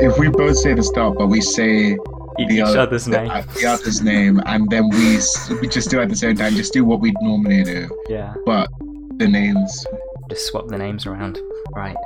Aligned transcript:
if 0.00 0.18
we 0.18 0.28
both 0.28 0.56
say 0.56 0.74
the 0.74 0.82
start, 0.82 1.16
but 1.18 1.26
we 1.28 1.40
say 1.40 1.92
Each, 2.38 2.48
the, 2.48 2.54
each 2.56 2.60
other- 2.62 2.78
other's 2.80 3.04
the, 3.04 3.10
name. 3.22 3.30
uh, 3.30 3.42
the 3.54 3.66
other's 3.66 4.00
name, 4.02 4.40
and 4.46 4.68
then 4.70 4.88
we 4.90 5.18
we 5.60 5.68
just 5.68 5.90
do 5.90 5.98
it 6.00 6.04
at 6.04 6.08
the 6.08 6.16
same 6.16 6.36
time. 6.36 6.54
Just 6.54 6.72
do 6.72 6.84
what 6.84 7.00
we 7.00 7.12
normally 7.20 7.62
do, 7.64 7.88
Yeah. 8.08 8.34
but 8.46 8.68
the 9.16 9.28
names. 9.28 9.86
Just 10.30 10.46
swap 10.46 10.68
the 10.68 10.78
names 10.78 11.06
around. 11.06 11.38
Right. 11.74 11.96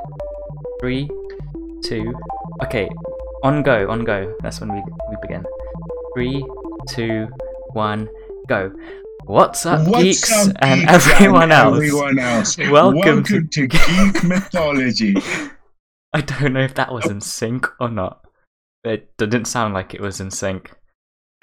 Three, 0.81 1.09
two. 1.85 2.13
Okay. 2.63 2.89
On 3.43 3.63
go. 3.63 3.89
On 3.91 4.03
go. 4.05 4.35
That's 4.43 4.61
when 4.61 4.73
we 4.73 4.83
we 5.11 5.17
begin. 5.23 5.45
Three, 6.15 6.45
two, 6.89 7.29
one, 7.75 8.09
go. 8.49 8.73
What's 9.27 9.65
up, 9.67 9.87
What's 9.89 10.03
geeks 10.03 10.33
up, 10.49 10.57
and 10.61 10.81
geeks 10.83 11.09
everyone 11.09 11.43
and 11.45 11.53
else? 11.53 11.77
Everyone 11.77 12.19
else. 12.19 12.59
Welcome 12.59 13.23
to- 13.25 13.45
to 13.47 13.67
Geek 13.75 14.25
Mythology. 14.25 15.15
I 16.15 16.21
don't 16.21 16.53
know 16.53 16.61
if 16.63 16.75
that 16.75 16.93
was 16.93 17.11
in 17.11 17.21
sync 17.21 17.67
or 17.81 17.91
not. 17.91 18.25
It 18.85 19.17
didn't 19.17 19.47
sound 19.47 19.75
like 19.75 19.95
it 19.95 20.01
was 20.01 20.21
in 20.21 20.31
sync. 20.31 20.71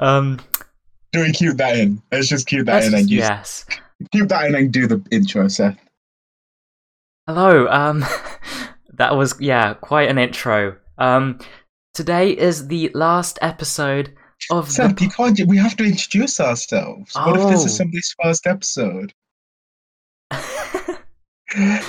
um. 0.00 0.40
Do 1.12 1.20
we 1.20 1.32
keep 1.32 1.56
that 1.56 1.78
in? 1.78 2.02
Let's 2.12 2.28
just 2.28 2.46
keep 2.48 2.66
that 2.66 2.84
in 2.84 2.94
and 2.94 3.08
use, 3.08 3.20
yes. 3.20 3.64
keep 4.12 4.28
that 4.28 4.46
in 4.46 4.54
and 4.56 4.72
do 4.72 4.86
the 4.86 5.02
intro, 5.10 5.48
Seth. 5.48 5.78
Hello. 7.26 7.66
Um, 7.68 8.04
that 8.94 9.16
was 9.16 9.34
yeah, 9.40 9.74
quite 9.74 10.10
an 10.10 10.18
intro. 10.18 10.76
Um, 10.98 11.38
today 11.94 12.30
is 12.30 12.66
the 12.66 12.90
last 12.92 13.38
episode 13.40 14.14
of 14.50 14.68
Seth, 14.70 14.96
the. 14.96 15.04
you 15.04 15.10
can't. 15.10 15.40
We 15.46 15.56
have 15.58 15.76
to 15.76 15.84
introduce 15.84 16.40
ourselves. 16.40 17.14
What 17.14 17.36
if 17.40 17.48
this 17.48 17.62
Oh. 17.62 17.66
is 17.66 17.76
somebody's 17.76 18.14
first 18.22 18.46
episode? 18.46 19.14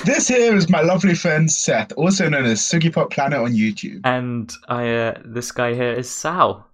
This 0.05 0.27
here 0.29 0.55
is 0.55 0.69
my 0.69 0.81
lovely 0.81 1.13
friend 1.15 1.51
Seth, 1.51 1.91
also 1.93 2.29
known 2.29 2.45
as 2.45 2.61
Sugi 2.61 2.93
Pop 2.93 3.11
Planet 3.11 3.39
on 3.39 3.51
YouTube. 3.51 4.01
and 4.05 4.51
I, 4.69 4.89
uh, 4.89 5.21
this 5.25 5.51
guy 5.51 5.73
here 5.73 5.91
is 5.91 6.09
Sal. 6.09 6.65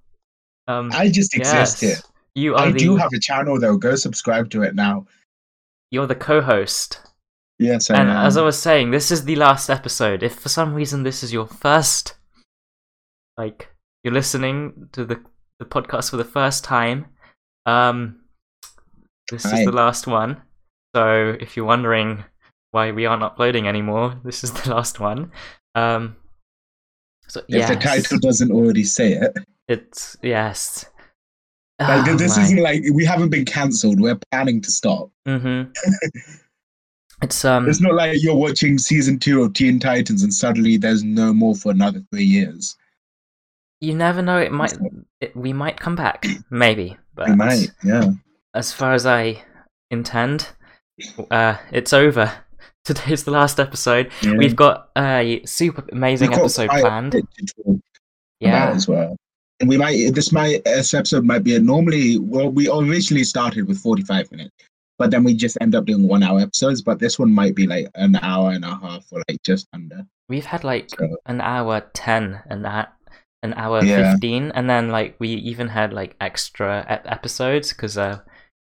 Um, 0.67 0.91
I 0.93 1.09
just 1.09 1.35
exist 1.35 1.81
yes. 1.81 2.03
here. 2.03 2.11
You 2.35 2.53
are 2.55 2.67
I 2.67 2.71
the 2.71 2.77
do 2.79 2.95
have 2.95 3.11
a 3.13 3.19
channel 3.19 3.59
though. 3.59 3.77
Go 3.77 3.95
subscribe 3.95 4.49
to 4.51 4.61
it 4.63 4.75
now. 4.75 5.05
you're 5.91 6.05
the 6.07 6.15
co-host. 6.15 6.99
Yes, 7.57 7.89
I 7.89 7.99
And 8.01 8.09
am. 8.09 8.17
as 8.25 8.35
I 8.37 8.41
was 8.41 8.59
saying, 8.59 8.91
this 8.91 9.11
is 9.11 9.23
the 9.23 9.35
last 9.37 9.69
episode. 9.69 10.21
If 10.23 10.35
for 10.35 10.49
some 10.49 10.73
reason 10.73 11.03
this 11.03 11.23
is 11.23 11.31
your 11.31 11.47
first, 11.47 12.15
like 13.37 13.69
you're 14.03 14.13
listening 14.13 14.89
to 14.91 15.05
the 15.05 15.21
the 15.59 15.65
podcast 15.65 16.09
for 16.11 16.17
the 16.17 16.25
first 16.25 16.63
time, 16.65 17.05
um, 17.65 18.19
this 19.31 19.43
Hi. 19.45 19.59
is 19.59 19.65
the 19.65 19.71
last 19.71 20.05
one. 20.05 20.41
So 20.93 21.35
if 21.39 21.55
you're 21.55 21.65
wondering 21.65 22.25
why 22.75 22.91
we 22.91 23.05
aren't 23.05 23.23
uploading 23.23 23.67
anymore, 23.67 24.19
this 24.25 24.43
is 24.43 24.51
the 24.51 24.69
last 24.69 24.99
one. 24.99 25.31
Um, 25.73 26.17
so 27.27 27.39
if 27.39 27.45
yes, 27.55 27.69
the 27.69 27.75
title 27.77 28.19
doesn't 28.19 28.51
already 28.51 28.83
say 28.83 29.13
it, 29.13 29.33
it's 29.67 30.15
yes. 30.21 30.85
like 31.79 32.07
Oh, 32.07 32.15
this 32.15 32.37
my. 32.37 32.43
isn't 32.43 32.61
like 32.61 32.83
we 32.93 33.03
haven't 33.05 33.29
been 33.29 33.45
cancelled. 33.45 33.99
We're 33.99 34.19
planning 34.31 34.61
to 34.61 34.71
stop. 34.71 35.09
Mhm. 35.27 35.73
it's 37.23 37.43
um. 37.45 37.67
It's 37.67 37.81
not 37.81 37.95
like 37.95 38.21
you're 38.21 38.35
watching 38.35 38.77
season 38.77 39.17
two 39.19 39.41
of 39.43 39.53
Teen 39.53 39.79
Titans 39.79 40.21
and 40.23 40.33
suddenly 40.33 40.77
there's 40.77 41.03
no 41.03 41.33
more 41.33 41.55
for 41.55 41.71
another 41.71 42.03
three 42.11 42.25
years. 42.25 42.75
You 43.81 43.95
never 43.95 44.21
know. 44.21 44.37
It 44.37 44.51
might. 44.51 44.73
It, 45.19 45.35
we 45.35 45.51
might 45.53 45.79
come 45.79 45.95
back. 45.95 46.25
Maybe. 46.49 46.97
But 47.15 47.29
We 47.29 47.35
might, 47.35 47.71
yeah. 47.83 48.11
as 48.53 48.71
far 48.73 48.93
as 48.93 49.05
I 49.05 49.41
intend, 49.89 50.49
uh, 51.31 51.55
it's 51.71 51.93
over. 51.93 52.31
Today's 52.85 53.23
the 53.23 53.31
last 53.31 53.59
episode. 53.59 54.11
yeah. 54.21 54.33
We've 54.37 54.55
got 54.55 54.89
a 54.97 55.41
super 55.45 55.83
amazing 55.91 56.29
got 56.29 56.39
episode 56.39 56.69
planned. 56.69 57.11
bit 57.13 57.25
to 57.37 57.45
talk 57.45 57.65
about 57.65 57.81
Yeah, 58.39 58.69
as 58.69 58.87
well. 58.87 59.15
And 59.59 59.69
we 59.69 59.77
might 59.77 60.13
this 60.13 60.31
might 60.31 60.63
this 60.65 60.93
episode 60.93 61.23
might 61.23 61.43
be 61.43 61.55
a 61.55 61.59
normally 61.59 62.17
well 62.19 62.49
we 62.51 62.69
originally 62.69 63.23
started 63.23 63.67
with 63.67 63.79
forty 63.79 64.03
five 64.03 64.29
minutes, 64.31 64.53
but 64.99 65.11
then 65.11 65.23
we 65.23 65.33
just 65.33 65.57
end 65.61 65.73
up 65.75 65.85
doing 65.85 66.07
one 66.07 66.23
hour 66.23 66.39
episodes. 66.41 66.81
But 66.81 66.99
this 66.99 67.17
one 67.17 67.31
might 67.31 67.55
be 67.55 67.65
like 67.65 67.87
an 67.95 68.17
hour 68.17 68.51
and 68.51 68.63
a 68.65 68.75
half 68.75 69.05
or 69.11 69.21
like 69.29 69.41
just 69.43 69.67
under. 69.73 70.05
we've 70.29 70.45
had 70.45 70.63
like 70.63 70.89
So 70.91 71.17
an 71.25 71.39
hour 71.41 71.81
ten 71.93 72.41
and 72.49 72.65
that 72.65 72.93
an 73.43 73.53
hour 73.53 73.83
Yeah. 73.83 74.11
fifteen, 74.11 74.51
and 74.53 74.69
then 74.69 74.89
like 74.89 75.15
we 75.19 75.29
even 75.29 75.69
had 75.69 75.93
like 75.93 76.15
extra 76.19 76.85
ep- 76.89 77.05
episodes 77.09 77.69
because 77.71 77.97
uh, 77.97 78.19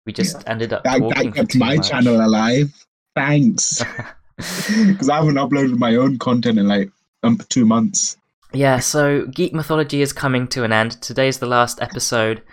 we 0.06 0.12
just 0.13 0.44
ended 0.47 0.74
up 0.74 0.84
that, 0.84 1.00
talking 1.00 1.29
that 1.31 1.35
kept 1.35 1.56
my 1.56 1.78
much. 1.78 1.90
channel 1.90 2.24
alive. 2.24 2.72
Thanks, 3.16 3.84
because 4.38 5.09
I 5.09 5.18
haven't 5.18 5.36
uploaded 5.36 5.78
my 5.78 5.96
own 5.96 6.18
content 6.18 6.59
in 6.59 6.68
like 6.68 6.90
um, 7.24 7.38
two 7.50 7.66
months. 7.66 8.18
Yeah, 8.53 8.80
so 8.80 9.25
Geek 9.28 9.53
Mythology 9.53 10.02
is 10.02 10.12
coming 10.12 10.47
to 10.50 10.64
an 10.64 10.74
end. 10.74 11.02
Today's 11.02 11.40
the 11.40 11.46
last 11.46 11.81
episode. 11.81 12.44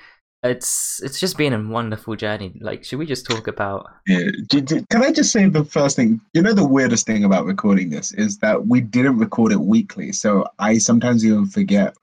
It's 0.44 1.02
it's 1.02 1.18
just 1.18 1.36
been 1.36 1.52
a 1.52 1.68
wonderful 1.68 2.14
journey. 2.14 2.54
Like, 2.60 2.84
should 2.84 3.00
we 3.00 3.06
just 3.06 3.26
talk 3.26 3.48
about? 3.48 3.86
Yeah. 4.06 4.28
Can 4.48 5.02
I 5.02 5.10
just 5.10 5.32
say 5.32 5.48
the 5.48 5.64
first 5.64 5.96
thing? 5.96 6.20
You 6.32 6.42
know, 6.42 6.52
the 6.52 6.66
weirdest 6.66 7.06
thing 7.06 7.24
about 7.24 7.46
recording 7.46 7.90
this 7.90 8.12
is 8.12 8.38
that 8.38 8.68
we 8.68 8.80
didn't 8.80 9.18
record 9.18 9.50
it 9.50 9.60
weekly. 9.60 10.12
So 10.12 10.46
I 10.60 10.78
sometimes 10.78 11.26
even 11.26 11.46
forget. 11.46 11.96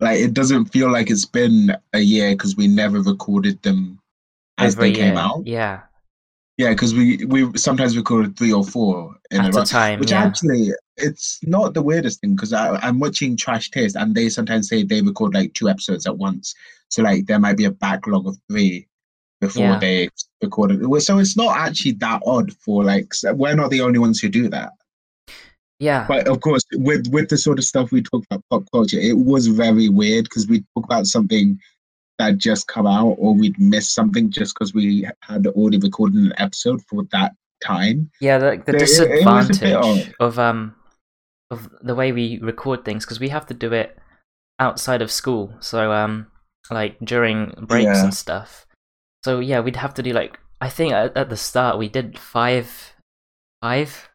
Like, 0.00 0.18
it 0.18 0.32
doesn't 0.32 0.66
feel 0.66 0.92
like 0.92 1.10
it's 1.10 1.24
been 1.24 1.76
a 1.92 1.98
year 1.98 2.30
because 2.30 2.56
we 2.56 2.68
never 2.68 3.00
recorded 3.00 3.60
them 3.62 4.00
as 4.58 4.74
every 4.74 4.90
they 4.90 4.96
came 4.96 5.14
year? 5.14 5.22
out. 5.22 5.46
Yeah, 5.46 5.80
Yeah, 6.58 6.70
because 6.70 6.92
we, 6.92 7.24
we 7.26 7.56
sometimes 7.56 7.96
recorded 7.96 8.36
three 8.36 8.52
or 8.52 8.64
four 8.64 9.14
in 9.30 9.40
a 9.40 9.44
at 9.44 9.54
row. 9.54 9.62
a 9.62 9.64
time. 9.64 10.00
Which 10.00 10.10
yeah. 10.10 10.24
actually, 10.24 10.72
it's 10.96 11.38
not 11.44 11.72
the 11.72 11.82
weirdest 11.82 12.20
thing 12.20 12.34
because 12.34 12.52
I'm 12.52 12.98
watching 12.98 13.36
Trash 13.36 13.70
Taste 13.70 13.94
and 13.94 14.12
they 14.14 14.28
sometimes 14.28 14.68
say 14.68 14.82
they 14.82 15.00
record 15.00 15.34
like 15.34 15.54
two 15.54 15.68
episodes 15.68 16.04
at 16.06 16.18
once. 16.18 16.54
So 16.88 17.02
like 17.02 17.26
there 17.26 17.38
might 17.38 17.56
be 17.56 17.66
a 17.66 17.70
backlog 17.70 18.26
of 18.26 18.36
three 18.50 18.88
before 19.40 19.62
Yeah. 19.62 19.78
they 19.78 20.08
recorded. 20.42 20.82
it. 20.82 21.00
So 21.02 21.18
it's 21.18 21.36
not 21.36 21.56
actually 21.56 21.92
that 21.92 22.22
odd 22.26 22.52
for 22.54 22.82
like 22.82 23.12
we're 23.34 23.54
not 23.54 23.70
the 23.70 23.80
only 23.82 24.00
ones 24.00 24.18
who 24.18 24.28
do 24.28 24.48
that. 24.48 24.72
yeah, 25.78 26.06
But 26.08 26.26
of 26.26 26.40
course, 26.40 26.64
with 26.72 27.06
with 27.12 27.28
the 27.28 27.38
sort 27.38 27.60
of 27.60 27.64
stuff 27.66 27.92
we 27.92 28.02
talk 28.02 28.24
about 28.28 28.42
pop 28.50 28.64
culture, 28.72 28.98
it 28.98 29.16
was 29.16 29.46
very 29.46 29.88
weird 29.88 30.24
because 30.24 30.48
we 30.48 30.64
talk 30.74 30.84
about 30.86 31.06
something 31.06 31.56
that 32.18 32.38
just 32.38 32.66
come 32.68 32.86
out 32.86 33.14
or 33.18 33.34
we'd 33.34 33.58
miss 33.58 33.90
something 33.90 34.30
just 34.30 34.54
because 34.54 34.74
we 34.74 35.06
had 35.22 35.46
already 35.48 35.78
recorded 35.78 36.16
an 36.20 36.32
episode 36.38 36.82
for 36.88 37.04
that 37.12 37.32
time. 37.64 38.10
yeah. 38.20 38.38
The, 38.38 38.62
the 38.66 38.76
it- 38.76 38.82
it 38.82 38.82
was 38.82 38.98
a 39.00 39.06
bit 39.06 39.08
disadvantage 39.24 40.14
of 40.20 40.38
um 40.38 40.74
of 41.50 41.68
the 41.80 41.94
way 41.94 42.12
we 42.12 42.38
record 42.40 42.84
things 42.84 43.04
because 43.04 43.20
we 43.20 43.30
have 43.30 43.46
to 43.46 43.54
do 43.54 43.72
it 43.72 43.96
outside 44.58 45.00
of 45.00 45.10
school. 45.10 45.54
So 45.60 45.92
um, 45.92 46.26
like 46.70 46.98
during 47.02 47.54
breaks 47.66 47.84
Yeah. 47.84 48.04
and 48.04 48.14
stuff. 48.14 48.66
So 49.24 49.40
yeah, 49.40 49.60
we'd 49.60 49.76
have 49.76 49.94
to 49.94 50.02
do 50.02 50.12
like 50.12 50.38
I 50.60 50.68
think 50.68 50.92
at, 50.92 51.16
at 51.16 51.30
the 51.30 51.36
start 51.36 51.78
we 51.78 51.88
did 51.88 52.18
five, 52.18 52.94
five 53.62 54.07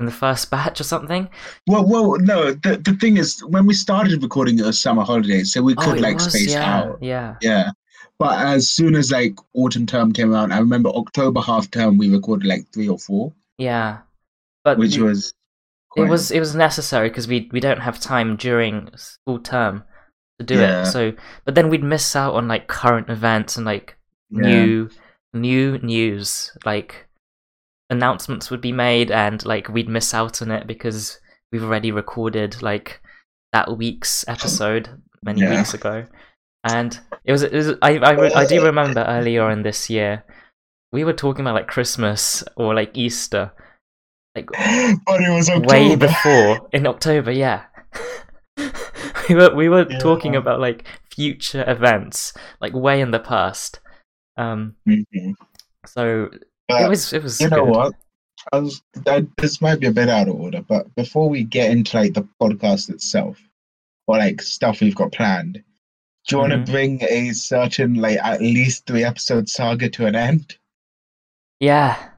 in 0.00 0.06
the 0.06 0.12
first 0.12 0.50
batch 0.50 0.80
or 0.80 0.84
something. 0.84 1.28
Well, 1.66 1.86
well, 1.86 2.18
no. 2.20 2.52
The 2.52 2.76
the 2.78 2.94
thing 3.00 3.16
is, 3.16 3.40
when 3.44 3.66
we 3.66 3.74
started 3.74 4.22
recording, 4.22 4.58
it 4.58 4.64
was 4.64 4.80
summer 4.80 5.02
holidays, 5.04 5.52
so 5.52 5.62
we 5.62 5.74
Oh, 5.76 5.82
could 5.82 5.98
it 5.98 6.00
like 6.00 6.16
was, 6.16 6.28
space 6.30 6.52
yeah, 6.52 6.78
out. 6.80 6.98
Yeah. 7.02 7.36
Yeah. 7.40 7.70
But 8.18 8.38
as 8.46 8.70
soon 8.70 8.94
as 8.94 9.10
like 9.10 9.36
autumn 9.54 9.86
term 9.86 10.12
came 10.12 10.32
around, 10.32 10.52
I 10.52 10.58
remember 10.58 10.88
October 10.90 11.40
half 11.40 11.70
term 11.70 11.98
we 11.98 12.08
recorded 12.10 12.46
like 12.46 12.66
three 12.72 12.88
or 12.88 12.98
four, 12.98 13.32
Yeah, 13.58 13.98
but 14.64 14.78
which 14.78 14.98
was 14.98 15.34
it 15.96 16.02
was 16.02 16.30
it 16.30 16.40
was 16.40 16.54
necessary 16.54 17.08
because 17.08 17.26
we 17.28 17.48
we 17.52 17.60
don't 17.60 17.80
have 17.80 17.98
time 18.00 18.36
during 18.36 18.90
school 18.96 19.38
term 19.40 19.84
to 20.38 20.44
do 20.46 20.56
Yeah. 20.58 20.82
it. 20.82 20.86
So, 20.86 21.12
but 21.44 21.54
then 21.54 21.68
we'd 21.68 21.82
miss 21.84 22.14
out 22.16 22.34
on 22.34 22.48
like 22.48 22.68
current 22.68 23.10
events 23.10 23.56
and 23.56 23.66
like 23.66 23.96
yeah. 24.30 24.42
new 24.42 24.90
new 25.32 25.78
news. 25.78 26.56
Like 26.64 27.03
announcements 27.94 28.50
would 28.50 28.60
be 28.60 28.72
made, 28.72 29.10
and 29.10 29.44
like 29.46 29.68
we'd 29.68 29.88
miss 29.88 30.12
out 30.14 30.42
on 30.42 30.50
it 30.50 30.66
because 30.66 31.18
we've 31.52 31.64
already 31.64 31.90
recorded 31.92 32.60
like 32.62 33.00
that 33.52 33.76
week's 33.78 34.24
episode 34.28 34.88
many 35.22 35.40
Yeah. 35.42 35.56
weeks 35.56 35.74
ago. 35.74 36.04
And 36.64 36.98
it 37.24 37.32
was, 37.32 37.42
it 37.42 37.52
was 37.52 37.68
I, 37.82 37.98
I, 37.98 38.40
I 38.42 38.46
do 38.46 38.64
remember 38.64 39.04
earlier 39.06 39.50
in 39.50 39.62
this 39.62 39.90
year, 39.90 40.24
we 40.92 41.04
were 41.04 41.12
talking 41.12 41.42
about 41.42 41.54
like 41.54 41.66
Christmas 41.68 42.42
or 42.56 42.74
like 42.74 42.96
Easter, 42.96 43.52
like 44.34 44.46
but 45.06 45.20
it 45.20 45.30
was 45.34 45.48
October. 45.50 45.66
way 45.68 45.94
before 45.96 46.68
in 46.72 46.86
October. 46.86 47.30
Yeah, 47.32 47.64
we 49.28 49.34
were 49.34 49.54
we 49.54 49.68
were 49.68 49.86
Yeah. 49.90 49.98
talking 49.98 50.36
about 50.36 50.58
like 50.60 50.86
future 51.14 51.64
events, 51.66 52.32
like 52.60 52.72
way 52.72 53.00
in 53.00 53.10
the 53.10 53.20
past. 53.20 53.80
Um, 54.36 54.76
Mhm. 54.88 55.34
so 55.86 56.30
it 56.68 56.88
was 56.88 57.12
it 57.12 57.22
was 57.22 57.40
you 57.40 57.48
know 57.48 57.64
good. 57.64 57.68
what? 57.70 57.94
I 58.52 58.58
was, 58.58 58.82
that, 59.04 59.26
this 59.38 59.60
might 59.62 59.80
be 59.80 59.86
a 59.86 59.92
bit 59.92 60.08
out 60.08 60.28
of 60.28 60.34
order, 60.36 60.60
but 60.62 60.94
before 60.96 61.28
we 61.30 61.44
get 61.44 61.70
into 61.70 61.96
like 61.96 62.14
the 62.14 62.28
podcast 62.40 62.90
itself 62.90 63.38
or 64.06 64.18
like 64.18 64.42
stuff 64.42 64.80
we've 64.80 64.94
got 64.94 65.12
planned, 65.12 65.54
do 66.26 66.36
you 66.36 66.38
want 66.38 66.52
Mhm. 66.52 66.64
to 66.66 66.72
bring 66.72 67.02
a 67.04 67.32
certain 67.32 67.94
like 67.94 68.18
at 68.18 68.40
least 68.40 68.86
three 68.86 69.04
episode 69.04 69.48
saga 69.48 69.88
to 69.90 70.06
an 70.06 70.14
end? 70.14 70.58
Yeah. 71.60 72.10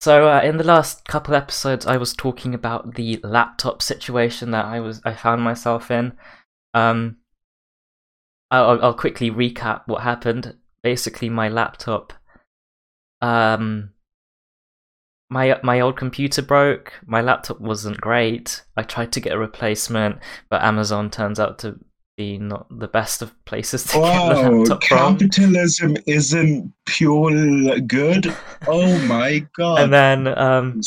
So 0.00 0.28
uh, 0.28 0.40
in 0.42 0.56
the 0.58 0.64
last 0.64 1.06
couple 1.06 1.34
episodes, 1.34 1.86
I 1.86 1.96
was 1.96 2.14
talking 2.14 2.54
about 2.54 2.94
the 2.94 3.18
laptop 3.22 3.82
situation 3.82 4.50
that 4.52 4.64
I 4.64 4.80
was 4.80 5.00
I 5.04 5.14
found 5.14 5.42
myself 5.42 5.90
in. 5.90 6.12
Um, 6.74 7.16
I'll, 8.50 8.82
I'll 8.82 8.94
quickly 8.94 9.30
recap 9.30 9.82
what 9.86 10.02
happened. 10.02 10.56
Basically, 10.82 11.28
my 11.28 11.48
laptop, 11.48 12.12
um, 13.20 13.90
my 15.30 15.58
my 15.62 15.80
old 15.80 15.96
computer 15.96 16.42
broke. 16.42 16.92
My 17.06 17.20
laptop 17.20 17.60
wasn't 17.60 18.00
great. 18.00 18.62
I 18.76 18.82
tried 18.82 19.12
to 19.12 19.20
get 19.20 19.32
a 19.32 19.38
replacement, 19.38 20.18
but 20.50 20.62
Amazon 20.62 21.10
turns 21.10 21.40
out 21.40 21.58
to 21.60 21.78
be 22.16 22.38
not 22.38 22.66
the 22.78 22.88
best 22.88 23.20
of 23.20 23.32
places 23.44 23.84
to 23.84 23.88
get 23.92 23.94
the 23.94 24.00
Wow, 24.00 24.50
laptop 24.52 24.84
from. 24.84 25.18
capitalism 25.18 25.96
isn't 26.06 26.72
pure 26.86 27.78
good. 27.80 28.34
Oh 28.68 28.98
my 29.06 29.44
god. 29.56 29.80
And 29.82 29.92
then 29.92 30.38
um. 30.38 30.80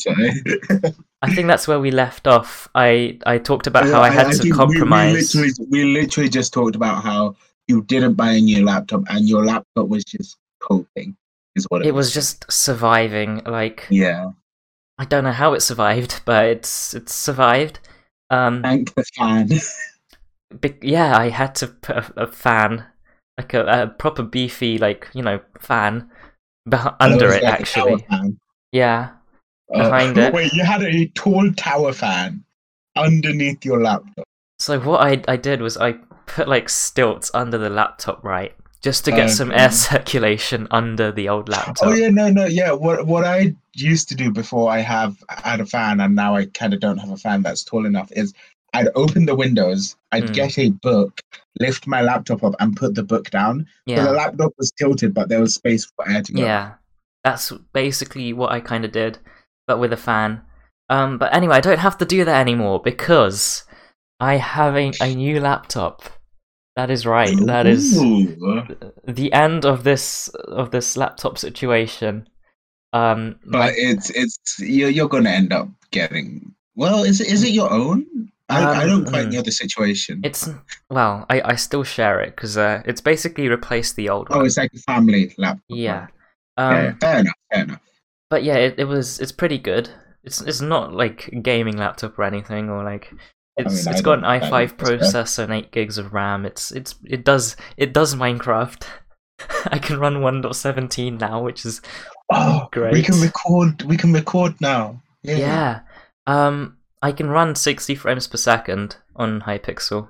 I 1.21 1.33
think 1.35 1.47
that's 1.47 1.67
where 1.67 1.79
we 1.81 1.91
left 1.91 2.27
off. 2.27 2.67
I 2.75 3.19
I 3.25 3.37
talked 3.39 3.67
about 3.67 3.85
how 3.87 4.01
I 4.01 4.09
had 4.09 4.27
to 4.31 4.37
think 4.37 4.43
we- 4.45 4.51
compromise. 4.51 5.35
We, 5.35 5.41
literally, 5.41 5.67
we 5.69 5.83
literally 5.99 6.29
just 6.29 6.53
talked 6.53 6.75
about 6.77 7.03
how 7.03 7.35
you 7.67 7.83
didn't 7.83 8.13
buy 8.13 8.31
a 8.31 8.39
new 8.41 8.63
laptop 8.65 9.03
and 9.09 9.27
your 9.27 9.45
laptop 9.45 9.89
was 9.89 10.03
just 10.05 10.37
coping. 10.61 11.15
Is 11.59 11.65
what 11.69 11.81
it, 11.81 11.89
It 11.89 11.93
was 11.93 12.13
just 12.13 12.49
surviving. 12.51 13.41
Like 13.45 13.85
Yeah. 13.89 14.31
I 14.97 15.05
don't 15.05 15.23
know 15.23 15.31
how 15.31 15.53
it 15.53 15.61
survived, 15.61 16.21
but 16.25 16.45
it's 16.45 16.93
it's 16.93 17.13
survived. 17.13 17.79
Um, 18.29 18.61
Thank 18.63 18.93
the 18.95 19.03
fan. 19.17 19.49
be- 20.61 20.79
yeah, 20.81 21.17
I 21.17 21.29
had 21.29 21.55
to 21.55 21.67
put 21.67 21.95
a, 21.97 22.23
a 22.23 22.27
fan, 22.27 22.85
like 23.37 23.53
a, 23.53 23.65
a 23.83 23.87
proper 23.87 24.23
beefy, 24.23 24.77
like 24.77 25.09
you 25.13 25.21
know, 25.23 25.39
fan 25.59 26.09
beh- 26.67 26.95
under 26.99 27.31
it. 27.33 27.43
like 27.43 27.61
Actually, 27.61 28.05
yeah, 28.71 29.11
Uh, 29.73 29.83
behind 29.83 30.17
it. 30.25 30.33
Wait, 30.33 30.53
you 30.53 30.63
had 30.63 30.83
a 30.83 31.07
tall 31.15 31.51
tower 31.53 31.93
fan 31.93 32.43
underneath 32.95 33.63
your 33.65 33.81
laptop. 33.81 34.25
So 34.59 34.79
what 34.79 35.01
I 35.01 35.21
I 35.27 35.37
did 35.37 35.61
was 35.61 35.77
I 35.77 35.93
put 36.27 36.47
like 36.47 36.69
stilts 36.69 37.31
under 37.33 37.57
the 37.57 37.69
laptop, 37.69 38.23
right, 38.23 38.53
just 38.81 39.05
to 39.05 39.11
get 39.11 39.29
some 39.29 39.51
air 39.51 39.71
circulation 39.89 40.67
under 40.71 41.11
the 41.11 41.29
old 41.29 41.49
laptop. 41.49 41.89
Oh 41.89 41.93
yeah, 41.93 42.09
no, 42.09 42.29
no, 42.29 42.45
yeah. 42.45 42.71
What 42.71 43.05
what 43.07 43.25
I 43.25 43.55
used 43.73 44.09
to 44.09 44.15
do 44.15 44.31
before 44.31 44.69
I 44.71 44.79
have 44.79 45.17
had 45.29 45.59
a 45.61 45.65
fan, 45.65 45.99
and 45.99 46.15
now 46.15 46.35
I 46.35 46.45
kind 46.47 46.73
of 46.73 46.79
don't 46.79 46.97
have 46.97 47.11
a 47.11 47.17
fan 47.17 47.41
that's 47.43 47.63
tall 47.63 47.85
enough, 47.85 48.11
is 48.13 48.33
I'd 48.73 48.89
open 48.95 49.25
the 49.25 49.35
windows, 49.35 49.95
I'd 50.11 50.27
Mm. 50.27 50.33
get 50.33 50.57
a 50.57 50.69
book, 50.71 51.21
lift 51.59 51.87
my 51.87 52.01
laptop 52.01 52.43
up, 52.43 52.55
and 52.59 52.75
put 52.75 52.95
the 52.95 53.03
book 53.03 53.29
down. 53.29 53.65
So 53.95 54.03
the 54.03 54.11
yeah, 54.11 54.11
laptop 54.11 54.53
was 54.57 54.71
tilted, 54.71 55.13
but 55.13 55.29
there 55.29 55.39
was 55.41 55.53
space 55.55 55.85
for 55.85 56.07
air 56.09 56.21
to 56.21 56.33
go. 56.33 56.41
yeah. 56.41 56.73
That's 57.23 57.51
basically 57.73 58.33
what 58.33 58.51
I 58.51 58.59
kind 58.61 58.85
of 58.85 58.91
did, 58.91 59.19
but 59.67 59.79
with 59.79 59.93
a 59.93 59.97
fan. 59.97 60.41
Um, 60.89 61.17
but 61.17 61.33
anyway, 61.33 61.57
I 61.57 61.61
don't 61.61 61.79
have 61.79 61.97
to 61.99 62.05
do 62.05 62.25
that 62.25 62.39
anymore 62.41 62.81
because 62.81 63.63
I 64.19 64.37
have 64.37 64.75
a, 64.75 64.93
a 65.01 65.15
new 65.15 65.39
laptop. 65.39 66.03
That 66.79 66.91
is 66.91 67.05
right. 67.05 67.35
That 67.45 67.67
is 67.67 67.97
Ooh. 67.97 68.37
the 69.05 69.33
end 69.33 69.65
of 69.65 69.83
this 69.83 70.29
of 70.47 70.71
this 70.71 70.95
laptop 70.95 71.37
situation. 71.37 72.25
Um, 72.93 73.35
But 73.45 73.73
it's 73.75 74.09
it's 74.11 74.59
you're 74.59 74.89
you're 74.89 75.09
gonna 75.09 75.29
end 75.29 75.51
up 75.51 75.67
getting. 75.91 76.55
Well, 76.75 77.03
is 77.03 77.19
it 77.19 77.27
is 77.27 77.43
it 77.43 77.49
your 77.51 77.69
own? 77.69 78.05
I, 78.47 78.63
I 78.63 78.85
don't 78.85 79.05
Um, 79.05 79.11
quite 79.11 79.27
mm. 79.27 79.33
know 79.33 79.41
the 79.41 79.51
situation. 79.51 80.21
it's 80.23 80.47
well, 80.89 81.25
I, 81.29 81.41
I 81.51 81.55
still 81.55 81.83
share 81.83 82.21
it 82.21 82.33
because 82.37 82.55
uh, 82.55 82.81
it's 82.85 83.01
basically 83.01 83.49
replaced 83.49 83.97
the 83.97 84.07
old 84.07 84.27
oh, 84.31 84.37
one. 84.37 84.45
it's 84.45 84.55
like 84.55 84.71
a 84.73 84.79
family 84.79 85.35
laptop. 85.37 85.63
yeah. 85.67 86.07
Um, 86.55 86.73
yeah. 86.75 86.93
Fair 87.01 87.19
enough. 87.19 87.39
Fair 87.51 87.63
enough. 87.63 87.81
but 88.29 88.43
yeah, 88.45 88.55
it, 88.55 88.75
it 88.79 88.85
was 88.85 89.19
it's 89.19 89.33
pretty 89.33 89.57
good. 89.57 89.89
It's 90.23 90.39
it's 90.39 90.61
not 90.61 90.93
like 90.93 91.29
gaming 91.43 91.75
laptop 91.75 92.17
or 92.17 92.23
anything 92.23 92.69
or 92.69 92.85
like 92.85 93.11
it's 93.65 93.85
mean, 93.85 93.93
it's 93.93 94.01
I 94.01 94.03
got 94.03 94.17
an 94.19 94.25
I 94.25 94.39
i5 94.39 94.77
don't 94.77 94.99
guess 94.99 95.11
so. 95.11 95.23
processor 95.23 95.43
and 95.45 95.53
eight 95.53 95.71
gigs 95.71 95.97
of 95.97 96.13
RAM. 96.13 96.45
It's 96.45 96.71
it's 96.71 96.95
it 97.05 97.23
does 97.25 97.55
it 97.77 97.93
does 97.93 98.15
Minecraft. 98.15 98.83
I 99.67 99.79
can 99.79 99.99
run 99.99 100.15
1.17 100.17 101.19
now, 101.19 101.41
which 101.43 101.65
is 101.65 101.81
Oh, 102.31 102.67
great. 102.71 102.93
we 102.93 103.01
can 103.01 103.19
record. 103.21 103.81
We 103.83 103.97
can 103.97 104.11
record 104.13 104.53
now. 104.61 105.01
Yeah. 105.23 105.37
yeah. 105.37 105.79
Um, 106.27 106.77
I 107.01 107.11
can 107.13 107.29
run 107.29 107.55
60 107.55 107.95
frames 107.95 108.27
per 108.27 108.37
second 108.37 108.97
on 109.15 109.41
Hypixel. 109.41 110.09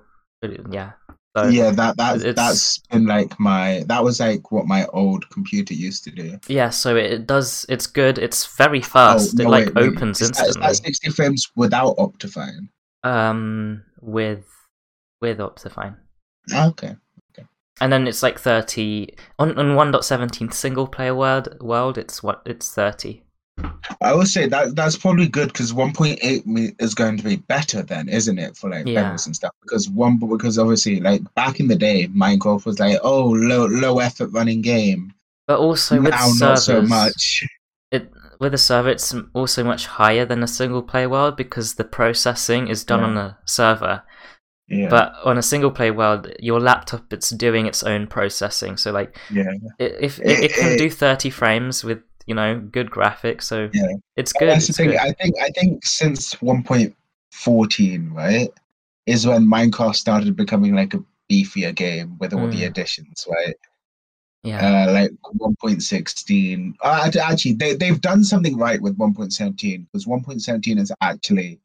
Yeah. 0.71 0.93
So, 1.37 1.45
yeah, 1.47 1.69
that 1.71 1.95
that 1.97 2.15
it's- 2.17 2.35
that's 2.35 2.79
been 2.89 3.05
like 3.05 3.39
my 3.39 3.83
that 3.87 4.03
was 4.03 4.19
like 4.19 4.51
what 4.51 4.65
my 4.65 4.85
old 4.87 5.29
computer 5.29 5.75
used 5.75 6.03
to 6.05 6.11
do. 6.11 6.39
Yeah, 6.47 6.71
so 6.71 6.95
it, 6.95 7.27
does. 7.27 7.65
It's 7.69 7.85
good. 7.85 8.17
It's 8.17 8.47
very 8.57 8.81
fast. 8.81 9.35
Oh, 9.39 9.43
it 9.43 9.47
like 9.47 9.65
wait, 9.67 9.75
wait. 9.75 9.93
opens 9.93 10.21
Is 10.21 10.31
that- 10.31 10.41
is 10.41 10.47
instantly. 10.47 10.67
that 10.69 10.75
sixty 10.77 11.09
frames 11.11 11.47
without 11.55 11.95
Optifine. 11.97 12.67
Um, 13.03 13.83
with 14.01 14.45
with 15.21 15.37
Optifine, 15.39 15.95
Okay. 16.53 16.95
Okay. 17.31 17.47
And 17.81 17.91
then 17.93 18.07
it's 18.07 18.23
like 18.23 18.39
thirty 18.39 19.15
on 19.37 19.57
on 19.57 19.75
one 19.75 19.91
point 19.91 20.03
seventeen 20.03 20.51
single 20.51 20.87
player 20.87 21.15
world. 21.15 21.55
World, 21.61 21.97
it's 21.97 22.21
what 22.23 22.41
it's 22.45 22.73
thirty. 22.73 23.23
I 24.01 24.13
would 24.13 24.27
say 24.27 24.47
that 24.47 24.75
that's 24.75 24.95
probably 24.95 25.27
good 25.27 25.47
because 25.49 25.73
1.8 25.73 26.75
is 26.81 26.95
going 26.95 27.17
to 27.17 27.23
be 27.23 27.35
better 27.37 27.81
then, 27.81 28.07
isn't 28.07 28.39
it, 28.39 28.55
for 28.55 28.69
like 28.69 28.87
Yeah. 28.87 29.01
levels 29.01 29.25
and 29.25 29.35
stuff? 29.35 29.51
Because 29.61 29.89
one, 29.89 30.17
because 30.17 30.57
obviously, 30.57 31.01
like 31.01 31.21
back 31.35 31.59
in 31.59 31.67
the 31.67 31.75
day, 31.75 32.07
Minecraft 32.07 32.65
was 32.65 32.79
like, 32.79 32.99
oh, 33.03 33.25
low 33.31 33.65
low 33.65 33.99
effort 33.99 34.27
running 34.31 34.61
game. 34.61 35.11
But 35.45 35.59
also 35.59 35.99
with 35.99 36.11
now, 36.11 36.27
servers, 36.27 36.39
not 36.39 36.59
so 36.59 36.81
much. 36.83 37.43
it 37.91 38.09
with 38.39 38.53
a 38.53 38.57
server, 38.57 38.89
it's 38.89 39.13
also 39.33 39.63
much 39.63 39.85
higher 39.85 40.25
than 40.25 40.41
a 40.43 40.47
single 40.47 40.81
player 40.81 41.09
world 41.09 41.35
because 41.35 41.75
the 41.75 41.83
processing 41.83 42.67
is 42.67 42.83
done 42.83 43.01
Yeah. 43.01 43.05
on 43.07 43.17
a 43.17 43.37
server. 43.45 44.03
Yeah, 44.67 44.87
But 44.89 45.13
on 45.25 45.37
a 45.37 45.41
single 45.41 45.71
player 45.71 45.93
world, 45.93 46.31
your 46.39 46.59
laptop 46.59 47.11
it's 47.11 47.31
doing 47.31 47.65
its 47.65 47.81
own 47.83 48.05
processing. 48.07 48.77
So 48.77 48.91
like 48.91 49.17
yeah. 49.31 49.51
it, 49.79 49.95
if 49.99 50.19
it, 50.19 50.27
It- 50.27 50.43
it 50.43 50.53
can 50.53 50.77
do 50.77 50.89
30 50.89 51.29
frames 51.31 51.83
with 51.83 51.99
you 52.27 52.35
know 52.35 52.59
good 52.59 52.91
graphics 52.91 53.43
so 53.43 53.69
Yeah. 53.73 53.87
it's 54.15 54.31
good 54.33 54.49
That's 54.49 54.67
the 54.67 54.73
thing. 54.73 54.89
good. 54.89 54.97
I 54.99 55.11
think 55.13 55.33
I 55.41 55.49
think 55.59 55.83
since 55.83 56.35
1.14, 56.35 58.11
right, 58.13 58.49
is 59.07 59.25
when 59.25 59.47
Minecraft 59.47 59.95
started 59.95 60.35
becoming 60.35 60.75
like 60.75 60.93
a 60.93 61.03
beefier 61.31 61.73
game 61.73 62.17
with 62.19 62.33
all 62.33 62.47
the 62.47 62.61
Mm. 62.63 62.67
additions, 62.67 63.25
right? 63.29 63.55
Yeah 64.43 64.85
Uh, 64.87 64.91
like 64.93 65.11
1.16. 65.37 66.73
Uh, 66.81 67.11
actually, 67.21 67.53
they 67.53 67.75
they've 67.75 68.01
done 68.01 68.23
something 68.23 68.57
right 68.57 68.81
with 68.81 68.97
1.17 68.97 69.85
because 69.91 70.05
1.17 70.05 70.79
is 70.79 70.91
actually 71.01 71.59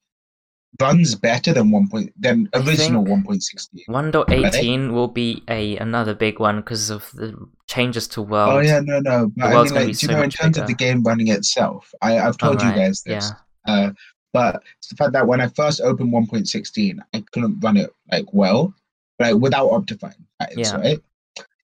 runs 0.80 1.14
better 1.14 1.52
than 1.52 1.70
1. 1.70 1.88
Point, 1.88 2.12
than 2.20 2.48
original 2.54 3.04
think- 3.04 3.26
1.16. 3.26 3.86
1.18 3.88 4.92
will 4.92 5.06
be 5.08 5.42
a 5.48 5.76
another 5.78 6.14
big 6.14 6.40
one 6.40 6.56
because 6.56 6.90
of 6.90 7.10
the 7.14 7.34
changes 7.68 8.08
to 8.08 8.22
world 8.22 8.50
Oh 8.54 8.58
yeah, 8.60 8.80
no, 8.80 8.98
no. 9.00 9.30
But 9.36 9.44
I 9.46 9.62
mean, 9.62 9.74
like, 9.74 9.86
you 9.88 9.94
so 9.94 10.12
know, 10.12 10.22
in 10.22 10.30
terms 10.30 10.58
of 10.58 10.66
the 10.66 10.74
game 10.74 11.02
running 11.04 11.28
itself, 11.28 11.92
I 12.02 12.18
I've 12.18 12.38
told 12.38 12.60
you 12.62 12.70
guys 12.72 13.02
this. 13.02 13.30
yeah 13.30 13.38
Uh, 13.72 13.90
but 14.32 14.62
it's 14.78 14.88
the 14.88 14.96
fact 14.96 15.12
that 15.12 15.26
when 15.28 15.40
I 15.40 15.46
first 15.48 15.80
opened 15.80 16.12
1.16, 16.12 16.98
I 17.14 17.24
couldn't 17.30 17.60
run 17.60 17.76
it 17.76 17.90
like 18.10 18.26
well, 18.32 18.74
like 19.20 19.36
without 19.36 19.70
Optifine. 19.70 20.18
That 20.40 20.52
is 20.58 20.70
Yeah. 20.72 20.76
right. 20.80 21.00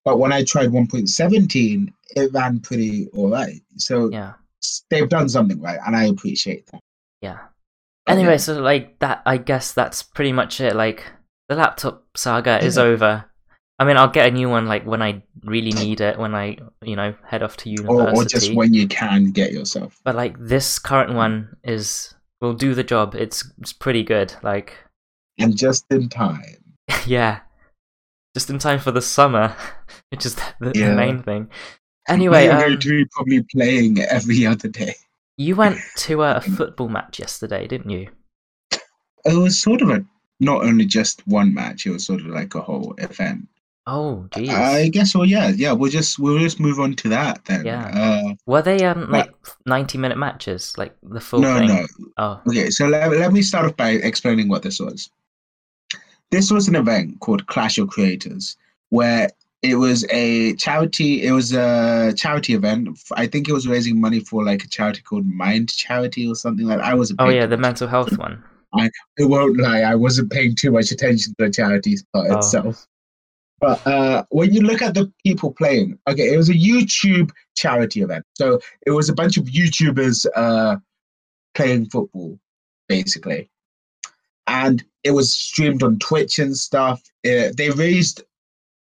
But 0.05 0.19
when 0.19 0.33
I 0.33 0.45
tried 0.45 0.71
1.17, 0.71 1.93
it 2.17 2.33
ran 2.33 2.61
pretty 2.61 3.09
alright. 3.15 3.61
So 3.77 4.11
yeah 4.11 4.35
they've 4.91 5.09
done 5.09 5.29
something 5.29 5.61
right, 5.61 5.79
and 5.87 5.97
I 5.97 6.05
appreciate 6.07 6.67
that. 6.67 6.81
yeah 7.23 7.39
anyway 8.07 8.33
yeah. 8.33 8.37
so 8.39 8.61
like 8.61 8.99
that 8.99 9.23
i 9.27 9.37
guess 9.37 9.73
that's 9.73 10.03
pretty 10.03 10.33
much 10.33 10.61
it 10.61 10.75
like 10.75 11.05
the 11.49 11.55
laptop 11.55 12.05
saga 12.17 12.63
is 12.65 12.79
over 12.79 13.25
i 13.79 13.85
mean 13.85 13.97
i'll 13.97 14.09
get 14.09 14.27
a 14.27 14.31
new 14.31 14.49
one 14.49 14.67
like 14.67 14.85
when 14.85 15.03
i 15.03 15.23
really 15.45 15.73
need 15.73 16.01
it 16.01 16.19
when 16.19 16.35
i 16.35 16.57
you 16.83 16.97
know 16.97 17.15
head 17.25 17.43
off 17.43 17.57
to 17.57 17.69
or, 17.71 17.73
university 17.73 18.19
or 18.19 18.25
just 18.25 18.55
when 18.55 18.73
you 18.75 18.89
can 18.89 19.31
get 19.31 19.53
yourself. 19.53 20.01
but 20.05 20.15
like 20.15 20.35
this 20.39 20.79
current 20.79 21.15
one 21.15 21.57
is 21.63 22.15
will 22.41 22.55
do 22.55 22.75
the 22.75 22.85
job 22.85 23.15
it's 23.15 23.51
it's 23.61 23.73
pretty 23.73 24.03
good 24.03 24.35
like 24.43 24.75
And 25.39 25.57
just 25.57 25.85
in 25.91 26.09
time. 26.09 26.57
yeah 27.07 27.41
just 28.35 28.49
in 28.49 28.59
time 28.59 28.79
for 28.81 28.93
the 28.93 29.03
summer 29.03 29.55
which 30.11 30.27
is 30.27 30.35
the, 30.61 30.73
the 30.73 30.79
Yeah. 30.79 30.95
main 30.95 31.23
thing 31.23 31.49
anyway 32.09 32.45
You're 32.45 32.55
um, 32.55 32.61
going 32.61 32.81
to 32.81 32.89
be 32.89 33.05
probably 33.07 33.43
playing 33.55 34.01
every 34.03 34.47
other 34.47 34.69
day. 34.69 34.95
you 35.37 35.57
went 35.57 35.79
to 35.97 36.23
a 36.23 36.41
football 36.41 36.89
match 36.89 37.19
yesterday 37.19 37.67
didn't 37.67 37.91
you 37.91 38.09
It 39.25 39.37
was 39.37 39.59
sort 39.59 39.83
of 39.83 39.91
a 39.91 40.05
not 40.43 40.65
only 40.65 40.87
just 40.87 41.21
one 41.27 41.53
match; 41.53 41.85
it 41.87 41.91
was 41.91 42.07
sort 42.07 42.21
of 42.21 42.27
like 42.29 42.55
a 42.55 42.63
whole 42.63 42.95
event. 42.97 43.47
oh 43.87 44.27
jeez 44.31 44.49
I 44.49 44.89
guess. 44.89 45.15
Well, 45.15 45.27
yeah, 45.27 45.49
yeah. 45.49 45.73
We'll 45.73 45.91
just 45.91 46.19
we'll 46.19 46.39
just 46.39 46.59
move 46.59 46.81
on 46.81 46.95
to 46.97 47.11
that 47.11 47.45
then. 47.45 47.67
Yeah. 47.67 47.85
Uh, 47.95 48.35
were 48.47 48.63
they 48.63 48.83
um 48.87 49.01
but- 49.01 49.11
like 49.11 49.35
90 49.67 49.99
minute 49.99 50.17
matches 50.17 50.73
like 50.79 50.97
the 51.03 51.21
full 51.21 51.41
no, 51.41 51.59
thing 51.59 51.69
no. 51.69 51.87
oh 52.17 52.41
Okay, 52.49 52.71
so 52.71 52.87
let, 52.89 53.11
let 53.11 53.35
me 53.35 53.43
start 53.43 53.67
off 53.67 53.77
by 53.77 53.91
explaining 53.91 54.49
what 54.49 54.63
this 54.63 54.81
was. 54.81 55.11
This 56.31 56.51
was 56.51 56.69
an 56.69 56.77
event 56.77 57.21
called 57.21 57.47
Clash 57.47 57.77
of 57.77 57.89
Creators, 57.89 58.57
where 58.89 59.29
it 59.63 59.75
was 59.75 60.07
a 60.11 60.55
charity. 60.57 61.23
It 61.27 61.33
was 61.33 61.53
a 61.53 62.13
charity 62.17 62.55
event. 62.55 62.99
I 63.13 63.27
think 63.27 63.49
it 63.49 63.53
was 63.53 63.69
raising 63.69 64.01
money 64.01 64.21
for 64.21 64.45
like 64.45 64.65
a 64.65 64.69
charity 64.69 65.03
called 65.03 65.27
Mind 65.27 65.69
Charity 65.75 66.27
or 66.27 66.35
something 66.35 66.67
like. 66.67 66.79
that. 66.79 66.87
I 66.87 66.95
wasn't. 66.95 67.21
Oh 67.21 67.29
yeah, 67.29 67.47
the 67.47 67.59
mental 67.59 67.87
health 67.89 68.17
one. 68.19 68.43
I 68.73 68.89
won't 69.19 69.59
lie, 69.59 69.81
I 69.81 69.97
wasn't 69.97 70.31
paying 70.31 70.55
too 70.55 70.71
much 70.71 70.93
attention 70.93 71.35
to 71.39 71.47
the 71.47 71.51
charity 71.51 71.97
part 72.13 72.29
Oh. 72.31 72.37
itself. 72.39 72.87
But 73.61 73.85
uh, 73.87 74.25
when 74.31 74.55
you 74.55 74.63
look 74.63 74.81
at 74.81 74.95
the 74.95 75.13
people 75.27 75.53
playing, 75.53 75.99
okay, 76.09 76.33
it 76.33 76.37
was 76.37 76.49
a 76.49 76.55
YouTube 76.55 77.31
charity 77.57 78.01
event. 78.01 78.25
So 78.35 78.61
it 78.87 78.93
was 78.93 79.09
a 79.11 79.13
bunch 79.13 79.37
of 79.37 79.45
YouTubers 79.45 80.25
uh, 80.35 80.77
playing 81.55 81.91
football, 81.91 82.39
basically. 82.89 83.51
And 84.47 84.83
it 85.05 85.11
was 85.11 85.33
streamed 85.33 85.83
on 85.83 85.99
Twitch 85.99 86.39
and 86.39 86.57
stuff. 86.57 87.03
Uh, 87.27 87.51
they 87.57 87.71
raised 87.75 88.23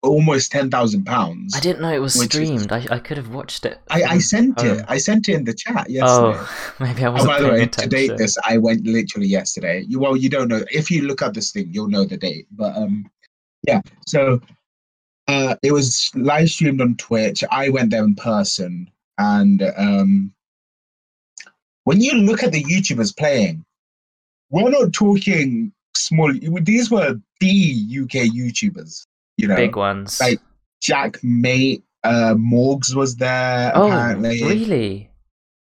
almost 0.08 0.52
ten 0.52 0.70
thousand 0.72 1.06
pounds. 1.06 1.54
I 1.56 1.60
didn't 1.60 1.82
know 1.82 1.92
it 1.94 2.00
was 2.00 2.16
Which 2.16 2.36
is- 2.36 2.48
streamed. 2.48 2.72
I, 2.72 2.86
I 2.96 3.00
could 3.00 3.18
have 3.18 3.30
watched 3.30 3.66
it. 3.66 3.80
I, 3.90 4.04
I 4.04 4.18
sent 4.20 4.62
it. 4.64 4.84
I 4.88 4.98
sent 4.98 5.28
it 5.30 5.36
in 5.36 5.44
the 5.44 5.54
chat 5.54 5.90
yesterday. 5.90 6.38
Oh, 6.40 6.74
maybe 6.80 7.04
I 7.04 7.08
Oh, 7.10 7.12
wasn't 7.14 7.30
by 7.30 7.42
the 7.42 7.48
way, 7.50 7.58
to 7.58 7.64
attention. 7.64 7.90
date 7.90 8.18
this, 8.18 8.38
I 8.48 8.58
went 8.58 8.86
literally 8.86 9.28
yesterday. 9.28 9.84
You 9.88 10.00
well, 10.00 10.16
you 10.18 10.30
don't 10.30 10.48
know. 10.48 10.64
If 10.72 10.90
you 10.90 11.04
look 11.04 11.22
up 11.22 11.34
this 11.34 11.52
thing, 11.52 11.70
you'll 11.72 11.90
know 11.90 12.06
the 12.06 12.18
date. 12.18 12.48
But 12.52 12.76
um, 12.78 13.10
yeah. 13.68 13.82
So 14.08 14.42
uh, 15.28 15.56
it 15.62 15.72
was 15.74 16.10
live 16.16 16.50
streamed 16.50 16.82
on 16.82 16.96
Twitch. 16.96 17.44
I 17.52 17.70
went 17.70 17.92
there 17.92 18.04
in 18.04 18.16
person, 18.16 18.90
and 19.18 19.62
um, 19.78 20.34
when 21.84 22.02
you 22.02 22.14
look 22.14 22.44
at 22.44 22.52
the 22.52 22.64
YouTubers 22.64 23.16
playing, 23.18 23.64
we're 24.50 24.70
not 24.70 24.94
talking 24.94 25.72
small. 25.96 26.32
These 26.62 26.90
were 26.92 27.20
the 27.40 27.88
UK 28.02 28.32
YouTubers. 28.34 29.06
You 29.38 29.48
know, 29.48 29.56
Big 29.56 29.76
ones. 29.76 30.20
like 30.20 30.40
Jack 30.82 31.18
Mate, 31.24 31.84
uh, 32.04 32.34
Morgs 32.36 32.96
was 32.96 33.16
there. 33.18 33.72
oh, 33.76 33.88
apparently. 33.88 34.44
really? 34.44 35.12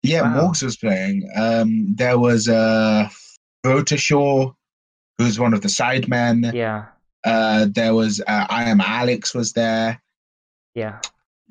Yeah, 0.03 0.23
Wow. 0.23 0.49
Morgs 0.49 0.63
was 0.63 0.77
playing. 0.77 1.29
Um, 1.37 1.95
there 1.95 2.19
was 2.19 2.49
uh, 2.49 3.09
Rotashaw, 3.65 4.55
who's 5.19 5.39
one 5.39 5.55
of 5.55 5.61
the 5.63 5.69
sidemen. 5.69 6.53
Yeah, 6.53 6.87
Uh, 7.25 7.67
there 7.71 7.95
was 7.95 8.21
uh, 8.27 8.47
I 8.51 8.65
am 8.65 8.81
Alex 8.81 9.35
was 9.35 9.53
there. 9.53 10.03
yeah. 10.75 10.99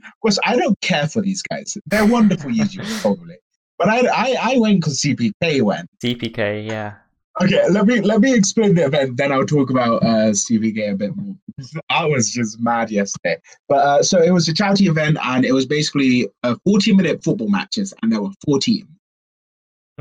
Of 0.03 0.19
course, 0.19 0.39
I 0.43 0.55
don't 0.55 0.79
care 0.81 1.07
for 1.07 1.21
these 1.21 1.43
guys. 1.43 1.77
They're 1.85 2.05
wonderful 2.07 2.49
YouTubers, 2.59 3.01
probably. 3.01 3.35
But 3.77 3.87
I, 3.89 3.99
I, 4.07 4.53
I 4.53 4.57
went 4.57 4.81
because 4.81 4.99
CPK 4.99 5.61
went. 5.61 5.87
DPK, 6.03 6.67
yeah. 6.67 6.95
Okay, 7.41 7.61
let 7.69 7.85
me 7.85 8.01
let 8.01 8.19
me 8.19 8.33
explain 8.35 8.75
the 8.75 8.85
event. 8.85 9.15
Then 9.15 9.31
I'll 9.31 9.45
talk 9.45 9.69
about 9.69 10.03
uh, 10.03 10.31
CPK 10.31 10.91
a 10.91 10.95
bit 10.95 11.15
more. 11.15 11.35
I 11.89 12.05
was 12.05 12.29
just 12.29 12.59
mad 12.59 12.91
yesterday. 12.91 13.37
But 13.69 13.77
uh, 13.77 14.03
so 14.03 14.21
it 14.21 14.31
was 14.31 14.49
a 14.49 14.53
charity 14.53 14.87
event, 14.87 15.17
and 15.23 15.45
it 15.45 15.53
was 15.53 15.65
basically 15.65 16.27
uh, 16.43 16.55
40 16.65 16.93
minute 16.93 17.23
football 17.23 17.47
matches, 17.47 17.93
and 18.01 18.11
there 18.11 18.21
were 18.21 18.31
14. 18.45 18.85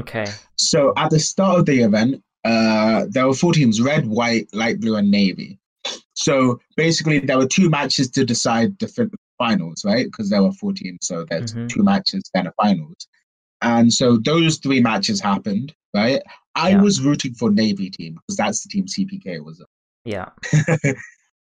Okay. 0.01 0.27
So 0.57 0.93
at 0.97 1.11
the 1.11 1.21
start 1.21 1.61
of 1.61 1.67
the 1.67 1.83
event, 1.83 2.23
uh, 2.45 3.07
there 3.09 3.29
were 3.29 3.35
four 3.35 3.53
teams: 3.53 3.81
red, 3.81 4.07
white, 4.07 4.49
light 4.53 4.81
blue, 4.81 4.97
and 4.97 5.11
navy. 5.11 5.59
So 6.15 6.59
basically, 6.77 7.21
there 7.21 7.39
were 7.39 7.47
two 7.47 7.71
matches 7.71 8.11
to 8.11 8.25
decide 8.25 8.77
the 8.81 9.11
finals, 9.39 9.85
right? 9.85 10.07
Because 10.07 10.31
there 10.31 10.43
were 10.43 10.53
four 10.53 10.73
teams, 10.73 10.99
so 11.03 11.25
there's 11.31 11.55
Mhm. 11.55 11.69
two 11.69 11.83
matches 11.83 12.29
then 12.35 12.49
a 12.49 12.53
finals. 12.61 13.07
And 13.63 13.93
so 13.93 14.17
those 14.17 14.59
three 14.59 14.81
matches 14.81 15.21
happened, 15.21 15.75
right? 15.95 16.21
I 16.54 16.71
Yeah. 16.71 16.83
was 16.83 17.00
rooting 17.00 17.35
for 17.35 17.50
navy 17.50 17.90
team 17.90 18.14
because 18.14 18.37
that's 18.37 18.62
the 18.62 18.69
team 18.69 18.87
CPK 18.87 19.45
was. 19.45 19.62
Yeah. 20.04 20.30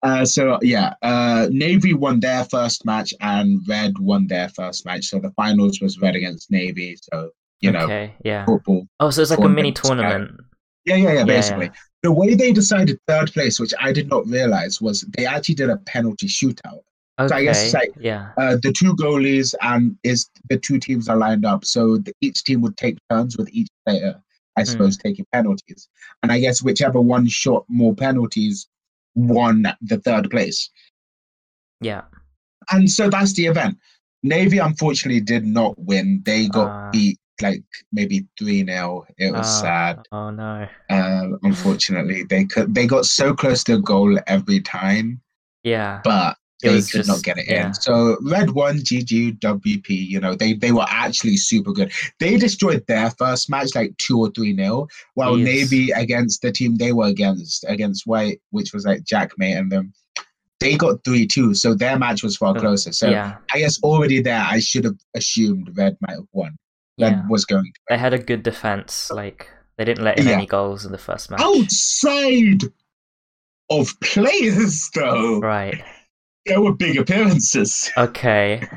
Uh, 0.03 0.23
so 0.23 0.59
yeah, 0.61 0.93
uh, 1.01 1.47
Navy 1.49 1.91
won 1.95 2.19
their 2.19 2.43
first 2.45 2.85
match 2.85 3.15
and 3.19 3.59
Red 3.67 3.97
won 3.97 4.27
their 4.27 4.47
first 4.49 4.85
match. 4.85 5.05
So 5.07 5.19
the 5.19 5.31
finals 5.31 5.81
was 5.81 5.99
Red 5.99 6.15
against 6.15 6.51
Navy. 6.51 6.95
So 7.11 7.31
you 7.61 7.71
know, 7.71 7.79
Okay. 7.85 8.13
Yeah. 8.23 8.45
football 8.45 8.87
Oh, 8.99 9.09
so 9.09 9.23
it's 9.23 9.31
like 9.31 9.39
a 9.39 9.49
mini 9.49 9.71
tournament. 9.71 10.39
Yeah, 10.85 10.97
yeah, 10.97 11.13
yeah, 11.13 11.23
basically. 11.23 11.65
yeah. 11.65 11.71
The 12.03 12.11
way 12.11 12.35
they 12.35 12.51
decided 12.53 12.99
third 13.07 13.33
place, 13.33 13.59
which 13.59 13.73
I 13.81 13.91
did 13.91 14.07
not 14.07 14.27
realize, 14.27 14.79
was 14.79 15.01
they 15.17 15.25
actually 15.25 15.55
did 15.55 15.71
a 15.71 15.77
penalty 15.77 16.27
shootout. 16.27 16.81
Okay. 17.19 17.33
I 17.35 17.43
guess 17.43 17.63
it's 17.65 17.73
like- 17.73 17.91
yeah. 17.99 18.29
Uh, 18.37 18.57
the 18.61 18.71
two 18.71 18.95
goalies 18.95 19.55
and 19.63 19.97
is 20.03 20.29
the 20.51 20.57
two 20.59 20.77
teams 20.77 21.09
are 21.09 21.17
lined 21.17 21.43
up, 21.43 21.65
so 21.65 21.97
the, 21.97 22.13
each 22.21 22.43
team 22.43 22.61
would 22.61 22.77
take 22.77 22.99
turns 23.09 23.35
with 23.35 23.49
each 23.51 23.67
player, 23.87 24.21
I 24.57 24.63
suppose, 24.63 24.97
taking 24.97 25.25
penalties. 25.31 25.87
And 26.23 26.31
I 26.31 26.39
guess 26.39 26.61
whichever 26.63 26.99
one 26.99 27.27
shot 27.27 27.63
more 27.69 27.93
penalties 27.95 28.67
won 29.15 29.65
the 29.81 29.97
third 29.99 30.29
place. 30.29 30.69
Yeah. 31.81 32.01
And 32.71 32.89
so 32.89 33.09
that's 33.09 33.33
the 33.33 33.45
event. 33.45 33.77
Navy 34.23 34.57
unfortunately 34.57 35.21
did 35.21 35.45
not 35.45 35.77
win. 35.77 36.21
They 36.25 36.47
got 36.47 36.67
Ah. 36.67 36.89
beat 36.91 37.19
like 37.41 37.63
maybe 37.91 38.25
3 38.39 38.65
0. 38.65 39.05
It 39.19 39.31
was 39.31 39.45
Ah. 39.47 39.61
sad. 39.61 39.99
Oh 40.11 40.31
no. 40.31 40.67
uh, 40.89 41.27
unfortunately. 41.43 42.23
They 42.23 42.45
could 42.45 42.73
they 42.73 42.87
got 42.87 43.05
so 43.05 43.33
close 43.35 43.63
to 43.65 43.75
a 43.75 43.79
goal 43.79 44.17
every 44.25 44.59
time, 44.61 45.21
Yeah. 45.63 46.01
but 46.03 46.35
they 46.61 46.73
was 46.73 46.91
could 46.91 47.07
not 47.07 47.21
get 47.23 47.37
it 47.37 47.47
yeah. 47.47 47.67
in. 47.67 47.73
So 47.73 48.17
red 48.21 48.51
one, 48.51 48.77
GG, 48.77 49.39
WP, 49.39 49.89
you 49.89 50.19
know, 50.19 50.35
they 50.35 50.53
they 50.53 50.71
were 50.71 50.85
actually 50.87 51.37
super 51.37 51.71
good. 51.71 51.91
They 52.19 52.37
destroyed 52.37 52.83
their 52.87 53.11
first 53.11 53.49
match 53.49 53.75
like 53.75 53.95
two 53.97 54.19
or 54.19 54.31
three 54.31 54.53
nil, 54.53 54.87
while 55.13 55.35
Jeez. 55.35 55.43
Navy 55.43 55.91
against 55.91 56.41
the 56.41 56.51
team 56.51 56.75
they 56.77 56.93
were 56.93 57.07
against 57.07 57.63
against 57.67 58.07
White, 58.07 58.41
which 58.49 58.73
was 58.73 58.85
like 58.85 59.03
Jack 59.03 59.31
May 59.37 59.53
and 59.53 59.71
them. 59.71 59.93
They 60.59 60.75
got 60.75 61.03
three 61.03 61.27
two, 61.27 61.53
so 61.53 61.75
their 61.75 61.99
match 61.99 62.23
was 62.23 62.35
far 62.35 62.55
closer. 62.55 62.91
So 62.91 63.09
yeah. 63.09 63.37
I 63.53 63.59
guess 63.59 63.79
already 63.83 64.21
there, 64.21 64.43
I 64.43 64.59
should 64.59 64.85
have 64.85 64.97
assumed 65.15 65.77
Red 65.77 65.95
might 66.01 66.15
have 66.15 66.27
won. 66.31 66.57
Red 66.99 67.11
Yeah. 67.11 67.27
was 67.29 67.45
going. 67.45 67.71
They 67.89 67.97
had 67.97 68.13
a 68.13 68.17
good 68.17 68.41
defense. 68.41 69.11
Like 69.11 69.47
they 69.77 69.85
didn't 69.85 70.03
let 70.03 70.17
in 70.17 70.27
any 70.27 70.47
goals 70.47 70.83
in 70.85 70.91
the 70.91 70.97
first 70.97 71.29
match. 71.29 71.39
Outside 71.39 72.63
of 73.69 73.93
players, 74.01 74.89
though, 74.95 75.39
Right. 75.39 75.83
There 76.47 76.61
were 76.61 76.73
big 76.73 76.97
appearances. 76.97 77.91
Okay. 77.97 78.67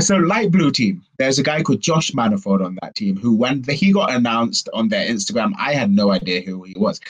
So, 0.00 0.16
light 0.16 0.50
blue 0.50 0.70
team. 0.72 1.02
There's 1.18 1.38
a 1.38 1.42
guy 1.42 1.62
called 1.62 1.80
Josh 1.80 2.12
Manifold 2.14 2.62
on 2.62 2.76
that 2.82 2.94
team 2.96 3.16
who, 3.16 3.34
when 3.36 3.62
he 3.64 3.92
got 3.92 4.12
announced 4.12 4.68
on 4.74 4.88
their 4.88 5.06
Instagram, 5.08 5.52
I 5.58 5.72
had 5.72 5.90
no 5.90 6.10
idea 6.10 6.40
who 6.42 6.62
he 6.64 6.74
was. 6.76 7.00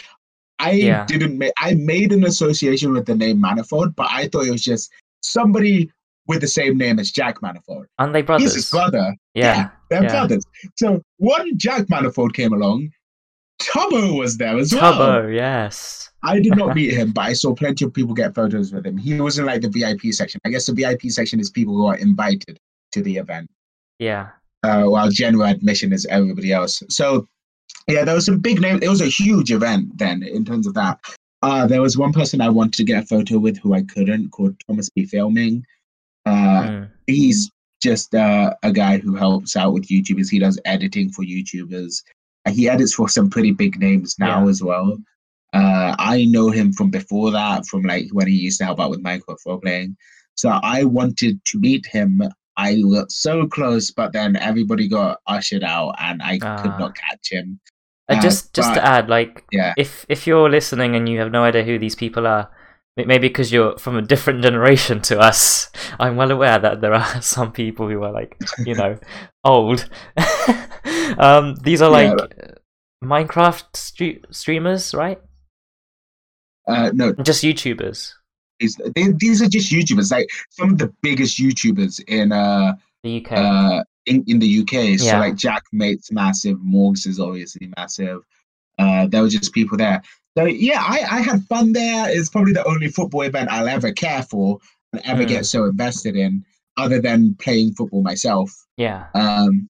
I 0.59 0.73
Yeah. 0.73 1.07
didn't 1.07 1.37
make. 1.39 1.53
I 1.59 1.75
made 1.75 2.13
an 2.13 2.25
association 2.25 2.93
with 2.93 3.07
the 3.07 3.15
name 3.15 3.41
Manifold, 3.41 3.97
but 3.97 4.07
I 4.11 4.29
thought 4.29 4.47
it 4.47 4.51
was 4.51 4.63
just 4.63 4.91
somebody 5.23 5.91
with 6.27 6.41
the 6.41 6.47
same 6.49 6.77
name 6.79 6.99
as 6.99 7.11
Jack 7.11 7.41
Manifold. 7.43 7.87
Aren't 7.99 8.13
they 8.13 8.21
He's 8.21 8.27
brothers? 8.27 8.55
his 8.55 8.71
brother. 8.71 9.15
Yeah. 9.35 9.71
they're 9.91 10.03
yeah. 10.05 10.11
brothers. 10.11 10.45
So 10.77 11.03
one 11.19 11.57
Jack 11.59 11.89
Manifold 11.91 12.35
came 12.35 12.53
along. 12.53 12.91
Tubbo 13.61 14.19
was 14.19 14.37
there 14.37 14.57
as 14.59 14.73
well. 14.75 14.93
Tubbo, 14.95 15.35
yes. 15.35 16.11
I 16.23 16.41
did 16.41 16.57
not 16.57 16.75
meet 16.75 16.93
him, 16.99 17.13
but 17.13 17.23
I 17.23 17.33
saw 17.33 17.55
plenty 17.55 17.85
of 17.85 17.93
people 17.93 18.15
get 18.15 18.35
photos 18.35 18.73
with 18.73 18.87
him. 18.87 18.97
He 18.97 19.21
was 19.21 19.39
in 19.39 19.47
like 19.47 19.61
the 19.63 19.69
VIP 19.69 20.13
section. 20.13 20.41
I 20.45 20.51
guess 20.51 20.67
the 20.67 20.73
VIP 20.73 21.03
section 21.11 21.39
is 21.41 21.51
people 21.51 21.75
who 21.75 21.87
are 21.87 21.97
invited 21.97 22.59
to 22.93 23.03
the 23.03 23.17
event, 23.17 23.51
Yeah. 23.99 24.29
uh, 24.63 24.85
while 24.85 25.11
general 25.11 25.45
admission 25.45 25.93
is 25.93 26.07
everybody 26.07 26.53
else. 26.53 26.83
So, 26.89 27.27
yeah, 27.89 28.05
there 28.05 28.15
was 28.15 28.27
some 28.27 28.39
big 28.39 28.61
name. 28.61 28.81
It 28.83 28.89
was 28.89 29.01
a 29.01 29.07
huge 29.07 29.51
event 29.53 29.99
then 29.99 30.23
in 30.23 30.45
terms 30.45 30.67
of 30.67 30.75
that. 30.75 30.99
Uh, 31.43 31.67
there 31.67 31.83
was 31.83 31.99
one 31.99 32.13
person 32.13 32.41
I 32.41 32.49
wanted 32.49 32.73
to 32.75 32.85
get 32.85 33.03
a 33.03 33.07
photo 33.07 33.39
with 33.39 33.59
who 33.59 33.75
I 33.75 33.83
couldn't, 33.83 34.31
called 34.31 34.57
Thomas 34.67 34.89
B. 34.91 35.05
Filming. 35.07 35.65
Uh, 36.27 36.31
Mm. 36.65 36.91
he's 37.07 37.51
just 37.83 38.15
uh, 38.15 38.55
a 38.63 38.73
guy 38.73 38.97
who 38.97 39.15
helps 39.15 39.57
out 39.57 39.75
with 39.75 39.89
YouTubers. 39.89 40.31
He 40.31 40.39
does 40.39 40.59
editing 40.65 41.11
for 41.11 41.23
YouTubers. 41.23 42.03
Uh, 42.47 42.51
He 42.53 42.69
edits 42.69 42.95
for 42.95 43.09
some 43.09 43.29
pretty 43.31 43.53
big 43.53 43.79
names 43.79 44.17
now 44.19 44.45
Yeah. 44.45 44.51
as 44.51 44.63
well. 44.63 44.97
Uh, 45.53 45.95
I 45.99 46.25
know 46.27 46.51
him 46.51 46.73
from 46.73 46.91
before 46.91 47.31
that, 47.31 47.67
from 47.67 47.83
like 47.83 48.07
when 48.13 48.27
he 48.27 48.35
used 48.35 48.59
to 48.59 48.65
help 48.65 48.81
out 48.81 48.91
with 48.91 49.03
Minecraft 49.05 49.39
role 49.47 49.61
playing. 49.61 49.97
So 50.35 50.49
I 50.51 50.83
wanted 50.85 51.45
to 51.45 51.59
meet 51.61 51.87
him. 51.87 52.21
I 52.57 52.81
got 52.93 53.11
so 53.13 53.47
close, 53.47 53.91
but 53.93 54.13
then 54.13 54.37
everybody 54.37 54.89
got 54.89 55.21
ushered 55.27 55.63
out, 55.65 55.95
and 56.01 56.21
I 56.23 56.39
Ah. 56.43 56.57
could 56.61 56.77
not 56.79 56.95
catch 56.97 57.31
him. 57.31 57.61
Uh, 58.09 58.15
Uh, 58.17 58.21
just 58.21 58.53
just 58.53 58.71
but- 58.71 58.75
to 58.77 58.85
add, 58.87 59.09
like, 59.09 59.45
Yeah. 59.53 59.75
if 59.79 60.05
if 60.09 60.27
you're 60.27 60.51
listening 60.51 60.95
and 60.97 61.09
you 61.09 61.19
have 61.21 61.31
no 61.31 61.45
idea 61.45 61.63
who 61.65 61.79
these 61.79 61.95
people 61.97 62.27
are, 62.27 62.51
maybe 62.97 63.29
because 63.29 63.53
you're 63.53 63.79
from 63.79 63.97
a 63.97 64.03
different 64.03 64.43
generation 64.43 65.01
to 65.03 65.19
us, 65.21 65.69
I'm 66.01 66.17
well 66.17 66.31
aware 66.33 66.59
that 66.59 66.81
there 66.81 66.95
are 66.95 67.23
some 67.35 67.51
people 67.53 67.89
who 67.89 68.03
are 68.03 68.13
like, 68.13 68.37
you 68.67 68.75
know, 68.75 68.99
old. 69.45 69.89
um, 71.19 71.55
these 71.63 71.83
are 71.83 71.91
Yeah. 71.91 72.13
like 72.13 72.21
uh, 72.21 72.53
Minecraft 73.05 73.65
stre- 73.75 74.25
streamers, 74.35 74.95
right? 74.95 75.21
Uh, 76.67 76.91
no, 76.95 77.13
Just 77.23 77.45
YouTubers. 77.45 78.13
these, 78.61 78.81
they, 78.95 79.09
these 79.19 79.43
are 79.43 79.49
just 79.49 79.71
YouTubers, 79.71 80.11
like 80.11 80.29
some 80.51 80.73
of 80.73 80.79
the 80.79 80.93
biggest 81.03 81.39
YouTubers 81.39 82.03
in 82.09 82.33
uh 82.33 82.73
The 83.03 83.25
UK. 83.25 83.33
uh, 83.33 83.85
in, 84.07 84.25
in 84.27 84.39
the 84.39 84.61
UK. 84.61 84.99
So 84.99 85.07
Yeah. 85.07 85.19
like 85.21 85.37
Jack 85.37 85.63
Mate's 85.73 86.11
massive, 86.11 86.59
Morgs 86.59 87.07
is 87.07 87.21
obviously 87.21 87.71
massive. 87.77 88.23
Uh, 88.79 89.07
there 89.07 89.23
were 89.23 89.29
just 89.29 89.53
people 89.53 89.77
there. 89.77 90.03
So 90.37 90.45
yeah, 90.47 90.83
I, 90.83 90.97
I 91.19 91.21
had 91.21 91.45
fun 91.45 91.73
there. 91.73 92.09
It's 92.11 92.29
probably 92.31 92.53
the 92.55 92.65
only 92.67 92.89
football 92.89 93.23
event 93.23 93.51
I'll 93.51 93.69
ever 93.69 93.93
care 93.93 94.23
for. 94.23 94.59
and 94.93 95.03
ever 95.05 95.25
Mm. 95.25 95.29
get 95.29 95.47
so 95.47 95.65
invested 95.65 96.15
in, 96.17 96.45
other 96.77 97.01
than 97.01 97.35
playing 97.41 97.75
football 97.75 98.03
myself. 98.03 98.51
Yeah. 98.77 99.07
Um, 99.15 99.69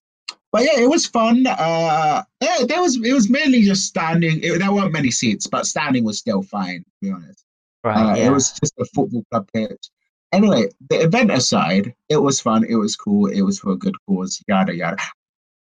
but 0.55 0.63
yeah, 0.63 0.79
it 0.79 0.89
was 0.89 1.05
fun. 1.05 1.45
Uh, 1.45 2.23
yeah, 2.41 2.57
there 2.65 2.79
was 2.81 2.95
it 3.03 3.11
was 3.13 3.29
mainly 3.29 3.61
just 3.63 3.83
standing. 3.87 4.39
It, 4.41 4.57
there 4.59 4.71
weren't 4.71 4.93
many 4.93 5.11
seats, 5.11 5.47
but 5.47 5.65
standing 5.65 6.05
was 6.05 6.17
still 6.17 6.43
fine. 6.43 6.79
To 6.79 6.91
be 7.01 7.11
honest, 7.11 7.43
Right. 7.83 7.97
uh, 7.97 8.15
yeah. 8.15 8.27
it 8.27 8.31
was 8.31 8.53
just 8.53 8.73
a 8.79 8.85
football 8.95 9.23
club 9.31 9.49
pitch. 9.53 9.89
Anyway, 10.31 10.69
the 10.89 11.01
event 11.01 11.29
aside, 11.31 11.93
it 12.07 12.17
was 12.17 12.39
fun. 12.39 12.63
It 12.63 12.75
was 12.75 12.95
cool. 12.95 13.25
It 13.27 13.41
was 13.41 13.59
for 13.59 13.71
a 13.73 13.75
good 13.75 13.95
cause. 14.07 14.41
Yada 14.47 14.73
yada. 14.73 14.95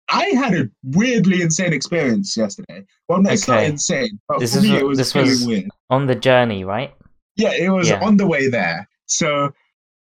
I 0.09 0.27
had 0.41 0.53
a 0.55 0.69
weirdly 0.83 1.41
insane 1.41 1.73
experience 1.73 2.37
yesterday. 2.37 2.85
Well, 3.09 3.21
no, 3.21 3.29
it's 3.31 3.45
not 3.49 3.63
insane, 3.65 4.17
but 4.29 4.39
This 4.39 4.55
for 4.55 4.61
me, 4.61 4.77
it 4.77 4.85
was 4.85 4.97
this 4.97 5.13
was- 5.13 5.45
weird. 5.45 5.67
on 5.89 6.07
the 6.07 6.15
journey, 6.15 6.63
right? 6.63 6.93
Yeah, 7.35 7.51
it 7.51 7.69
was 7.69 7.89
Yeah. 7.89 7.99
on 8.01 8.15
the 8.15 8.25
way 8.25 8.47
there. 8.49 8.87
So, 9.07 9.51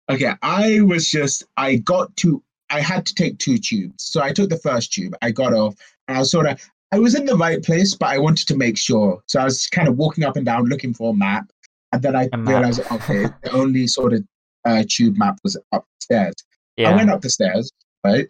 okay, 0.10 0.34
I 0.42 0.80
was 0.82 1.10
just, 1.10 1.44
I 1.58 1.76
got 1.76 2.16
to, 2.18 2.42
I 2.70 2.82
had 2.82 3.06
to 3.06 3.16
take 3.16 3.38
two 3.40 3.58
tubes. 3.58 4.06
So 4.06 4.22
I 4.22 4.32
took 4.32 4.50
the 4.50 4.58
first 4.58 4.94
tube, 4.94 5.16
I 5.22 5.32
got 5.32 5.54
off, 5.54 5.76
and 6.08 6.18
I 6.18 6.20
was 6.20 6.32
sort 6.32 6.48
of, 6.48 6.62
I 6.92 7.00
was 7.00 7.16
in 7.16 7.26
the 7.26 7.36
right 7.36 7.64
place, 7.64 7.96
but 7.96 8.10
I 8.10 8.18
wanted 8.18 8.48
to 8.48 8.58
make 8.58 8.78
sure. 8.78 9.22
So 9.28 9.40
I 9.40 9.44
was 9.46 9.68
kind 9.68 9.88
of 9.88 9.98
walking 9.98 10.24
up 10.24 10.36
and 10.36 10.46
down 10.46 10.66
looking 10.66 10.94
for 10.94 11.12
a 11.12 11.16
map. 11.16 11.52
And 11.92 12.02
then 12.02 12.16
I 12.16 12.30
realized, 12.36 12.82
okay, 12.92 13.26
the 13.44 13.52
only 13.52 13.88
sort 13.88 14.14
of 14.14 14.24
uh, 14.66 14.84
tube 14.88 15.18
map 15.18 15.40
was 15.44 15.58
upstairs. 15.72 16.36
Yeah. 16.78 16.92
I 16.92 16.96
went 16.96 17.10
up 17.10 17.22
the 17.22 17.30
stairs, 17.30 17.72
right? 18.04 18.28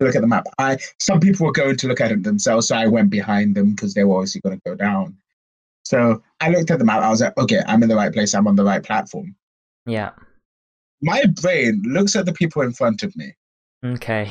To 0.00 0.06
look 0.06 0.14
at 0.14 0.22
the 0.22 0.28
map. 0.28 0.46
I 0.58 0.78
some 0.98 1.20
people 1.20 1.46
were 1.46 1.52
going 1.52 1.76
to 1.76 1.88
look 1.88 2.00
at 2.00 2.12
it 2.12 2.22
themselves, 2.22 2.68
so 2.68 2.76
I 2.76 2.86
went 2.86 3.10
behind 3.10 3.54
them 3.54 3.70
because 3.72 3.94
they 3.94 4.04
were 4.04 4.16
obviously 4.16 4.40
going 4.40 4.56
to 4.56 4.62
go 4.64 4.74
down. 4.74 5.16
So 5.84 6.22
I 6.40 6.50
looked 6.50 6.70
at 6.70 6.78
the 6.78 6.84
map. 6.84 7.02
I 7.02 7.10
was 7.10 7.20
like, 7.20 7.36
okay, 7.36 7.62
I'm 7.66 7.82
in 7.82 7.88
the 7.88 7.96
right 7.96 8.12
place. 8.12 8.34
I'm 8.34 8.46
on 8.46 8.56
the 8.56 8.64
right 8.64 8.82
platform. 8.82 9.34
Yeah. 9.86 10.10
My 11.02 11.24
brain 11.40 11.82
looks 11.84 12.16
at 12.16 12.26
the 12.26 12.32
people 12.32 12.62
in 12.62 12.72
front 12.72 13.02
of 13.02 13.14
me. 13.16 13.34
Okay. 13.84 14.30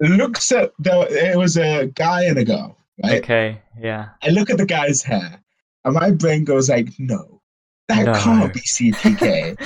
Looks 0.00 0.52
at 0.52 0.72
the. 0.78 1.06
It 1.10 1.36
was 1.36 1.56
a 1.56 1.86
guy 1.94 2.24
and 2.24 2.38
a 2.38 2.44
girl, 2.44 2.76
right? 3.04 3.22
Okay. 3.22 3.60
Yeah. 3.78 4.10
I 4.22 4.28
look 4.30 4.50
at 4.50 4.56
the 4.58 4.66
guy's 4.66 5.02
hair, 5.02 5.40
and 5.84 5.94
my 5.94 6.10
brain 6.12 6.44
goes 6.44 6.68
like, 6.68 6.88
no, 6.98 7.40
that 7.88 8.06
No. 8.06 8.14
can't 8.14 8.52
be 8.54 8.60
CPK. 8.60 9.56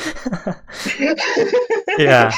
Yeah. 1.98 2.32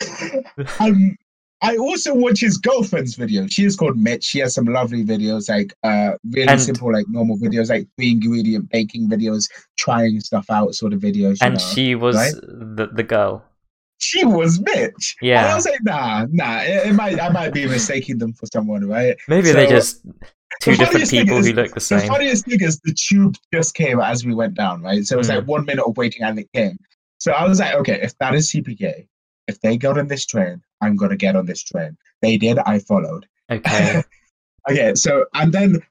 um, 0.80 1.16
I 1.62 1.76
also 1.76 2.14
watch 2.14 2.40
his 2.40 2.56
girlfriend's 2.56 3.16
video. 3.16 3.46
She 3.48 3.64
is 3.64 3.76
called 3.76 3.98
Mitch. 3.98 4.24
She 4.24 4.38
has 4.38 4.54
some 4.54 4.64
lovely 4.66 5.04
videos, 5.04 5.48
like 5.50 5.74
uh, 5.82 6.12
really 6.30 6.48
And- 6.48 6.60
simple, 6.60 6.92
like 6.92 7.06
normal 7.08 7.36
videos, 7.36 7.68
like 7.68 7.86
three 7.98 8.12
ingredient 8.12 8.70
baking 8.70 9.10
videos, 9.10 9.50
trying 9.76 10.20
stuff 10.20 10.46
out, 10.50 10.74
sort 10.74 10.92
of 10.92 11.00
videos. 11.00 11.38
and 11.42 11.54
know. 11.54 11.60
she 11.60 11.94
was 11.96 12.16
right? 12.16 12.32
the 12.42 12.86
the 12.92 13.02
girl. 13.02 13.44
She 14.00 14.24
was 14.24 14.60
Mitch. 14.60 15.16
And 15.20 15.28
Yeah. 15.28 15.52
I 15.52 15.54
was 15.54 15.64
like, 15.66 15.82
nah, 15.82 16.26
nah. 16.30 16.60
It, 16.62 16.88
it 16.88 16.92
might, 16.94 17.20
I 17.20 17.28
might 17.30 17.52
be 17.52 17.66
mistaking 17.66 18.18
them 18.18 18.32
for 18.32 18.46
someone, 18.52 18.86
right? 18.88 19.16
Maybe 19.28 19.52
they're 19.52 19.68
just 19.68 20.02
two 20.60 20.72
the 20.72 20.76
different 20.78 21.10
people 21.10 21.38
is- 21.38 21.46
who 21.46 21.52
look 21.52 21.72
the 21.74 21.80
same. 21.80 22.00
The 22.00 22.06
funniest 22.06 22.46
thing 22.46 22.60
is 22.62 22.80
the 22.80 22.94
tube 22.94 23.36
just 23.52 23.74
came 23.74 24.00
as 24.00 24.24
we 24.24 24.34
went 24.34 24.54
down, 24.54 24.82
right? 24.82 25.04
So 25.04 25.14
it 25.14 25.18
was 25.18 25.28
Mm. 25.28 25.36
like 25.36 25.46
one 25.48 25.64
minute 25.64 25.84
of 25.84 25.96
waiting 25.96 26.22
and 26.22 26.38
it 26.38 26.48
came. 26.54 26.78
So 27.18 27.32
I 27.32 27.46
was 27.46 27.60
like, 27.60 27.74
okay, 27.74 28.00
if 28.02 28.16
that 28.18 28.34
is 28.34 28.50
CPK, 28.50 29.06
if 29.48 29.60
they 29.60 29.76
got 29.76 29.98
on 29.98 30.08
this 30.08 30.24
train, 30.26 30.62
I'm 30.80 30.96
gonna 30.96 31.16
get 31.16 31.36
on 31.36 31.44
this 31.46 31.62
train. 31.62 31.96
They 32.22 32.36
did, 32.36 32.58
I 32.60 32.78
followed. 32.78 33.26
Okay. 33.50 34.02
okay, 34.70 34.94
so 34.94 35.26
and 35.34 35.52
then 35.52 35.82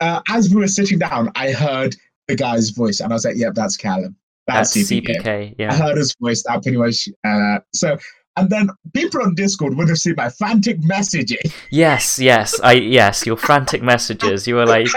uh, 0.00 0.20
as 0.28 0.48
we 0.50 0.56
were 0.60 0.68
sitting 0.68 0.98
down, 0.98 1.30
I 1.34 1.52
heard 1.52 1.94
the 2.28 2.34
guy's 2.36 2.70
voice, 2.70 3.00
and 3.00 3.12
I 3.12 3.16
was 3.16 3.24
like, 3.24 3.36
"Yep, 3.36 3.54
that's 3.54 3.76
Callum. 3.76 4.16
That's, 4.46 4.74
That's 4.74 4.90
CPK." 4.90 5.54
Yeah. 5.58 5.72
I 5.72 5.76
heard 5.76 5.96
his 5.96 6.14
voice. 6.20 6.42
That 6.46 6.62
pretty 6.62 6.78
much. 6.78 7.08
Uh, 7.24 7.58
so, 7.74 7.96
and 8.36 8.48
then 8.48 8.70
people 8.94 9.22
on 9.22 9.34
Discord 9.34 9.76
would 9.76 9.88
have 9.88 9.98
seen 9.98 10.14
my 10.16 10.30
frantic 10.30 10.80
messaging. 10.80 11.52
Yes. 11.70 12.18
Yes. 12.18 12.58
I. 12.60 12.72
Yes. 12.74 13.26
Your 13.26 13.36
frantic 13.36 13.82
messages. 13.82 14.46
You 14.48 14.54
were 14.56 14.66
like, 14.66 14.88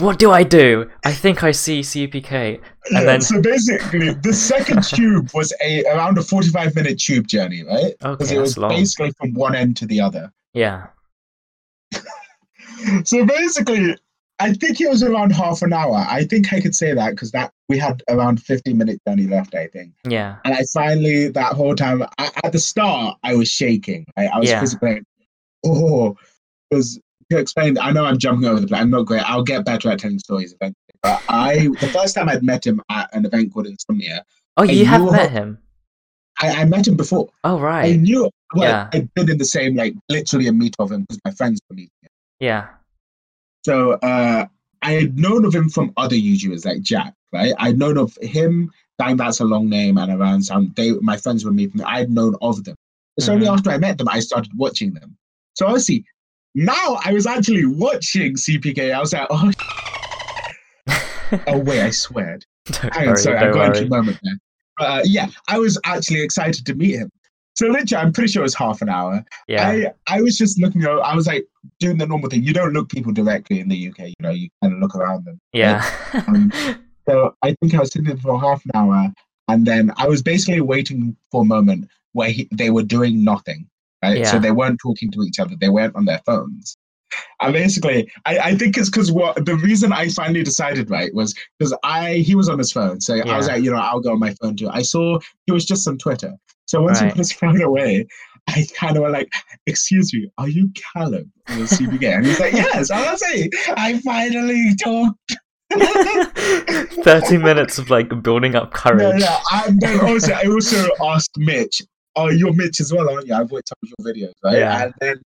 "What 0.00 0.18
do 0.18 0.30
I 0.30 0.42
do? 0.42 0.90
I 1.04 1.12
think 1.12 1.42
I 1.44 1.50
see 1.52 1.80
CPK." 1.80 2.60
And 2.92 3.06
then- 3.06 3.20
so 3.20 3.40
basically, 3.42 4.10
the 4.14 4.32
second 4.32 4.82
tube 4.94 5.28
was 5.34 5.52
a 5.62 5.84
around 5.84 6.18
a 6.18 6.22
forty-five 6.22 6.74
minute 6.74 6.98
tube 6.98 7.26
journey, 7.26 7.62
right? 7.64 7.92
Because 8.00 8.28
Okay, 8.28 8.36
it 8.36 8.40
was 8.40 8.56
long. 8.56 8.70
basically 8.70 9.10
from 9.18 9.34
one 9.34 9.54
end 9.54 9.76
to 9.78 9.86
the 9.86 10.00
other. 10.00 10.32
Yeah. 10.54 10.86
So 13.04 13.24
basically, 13.24 13.96
I 14.38 14.52
think 14.52 14.80
it 14.80 14.88
was 14.88 15.02
around 15.02 15.30
half 15.32 15.62
an 15.62 15.72
hour. 15.72 16.04
I 16.08 16.24
think 16.24 16.52
I 16.52 16.60
could 16.60 16.74
say 16.74 16.92
that 16.92 17.10
because 17.10 17.30
that 17.32 17.52
we 17.68 17.78
had 17.78 18.02
around 18.08 18.42
fifteen 18.42 18.78
minute 18.78 19.00
journey 19.06 19.26
left. 19.26 19.54
I 19.54 19.66
think. 19.68 19.92
Yeah. 20.08 20.36
And 20.44 20.54
I 20.54 20.62
finally, 20.72 21.28
that 21.28 21.52
whole 21.54 21.74
time, 21.74 22.02
I, 22.18 22.30
at 22.44 22.52
the 22.52 22.58
start, 22.58 23.18
I 23.24 23.34
was 23.34 23.48
shaking. 23.48 24.06
I, 24.16 24.26
I 24.26 24.38
was 24.38 24.48
Yeah. 24.48 24.60
physically, 24.60 25.02
oh, 25.64 26.16
because 26.70 27.00
to 27.30 27.38
explain, 27.38 27.76
I 27.78 27.90
know 27.90 28.04
I'm 28.04 28.18
jumping 28.18 28.48
over 28.48 28.60
the 28.60 28.68
place. 28.68 28.80
I'm 28.80 28.90
not 28.90 29.02
great. 29.06 29.28
I'll 29.28 29.42
get 29.42 29.64
better 29.64 29.90
at 29.90 29.98
telling 29.98 30.18
stories 30.20 30.52
eventually. 30.52 30.76
But 31.02 31.22
I, 31.28 31.68
the 31.80 31.88
first 31.92 32.14
time 32.14 32.28
I'd 32.28 32.42
met 32.44 32.64
him 32.66 32.80
at 32.90 33.12
an 33.14 33.26
event 33.26 33.52
called 33.52 33.66
Insomnia, 33.66 34.24
Oh, 34.56 34.62
you 34.62 34.86
have 34.86 35.02
met 35.10 35.30
him. 35.32 35.58
I, 36.40 36.62
I 36.62 36.64
met 36.66 36.86
him 36.86 36.96
before. 36.96 37.28
Oh, 37.44 37.58
right. 37.58 37.94
I 37.94 37.96
knew, 37.96 38.30
well, 38.54 38.62
Yeah. 38.62 38.88
I'd 38.92 39.12
been 39.14 39.28
in 39.30 39.38
the 39.38 39.44
same, 39.44 39.74
like, 39.74 39.94
literally 40.08 40.46
a 40.46 40.52
meet 40.52 40.76
of 40.78 40.92
him 40.92 41.02
because 41.02 41.20
my 41.24 41.30
friends 41.32 41.60
were 41.68 41.74
meeting 41.74 41.90
him. 42.02 42.10
Yeah. 42.40 42.68
So 43.64 43.92
uh, 43.94 44.46
I 44.82 44.92
had 44.92 45.18
known 45.18 45.44
of 45.44 45.54
him 45.54 45.68
from 45.68 45.92
other 45.96 46.14
YouTubers 46.16 46.64
like 46.64 46.80
Jack, 46.80 47.12
right? 47.36 47.54
I'd 47.58 47.78
known 47.78 47.96
of 47.98 48.16
him, 48.22 48.70
Dang 48.98 49.16
That's 49.16 49.40
a 49.40 49.44
Long 49.44 49.68
Name, 49.68 49.98
and 49.98 50.12
around 50.12 50.42
some, 50.42 50.72
they, 50.76 50.92
my 51.00 51.16
friends 51.16 51.44
were 51.44 51.52
meeting, 51.52 51.82
I'd 51.82 52.10
known 52.10 52.34
of 52.42 52.64
them. 52.64 52.74
It's 53.16 53.28
only 53.28 53.46
Mhm. 53.46 53.52
after 53.54 53.70
I 53.70 53.78
met 53.78 53.98
them 53.98 54.08
I 54.08 54.20
started 54.20 54.50
watching 54.56 54.92
them. 54.94 55.16
So 55.54 55.66
obviously, 55.66 56.04
now 56.54 56.98
I 57.04 57.12
was 57.12 57.26
actually 57.26 57.64
watching 57.66 58.34
CPK. 58.36 58.92
I 58.92 59.00
was 59.00 59.12
like, 59.12 59.26
oh, 59.30 59.50
oh 61.46 61.58
wait, 61.58 61.80
I 61.80 61.90
sweared. 61.90 62.44
don't 62.66 62.94
Hang 62.94 63.08
on, 63.10 63.16
sorry, 63.16 63.38
I 63.38 63.50
got 63.52 63.76
into 63.76 63.86
a 63.86 63.88
moment 63.88 64.18
there. 64.22 64.34
But 64.78 64.84
uh, 64.84 65.02
yeah, 65.04 65.26
I 65.48 65.58
was 65.58 65.78
actually 65.84 66.20
excited 66.22 66.66
to 66.66 66.74
meet 66.74 66.96
him. 66.96 67.10
So 67.54 67.68
literally, 67.68 68.04
I'm 68.04 68.12
pretty 68.12 68.30
sure 68.30 68.42
it 68.42 68.44
was 68.44 68.54
half 68.54 68.82
an 68.82 68.90
hour. 68.90 69.24
Yeah. 69.48 69.66
I, 69.66 70.16
I 70.18 70.20
was 70.20 70.36
just 70.36 70.60
looking, 70.60 70.84
over- 70.84 71.02
I 71.02 71.14
was 71.14 71.26
like 71.26 71.46
doing 71.80 71.96
the 71.96 72.06
normal 72.06 72.28
thing. 72.28 72.42
You 72.42 72.52
don't 72.52 72.74
look 72.74 72.90
people 72.90 73.12
directly 73.12 73.60
in 73.60 73.68
the 73.70 73.88
UK, 73.88 74.08
you 74.08 74.14
know, 74.20 74.30
you 74.30 74.48
kind 74.62 74.74
of 74.74 74.80
look 74.80 74.94
around 74.94 75.24
them. 75.24 75.40
Yeah. 75.54 75.82
Um, 76.28 76.52
So 77.08 77.34
I 77.42 77.54
think 77.60 77.74
I 77.74 77.80
was 77.80 77.92
sitting 77.92 78.08
there 78.08 78.16
for 78.16 78.40
half 78.40 78.62
an 78.64 78.70
hour, 78.74 79.12
and 79.48 79.66
then 79.66 79.92
I 79.96 80.08
was 80.08 80.22
basically 80.22 80.60
waiting 80.60 81.16
for 81.30 81.42
a 81.42 81.44
moment 81.44 81.88
where 82.12 82.30
he, 82.30 82.48
they 82.52 82.70
were 82.70 82.82
doing 82.82 83.22
nothing, 83.22 83.68
right? 84.02 84.26
So 84.26 84.38
they 84.38 84.50
weren't 84.50 84.80
talking 84.82 85.10
to 85.12 85.22
each 85.22 85.38
other; 85.38 85.54
they 85.60 85.68
weren't 85.68 85.94
on 85.96 86.04
their 86.04 86.20
phones. 86.26 86.76
And 87.40 87.52
basically, 87.52 88.10
I, 88.24 88.38
I 88.38 88.54
think 88.56 88.76
it's 88.76 88.90
because 88.90 89.12
what 89.12 89.44
the 89.44 89.56
reason 89.56 89.92
I 89.92 90.08
finally 90.08 90.42
decided 90.42 90.90
right 90.90 91.14
was 91.14 91.34
because 91.58 91.76
I 91.84 92.14
he 92.14 92.34
was 92.34 92.48
on 92.48 92.58
his 92.58 92.72
phone, 92.72 93.00
so 93.00 93.14
I 93.14 93.36
was 93.36 93.46
like, 93.46 93.62
you 93.62 93.70
know, 93.70 93.78
I'll 93.78 94.00
go 94.00 94.12
on 94.12 94.18
my 94.18 94.34
phone 94.34 94.56
too. 94.56 94.68
I 94.68 94.82
saw 94.82 95.18
he 95.46 95.52
was 95.52 95.64
just 95.64 95.86
on 95.86 95.98
Twitter, 95.98 96.34
so 96.66 96.82
once 96.82 97.00
he 97.00 97.08
put 97.08 97.18
his 97.18 97.32
phone 97.40 97.62
away, 97.62 98.06
I 98.48 98.66
kind 98.74 98.96
of 98.96 99.02
went 99.02 99.14
like, 99.14 99.32
"Excuse 99.66 100.12
me, 100.12 100.28
are 100.38 100.48
you 100.48 100.70
Callum 100.74 101.32
from 101.46 101.60
the 101.60 101.64
CPK?" 101.66 102.16
And 102.16 102.26
he's 102.26 102.40
like, 102.40 102.52
"Yes." 102.52 102.90
I 102.90 103.12
was 103.12 103.22
like, 103.22 103.52
"I 103.76 103.98
finally 104.00 104.74
talked." 104.82 105.36
30 107.02 107.38
minutes 107.38 107.78
of 107.78 107.90
like 107.90 108.22
building 108.22 108.54
up 108.54 108.64
No, 108.64 108.70
courage. 108.70 109.20
yeah. 109.20 109.38
And 109.64 109.80
then 109.80 110.00
also, 110.00 110.32
I 110.32 110.44
also 110.44 110.88
asked 111.02 111.32
Mitch, 111.36 111.82
"Oh, 112.14 112.28
you're 112.30 112.52
Mitch 112.52 112.80
as 112.80 112.92
well, 112.92 113.08
aren't 113.10 113.26
you?" 113.26 113.34
I've 113.34 113.50
watched 113.50 113.68
some 113.68 113.78
of 113.82 113.88
your 114.04 114.14
videos, 114.28 114.32
right? 114.44 114.58
Yeah. 114.58 114.82
And 114.84 114.94
then 115.00 115.22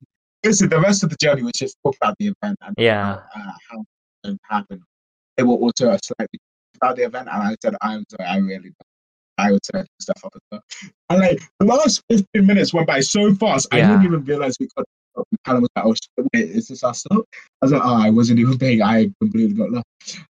listen, 0.44 0.68
the 0.68 0.80
rest 0.80 1.02
of 1.02 1.10
the 1.10 1.16
journey 1.20 1.42
was 1.42 1.52
just 1.56 1.76
talk 1.84 1.96
about 2.00 2.14
the 2.18 2.26
event 2.40 2.56
and 2.62 2.74
Yeah. 2.78 3.18
how, 3.34 3.40
uh, 3.40 3.52
how 3.70 3.84
it 4.24 4.38
happened. 4.48 4.82
They 5.36 5.42
were 5.42 5.54
also 5.54 5.96
slightly 6.04 6.38
about 6.80 6.96
the 6.96 7.02
event, 7.04 7.28
and 7.30 7.42
I 7.42 7.56
said, 7.62 7.74
"I'm 7.82 8.04
sorry, 8.10 8.28
I 8.28 8.36
really." 8.38 8.72
I 9.40 9.52
would 9.52 9.64
set 9.64 9.86
stuff 10.00 10.20
up 10.24 10.32
as 10.34 10.40
well. 10.50 10.62
And 11.10 11.20
like 11.20 11.38
the 11.60 11.66
last 11.66 12.02
15 12.10 12.44
minutes 12.44 12.74
went 12.74 12.88
by 12.88 12.98
so 12.98 13.32
fast, 13.36 13.68
I 13.70 13.76
didn't 13.82 14.04
even 14.04 14.24
realize 14.24 14.56
we 14.58 14.66
got. 14.76 14.84
Callum 15.44 15.62
was 15.62 15.70
like, 15.76 15.84
"Oh, 15.84 15.94
shit, 15.94 16.28
wait, 16.34 16.50
is 16.50 16.68
this 16.68 16.82
our 16.82 16.94
stop?" 16.94 17.24
I 17.62 17.66
was 17.66 17.72
like, 17.72 17.82
"Oh, 17.84 18.02
I 18.02 18.10
wasn't 18.10 18.38
even 18.40 18.58
paying. 18.58 18.82
I 18.82 19.10
completely 19.20 19.54
got 19.54 19.70
lost." 19.70 19.86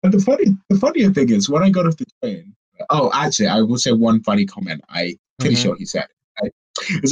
And 0.02 0.12
the 0.12 0.20
funny, 0.20 0.56
the 0.68 0.78
funnier 0.78 1.10
thing 1.10 1.30
is 1.30 1.48
when 1.48 1.62
I 1.62 1.70
got 1.70 1.86
off 1.86 1.96
the 1.96 2.06
train. 2.22 2.54
Oh, 2.88 3.10
actually, 3.12 3.48
I 3.48 3.60
will 3.60 3.78
say 3.78 3.92
one 3.92 4.22
funny 4.22 4.46
comment. 4.46 4.82
I 4.88 5.16
pretty 5.38 5.56
Mhm. 5.56 5.62
sure 5.62 5.76
he 5.76 5.84
said. 5.84 6.06
Right? 6.42 6.52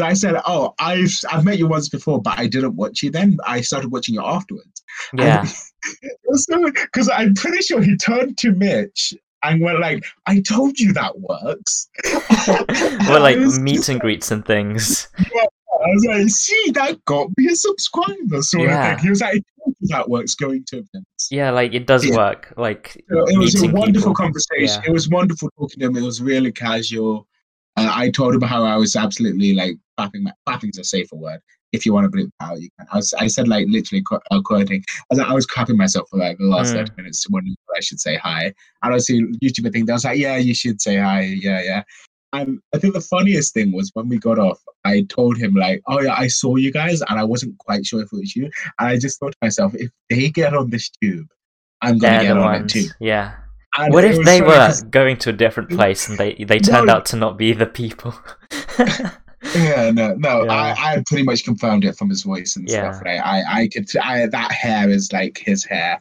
I 0.00 0.14
said, 0.14 0.40
"Oh, 0.46 0.72
I've 0.78 1.12
I've 1.30 1.44
met 1.44 1.58
you 1.58 1.66
once 1.66 1.88
before, 1.88 2.22
but 2.22 2.38
I 2.38 2.46
didn't 2.46 2.76
watch 2.76 3.02
you 3.02 3.10
then. 3.10 3.36
I 3.46 3.60
started 3.60 3.92
watching 3.92 4.14
you 4.14 4.22
afterwards." 4.24 4.82
Yeah. 5.16 5.46
Because 6.30 7.08
I'm 7.08 7.34
pretty 7.34 7.62
sure 7.62 7.80
he 7.80 7.96
turned 7.96 8.36
to 8.38 8.52
Mitch 8.52 9.14
and 9.42 9.60
went 9.62 9.80
like, 9.80 10.04
"I 10.26 10.40
told 10.40 10.78
you 10.78 10.92
that 10.92 11.18
works." 11.20 11.88
well, 13.08 13.22
like 13.22 13.38
meet 13.60 13.88
and 13.88 14.00
greets 14.00 14.30
and 14.30 14.44
things. 14.44 15.08
I 15.84 15.88
was 15.94 16.04
like, 16.06 16.28
"See, 16.28 16.70
that 16.74 17.04
got 17.04 17.28
me 17.36 17.46
a 17.48 17.56
subscriber," 17.56 18.42
sort 18.42 18.68
Yeah. 18.68 18.92
of 18.92 18.96
thing. 18.98 19.04
He 19.04 19.10
was 19.10 19.20
like, 19.20 19.34
"I 19.34 19.40
told 19.64 19.76
you 19.80 19.88
that 19.88 20.08
works 20.08 20.34
going 20.34 20.64
to 20.68 20.76
events." 20.78 21.28
Yeah, 21.30 21.50
like 21.50 21.72
it 21.74 21.86
does 21.86 22.04
Yeah. 22.04 22.16
work. 22.16 22.52
Like 22.56 23.02
So 23.10 23.24
it 23.28 23.38
was 23.38 23.54
a 23.62 23.68
wonderful 23.68 24.10
people. 24.10 24.14
conversation. 24.14 24.82
Yeah. 24.84 24.90
It 24.90 24.92
was 24.92 25.08
wonderful 25.08 25.50
talking 25.58 25.80
to 25.80 25.86
him. 25.86 25.96
It 25.96 26.02
was 26.02 26.20
really 26.20 26.52
casual. 26.52 27.26
Uh, 27.76 27.90
I 27.94 28.10
told 28.10 28.34
him 28.34 28.40
how 28.42 28.64
I 28.64 28.76
was 28.76 28.96
absolutely 28.96 29.54
like 29.54 29.76
clapping. 29.96 30.24
My, 30.24 30.32
clapping's 30.46 30.78
a 30.78 30.84
safer 30.84 31.14
word. 31.16 31.40
If 31.72 31.84
you 31.84 31.92
want 31.92 32.10
to 32.10 32.16
bleep 32.16 32.30
out, 32.40 32.58
you 32.60 32.70
can. 32.78 32.88
I, 32.90 32.96
was, 32.96 33.12
I 33.12 33.26
said 33.26 33.46
like 33.46 33.66
literally 33.68 34.02
uh, 34.30 34.40
quoting. 34.42 34.82
I 34.88 35.04
was 35.10 35.18
like, 35.18 35.28
I 35.28 35.34
was 35.34 35.44
clapping 35.46 35.76
myself 35.76 36.08
for 36.10 36.18
like 36.18 36.38
the 36.38 36.44
last 36.46 36.70
Mm. 36.72 36.76
thirty 36.76 36.92
minutes 36.96 37.26
wondering 37.30 37.52
if 37.52 37.76
I 37.76 37.80
should 37.80 38.00
say 38.00 38.16
hi. 38.16 38.46
And 38.46 38.54
I 38.82 38.94
was 38.94 39.06
seeing 39.06 39.34
YouTuber 39.44 39.70
thing. 39.72 39.88
I 39.90 39.92
was 39.92 40.04
like, 40.04 40.18
yeah, 40.18 40.38
you 40.38 40.54
should 40.54 40.80
say 40.80 40.96
hi. 40.96 41.20
Yeah, 41.20 41.62
yeah. 41.62 41.82
And 42.32 42.58
I 42.74 42.78
think 42.78 42.94
the 42.94 43.00
funniest 43.00 43.54
thing 43.54 43.72
was 43.72 43.90
when 43.94 44.08
we 44.08 44.18
got 44.18 44.38
off, 44.38 44.58
I 44.84 45.06
told 45.08 45.38
him 45.38 45.54
like, 45.54 45.80
"Oh 45.86 46.00
yeah, 46.00 46.14
I 46.14 46.28
saw 46.28 46.56
you 46.56 46.70
guys, 46.72 47.00
and 47.08 47.18
I 47.18 47.24
wasn't 47.24 47.56
quite 47.58 47.86
sure 47.86 48.00
if 48.02 48.12
it 48.12 48.16
was 48.18 48.36
you." 48.36 48.44
And 48.78 48.88
I 48.88 48.98
just 48.98 49.18
thought 49.18 49.32
to 49.32 49.38
myself, 49.42 49.74
if 49.74 49.90
they 50.10 50.28
get 50.28 50.54
on 50.54 50.68
this 50.70 50.90
tube, 51.02 51.26
I'm 51.80 51.98
gonna 51.98 52.18
They're 52.18 52.22
get 52.34 52.36
on 52.36 52.42
ones. 52.44 52.74
it 52.76 52.80
too. 52.82 52.88
Yeah. 53.00 53.34
And 53.78 53.92
What 53.94 54.04
if 54.04 54.24
they 54.24 54.40
were 54.40 54.48
were 54.48 54.54
'cause- 54.54 54.82
going 54.82 55.16
to 55.18 55.30
a 55.30 55.32
different 55.32 55.70
place 55.70 56.08
and 56.08 56.18
they 56.18 56.34
they 56.34 56.58
turned 56.58 56.86
No. 56.88 56.94
out 56.94 57.06
to 57.06 57.16
not 57.16 57.38
be 57.38 57.52
the 57.52 57.66
people? 57.66 58.14
Yeah, 59.54 59.92
no, 59.92 60.14
no. 60.14 60.44
Yeah. 60.44 60.52
I, 60.52 60.70
I 60.72 60.74
had 60.74 61.06
pretty 61.06 61.22
much 61.22 61.44
confirmed 61.44 61.84
it 61.84 61.96
from 61.96 62.10
his 62.10 62.22
voice 62.22 62.56
and 62.56 62.68
stuff. 62.68 63.00
Right, 63.04 63.20
I, 63.24 63.62
I 63.62 63.68
could, 63.68 63.88
I 63.96 64.26
that 64.26 64.50
hair 64.52 64.90
is 64.90 65.12
like 65.12 65.38
his 65.38 65.64
hair, 65.64 65.98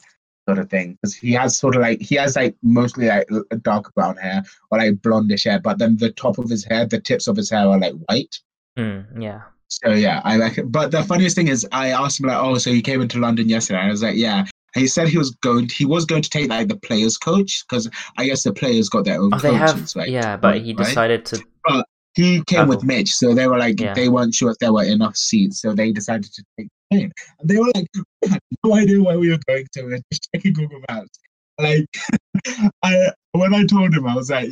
sort 0.47 0.59
of 0.59 0.69
thing. 0.69 0.97
Because 1.01 1.13
he 1.15 1.31
has 1.33 1.57
sort 1.57 1.75
of 1.75 1.81
like 1.81 2.01
he 2.01 2.15
has 2.15 2.35
like 2.35 2.55
mostly 2.63 3.07
like 3.07 3.27
a 3.51 3.57
dark 3.57 3.93
brown 3.95 4.15
hair 4.17 4.43
or 4.71 4.77
like 4.79 4.95
blondish 4.95 5.45
hair, 5.45 5.59
but 5.59 5.77
then 5.79 5.97
the 5.97 6.11
top 6.11 6.37
of 6.37 6.49
his 6.49 6.63
hair, 6.63 6.85
the 6.85 6.99
tips 6.99 7.27
of 7.27 7.35
his 7.37 7.49
hair 7.49 7.67
are 7.67 7.79
like 7.79 7.93
white. 8.09 8.39
Mm, 8.77 9.21
yeah. 9.21 9.41
So 9.69 9.89
yeah, 9.89 10.21
I 10.23 10.37
reckon. 10.37 10.69
But 10.69 10.91
the 10.91 11.03
funniest 11.03 11.35
thing 11.35 11.49
is, 11.49 11.67
I 11.71 11.89
asked 11.89 12.19
him 12.19 12.27
like, 12.27 12.37
"Oh, 12.37 12.57
so 12.57 12.69
you 12.69 12.81
came 12.81 13.01
into 13.01 13.19
London 13.19 13.49
yesterday?" 13.49 13.79
And 13.79 13.87
I 13.89 13.91
was 13.91 14.01
like, 14.03 14.15
"Yeah." 14.15 14.45
And 14.75 14.81
he 14.81 14.87
said 14.87 15.07
he 15.09 15.17
was 15.17 15.31
going. 15.41 15.67
He 15.69 15.85
was 15.85 16.05
going 16.05 16.21
to 16.21 16.29
take 16.29 16.49
like 16.49 16.67
the 16.69 16.77
players' 16.77 17.17
coach 17.17 17.63
because 17.67 17.89
I 18.17 18.25
guess 18.27 18.43
the 18.43 18.53
players 18.53 18.87
got 18.89 19.03
their 19.05 19.19
own 19.21 19.33
Oh, 19.33 19.39
coaches, 19.39 19.59
have. 19.59 19.95
right? 19.95 20.09
Yeah, 20.09 20.37
but 20.37 20.61
he 20.61 20.73
Right? 20.73 20.77
decided 20.85 21.25
to. 21.25 21.43
but 21.65 21.85
he 22.13 22.41
came 22.45 22.67
with 22.67 22.83
Mitch, 22.83 23.11
so 23.13 23.33
they 23.33 23.47
were 23.47 23.57
like 23.57 23.79
Yeah. 23.79 23.93
they 23.93 24.07
weren't 24.09 24.33
sure 24.33 24.51
if 24.51 24.57
there 24.59 24.71
were 24.73 24.83
enough 24.85 25.15
seats, 25.17 25.61
so 25.61 25.73
they 25.73 25.91
decided 25.91 26.31
to 26.33 26.43
take 26.57 26.69
plane. 26.91 27.11
And 27.39 27.49
they 27.49 27.57
were 27.57 27.71
like, 27.75 27.87
we 28.21 28.29
had 28.29 28.39
no 28.65 28.75
idea 28.75 29.01
where 29.01 29.19
we 29.19 29.29
were 29.29 29.39
going 29.47 29.67
to. 29.73 29.83
We 29.83 29.91
were 29.93 29.99
just 30.11 30.27
checking 30.33 30.53
Google 30.53 30.81
Maps. 30.89 31.19
Like, 31.59 31.85
I 32.83 33.11
when 33.31 33.53
I 33.53 33.65
told 33.65 33.93
him, 33.93 34.07
I 34.07 34.15
was 34.15 34.29
like, 34.29 34.49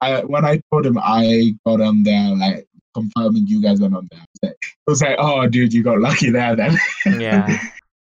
I, 0.00 0.20
when 0.24 0.44
I 0.44 0.60
told 0.72 0.86
him 0.86 0.98
I 0.98 1.54
got 1.66 1.80
on 1.80 2.02
there, 2.04 2.34
like 2.36 2.66
confirming 2.94 3.46
you 3.46 3.60
guys 3.62 3.80
went 3.80 3.96
on 3.96 4.08
there, 4.10 4.20
I 4.20 4.24
was 4.24 4.42
like, 4.42 4.56
I 4.62 4.90
was 4.90 5.02
like, 5.02 5.16
oh, 5.18 5.48
dude, 5.48 5.72
you 5.72 5.82
got 5.82 5.98
lucky 6.00 6.30
there 6.30 6.54
then. 6.56 6.76
Yeah. 7.20 7.58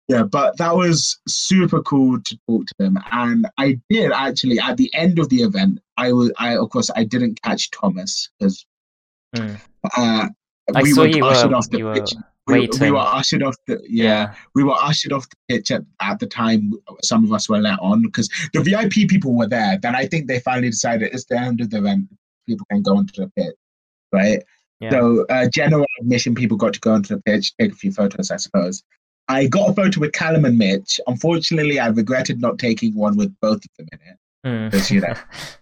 Yeah, 0.08 0.22
but 0.22 0.56
that 0.56 0.74
was 0.74 1.20
super 1.28 1.82
cool 1.82 2.18
to 2.18 2.38
talk 2.48 2.64
to 2.64 2.74
them, 2.78 2.96
and 3.12 3.46
I 3.58 3.78
did 3.90 4.10
actually 4.10 4.58
at 4.58 4.78
the 4.78 4.90
end 4.94 5.18
of 5.18 5.28
the 5.28 5.42
event. 5.42 5.80
I 5.98 6.12
was, 6.12 6.32
I 6.38 6.56
of 6.56 6.70
course, 6.70 6.88
I 6.96 7.04
didn't 7.04 7.42
catch 7.42 7.70
Thomas 7.70 8.30
because 8.38 8.64
Mm. 9.36 9.60
uh, 9.96 10.28
I 10.74 10.82
we 10.82 10.92
saw 10.92 11.02
were 11.02 11.08
you 11.08 11.22
were 11.22 11.54
off 11.54 11.68
the 11.68 11.78
you 11.78 11.84
were 11.84 11.92
pitch. 11.94 12.14
We, 12.48 12.68
we 12.80 12.90
were 12.90 12.98
ushered 12.98 13.42
off 13.42 13.56
the 13.66 13.80
yeah, 13.88 14.34
we 14.54 14.64
were 14.64 14.74
ushered 14.74 15.12
off 15.12 15.28
the 15.28 15.36
pitch 15.48 15.70
at, 15.70 15.82
at 16.00 16.18
the 16.18 16.26
time. 16.26 16.72
Some 17.02 17.24
of 17.24 17.32
us 17.32 17.48
were 17.48 17.58
let 17.58 17.78
on 17.80 18.02
because 18.02 18.28
the 18.54 18.62
VIP 18.62 19.08
people 19.08 19.34
were 19.36 19.46
there. 19.46 19.78
Then 19.80 19.94
I 19.94 20.06
think 20.06 20.26
they 20.26 20.40
finally 20.40 20.70
decided 20.70 21.12
it's 21.12 21.26
the 21.26 21.38
end 21.38 21.60
of 21.60 21.70
the 21.70 21.78
event. 21.78 22.08
People 22.46 22.66
can 22.70 22.82
go 22.82 22.96
onto 22.96 23.22
the 23.22 23.30
pitch, 23.36 23.54
right? 24.12 24.42
Yeah. 24.80 24.90
So 24.90 25.26
uh, 25.28 25.48
general 25.48 25.84
admission 26.00 26.34
people 26.34 26.56
got 26.56 26.72
to 26.72 26.80
go 26.80 26.92
onto 26.92 27.14
the 27.14 27.22
pitch, 27.22 27.52
take 27.58 27.72
a 27.72 27.76
few 27.76 27.92
photos, 27.92 28.30
I 28.30 28.36
suppose. 28.36 28.82
I 29.28 29.46
got 29.46 29.70
a 29.70 29.74
photo 29.74 30.00
with 30.00 30.12
Callum 30.12 30.44
and 30.46 30.56
Mitch. 30.56 31.00
Unfortunately, 31.06 31.78
I 31.78 31.88
regretted 31.88 32.40
not 32.40 32.58
taking 32.58 32.94
one 32.94 33.16
with 33.16 33.34
both 33.40 33.56
of 33.58 33.70
them 33.76 33.88
in 33.92 33.98
it. 34.08 34.16
Mm. 34.46 34.70
Because, 34.70 34.90
you 34.90 35.00
know, 35.00 35.14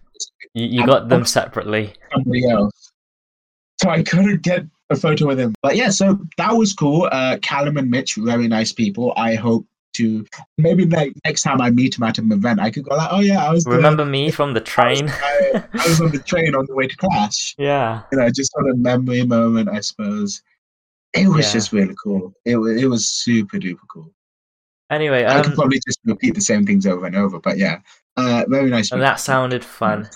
you, 0.53 0.67
you 0.67 0.85
got 0.85 1.09
them 1.09 1.25
separately. 1.25 1.93
somebody 2.13 2.49
else. 2.49 2.86
So 3.81 3.89
I 3.89 4.03
couldn't 4.03 4.41
get 4.41 4.65
a 4.89 4.95
photo 4.95 5.27
with 5.27 5.39
him. 5.39 5.53
But 5.61 5.75
yeah, 5.75 5.89
so 5.89 6.19
that 6.37 6.53
was 6.53 6.73
cool. 6.73 7.09
Uh, 7.11 7.37
Callum 7.41 7.77
and 7.77 7.89
Mitch, 7.89 8.15
very 8.15 8.47
nice 8.47 8.71
people. 8.71 9.13
I 9.15 9.35
hope 9.35 9.65
to 9.93 10.25
maybe 10.57 10.85
like 10.85 11.13
next 11.25 11.41
time 11.43 11.59
I 11.61 11.69
meet 11.71 11.97
him 11.97 12.03
at 12.03 12.17
an 12.17 12.31
event, 12.31 12.59
I 12.59 12.69
could 12.71 12.83
go 12.85 12.95
like, 12.95 13.09
oh 13.11 13.19
yeah, 13.19 13.43
I 13.45 13.51
was 13.51 13.65
Remember 13.65 14.05
me 14.05 14.31
from 14.31 14.53
the 14.53 14.61
train? 14.61 15.09
I, 15.09 15.63
I 15.73 15.87
was 15.87 16.01
on 16.01 16.11
the 16.11 16.19
train 16.19 16.55
on 16.55 16.65
the 16.67 16.75
way 16.75 16.87
to 16.87 16.95
class. 16.97 17.53
yeah. 17.57 18.03
You 18.11 18.19
know, 18.19 18.29
just 18.29 18.51
sort 18.51 18.69
a 18.69 18.75
memory 18.75 19.23
moment, 19.25 19.69
I 19.69 19.81
suppose. 19.81 20.41
It 21.13 21.27
was 21.27 21.47
Yeah. 21.47 21.53
just 21.53 21.71
really 21.73 21.95
cool. 22.03 22.33
It 22.45 22.57
was 22.57 22.81
it 22.81 22.85
was 22.87 23.07
super 23.07 23.57
duper 23.57 23.79
cool. 23.91 24.13
Anyway, 24.89 25.25
I 25.25 25.41
could 25.41 25.51
um, 25.51 25.55
probably 25.55 25.79
just 25.85 25.99
repeat 26.05 26.35
the 26.35 26.41
same 26.41 26.65
things 26.65 26.85
over 26.85 27.05
and 27.05 27.15
over, 27.15 27.39
but 27.39 27.57
yeah, 27.57 27.79
uh, 28.15 28.45
very 28.47 28.69
nice. 28.69 28.91
and 28.91 29.01
that 29.01 29.19
sounded 29.19 29.65
fun. 29.65 30.09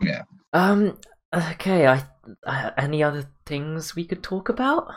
Yeah. 0.00 0.22
Um. 0.52 0.98
Okay. 1.32 1.86
I. 1.86 2.02
Uh, 2.46 2.70
any 2.76 3.02
other 3.02 3.24
things 3.46 3.94
we 3.94 4.04
could 4.04 4.22
talk 4.22 4.48
about? 4.48 4.88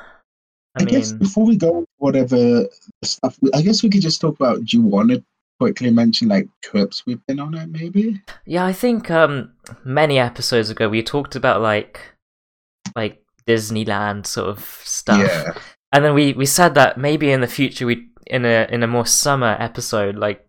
I, 0.80 0.84
I, 0.84 0.86
guess 0.86 1.12
mean, 1.12 1.20
before 1.20 1.46
we 1.46 1.58
go, 1.58 1.86
whatever 1.98 2.66
stuff, 3.04 3.38
I 3.54 3.62
guess 3.62 3.84
we 3.84 3.90
could 3.90 4.02
just 4.02 4.22
talk 4.22 4.36
about. 4.36 4.64
Do 4.66 4.78
you 4.78 4.84
want 4.84 5.10
to 5.12 5.24
quickly 5.60 5.90
mention 5.90 6.28
like 6.28 6.48
trips 6.64 7.06
we've 7.06 7.26
been 7.28 7.40
on 7.40 7.56
it? 7.56 7.68
Maybe. 7.70 8.22
yeah. 8.46 8.66
I 8.66 8.74
think 8.74 9.10
um 9.10 9.54
many 9.84 10.20
episodes 10.20 10.70
ago 10.70 10.88
we 10.90 11.02
talked 11.02 11.36
about 11.36 11.62
like 11.62 12.00
like 12.96 13.24
Disneyland 13.48 14.26
sort 14.28 14.50
of 14.50 14.60
stuff. 14.84 15.20
Yeah. 15.20 15.54
and 15.94 16.06
then 16.06 16.14
we 16.14 16.34
we 16.34 16.46
said 16.46 16.76
that 16.76 16.98
maybe 16.98 17.32
in 17.32 17.42
the 17.42 17.48
future 17.48 17.86
we 17.88 18.08
in 18.28 18.46
a 18.46 18.68
in 18.70 18.84
a 18.84 18.88
more 18.88 19.06
summer 19.06 19.56
episode 19.60 20.16
like 20.16 20.46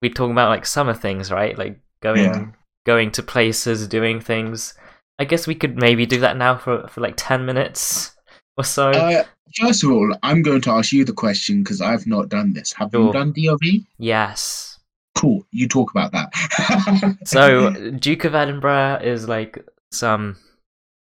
we 0.00 0.08
talk 0.08 0.30
about 0.30 0.48
like 0.48 0.64
summer 0.64 0.94
things 0.94 1.30
right 1.30 1.58
like 1.58 1.80
going 2.00 2.24
Yeah. 2.24 2.46
going 2.86 3.10
to 3.10 3.22
places 3.22 3.88
doing 3.88 4.20
things 4.20 4.74
i 5.18 5.24
guess 5.24 5.46
we 5.46 5.54
could 5.54 5.76
maybe 5.76 6.04
do 6.06 6.20
that 6.20 6.36
now 6.36 6.56
for 6.56 6.86
for 6.88 7.00
like 7.00 7.14
10 7.16 7.44
minutes 7.46 8.14
or 8.56 8.64
so 8.64 8.90
Uh, 8.90 9.24
first 9.60 9.84
of 9.84 9.90
all, 9.90 10.14
I'm 10.22 10.42
going 10.42 10.60
to 10.62 10.70
ask 10.70 10.92
you 10.92 11.04
the 11.04 11.12
question 11.12 11.62
because 11.62 11.80
I've 11.80 12.06
not 12.06 12.28
done 12.28 12.52
this. 12.52 12.72
Have 12.74 12.90
Sure. 12.92 13.06
you 13.06 13.12
done 13.12 13.32
DofE? 13.32 13.84
yes 13.98 14.78
Cool. 15.16 15.46
You 15.50 15.66
talk 15.66 15.90
about 15.92 16.12
that. 16.12 16.28
so 17.24 17.70
duke 18.06 18.24
of 18.24 18.34
edinburgh 18.34 19.00
is 19.02 19.26
like 19.28 19.64
some 19.92 20.36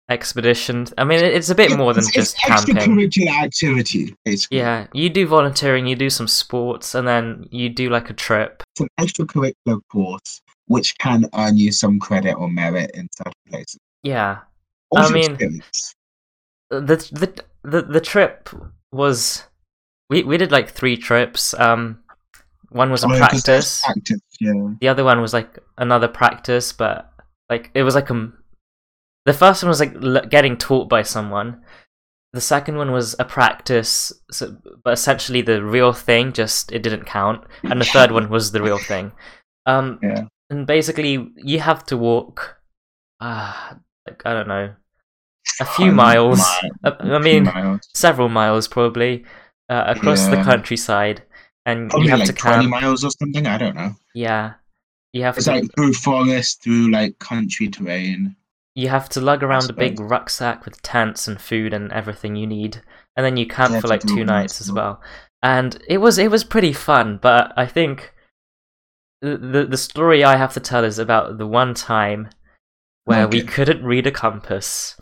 expedition 0.10 0.86
i 0.98 1.04
mean 1.04 1.24
it's 1.24 1.50
a 1.50 1.56
bit 1.56 1.78
more 1.78 1.94
than 1.94 2.04
It's- 2.04 2.14
just 2.14 2.36
it's 2.36 2.44
camping 2.66 2.76
extracurricular 2.76 3.44
activity, 3.44 4.14
basically. 4.26 4.58
yeah 4.58 4.88
you 4.94 5.10
do 5.10 5.26
volunteering 5.28 5.86
you 5.88 5.96
do 5.96 6.10
some 6.10 6.28
sports 6.28 6.96
and 6.96 7.08
then 7.08 7.48
you 7.52 7.70
do 7.70 7.90
like 7.90 8.10
a 8.10 8.14
trip 8.14 8.62
It's 8.74 8.82
an 8.82 8.90
extracurricular 9.00 9.80
course 9.92 10.42
which 10.68 10.98
can 10.98 11.26
earn 11.36 11.56
you 11.58 11.72
some 11.72 12.00
credit 12.00 12.34
or 12.34 12.50
merit 12.50 12.92
in 12.94 13.08
certain 13.16 13.34
places. 13.50 13.78
Yeah 14.04 14.40
What's 14.90 15.10
I 15.10 15.14
mean- 15.14 15.32
experience? 15.32 15.96
the 16.70 16.96
the 17.12 17.44
the 17.64 17.82
the 17.84 18.02
trip 18.02 18.50
was 18.92 19.44
we 20.10 20.24
we 20.24 20.38
did 20.38 20.52
like 20.52 20.70
three 20.70 20.98
trips. 20.98 21.54
Um, 21.54 22.00
one 22.70 22.90
was 22.92 23.04
a 23.04 23.08
Oh, 23.08 23.10
there's 23.12 23.20
practice. 23.20 23.84
Yeah. 24.40 24.74
The 24.80 24.88
other 24.88 25.04
one 25.04 25.20
was 25.22 25.34
like 25.34 25.60
another 25.78 26.08
practice, 26.08 26.72
but 26.74 27.12
like 27.50 27.72
it 27.74 27.84
was 27.84 27.96
like 27.96 28.10
um, 28.12 28.38
the 29.26 29.34
first 29.34 29.64
one 29.64 29.70
was 29.70 29.80
like 29.82 29.94
l- 30.02 30.26
getting 30.30 30.58
taught 30.58 30.88
by 30.90 31.02
someone. 31.04 31.62
The 32.34 32.42
second 32.42 32.78
one 32.78 32.92
was 32.94 33.14
a 33.20 33.26
practice, 33.26 34.14
so, 34.32 34.56
but 34.86 34.94
essentially 34.94 35.42
the 35.42 35.62
real 35.64 35.92
thing 35.92 36.32
just 36.32 36.72
it 36.72 36.82
didn't 36.84 37.06
count. 37.06 37.44
And 37.64 37.80
the 37.82 37.86
third 37.86 38.12
one 38.12 38.30
was 38.36 38.52
the 38.54 38.62
real 38.62 38.78
thing. 38.80 39.12
Um, 39.66 40.00
Yeah. 40.02 40.24
and 40.50 40.66
basically 40.66 41.30
you 41.36 41.60
have 41.60 41.86
to 41.88 41.98
walk. 41.98 42.58
Ah, 43.20 43.78
like 44.08 44.22
I 44.26 44.34
don't 44.34 44.48
know, 44.48 44.76
a 45.60 45.66
few 45.66 45.92
miles. 45.92 46.62
I, 46.84 46.90
Uh, 46.90 46.96
I 47.02 47.20
mean, 47.20 47.46
miles. 47.46 47.82
several 47.96 48.30
miles 48.30 48.68
probably 48.68 49.26
uh, 49.70 49.86
across 49.88 50.28
the 50.28 50.38
countryside, 50.38 51.24
and 51.66 51.92
Probably 51.92 52.08
you 52.08 52.12
have 52.12 52.20
like 52.20 52.26
to 52.26 52.34
20 52.34 52.66
miles 52.68 53.04
or 53.04 53.12
something. 53.12 53.46
I 53.46 53.58
don't 53.60 53.76
know. 53.76 53.96
Yeah, 54.14 54.56
you 55.14 55.24
have 55.24 55.38
It's 55.38 55.46
to 55.46 55.52
like 55.52 55.66
through 55.76 55.92
forest, 55.92 56.64
through 56.64 56.90
like 56.90 57.20
country 57.20 57.68
terrain. 57.68 58.38
you 58.76 58.88
have 58.90 59.10
to 59.10 59.22
lug 59.22 59.44
around 59.44 59.70
a 59.70 59.74
big 59.74 60.00
rucksack 60.00 60.66
with 60.66 60.82
tents 60.82 61.28
and 61.28 61.40
food 61.42 61.74
and 61.74 61.92
everything 61.92 62.36
you 62.36 62.48
need, 62.48 62.82
and 63.16 63.26
then 63.26 63.38
you 63.38 63.46
camp 63.48 63.74
Yeah, 63.74 63.80
for 63.80 63.88
like 63.88 64.06
two 64.06 64.24
nights 64.26 64.60
as 64.62 64.72
well. 64.72 65.02
And 65.44 65.82
it 65.88 65.98
was 66.00 66.18
it 66.18 66.32
was 66.32 66.44
pretty 66.44 66.74
fun, 66.74 67.18
but 67.22 67.54
I 67.58 67.66
think 67.66 68.14
the, 69.22 69.68
the 69.70 69.78
story 69.78 70.24
I 70.24 70.36
have 70.38 70.54
to 70.54 70.60
tell 70.60 70.84
is 70.84 71.00
about 71.00 71.38
the 71.38 71.48
one 71.48 71.74
time 71.74 72.30
where 73.06 73.28
we 73.28 73.42
couldn't 73.42 73.84
read 73.84 74.08
a 74.08 74.12
compass. 74.12 74.96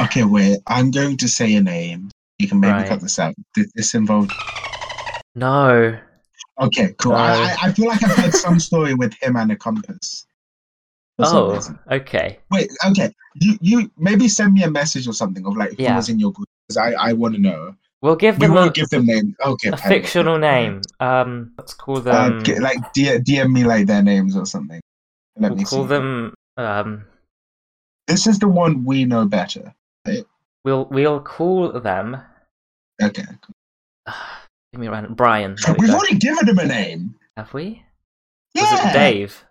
Okay, 0.00 0.24
wait. 0.24 0.58
I'm 0.66 0.90
going 0.90 1.16
to 1.18 1.28
say 1.28 1.54
a 1.54 1.60
name. 1.62 2.10
You 2.38 2.48
can 2.48 2.60
maybe 2.60 2.72
Right. 2.72 2.88
cut 2.88 3.00
this 3.00 3.18
out. 3.18 3.34
Did 3.54 3.70
this 3.74 3.94
involve? 3.94 4.28
No, 5.34 5.98
Okay, 6.60 6.94
cool. 6.98 7.12
No. 7.12 7.18
I, 7.18 7.56
I 7.64 7.72
feel 7.72 7.88
like 7.88 8.00
I've 8.04 8.16
heard 8.16 8.32
some 8.32 8.60
story 8.60 8.94
with 8.94 9.12
him 9.20 9.34
and 9.34 9.50
a 9.50 9.56
compass. 9.56 10.24
Oh, 11.18 11.60
okay, 11.90 12.38
Wait, 12.52 12.70
okay. 12.90 13.10
You 13.36 13.58
you 13.60 13.90
maybe 13.96 14.28
send 14.28 14.52
me 14.54 14.62
a 14.64 14.70
message 14.70 15.06
or 15.08 15.12
something 15.12 15.44
of 15.46 15.56
like 15.56 15.70
who 15.76 15.82
Yeah. 15.82 15.96
was 15.96 16.08
in 16.08 16.18
your 16.20 16.30
group 16.32 16.48
because 16.68 16.76
I 16.76 16.92
I 17.10 17.12
want 17.12 17.34
to 17.34 17.40
know. 17.40 17.74
we'll 18.02 18.14
give 18.16 18.38
them. 18.38 18.50
We 18.50 18.56
won't 18.56 18.70
a, 18.76 18.80
give 18.80 18.88
them 18.90 19.06
names. 19.06 19.34
Okay, 19.44 19.68
a 19.70 19.76
fictional 19.76 20.38
name. 20.38 20.80
Um, 21.00 21.52
let's 21.58 21.74
call 21.74 21.96
Uh, 21.98 22.00
them. 22.02 22.42
get, 22.44 22.60
like 22.62 22.92
D- 22.92 23.18
DM 23.18 23.52
me 23.52 23.64
like 23.64 23.86
their 23.86 24.02
names 24.02 24.36
or 24.36 24.46
something. 24.46 24.80
Let 25.36 25.54
we'll 25.54 25.64
call 25.64 25.84
them 25.84 26.34
um 26.56 27.04
This 28.06 28.26
is 28.26 28.38
the 28.38 28.48
one 28.48 28.84
we 28.84 29.04
know 29.04 29.26
better. 29.26 29.74
We'll 30.64 30.86
we'll 30.86 31.20
call 31.20 31.72
them. 31.80 32.16
Okay. 33.02 33.24
Give 34.72 34.80
me 34.80 34.86
a 34.86 34.90
random. 34.90 35.14
Brian. 35.14 35.56
we 35.68 35.74
We've 35.78 35.90
go. 35.90 35.96
already 35.96 36.16
given 36.16 36.48
him 36.48 36.58
a 36.58 36.66
name. 36.66 37.14
Have 37.36 37.52
we? 37.54 37.82
Yeah. 38.54 38.92
Dave? 38.92 39.44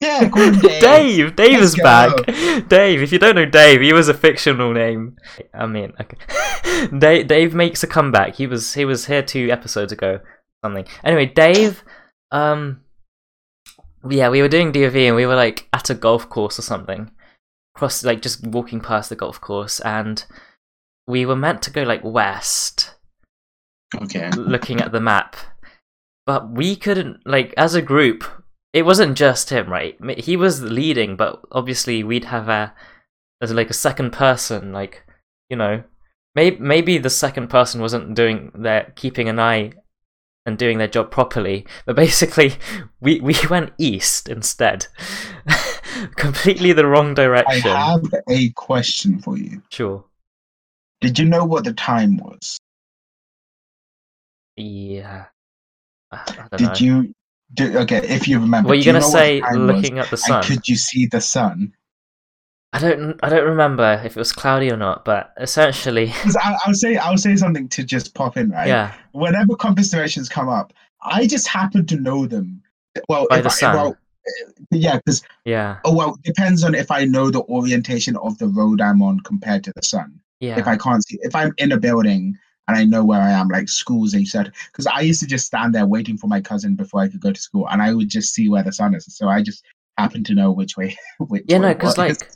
Yeah, 0.00 0.28
Dave. 0.34 0.62
Dave. 0.80 1.36
Dave 1.36 1.60
Let's 1.60 1.74
is 1.74 1.76
back. 1.76 2.26
Dave. 2.68 3.02
If 3.02 3.12
you 3.12 3.18
don't 3.18 3.36
know 3.36 3.46
Dave, 3.46 3.80
he 3.80 3.92
was 3.92 4.08
a 4.08 4.14
fictional 4.14 4.72
name. 4.72 5.16
I 5.54 5.66
mean, 5.66 5.92
okay. 6.00 6.88
Dave. 6.98 7.28
Dave 7.28 7.54
makes 7.54 7.82
a 7.82 7.86
comeback. 7.86 8.34
He 8.34 8.46
was 8.46 8.74
he 8.74 8.84
was 8.84 9.06
here 9.06 9.22
two 9.22 9.50
episodes 9.50 9.92
ago. 9.92 10.18
Something. 10.64 10.86
Anyway, 11.04 11.26
Dave. 11.26 11.84
Um. 12.32 12.80
Yeah, 14.08 14.28
we 14.30 14.42
were 14.42 14.48
doing 14.48 14.72
DofE 14.72 15.06
and 15.08 15.16
we 15.16 15.26
were 15.26 15.36
like 15.36 15.68
at 15.72 15.90
a 15.90 15.94
golf 15.94 16.28
course 16.28 16.58
or 16.58 16.62
something. 16.62 17.10
Cross 17.74 18.04
like 18.04 18.20
just 18.20 18.46
walking 18.46 18.80
past 18.80 19.08
the 19.08 19.16
golf 19.16 19.40
course 19.40 19.80
and 19.80 20.24
we 21.06 21.24
were 21.24 21.36
meant 21.36 21.62
to 21.62 21.70
go 21.70 21.82
like 21.82 22.02
west 22.04 22.94
Okay. 23.94 24.30
looking 24.30 24.80
at 24.80 24.92
the 24.92 25.00
map. 25.00 25.36
But 26.26 26.50
we 26.50 26.76
couldn't 26.76 27.26
like 27.26 27.52
as 27.56 27.74
a 27.74 27.82
group. 27.82 28.24
It 28.72 28.86
wasn't 28.86 29.18
just 29.18 29.50
him, 29.50 29.68
right? 29.70 29.96
He 30.18 30.36
was 30.36 30.62
leading, 30.62 31.16
but 31.16 31.42
obviously 31.52 32.02
we'd 32.02 32.24
have 32.26 32.48
a 32.48 32.74
as 33.40 33.52
like 33.52 33.70
a 33.70 33.74
second 33.74 34.12
person, 34.12 34.72
like 34.72 35.04
you 35.50 35.56
know, 35.56 35.82
maybe 36.34 36.58
maybe 36.58 36.98
the 36.98 37.10
second 37.10 37.48
person 37.48 37.80
wasn't 37.80 38.14
doing 38.14 38.50
their 38.54 38.92
keeping 38.96 39.28
an 39.28 39.38
eye 39.38 39.72
and 40.44 40.58
doing 40.58 40.78
their 40.78 40.88
job 40.88 41.10
properly. 41.10 41.66
But 41.86 41.96
basically, 41.96 42.54
we 43.00 43.20
we 43.20 43.34
went 43.48 43.72
east 43.78 44.28
instead, 44.28 44.86
completely 46.16 46.72
the 46.72 46.86
wrong 46.86 47.14
direction. 47.14 47.70
I 47.70 47.90
have 47.92 48.04
a 48.28 48.50
question 48.50 49.18
for 49.20 49.36
you. 49.38 49.62
Sure. 49.70 50.04
Did 51.00 51.18
you 51.18 51.24
know 51.24 51.44
what 51.44 51.64
the 51.64 51.72
time 51.72 52.16
was? 52.16 52.58
Yeah. 54.56 55.26
I 56.10 56.16
I 56.16 56.48
don't 56.56 56.58
Did 56.58 56.68
know. 56.68 56.74
you? 57.02 57.14
Do, 57.54 57.78
okay, 57.80 57.98
if 58.08 58.26
you 58.28 58.38
remember. 58.38 58.70
Were 58.70 58.74
you 58.76 58.92
know 58.92 59.00
what 59.00 59.06
the 59.06 59.12
say 59.12 59.40
time 59.40 59.66
was? 59.66 59.76
looking 59.76 59.98
at 59.98 60.10
the 60.10 60.16
sun? 60.16 60.36
And 60.38 60.46
could 60.46 60.68
you 60.68 60.76
see 60.76 61.06
the 61.06 61.20
sun? 61.20 61.72
I 62.74 62.78
don't 62.78 63.20
I 63.22 63.28
don't 63.28 63.46
remember 63.46 64.00
if 64.04 64.16
it 64.16 64.18
was 64.18 64.32
cloudy 64.32 64.70
or 64.70 64.76
not, 64.76 65.04
but 65.04 65.32
essentially, 65.38 66.08
'Cause 66.22 66.36
I, 66.36 66.56
I'll 66.64 66.74
say 66.74 66.96
I'll 66.96 67.18
say 67.18 67.36
something 67.36 67.68
to 67.68 67.84
just 67.84 68.14
pop 68.14 68.36
in, 68.36 68.50
right? 68.50 68.66
yeah, 68.68 68.94
Whenever 69.12 69.54
compass 69.56 69.90
directions 69.90 70.28
come 70.28 70.48
up, 70.48 70.72
I 71.02 71.26
just 71.26 71.46
happen 71.48 71.84
to 71.86 71.96
know 71.96 72.26
them. 72.26 72.62
Well, 73.08 73.26
by 73.28 73.38
if 73.38 73.44
the 73.44 73.50
I, 73.50 73.52
sun. 73.52 73.74
well, 73.76 73.96
yeah, 74.70 74.96
because 74.96 75.22
yeah, 75.44 75.78
oh 75.84 75.94
well, 75.94 76.16
depends 76.24 76.64
on 76.64 76.74
if 76.74 76.90
I 76.90 77.04
know 77.04 77.30
the 77.30 77.42
orientation 77.42 78.16
of 78.16 78.38
the 78.38 78.48
road 78.48 78.80
I'm 78.80 79.02
on 79.02 79.20
compared 79.20 79.64
to 79.64 79.72
the 79.76 79.82
sun. 79.82 80.18
yeah, 80.40 80.58
If 80.58 80.66
I 80.66 80.76
can't 80.76 81.04
see, 81.06 81.18
if 81.22 81.34
I'm 81.34 81.52
in 81.58 81.72
a 81.72 81.76
building 81.78 82.38
and 82.68 82.76
I 82.76 82.84
know 82.84 83.04
where 83.04 83.20
I 83.20 83.32
am, 83.32 83.48
like 83.48 83.68
schools, 83.68 84.14
and 84.14 84.26
said, 84.26 84.52
because 84.70 84.86
I 84.86 85.00
used 85.00 85.20
to 85.20 85.26
just 85.26 85.46
stand 85.46 85.74
there 85.74 85.84
waiting 85.86 86.16
for 86.16 86.28
my 86.28 86.40
cousin 86.40 86.76
before 86.76 87.02
I 87.02 87.08
could 87.08 87.20
go 87.20 87.32
to 87.32 87.40
school, 87.40 87.68
and 87.68 87.82
I 87.82 87.92
would 87.92 88.08
just 88.08 88.32
see 88.32 88.48
where 88.48 88.62
the 88.62 88.72
sun 88.72 88.94
is. 88.94 89.04
So 89.14 89.28
I 89.28 89.42
just 89.42 89.62
happen 89.98 90.24
to 90.24 90.34
know 90.34 90.50
which 90.52 90.76
way. 90.76 90.96
Which 91.18 91.44
yeah. 91.48 91.58
way 91.58 91.68
No, 91.68 91.74
because 91.74 91.98
like. 91.98 92.30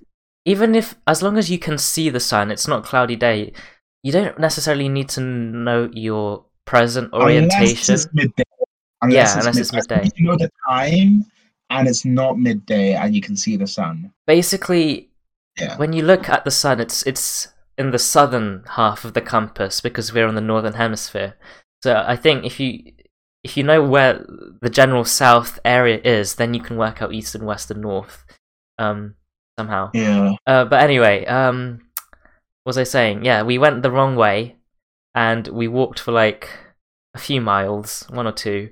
Even 0.47 0.75
if 0.75 0.95
as 1.07 1.23
long 1.23 1.37
as 1.37 1.51
you 1.51 1.59
can 1.59 1.77
see 1.77 2.09
the 2.09 2.21
sun, 2.21 2.51
it's 2.51 2.67
not 2.67 2.85
cloudy 2.85 3.17
day. 3.17 3.53
You 4.03 4.13
don't 4.13 4.39
necessarily 4.39 4.89
need 4.89 5.09
to 5.11 5.21
know 5.21 5.91
your 5.93 6.47
present 6.65 7.11
Unless 7.13 7.23
orientation. 7.25 7.95
it's 7.95 8.09
midday. 8.15 8.45
Yeah, 9.09 9.39
unless 9.39 9.59
it's 9.59 9.73
mid- 9.73 9.85
midday. 9.91 10.09
You 10.17 10.27
know 10.27 10.37
the 10.37 10.51
time, 10.69 11.27
and 11.71 11.87
it's 11.89 12.05
not 12.05 12.39
midday, 12.39 12.95
and 12.95 13.15
you 13.15 13.21
can 13.21 13.37
see 13.37 13.57
the 13.57 13.67
sun. 13.67 14.13
Basically, 14.27 15.11
Yeah. 15.59 15.77
when 15.77 15.93
you 15.93 16.03
look 16.03 16.29
at 16.29 16.45
the 16.45 16.51
sun, 16.51 16.81
it's 16.81 17.03
it's 17.05 17.49
in 17.77 17.91
the 17.91 17.99
southern 17.99 18.63
half 18.71 19.05
of 19.05 19.13
the 19.13 19.21
compass 19.21 19.81
because 19.83 20.13
we're 20.13 20.27
on 20.27 20.35
the 20.35 20.41
northern 20.41 20.75
hemisphere. 20.75 21.35
So 21.83 22.03
I 22.07 22.17
think 22.17 22.45
if 22.47 22.59
you 22.61 22.93
if 23.45 23.57
you 23.57 23.63
know 23.65 23.83
where 23.83 24.25
the 24.63 24.71
general 24.71 25.05
south 25.05 25.59
area 25.65 26.01
is, 26.03 26.37
then 26.37 26.55
you 26.55 26.61
can 26.61 26.77
work 26.77 27.03
out 27.03 27.13
east 27.13 27.35
and 27.35 27.45
west 27.47 27.71
and 27.71 27.81
north. 27.83 28.25
Um, 28.79 29.15
somehow. 29.59 29.91
Yeah. 29.95 30.35
Uh, 30.47 30.65
but 30.65 30.83
anyway, 30.83 31.25
um, 31.27 31.81
what 32.65 32.71
was 32.71 32.79
I 32.79 32.85
saying? 32.85 33.25
Yeah, 33.25 33.43
we 33.43 33.59
went 33.59 33.83
the 33.83 33.91
wrong 33.91 34.17
way, 34.17 34.57
and 35.15 35.47
we 35.49 35.69
walked 35.69 35.99
for 35.99 36.13
like 36.13 36.49
a 37.15 37.19
few 37.19 37.41
miles, 37.41 38.05
one 38.11 38.27
or 38.27 38.33
two, 38.33 38.71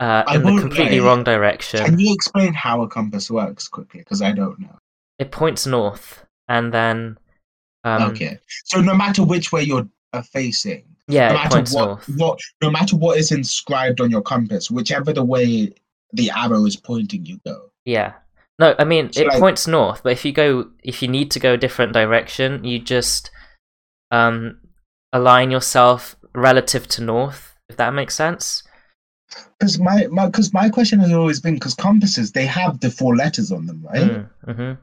uh, 0.00 0.24
in 0.34 0.42
the 0.42 0.60
completely 0.60 1.00
wrong 1.00 1.24
direction. 1.24 1.84
Can 1.84 1.98
you 1.98 2.12
explain 2.12 2.52
how 2.54 2.82
a 2.82 2.88
compass 2.88 3.30
works 3.30 3.68
quickly? 3.68 4.00
Because 4.00 4.22
I 4.22 4.32
don't 4.32 4.58
know. 4.58 4.78
It 5.18 5.30
points 5.30 5.66
north, 5.66 6.24
and 6.48 6.72
then 6.72 7.18
um, 7.84 8.10
okay. 8.10 8.38
So 8.66 8.80
no 8.80 8.94
matter 8.94 9.24
which 9.24 9.52
way 9.52 9.62
you're 9.62 9.88
uh, 10.12 10.22
facing, 10.22 10.84
yeah, 11.08 11.28
no 11.28 11.34
matter 11.34 11.56
points 11.56 11.74
what, 11.74 11.84
north. 11.84 12.08
what, 12.16 12.38
no 12.62 12.70
matter 12.70 12.96
what 12.96 13.18
is 13.18 13.32
inscribed 13.32 14.00
on 14.00 14.10
your 14.10 14.22
compass, 14.22 14.70
whichever 14.70 15.12
the 15.12 15.24
way 15.24 15.72
the 16.12 16.30
arrow 16.30 16.64
is 16.66 16.76
pointing, 16.76 17.24
you 17.26 17.40
go. 17.44 17.70
Yeah. 17.84 18.12
No, 18.58 18.74
I 18.78 18.84
mean 18.84 19.12
So, 19.12 19.22
it 19.22 19.28
like- 19.28 19.40
points 19.40 19.66
north, 19.66 20.02
but 20.02 20.12
if 20.12 20.24
you 20.24 20.32
go 20.32 20.70
if 20.84 21.02
you 21.02 21.08
need 21.08 21.30
to 21.32 21.40
go 21.40 21.54
a 21.54 21.58
different 21.58 21.92
direction, 21.92 22.64
you 22.64 22.78
just 22.78 23.30
um 24.10 24.60
align 25.12 25.50
yourself 25.50 26.16
relative 26.34 26.86
to 26.88 27.02
north, 27.02 27.54
if 27.68 27.76
that 27.76 27.92
makes 27.94 28.14
sense. 28.14 28.62
Because 29.58 29.78
my, 29.78 30.06
my, 30.10 30.26
because 30.26 30.52
my 30.52 30.68
question 30.68 31.00
has 31.00 31.10
always 31.12 31.40
been 31.40 31.54
because 31.54 31.74
compasses 31.74 32.32
they 32.32 32.44
have 32.44 32.80
the 32.80 32.90
four 32.90 33.16
letters 33.16 33.50
on 33.50 33.64
them, 33.66 33.82
right? 33.90 34.02
Mm, 34.02 34.28
mhm. 34.46 34.78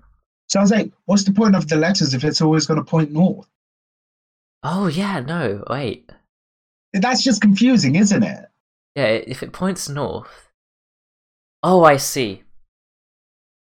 So 0.48 0.60
I 0.60 0.64
was 0.64 0.72
like, 0.72 0.92
what's 1.06 1.24
the 1.24 1.32
point 1.32 1.56
of 1.56 1.68
the 1.68 1.76
letters 1.76 2.16
if 2.16 2.24
it's 2.24 2.42
always 2.42 2.66
going 2.66 2.80
to 2.80 2.84
point 2.84 3.12
north? 3.12 3.48
Oh 4.64 4.88
yeah, 4.88 5.20
no, 5.20 5.64
wait. 5.70 6.12
That's 6.94 7.24
just 7.24 7.42
confusing, 7.42 7.96
isn't 7.96 8.24
it? 8.24 8.46
Yeah, 8.96 9.06
if 9.06 9.44
it 9.44 9.54
points 9.54 9.88
north. 9.88 10.50
Oh, 11.62 11.84
I 11.84 11.98
see. 11.98 12.44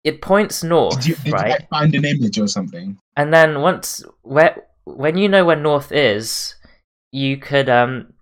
It 0.03 0.21
points 0.21 0.63
north, 0.63 1.05
Did 1.05 1.07
you, 1.07 1.15
did 1.15 1.33
right? 1.33 1.49
like, 1.49 1.69
find 1.69 1.93
an 1.95 2.05
image 2.05 2.39
or 2.39 2.47
something? 2.47 2.97
And 3.15 3.33
then 3.33 3.61
once 3.61 4.03
where 4.23 4.63
when 4.85 5.17
you 5.17 5.29
know 5.29 5.45
where 5.45 5.55
north 5.55 5.91
is, 5.91 6.55
you 7.11 7.37
could 7.37 7.69
um 7.69 8.13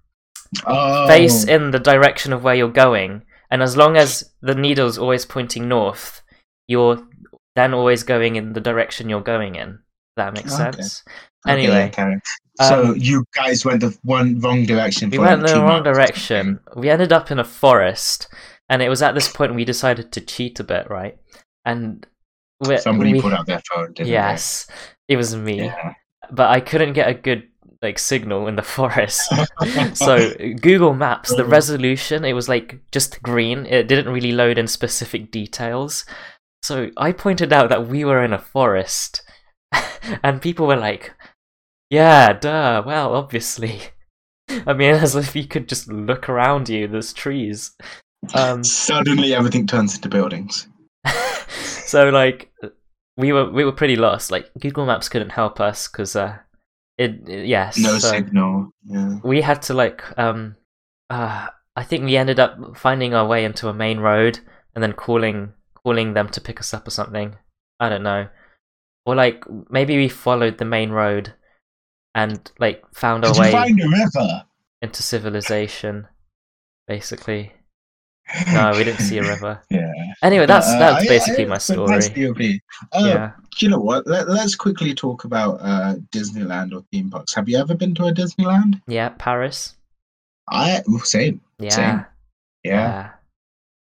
Oh, 0.66 1.08
face 1.08 1.44
in 1.44 1.72
the 1.72 1.80
direction 1.80 2.34
of 2.34 2.44
where 2.44 2.56
you're 2.56 2.70
going, 2.70 3.24
and 3.52 3.62
as 3.62 3.78
long 3.78 3.98
as 3.98 4.32
the 4.42 4.56
needle's 4.56 4.98
always 4.98 5.26
pointing 5.26 5.68
north, 5.68 6.22
you're 6.68 7.08
then 7.56 7.74
always 7.74 8.04
going 8.04 8.36
in 8.36 8.54
the 8.54 8.62
direction 8.62 9.10
you're 9.10 9.22
going 9.22 9.56
in. 9.56 9.80
That 10.18 10.34
makes 10.34 10.54
Okay. 10.54 10.58
sense. 10.58 11.04
Okay, 11.48 11.54
Anyway, 11.54 11.92
yeah, 11.96 12.16
so 12.56 12.92
um, 12.92 12.96
you 12.98 13.24
guys 13.34 13.64
went 13.64 13.82
the 13.82 13.98
one 14.04 14.40
wrong 14.40 14.66
direction. 14.66 15.10
we 15.10 15.18
went 15.20 15.42
the 15.44 15.62
wrong 15.64 15.82
or 15.82 15.84
direction. 15.84 16.60
We 16.76 16.90
ended 16.90 17.14
up 17.14 17.32
in 17.32 17.40
a 17.40 17.44
forest, 17.44 18.28
and 18.68 18.82
it 18.82 18.90
was 18.90 19.02
at 19.02 19.14
this 19.16 19.32
point 19.32 19.56
we 19.56 19.66
decided 19.66 20.12
to 20.12 20.22
cheat 20.22 20.60
a 20.60 20.64
bit, 20.64 20.90
right? 20.90 21.18
And 21.66 22.06
we. 22.60 22.78
Somebody 22.78 23.14
we, 23.14 23.22
put 23.22 23.34
out 23.34 23.46
their 23.46 23.62
phone. 23.72 23.94
Didn't 23.94 24.10
yes, 24.10 24.68
it 25.08 25.18
was 25.18 25.36
me, 25.36 25.66
Yeah. 25.66 25.94
but 26.32 26.50
I 26.50 26.60
couldn't 26.60 26.94
get 26.94 27.10
a 27.10 27.14
good 27.14 27.44
like 27.82 27.98
signal 28.00 28.48
in 28.48 28.56
the 28.56 28.62
forest. 28.78 29.32
so 29.94 30.34
Google 30.62 30.94
Maps, 30.94 31.34
the 31.36 31.44
Mhm. 31.44 31.52
resolution, 31.52 32.26
it 32.26 32.34
was 32.34 32.50
like 32.50 32.80
just 32.92 33.22
green. 33.24 33.66
It 33.66 33.88
didn't 33.88 34.14
really 34.14 34.32
load 34.34 34.58
in 34.58 34.68
specific 34.68 35.32
details. 35.32 36.06
So 36.64 36.90
I 36.98 37.14
pointed 37.14 37.54
out 37.54 37.70
that 37.70 37.88
we 37.88 38.04
were 38.04 38.22
in 38.24 38.34
a 38.34 38.40
forest, 38.40 39.22
and 40.24 40.42
people 40.42 40.68
were 40.68 40.76
like, 40.76 41.14
"Yeah, 41.90 42.34
duh. 42.34 42.84
Well, 42.86 43.16
obviously." 43.16 43.80
I 44.66 44.74
mean, 44.74 44.96
as 44.96 45.16
if 45.16 45.36
you 45.36 45.46
could 45.46 45.70
just 45.70 45.88
look 45.88 46.28
around 46.28 46.68
you. 46.70 46.88
There's 46.88 47.14
trees. 47.14 47.76
Um, 48.34 48.64
Suddenly, 48.64 49.34
everything 49.36 49.68
turns 49.68 49.96
into 49.96 50.10
buildings. 50.10 50.68
so 51.50 52.10
like, 52.10 52.52
we 53.18 53.34
were 53.34 53.50
we 53.52 53.66
were 53.66 53.72
pretty 53.72 53.96
lost. 53.96 54.32
Like 54.32 54.50
Google 54.60 54.86
Maps 54.86 55.10
couldn't 55.10 55.32
help 55.32 55.60
us 55.60 55.88
because 55.88 56.16
uh, 56.16 56.38
it, 56.98 57.28
it 57.28 57.48
yes. 57.48 57.78
No 57.78 57.98
so- 57.98 58.10
signal. 58.10 58.72
Yeah. 58.84 59.20
we 59.24 59.42
had 59.42 59.62
to 59.64 59.74
like 59.74 60.04
um 60.18 60.56
uh 61.10 61.48
I 61.76 61.84
think 61.84 62.04
we 62.04 62.18
ended 62.18 62.40
up 62.40 62.78
finding 62.78 63.14
our 63.14 63.26
way 63.28 63.46
into 63.46 63.70
a 63.70 63.74
main 63.74 64.00
road 64.00 64.40
and 64.76 64.84
then 64.84 64.94
calling 64.94 65.54
calling 65.84 66.14
them 66.14 66.28
to 66.30 66.42
pick 66.42 66.60
us 66.60 66.74
up 66.74 66.88
or 66.88 66.92
something. 66.92 67.36
I 67.80 67.90
don't 67.90 68.04
know. 68.04 68.28
Or 69.06 69.16
like 69.16 69.44
maybe 69.70 69.98
we 69.98 70.10
followed 70.10 70.58
the 70.58 70.66
main 70.66 70.92
road 70.92 71.34
and 72.16 72.52
like 72.60 72.84
found 72.94 73.24
our 73.26 73.32
Did 73.34 73.38
you 73.38 73.44
way 73.44 73.52
find 73.52 73.82
a 73.82 73.88
river? 73.88 74.44
into 74.82 75.04
civilization 75.04 76.08
basically. 76.88 77.54
No, 78.54 78.72
we 78.76 78.84
didn't 78.84 79.00
see 79.02 79.18
a 79.18 79.24
river. 79.24 79.62
Yeah. 79.70 79.92
Anyway, 80.22 80.46
that's 80.46 80.68
Uh, 80.68 80.80
that's 80.80 81.06
I- 81.06 81.08
basically 81.08 81.46
I- 81.46 81.50
my 81.50 81.58
story. 81.58 81.88
That's 81.90 82.10
DofE. 82.10 82.60
Uh, 82.94 83.04
yeah. 83.06 83.32
You 83.60 83.70
know 83.70 83.80
what? 83.80 84.08
Let, 84.08 84.30
let's 84.30 84.56
quickly 84.56 84.94
talk 84.94 85.26
about 85.26 85.60
uh, 85.62 85.96
Disneyland 86.12 86.74
or 86.74 86.84
theme 86.92 87.10
parks. 87.10 87.34
Have 87.36 87.50
you 87.50 87.58
ever 87.58 87.76
been 87.76 87.94
to 87.96 88.06
a 88.06 88.14
Disneyland? 88.14 88.82
Yeah, 88.88 89.10
Paris. 89.18 89.76
I 90.50 90.82
same. 91.04 91.42
Yeah. 91.60 91.70
Same. 91.70 92.06
Yeah. 92.64 92.74
Yeah. 92.74 93.10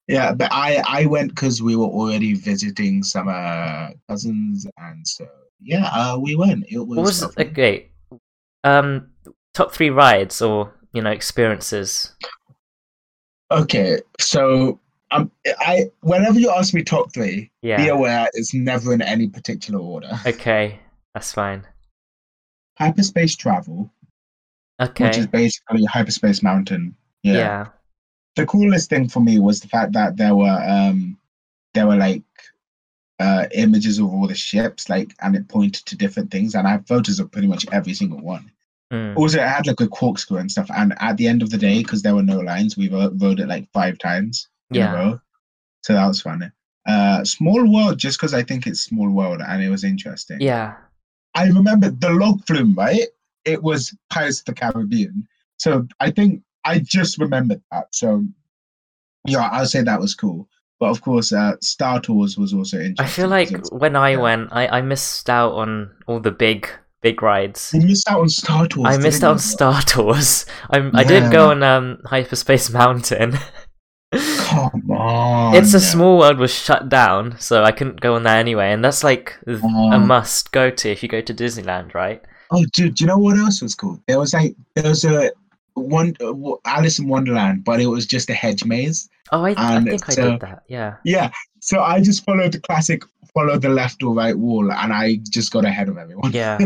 Yeah, 0.09 0.33
but 0.33 0.49
I 0.53 0.83
I 0.87 1.05
went 1.07 1.35
because 1.35 1.61
we 1.61 1.77
were 1.77 1.85
already 1.87 2.33
visiting 2.35 3.03
some 3.03 3.29
uh, 3.29 3.91
cousins, 4.09 4.67
and 4.79 5.07
so 5.07 5.29
yeah, 5.61 5.85
uh, 5.93 6.19
we 6.19 6.35
went. 6.35 6.65
It 6.71 6.79
was, 6.79 6.97
What 6.97 7.05
was 7.05 7.23
lovely. 7.23 7.47
okay? 7.51 7.91
Um, 8.65 9.11
top 9.53 9.73
three 9.73 9.91
rides 9.91 10.41
or 10.41 10.73
you 10.95 11.03
know 11.03 11.11
experiences. 11.11 12.15
Okay. 13.51 14.01
So 14.21 14.81
um, 15.11 15.31
I 15.61 15.91
whenever 16.01 16.39
you 16.39 16.51
ask 16.51 16.75
me 16.75 16.83
top 16.83 17.13
three, 17.13 17.51
yeah. 17.63 17.77
be 17.77 17.89
aware 17.89 18.29
it's 18.35 18.55
never 18.55 18.93
in 18.93 19.03
any 19.03 19.29
particular 19.29 19.81
order. 19.81 20.11
Okay, 20.27 20.79
that's 21.15 21.33
fine. 21.33 21.67
Hyperspace 22.79 23.35
travel, 23.37 23.91
Okay. 24.81 25.05
which 25.07 25.19
is 25.19 25.27
basically 25.27 25.85
hyperspace 25.85 26.43
mountain. 26.43 26.95
Yeah. 27.23 27.35
yeah. 27.35 27.67
the 28.37 28.47
coolest 28.47 28.89
thing 28.89 29.09
for 29.09 29.21
me 29.21 29.41
was 29.41 29.61
the 29.61 29.69
fact 29.69 29.93
that 29.95 30.17
there 30.17 30.35
were 30.37 30.63
um 30.69 31.19
there 31.75 31.87
were 31.89 31.97
like 31.97 32.23
uh 33.19 33.47
images 33.53 33.99
of 33.99 34.07
all 34.07 34.29
the 34.29 34.35
ships 34.37 34.89
like 34.89 35.13
and 35.21 35.35
it 35.35 35.49
pointed 35.49 35.85
to 35.87 35.97
different 35.97 36.31
things 36.31 36.55
and 36.55 36.69
I 36.69 36.71
have 36.71 36.87
photos 36.87 37.19
of 37.19 37.33
pretty 37.33 37.49
much 37.49 37.67
every 37.73 37.95
single 37.95 38.21
one. 38.21 38.53
Mm. 38.93 39.17
Also 39.17 39.39
it 39.39 39.47
had 39.47 39.67
like 39.67 39.81
a 39.81 39.89
corkscrew 39.89 40.39
and 40.39 40.51
stuff 40.51 40.71
and 40.75 40.95
at 41.01 41.17
the 41.19 41.29
end 41.29 41.43
of 41.43 41.51
the 41.51 41.59
day 41.59 41.83
because 41.83 42.03
there 42.03 42.15
were 42.15 42.23
no 42.23 42.39
lines 42.39 42.77
we 42.77 42.89
ro- 42.89 43.13
rode 43.17 43.41
it 43.41 43.47
like 43.47 43.71
five 43.73 43.99
times 43.99 44.49
in 44.71 44.83
a 44.83 44.93
row. 44.93 45.21
So 45.83 45.93
that 45.93 46.07
was 46.07 46.23
fun. 46.23 46.51
Uh 46.87 47.25
small 47.25 47.71
world 47.71 47.99
just 47.99 48.19
because 48.19 48.35
I 48.35 48.43
think 48.43 48.67
it's 48.67 48.81
small 48.81 49.11
world 49.11 49.43
and 49.47 49.63
it 49.63 49.69
was 49.69 49.85
interesting. 49.85 50.41
Yeah. 50.41 50.75
I 51.35 51.49
remember 51.49 51.91
the 51.91 52.11
log 52.11 52.47
flume, 52.47 52.75
right? 52.75 53.07
It 53.45 53.63
was 53.63 53.95
Pirates 54.11 54.41
of 54.41 54.47
the 54.47 54.55
Caribbean. 54.55 55.29
So 55.59 55.87
I 56.01 56.11
think 56.11 56.43
I 56.65 56.79
just 56.79 57.19
remembered 57.19 57.63
that. 57.71 57.95
So 57.95 58.25
yeah, 59.27 59.49
I'll 59.53 59.67
say 59.67 59.83
that 59.83 60.01
was 60.01 60.15
cool. 60.15 60.49
But 60.81 60.91
of 60.91 61.03
course, 61.03 61.33
uh, 61.33 61.57
Star 61.61 62.01
Tours 62.01 62.39
was 62.39 62.55
also 62.55 62.79
interesting. 62.79 63.05
I 63.05 63.09
feel 63.09 63.29
like 63.29 63.51
when 63.73 63.97
I 63.97 64.11
yeah. 64.11 64.19
went, 64.19 64.49
I, 64.53 64.69
I 64.69 64.81
missed 64.81 65.29
out 65.29 65.53
on 65.53 65.91
all 66.07 66.21
the 66.21 66.31
big 66.31 66.69
big 67.01 67.23
rides. 67.23 67.71
you 67.75 67.81
missed 67.83 68.09
out 68.11 68.21
on 68.21 68.29
Star 68.29 68.67
Tours. 68.67 68.87
I 68.89 68.97
missed 68.99 69.23
out 69.25 69.33
on? 69.33 69.39
Star 69.39 69.83
Tours. 69.83 70.47
I'm, 70.71 70.95
I 70.95 71.05
didn't 71.05 71.31
go 71.31 71.51
on 71.51 71.63
um, 71.63 71.99
Hyperspace 72.07 72.71
Mountain. 72.71 73.39
Come 74.13 74.91
on. 74.91 75.55
it's 75.55 75.75
a 75.75 75.81
small 75.81 76.19
world 76.19 76.39
was 76.39 76.53
shut 76.55 76.89
down, 76.89 77.39
so 77.39 77.63
I 77.65 77.73
couldn't 77.73 78.01
go 78.01 78.15
on 78.15 78.23
there 78.23 78.39
anyway. 78.39 78.73
And 78.73 78.85
that's 78.85 79.05
like 79.05 79.37
th- 79.47 79.59
a 79.59 79.63
Oh. 79.65 79.99
must 79.99 80.51
go 80.53 80.71
to 80.71 80.89
if 80.91 81.03
you 81.03 81.09
go 81.09 81.21
to 81.21 81.35
Disneyland, 81.35 81.95
right? 81.95 82.23
Oh, 82.51 82.65
dude, 82.73 82.95
do 82.95 83.05
you 83.05 83.09
know 83.09 83.19
what 83.19 83.37
else 83.37 83.61
was 83.61 83.75
cool? 83.75 84.01
There 84.09 84.19
was 84.19 84.33
like 84.33 84.55
there 84.75 84.89
was 84.89 85.05
a 85.05 85.31
one 85.75 86.15
uh, 86.21 86.33
Alice 86.65 86.99
in 86.99 87.07
Wonderland, 87.09 87.65
but 87.65 87.81
it 87.81 87.87
was 87.87 88.07
just 88.07 88.31
a 88.31 88.35
hedge 88.35 88.65
maze. 88.65 89.09
Oh, 89.31 89.45
I, 89.45 89.55
I 89.59 89.85
think 89.85 90.09
I 90.09 90.13
so- 90.15 90.31
did 90.31 90.41
that. 90.41 90.63
Yeah. 90.69 90.97
Yeah, 91.05 91.31
so 91.61 91.83
I 91.83 92.01
just 92.01 92.25
followed 92.25 92.53
the 92.53 92.61
classic 92.61 93.03
follow 93.35 93.59
the 93.59 93.69
left 93.69 94.03
or 94.03 94.15
right 94.15 94.37
wall, 94.37 94.71
and 94.71 94.93
I 94.93 95.17
just 95.29 95.53
got 95.53 95.65
ahead 95.65 95.89
of 95.89 95.99
everyone. 95.99 96.33
Yeah. 96.33 96.59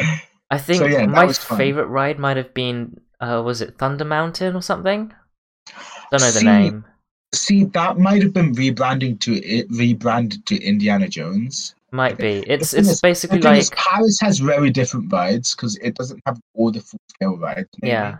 I 0.50 0.58
think 0.58 0.78
so, 0.78 0.86
yeah, 0.86 1.06
my 1.06 1.32
favorite 1.32 1.86
ride 1.86 2.18
might 2.18 2.36
have 2.36 2.54
been 2.54 3.00
uh 3.20 3.42
was 3.44 3.60
it 3.60 3.78
Thunder 3.78 4.04
Mountain 4.04 4.54
or 4.54 4.62
something? 4.62 5.12
Don't 6.10 6.20
know 6.20 6.30
the 6.30 6.42
name. 6.42 6.84
See, 7.34 7.64
that 7.64 7.98
might 7.98 8.22
have 8.22 8.32
been 8.32 8.54
rebranding 8.54 9.18
to 9.20 9.34
it 9.42 9.66
rebranded 9.70 10.46
to 10.46 10.62
Indiana 10.62 11.08
Jones. 11.08 11.74
Might 11.90 12.18
be. 12.18 12.44
It's 12.46 12.74
it's 12.74 12.88
is- 12.88 13.00
basically 13.00 13.40
like 13.40 13.60
is, 13.60 13.70
Paris 13.70 14.18
has 14.20 14.38
very 14.38 14.70
different 14.70 15.12
rides 15.12 15.54
because 15.54 15.76
it 15.78 15.94
doesn't 15.94 16.20
have 16.26 16.38
all 16.54 16.70
the 16.70 16.80
full 16.80 17.00
scale 17.08 17.36
rides. 17.36 17.68
maybe. 17.80 17.92
yeah. 17.92 18.18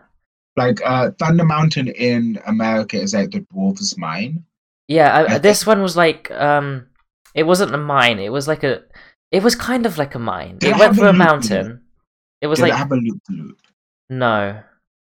like 0.56 0.80
uh, 0.84 1.10
Thunder 1.18 1.44
Mountain 1.44 1.88
in 1.88 2.40
America 2.46 2.96
is 2.96 3.14
like 3.14 3.30
the 3.30 3.40
Dwarf's 3.52 3.96
Mine. 3.98 4.44
Yeah, 4.88 5.12
I, 5.12 5.34
I 5.34 5.38
this 5.38 5.66
one 5.66 5.82
was 5.82 5.96
like 5.96 6.30
um 6.30 6.86
it 7.34 7.42
wasn't 7.44 7.74
a 7.74 7.78
mine. 7.78 8.18
It 8.18 8.30
was 8.32 8.48
like 8.48 8.62
a 8.64 8.82
it 9.30 9.42
was 9.42 9.54
kind 9.54 9.86
of 9.86 9.98
like 9.98 10.14
a 10.14 10.18
mine. 10.18 10.58
Did 10.58 10.70
it 10.70 10.76
it 10.76 10.78
went 10.78 10.94
through 10.96 11.06
a 11.06 11.10
a 11.10 11.12
loop 11.12 11.16
in 11.16 11.20
it? 11.20 11.24
mountain. 11.24 11.80
It 12.40 12.46
was 12.46 12.58
Did 12.58 12.64
like 12.64 12.72
it 12.72 12.76
have 12.76 12.92
a 12.92 12.96
loop 12.96 13.20
loop? 13.30 13.58
no, 14.10 14.60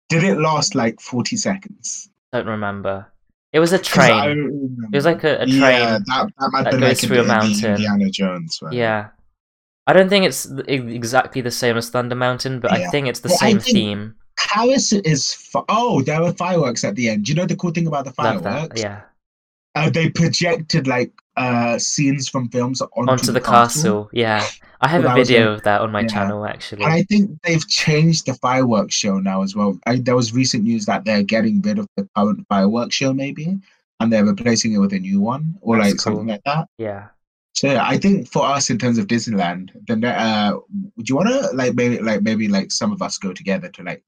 Did 0.09 0.23
it 0.23 0.37
last 0.39 0.75
like 0.75 0.99
forty 0.99 1.37
seconds? 1.37 2.09
don't 2.33 2.47
remember. 2.47 3.07
It 3.51 3.59
was 3.59 3.73
a 3.73 3.79
train. 3.79 4.77
It 4.91 4.95
was 4.95 5.05
like 5.05 5.23
a, 5.23 5.37
a 5.41 5.45
train. 5.45 5.59
Yeah, 5.59 5.97
that, 6.05 6.27
that 6.37 6.49
might 6.51 6.63
that 6.65 6.79
goes 6.79 7.01
through 7.01 7.21
a 7.21 7.23
mountain. 7.23 7.71
Indiana 7.71 8.09
Jones. 8.11 8.59
Right? 8.61 8.73
Yeah. 8.73 9.07
I 9.87 9.93
don't 9.93 10.07
think 10.09 10.25
it's 10.25 10.45
exactly 10.67 11.41
the 11.41 11.49
same 11.49 11.75
as 11.75 11.89
Thunder 11.89 12.13
Mountain, 12.13 12.59
but 12.59 12.71
I 12.71 12.87
think 12.89 13.07
it's 13.07 13.21
the 13.21 13.29
Well, 13.29 13.37
same 13.39 13.59
theme. 13.59 14.13
Paris 14.37 14.93
is. 14.93 15.33
Fi- 15.33 15.63
oh, 15.67 16.03
there 16.03 16.21
were 16.21 16.33
fireworks 16.33 16.83
at 16.83 16.95
the 16.95 17.09
end. 17.09 17.25
Do 17.25 17.31
you 17.31 17.35
know 17.35 17.47
the 17.47 17.55
cool 17.55 17.71
thing 17.71 17.87
about 17.87 18.05
the 18.05 18.11
fireworks? 18.11 18.43
that. 18.43 18.77
Yeah. 18.79 19.01
Uh, 19.73 19.89
they 19.89 20.09
projected 20.11 20.85
like 20.85 21.11
uh 21.39 21.79
scenes 21.79 22.27
from 22.27 22.49
films 22.49 22.81
onto, 22.81 23.11
Onto 23.11 23.31
the 23.31 23.41
castle. 23.41 24.09
Yeah. 24.11 24.45
I 24.81 24.87
have 24.87 25.03
a 25.03 25.13
video 25.13 25.53
of 25.53 25.63
that 25.63 25.81
on 25.81 25.91
my 25.91 26.01
yeah. 26.01 26.07
channel 26.07 26.45
actually. 26.45 26.83
And 26.83 26.93
I 26.93 27.03
think 27.03 27.41
they've 27.43 27.67
changed 27.67 28.25
the 28.25 28.33
fireworks 28.35 28.95
show 28.95 29.19
now 29.19 29.41
as 29.41 29.55
well. 29.55 29.79
I, 29.85 29.97
there 29.97 30.15
was 30.15 30.33
recent 30.33 30.63
news 30.63 30.85
that 30.85 31.05
they're 31.05 31.23
getting 31.23 31.61
rid 31.61 31.79
of 31.79 31.87
the 31.97 32.07
current 32.15 32.45
fireworks 32.47 32.95
show, 32.95 33.13
maybe, 33.13 33.57
and 33.99 34.11
they're 34.11 34.25
replacing 34.25 34.73
it 34.73 34.77
with 34.77 34.93
a 34.93 34.99
new 34.99 35.19
one 35.19 35.57
or 35.61 35.77
That's 35.77 35.91
like 35.91 36.01
something 36.01 36.27
like 36.27 36.43
that. 36.45 36.67
Yeah. 36.77 37.07
So 37.53 37.67
yeah, 37.67 37.85
I 37.85 37.97
think 37.97 38.29
for 38.29 38.45
us 38.45 38.69
in 38.69 38.77
terms 38.77 38.97
of 38.97 39.07
Disneyland, 39.07 39.71
then 39.87 40.03
uh, 40.03 40.53
do 40.53 41.03
you 41.05 41.15
want 41.15 41.29
to 41.29 41.49
like 41.53 41.73
maybe 41.75 41.99
like 41.99 42.21
maybe 42.21 42.47
like 42.47 42.71
some 42.71 42.93
of 42.93 43.01
us 43.01 43.17
go 43.17 43.33
together 43.33 43.67
to 43.69 43.83
like 43.83 44.03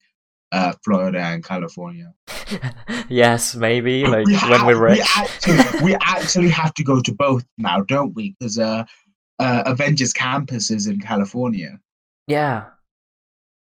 uh 0.51 0.73
Florida 0.83 1.19
and 1.19 1.43
California? 1.43 2.13
yes, 3.09 3.55
maybe 3.55 4.05
like 4.05 4.25
We 4.25 4.33
when 4.33 4.59
ha- 4.59 4.67
we're 4.67 4.81
rich. 4.81 4.97
We 4.99 5.03
actually, 5.23 5.83
we 5.83 5.95
actually 6.01 6.49
have 6.49 6.73
to 6.75 6.83
go 6.83 7.01
to 7.01 7.13
both 7.13 7.43
now, 7.57 7.81
don't 7.81 8.13
we? 8.15 8.35
Because 8.39 8.59
uh, 8.59 8.83
uh, 9.39 9.63
Avengers 9.65 10.13
Campus 10.13 10.69
is 10.71 10.87
in 10.87 10.99
California. 10.99 11.79
Yeah. 12.27 12.65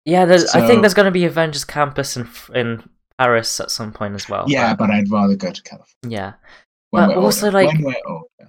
Yeah, 0.04 0.24
there's, 0.24 0.46
I 0.54 0.66
think 0.66 0.82
there's 0.82 0.94
going 0.94 1.06
to 1.06 1.12
be 1.12 1.24
Avengers 1.24 1.64
Campus 1.64 2.16
in 2.16 2.28
in 2.54 2.82
Paris 3.18 3.60
at 3.60 3.70
some 3.70 3.92
point 3.92 4.14
as 4.14 4.28
well. 4.28 4.44
yeah, 4.48 4.74
but 4.74 4.90
I'd 4.90 5.08
rather 5.10 5.36
go 5.36 5.52
to 5.52 5.62
California. 5.62 6.18
yeah. 6.18 6.32
when 6.90 7.08
But 7.08 7.16
also, 7.18 7.46
older. 7.46 7.58
like. 7.66 7.94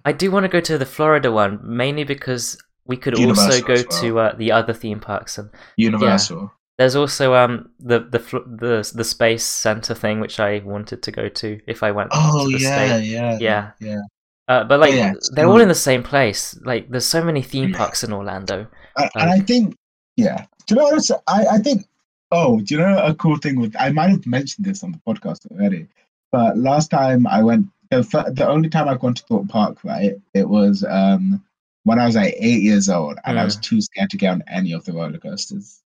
I 0.06 0.12
do 0.12 0.32
want 0.32 0.46
to 0.46 0.50
go 0.50 0.60
to 0.62 0.78
the 0.80 0.86
Florida 0.86 1.32
one 1.32 1.60
mainly 1.63 2.04
because 2.06 2.58
we 2.86 2.98
could 2.98 3.13
also 3.19 3.62
go 3.62 3.76
well. 3.76 4.02
to 4.02 4.19
uh, 4.19 4.36
the 4.36 4.52
other 4.52 4.74
theme 4.74 5.00
parks 5.00 5.38
and 5.38 5.50
Universal. 5.78 6.52
There's 6.78 6.96
also 6.96 7.34
um 7.36 7.70
the 7.80 8.00
the 8.00 8.20
the 8.58 8.92
the 8.96 9.04
space 9.04 9.44
center 9.44 9.94
thing 9.94 10.20
which 10.20 10.40
I 10.40 10.60
wanted 10.66 11.04
to 11.04 11.12
go 11.12 11.30
to 11.30 11.60
if 11.68 11.84
I 11.84 11.92
went 11.92 12.10
Oh 12.14 12.48
to 12.50 12.58
the 12.58 12.64
yeah, 12.64 12.88
state. 12.98 13.06
yeah, 13.06 13.38
Yeah. 13.40 13.72
yeah. 13.80 14.02
Uh, 14.48 14.64
but 14.66 14.80
like 14.80 14.94
yeah, 14.94 15.14
they're 15.32 15.46
so- 15.46 15.52
all 15.52 15.62
in 15.62 15.68
the 15.70 15.76
same 15.76 16.04
place. 16.04 16.58
Like 16.64 16.90
there's 16.90 17.06
so 17.06 17.24
many 17.24 17.42
theme 17.42 17.74
parks 17.74 18.04
in 18.04 18.12
Orlando. 18.12 18.68
And, 18.98 19.10
and 19.16 19.30
I 19.30 19.40
think, 19.40 19.76
yeah. 20.18 20.46
Do 20.68 20.76
you 20.76 20.82
know 20.82 20.88
what? 20.90 21.10
I 21.28 21.46
I 21.48 21.58
think. 21.60 21.86
Oh, 22.32 22.60
do 22.62 22.74
you 22.76 22.82
know 22.82 22.98
a 23.06 23.14
cool 23.14 23.38
thing 23.38 23.60
with? 23.60 23.76
I 23.80 23.92
might 23.92 24.10
have 24.10 24.26
mentioned 24.26 24.66
this 24.66 24.84
on 24.84 24.92
the 24.92 25.00
podcast 25.08 25.46
already, 25.52 25.88
but 26.32 26.58
last 26.58 26.90
time 26.90 27.28
I 27.28 27.44
went, 27.44 27.68
the 27.92 28.02
the 28.36 28.48
only 28.50 28.70
time 28.70 28.90
I've 28.90 29.00
gone 29.00 29.14
to 29.14 29.24
Thorpe 29.24 29.48
Park, 29.50 29.78
right? 29.84 30.16
It 30.34 30.50
was 30.50 30.84
um 30.90 31.42
when 31.84 32.00
I 32.00 32.06
was 32.08 32.16
like 32.16 32.34
eight 32.40 32.64
years 32.64 32.90
old, 32.90 33.20
and 33.26 33.40
I 33.40 33.46
was 33.46 33.56
too 33.58 33.80
scared 33.82 34.10
to 34.10 34.18
get 34.18 34.32
on 34.32 34.44
any 34.48 34.72
of 34.74 34.84
the 34.84 34.94
roller 34.94 35.20
coasters. 35.20 35.83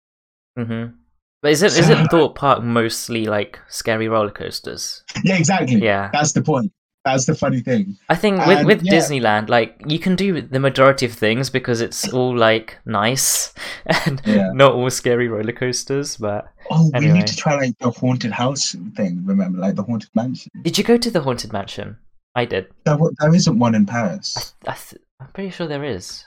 Hmm 0.57 0.85
But 1.41 1.51
is 1.51 1.61
it 1.63 1.77
is 1.77 1.89
it 1.89 2.09
Thorpe 2.11 2.35
Park 2.35 2.63
mostly 2.63 3.25
like 3.25 3.59
scary 3.69 4.07
roller 4.07 4.31
coasters? 4.31 5.03
Yeah, 5.23 5.37
exactly. 5.37 5.75
Yeah. 5.81 6.09
That's 6.11 6.33
the 6.33 6.41
point. 6.41 6.71
That's 7.05 7.25
the 7.25 7.35
funny 7.35 7.61
thing. 7.61 7.95
I 8.09 8.15
think 8.15 8.45
with 8.45 8.57
And, 8.57 8.67
with 8.67 8.81
yeah. 8.83 8.93
Disneyland, 8.95 9.47
like 9.47 9.79
you 9.87 9.97
can 9.99 10.15
do 10.17 10.41
the 10.41 10.59
majority 10.59 11.05
of 11.05 11.13
things 11.13 11.49
because 11.49 11.79
it's 11.79 12.11
all 12.11 12.35
like 12.35 12.77
nice 12.85 13.53
and 14.05 14.21
Yeah. 14.25 14.49
not 14.53 14.73
all 14.73 14.89
scary 14.89 15.27
roller 15.29 15.53
coasters. 15.53 16.17
But 16.17 16.47
Oh, 16.69 16.89
we 16.99 17.07
need 17.11 17.27
to 17.27 17.35
try 17.35 17.55
like 17.55 17.77
the 17.79 17.91
haunted 17.91 18.31
house 18.31 18.75
thing. 18.97 19.23
Remember, 19.25 19.57
like 19.59 19.75
the 19.75 19.83
haunted 19.83 20.09
mansion. 20.15 20.51
did 20.63 20.77
you 20.77 20.83
go 20.83 20.97
to 20.97 21.09
the 21.11 21.21
haunted 21.21 21.53
mansion? 21.53 21.97
I 22.35 22.45
did. 22.45 22.67
There, 22.83 22.97
there 23.19 23.33
isn't 23.33 23.57
one 23.57 23.73
in 23.73 23.85
Paris. 23.85 24.53
I 24.67 24.73
th- 24.73 25.01
I'm 25.21 25.27
pretty 25.33 25.49
sure 25.51 25.65
there 25.67 25.85
is. 25.85 26.25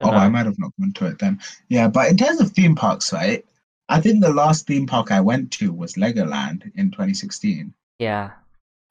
Oh, 0.00 0.10
I 0.10 0.28
might 0.28 0.46
have 0.46 0.58
not 0.58 0.72
gone 0.80 0.92
to 0.94 1.06
it 1.06 1.18
then. 1.20 1.38
Yeah, 1.68 1.88
but 1.88 2.08
in 2.10 2.16
terms 2.16 2.40
of 2.40 2.50
theme 2.52 2.74
parks, 2.74 3.12
right? 3.12 3.44
I 3.88 4.00
think 4.00 4.20
the 4.20 4.32
last 4.32 4.66
theme 4.66 4.86
park 4.86 5.10
I 5.10 5.20
went 5.20 5.50
to 5.52 5.72
was 5.72 5.94
Legoland 5.94 6.70
in 6.74 6.90
2016. 6.90 7.72
Yeah. 7.98 8.30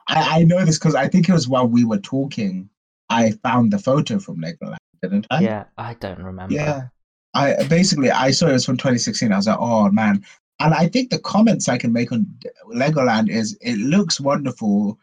I, 0.07 0.39
I 0.39 0.43
know 0.43 0.63
this 0.65 0.79
because 0.79 0.95
I 0.95 1.07
think 1.07 1.29
it 1.29 1.33
was 1.33 1.47
while 1.47 1.67
we 1.67 1.83
were 1.83 1.99
talking. 1.99 2.69
I 3.09 3.31
found 3.43 3.71
the 3.71 3.79
photo 3.79 4.19
from 4.19 4.37
Legoland, 4.37 4.77
didn't 5.01 5.27
I? 5.29 5.41
yeah. 5.41 5.63
I 5.77 5.93
don't 5.95 6.21
remember. 6.21 6.53
Yeah. 6.53 6.87
I 7.33 7.63
basically 7.67 8.09
I 8.09 8.31
saw 8.31 8.47
it 8.47 8.53
was 8.53 8.65
from 8.65 8.77
2016. 8.77 9.31
I 9.31 9.35
was 9.35 9.47
like, 9.47 9.57
oh 9.59 9.89
man. 9.91 10.23
And 10.59 10.73
I 10.73 10.87
think 10.87 11.11
the 11.11 11.19
comments 11.19 11.69
I 11.69 11.77
can 11.77 11.93
make 11.93 12.11
on 12.11 12.25
Legoland 12.73 13.29
is 13.29 13.57
it 13.61 13.77
looks 13.77 14.19
wonderful. 14.19 14.97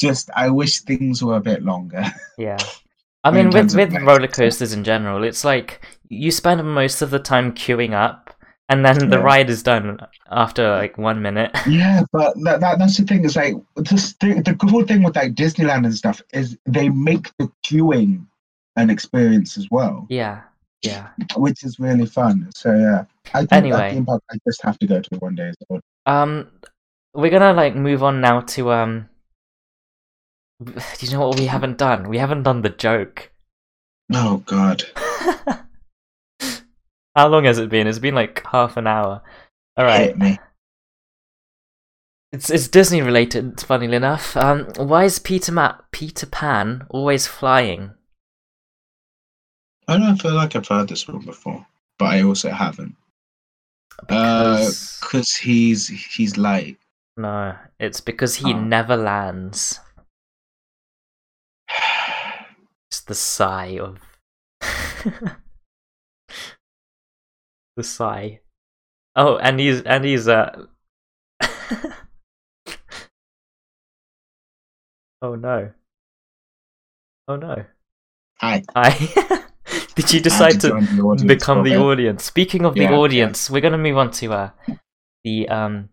Just 0.00 0.30
I 0.34 0.50
wish 0.50 0.80
things 0.80 1.22
were 1.22 1.36
a 1.36 1.40
bit 1.40 1.62
longer. 1.62 2.04
Yeah. 2.36 2.58
I 3.22 3.30
mean, 3.30 3.50
with 3.50 3.74
with 3.74 3.92
roller 3.92 4.28
coasters 4.28 4.72
in 4.72 4.82
general, 4.82 5.24
it's 5.24 5.44
like 5.44 5.82
you 6.08 6.30
spend 6.30 6.64
most 6.64 7.02
of 7.02 7.10
the 7.10 7.18
time 7.18 7.52
queuing 7.52 7.92
up, 7.92 8.29
and 8.70 8.86
then 8.86 9.10
the 9.10 9.18
Yeah. 9.18 9.22
ride 9.22 9.50
is 9.50 9.62
done 9.62 9.98
after 10.30 10.70
like 10.70 10.96
one 10.96 11.20
minute. 11.20 11.50
Yeah, 11.66 12.02
but 12.12 12.34
that, 12.44 12.60
that 12.60 12.78
that's 12.78 12.96
the 12.96 13.04
thing 13.04 13.24
is 13.24 13.36
like 13.36 13.54
this 13.76 14.14
the, 14.20 14.40
the 14.42 14.54
cool 14.54 14.84
thing 14.86 15.02
with 15.02 15.16
like 15.16 15.34
Disneyland 15.34 15.84
and 15.84 15.94
stuff 15.94 16.22
is 16.32 16.56
they 16.66 16.88
make 16.88 17.30
the 17.38 17.50
queuing 17.66 18.26
an 18.76 18.88
experience 18.88 19.58
as 19.58 19.66
well, 19.70 20.06
yeah, 20.08 20.42
yeah. 20.82 21.08
which 21.36 21.64
is 21.64 21.78
really 21.80 22.06
fun. 22.06 22.48
So 22.54 22.72
yeah, 22.74 23.04
I 23.34 23.40
think 23.40 23.52
Anyway. 23.52 23.76
that 23.78 23.92
theme 23.92 24.06
park 24.06 24.22
I 24.30 24.38
just 24.46 24.62
have 24.62 24.78
to 24.78 24.86
go 24.86 25.00
to 25.00 25.16
one 25.18 25.34
day. 25.34 25.52
So. 25.68 25.80
Um, 26.06 26.48
we're 27.12 27.30
gonna 27.30 27.52
like 27.52 27.74
move 27.74 28.02
on 28.02 28.20
now 28.20 28.40
to 28.54 28.70
um. 28.72 29.08
Do 30.64 30.72
you 31.00 31.12
know 31.12 31.26
what 31.28 31.38
we 31.38 31.46
haven't 31.46 31.76
done? 31.78 32.08
We 32.08 32.18
haven't 32.18 32.44
done 32.44 32.62
the 32.62 32.68
joke. 32.70 33.32
Oh 34.12 34.38
God. 34.46 34.84
How 37.16 37.28
long 37.28 37.44
has 37.44 37.58
it 37.58 37.68
been? 37.70 37.86
It's 37.86 37.98
been 37.98 38.14
like 38.14 38.44
half 38.46 38.76
an 38.76 38.86
hour. 38.86 39.22
All 39.76 39.84
right. 39.84 40.16
Hit. 40.20 40.38
It's 42.32 42.48
it's 42.48 42.68
Disney 42.68 43.02
related, 43.02 43.60
funnily 43.60 43.96
enough. 43.96 44.36
Um, 44.36 44.66
why 44.76 45.04
is 45.04 45.18
Peter 45.18 45.50
Ma- 45.50 45.78
Peter 45.90 46.26
Pan 46.26 46.86
always 46.88 47.26
flying? 47.26 47.92
I 49.88 49.98
don't 49.98 50.16
feel 50.22 50.34
like 50.34 50.54
I've 50.54 50.68
heard 50.68 50.88
this 50.88 51.08
one 51.08 51.24
before, 51.24 51.66
but 51.98 52.04
I 52.06 52.22
also 52.22 52.50
haven't. 52.50 52.94
Uh, 54.08 54.56
Because 54.58 54.98
Because 55.00 55.34
he's 55.34 55.88
he's 55.88 56.36
light. 56.38 56.78
no, 57.16 57.56
it's 57.80 58.00
because 58.00 58.36
he 58.36 58.54
Oh. 58.54 58.60
never 58.60 58.96
lands. 58.96 59.80
It's 62.90 63.00
the 63.02 63.14
sigh 63.16 63.78
of 63.78 63.98
the 67.80 67.88
sigh. 67.88 68.40
Oh, 69.16 69.36
and 69.38 69.58
he's 69.58 69.82
and 69.82 70.04
he's 70.04 70.28
uh. 70.28 70.66
oh 75.22 75.34
no! 75.34 75.72
Oh 77.28 77.36
no! 77.36 77.64
Hi. 78.40 78.62
Hi. 78.74 79.42
did 79.94 80.12
you 80.12 80.20
decide 80.20 80.60
to 80.60 80.68
join 80.68 80.84
the 80.96 81.02
audience 81.02 81.22
become 81.22 81.62
the 81.62 81.76
audience? 81.76 82.24
Speaking 82.24 82.64
of 82.64 82.74
the 82.74 82.82
Yeah, 82.82 82.90
yeah. 82.90 82.96
audience, 82.96 83.50
we're 83.50 83.60
gonna 83.60 83.78
move 83.78 83.96
on 83.98 84.10
to 84.12 84.32
uh 84.32 84.50
the 85.24 85.48
um 85.48 85.88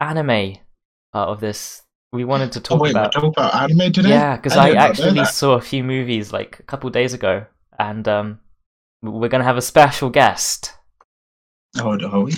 anime 0.00 0.58
part 1.12 1.28
of 1.28 1.40
this. 1.40 1.82
We 2.12 2.24
wanted 2.24 2.52
to 2.52 2.60
Oh 2.70 2.78
talk 2.78 2.80
wait, 2.82 2.90
about 2.90 3.12
talking 3.12 3.30
about 3.36 3.54
anime 3.54 3.92
today. 3.92 4.10
yeah, 4.10 4.36
because 4.36 4.56
I 4.56 4.64
I, 4.64 4.68
did 4.68 4.74
not 4.74 4.98
know 4.98 5.06
actually 5.14 5.24
saw 5.24 5.54
a 5.54 5.60
few 5.60 5.82
movies 5.84 6.32
like 6.32 6.58
a 6.60 6.62
couple 6.62 6.88
days 6.90 7.14
ago, 7.14 7.46
and 7.78 8.06
um, 8.08 8.40
we're 9.02 9.28
gonna 9.28 9.44
have 9.44 9.56
a 9.56 9.62
special 9.62 10.10
guest. 10.10 10.72
Oh, 11.80 11.98
are 11.98 12.20
we? 12.20 12.34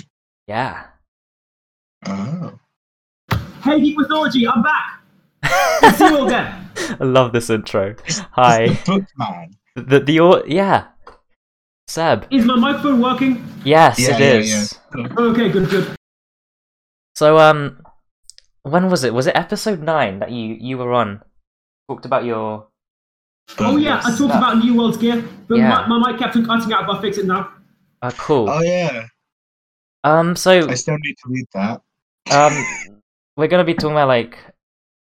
Yeah. 0.47 0.85
Oh. 2.07 2.57
Hey, 3.63 3.81
Geek 3.81 3.97
Mythology, 3.97 4.47
I'm 4.47 4.61
back. 4.61 5.01
Let's 5.81 5.97
see 5.97 6.05
you 6.07 6.17
all 6.17 6.27
again. 6.27 6.69
I 6.99 7.03
love 7.03 7.33
this 7.33 7.49
intro. 7.49 7.95
It's 8.05 8.19
Hi. 8.31 8.67
the 8.67 8.81
book 8.85 9.03
man. 9.17 9.55
the 9.75 9.99
the 9.99 10.19
au- 10.19 10.43
yeah. 10.45 10.87
Seb. 11.87 12.27
Is 12.31 12.45
my 12.45 12.55
microphone 12.55 13.01
working? 13.01 13.45
Yes, 13.63 13.99
Yeah, 13.99 14.15
it 14.15 14.19
yeah, 14.19 14.33
is. 14.39 14.79
yeah. 14.95 15.07
Okay, 15.17 15.49
good, 15.49 15.69
good. 15.69 15.95
So 17.15 17.37
um, 17.37 17.81
when 18.63 18.89
was 18.89 19.03
it? 19.03 19.13
Was 19.13 19.27
it 19.27 19.35
episode 19.35 19.81
nine 19.81 20.19
that 20.19 20.31
you 20.31 20.55
you 20.59 20.77
were 20.77 20.93
on? 20.93 21.21
Talked 21.89 22.05
about 22.05 22.23
your 22.25 22.67
Oh 23.59 23.77
yeah, 23.77 24.01
I 24.03 24.09
talked 24.17 24.33
about 24.33 24.57
New 24.57 24.75
World's 24.75 24.97
gear, 24.97 25.23
but 25.47 25.57
Yeah. 25.57 25.85
my, 25.87 25.99
my 25.99 26.11
mic 26.11 26.19
kept 26.19 26.35
on 26.35 26.45
cutting 26.45 26.73
out, 26.73 26.87
but 26.87 26.97
I 26.97 27.01
fixed 27.01 27.19
it 27.19 27.25
now. 27.25 27.49
uh, 28.01 28.11
cool. 28.17 28.49
Oh 28.49 28.61
yeah. 28.61 29.05
Um, 30.05 30.35
so 30.35 30.51
I 30.69 30.75
still 30.75 30.97
need 30.99 31.15
to 31.23 31.29
read 31.29 31.45
that. 31.53 31.81
um, 32.31 32.53
we're 33.37 33.47
gonna 33.47 33.63
be 33.63 33.73
talking 33.73 33.91
about 33.91 34.07
like 34.07 34.37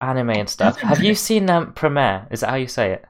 anime 0.01 0.31
and 0.31 0.49
stuff. 0.49 0.79
Have 0.81 1.03
you 1.03 1.15
seen 1.15 1.51
um 1.51 1.73
Promare? 1.75 2.27
Is 2.33 2.41
that 2.41 2.51
how 2.51 2.57
you 2.57 2.69
say 2.69 2.93
it? 2.93 3.05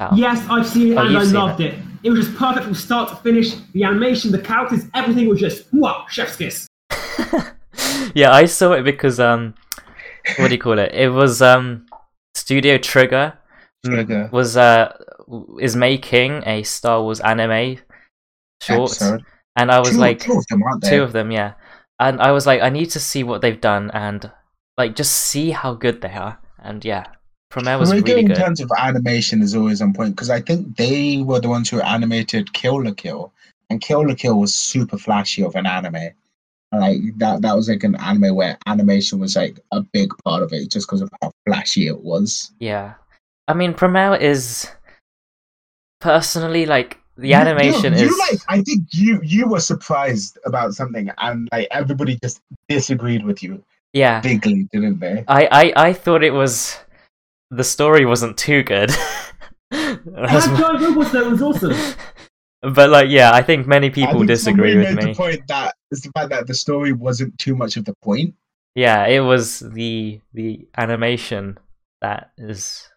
Al? 0.00 0.16
Yes, 0.16 0.44
I've 0.48 0.66
seen 0.66 0.92
it 0.92 0.96
Oh, 0.96 1.06
and 1.06 1.18
I 1.18 1.24
seen 1.24 1.34
loved 1.34 1.60
it. 1.60 1.74
it. 2.02 2.10
was 2.10 2.26
just 2.26 2.36
perfect 2.38 2.64
from 2.64 2.74
start 2.74 3.08
to 3.10 3.16
finish. 3.16 3.54
The 3.72 3.84
animation, 3.84 4.30
the 4.32 4.40
characters, 4.40 4.84
everything 4.94 5.28
was 5.28 5.40
just 5.40 5.66
wow, 5.72 6.06
chef's 6.08 6.36
kiss. 6.36 6.66
yeah, 8.14 8.30
I 8.32 8.44
saw 8.46 8.72
it 8.72 8.82
because 8.84 9.18
um, 9.20 9.54
what 10.38 10.48
do 10.48 10.54
you 10.54 10.60
call 10.60 10.78
it? 10.78 10.92
It 10.94 11.08
was 11.10 11.42
um, 11.42 11.86
Studio 12.34 12.78
Trigger 12.78 13.34
Trigger. 13.84 14.28
was 14.32 14.56
uh 14.56 14.96
is 15.60 15.74
making 15.76 16.42
a 16.46 16.62
Star 16.62 17.02
Wars 17.02 17.20
anime 17.20 17.78
short, 18.60 18.90
Episode. 18.92 19.24
And 19.56 19.70
I 19.70 19.78
was 19.80 19.90
Two- 19.90 19.98
like 19.98 20.20
two 20.20 20.38
of 20.38 20.46
them, 20.48 20.62
aren't 20.62 20.82
they? 20.82 20.90
two 20.90 21.02
of 21.02 21.12
them, 21.12 21.30
yeah, 21.30 21.52
and 22.00 22.20
I 22.20 22.30
was 22.32 22.46
like, 22.46 22.62
I 22.62 22.70
need 22.70 22.90
to 22.90 23.00
see 23.00 23.22
what 23.22 23.40
they've 23.42 23.60
done 23.60 23.90
and 23.92 24.30
like 24.78 24.96
just 24.96 25.12
see 25.12 25.50
how 25.50 25.74
good 25.74 26.00
they 26.00 26.12
are, 26.12 26.38
and 26.58 26.82
yeah, 26.84 27.04
Promare 27.52 27.78
was 27.78 27.92
really 27.92 28.20
in 28.20 28.28
good. 28.28 28.36
terms 28.36 28.60
of 28.60 28.70
animation 28.78 29.42
is 29.42 29.54
always 29.54 29.82
on 29.82 29.92
point 29.92 30.16
because 30.16 30.30
I 30.30 30.40
think 30.40 30.76
they 30.78 31.22
were 31.22 31.38
the 31.40 31.50
ones 31.50 31.68
who 31.68 31.80
animated 31.82 32.52
Kill 32.54 32.82
la 32.82 32.92
Kill, 32.94 33.30
and 33.68 33.80
Kill 33.82 34.06
la 34.08 34.14
Kill 34.14 34.40
was 34.40 34.54
super 34.54 34.96
flashy 34.96 35.42
of 35.44 35.54
an 35.54 35.66
anime. 35.66 36.10
Like 36.74 37.00
that, 37.18 37.42
that 37.42 37.54
was 37.54 37.68
like 37.68 37.84
an 37.84 37.96
anime 37.96 38.34
where 38.34 38.56
animation 38.66 39.18
was 39.18 39.36
like 39.36 39.60
a 39.72 39.82
big 39.82 40.10
part 40.24 40.42
of 40.42 40.54
it, 40.54 40.70
just 40.70 40.86
because 40.88 41.02
of 41.02 41.10
how 41.20 41.30
flashy 41.46 41.86
it 41.88 42.00
was. 42.00 42.50
Yeah, 42.58 42.94
I 43.48 43.52
mean 43.52 43.74
Promare 43.74 44.18
is 44.18 44.70
personally 46.00 46.64
like 46.64 46.98
the 47.16 47.28
You- 47.28 47.34
you- 47.34 47.40
animation 47.40 47.92
you, 47.94 48.06
is 48.06 48.18
like. 48.18 48.40
I 48.48 48.62
think 48.62 48.84
you 48.92 49.20
you 49.22 49.48
were 49.48 49.60
surprised 49.60 50.38
about 50.44 50.74
something, 50.74 51.10
and 51.18 51.48
like 51.52 51.68
everybody 51.70 52.18
just 52.22 52.40
disagreed 52.68 53.24
with 53.24 53.42
you 53.42 53.62
yeah. 53.92 54.20
bigly, 54.20 54.68
didn't 54.72 54.98
they? 55.00 55.24
I, 55.28 55.46
I, 55.50 55.72
I 55.88 55.92
thought 55.92 56.24
it 56.24 56.32
was 56.32 56.78
the 57.50 57.64
story 57.64 58.06
wasn't 58.06 58.36
too 58.38 58.62
good. 58.62 58.90
That's 59.70 59.98
That 60.06 60.50
my- 60.52 60.58
giant 60.60 60.80
robots 60.80 61.12
though 61.12 61.30
was 61.30 61.42
awesome. 61.42 61.96
but 62.62 62.90
like 62.90 63.08
yeah, 63.10 63.32
I 63.32 63.42
think 63.42 63.66
many 63.66 63.88
I 63.88 63.90
people 63.90 64.14
think 64.20 64.28
disagree 64.28 64.72
somebody 64.72 64.96
with 64.96 65.04
me. 65.04 65.12
The 65.12 65.16
point 65.16 65.46
that 65.48 65.74
is 65.90 66.00
the 66.02 66.10
fact 66.12 66.30
that 66.30 66.46
the 66.46 66.54
story 66.54 66.92
wasn't 66.92 67.36
too 67.38 67.54
much 67.54 67.76
of 67.76 67.84
the 67.84 67.94
point. 68.02 68.34
Yeah, 68.74 69.06
it 69.06 69.20
was 69.20 69.60
the 69.60 70.20
the 70.32 70.66
animation 70.78 71.58
that 72.00 72.30
is 72.38 72.88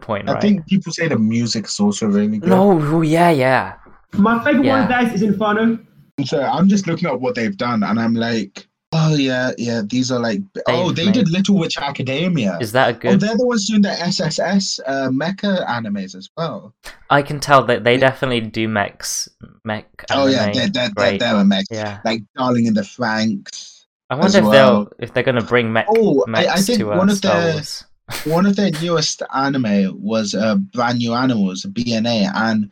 the 0.00 0.04
point, 0.06 0.28
right? 0.28 0.36
I 0.36 0.40
think 0.40 0.66
people 0.66 0.92
say 0.92 1.08
the 1.08 1.18
music's 1.18 1.78
also 1.80 2.06
really 2.06 2.38
good. 2.38 2.48
No, 2.50 2.80
oh, 2.80 3.00
yeah, 3.02 3.30
yeah. 3.30 3.74
My 4.14 4.38
favorite 4.44 4.58
one 4.58 4.64
Yeah. 4.66 4.82
of 4.84 4.88
theirs 4.88 5.14
is 5.14 5.22
Inferno. 5.22 5.78
So 6.24 6.42
I'm 6.42 6.68
just 6.68 6.86
looking 6.86 7.08
at 7.08 7.20
what 7.20 7.34
they've 7.34 7.56
done, 7.56 7.82
and 7.82 8.00
I'm 8.00 8.14
like, 8.14 8.66
oh 8.92 9.14
yeah, 9.14 9.50
yeah, 9.58 9.82
these 9.84 10.10
are 10.10 10.18
like, 10.20 10.40
oh, 10.66 10.90
They've 10.92 11.06
they 11.06 11.12
did 11.12 11.28
Little 11.30 11.58
Witch 11.58 11.76
Academia. 11.76 12.56
Is 12.60 12.72
that 12.72 12.88
a 12.88 12.96
Oh, 12.96 12.98
good? 13.00 13.20
they're 13.20 13.36
the 13.36 13.44
ones 13.46 13.66
doing 13.68 13.82
the 13.82 13.90
SSS 13.90 14.80
uh, 14.86 15.08
mecha 15.10 15.66
animes 15.66 16.14
as 16.14 16.30
well. 16.36 16.72
I 17.10 17.20
can 17.20 17.38
tell 17.40 17.62
that 17.64 17.84
they 17.84 17.98
definitely 17.98 18.40
do 18.40 18.66
mechs, 18.68 19.28
mech. 19.64 20.04
oh 20.10 20.26
yeah, 20.26 20.50
they're 20.52 20.68
they're, 20.70 20.88
they're, 20.96 21.18
they're 21.18 21.34
a 21.36 21.44
mech. 21.44 21.66
Yeah, 21.70 21.98
Like 22.04 22.22
Darling 22.36 22.64
in 22.66 22.74
the 22.74 22.82
Franxx. 22.82 23.84
I 24.08 24.14
wonder 24.14 24.28
as 24.28 24.34
if 24.36 24.44
well. 24.44 24.52
they'll 24.84 24.92
if 25.00 25.12
they're 25.12 25.24
gonna 25.24 25.42
bring 25.42 25.72
mech 25.72 25.86
Oh, 25.90 26.24
I- 26.26 26.30
mechs 26.30 26.48
I 26.48 26.56
think 26.62 26.78
to 26.78 26.92
uh, 26.92 26.96
one 26.96 27.10
of 27.10 27.16
Star 27.18 27.40
the- 27.42 27.52
Wars. 27.54 27.84
One 28.24 28.46
of 28.46 28.56
their 28.56 28.70
newest 28.82 29.22
anime 29.34 30.00
was 30.00 30.34
uh, 30.34 30.56
Brand 30.56 30.98
New 30.98 31.12
Animals, 31.12 31.64
BNA, 31.64 32.30
and 32.34 32.70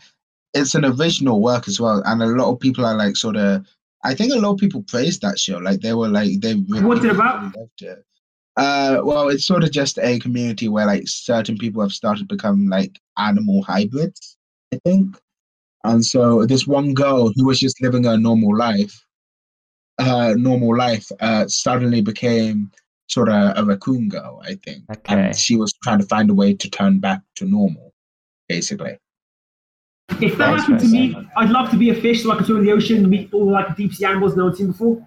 it's 0.53 0.75
an 0.75 0.85
original 0.85 1.41
work 1.41 1.67
as 1.67 1.81
well. 1.81 2.03
And 2.07 2.23
a 2.23 2.27
lot 2.27 2.53
of 2.53 2.61
people 2.61 2.85
are 2.87 2.97
like, 2.97 3.17
sort 3.17 3.37
of. 3.37 3.67
I 4.07 4.15
think 4.15 4.33
a 4.33 4.37
lot 4.37 4.53
of 4.53 4.59
people 4.59 4.83
praised 4.83 5.23
that 5.23 5.39
show. 5.39 5.57
Like 5.59 5.81
they 5.81 5.95
were 5.95 6.09
like 6.09 6.41
they 6.41 6.55
really, 6.69 6.85
What's 6.85 7.05
it 7.05 7.11
about? 7.11 7.41
really 7.41 7.53
loved 7.57 7.83
it. 7.83 8.05
Uh, 8.57 9.01
well, 9.03 9.29
it's 9.29 9.47
sort 9.47 9.65
of 9.65 9.73
just 9.73 9.99
a 9.99 10.19
community 10.21 10.69
where 10.69 10.87
like 10.87 11.09
certain 11.09 11.57
people 11.59 11.83
have 11.83 11.91
started 11.91 12.29
becoming 12.29 12.69
like 12.69 13.01
animal 13.19 13.63
hybrids, 13.63 14.37
I 14.73 14.79
think. 14.85 15.17
And 15.85 16.05
so 16.05 16.47
this 16.47 16.67
one 16.67 16.95
girl 16.95 17.33
who 17.35 17.47
was 17.47 17.59
just 17.61 17.81
living 17.83 18.05
her 18.05 18.17
normal 18.17 18.57
life, 18.57 19.05
her 20.01 20.37
normal 20.37 20.77
life, 20.77 21.11
uh, 21.21 21.49
suddenly 21.49 22.01
became 22.01 22.71
sort 23.09 23.29
of 23.29 23.57
a 23.57 23.65
raccoon 23.65 24.09
girl, 24.09 24.41
I 24.45 24.55
think. 24.55 24.85
Okay. 24.91 25.15
And 25.15 25.37
she 25.37 25.57
was 25.57 25.73
trying 25.83 25.99
to 25.99 26.07
find 26.07 26.31
a 26.31 26.35
way 26.35 26.55
to 26.55 26.71
turn 26.71 26.99
back 26.99 27.21
to 27.37 27.45
normal, 27.45 27.93
basically. 28.49 28.99
If 30.21 30.37
that 30.37 30.51
That's 30.51 30.63
happened 30.63 30.81
to 30.81 30.87
me, 30.89 31.17
I'd 31.37 31.51
love 31.51 31.71
to 31.71 31.77
be 31.77 31.91
a 31.91 31.95
fish 31.95 32.23
so 32.23 32.31
I 32.31 32.37
could 32.37 32.47
swim 32.47 32.59
in 32.59 32.67
the 32.67 32.73
ocean, 32.73 32.99
and 32.99 33.09
meet 33.09 33.33
all 33.33 33.51
like 33.51 33.75
deep 33.77 33.95
sea 33.95 34.05
animals 34.05 34.37
no 34.37 34.45
one's 34.45 34.59
seen 34.59 34.69
before. 34.69 35.05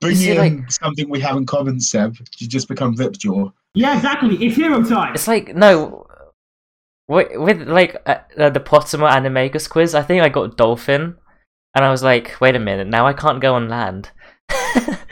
Bring 0.00 0.16
see, 0.16 0.30
in 0.30 0.38
like- 0.38 0.70
something 0.70 1.08
we 1.08 1.20
have 1.20 1.36
in 1.36 1.46
common, 1.46 1.80
Seb. 1.80 2.16
You 2.38 2.48
just 2.48 2.68
become 2.68 2.96
Ripjaw. 2.96 3.52
Yeah, 3.74 3.96
exactly. 3.96 4.36
It's 4.44 4.56
hero 4.56 4.82
time. 4.82 5.14
It's 5.14 5.28
like 5.28 5.54
no, 5.54 6.06
with, 7.06 7.36
with 7.36 7.68
like 7.68 7.96
uh, 8.06 8.18
uh, 8.38 8.50
the 8.50 8.60
Pottermore 8.60 9.10
Animagus 9.10 9.68
quiz. 9.68 9.94
I 9.94 10.02
think 10.02 10.22
I 10.22 10.28
got 10.28 10.56
dolphin, 10.56 11.16
and 11.74 11.84
I 11.84 11.90
was 11.90 12.02
like, 12.02 12.40
wait 12.40 12.56
a 12.56 12.60
minute, 12.60 12.88
now 12.88 13.06
I 13.06 13.12
can't 13.12 13.40
go 13.42 13.54
on 13.54 13.68
land. 13.68 14.10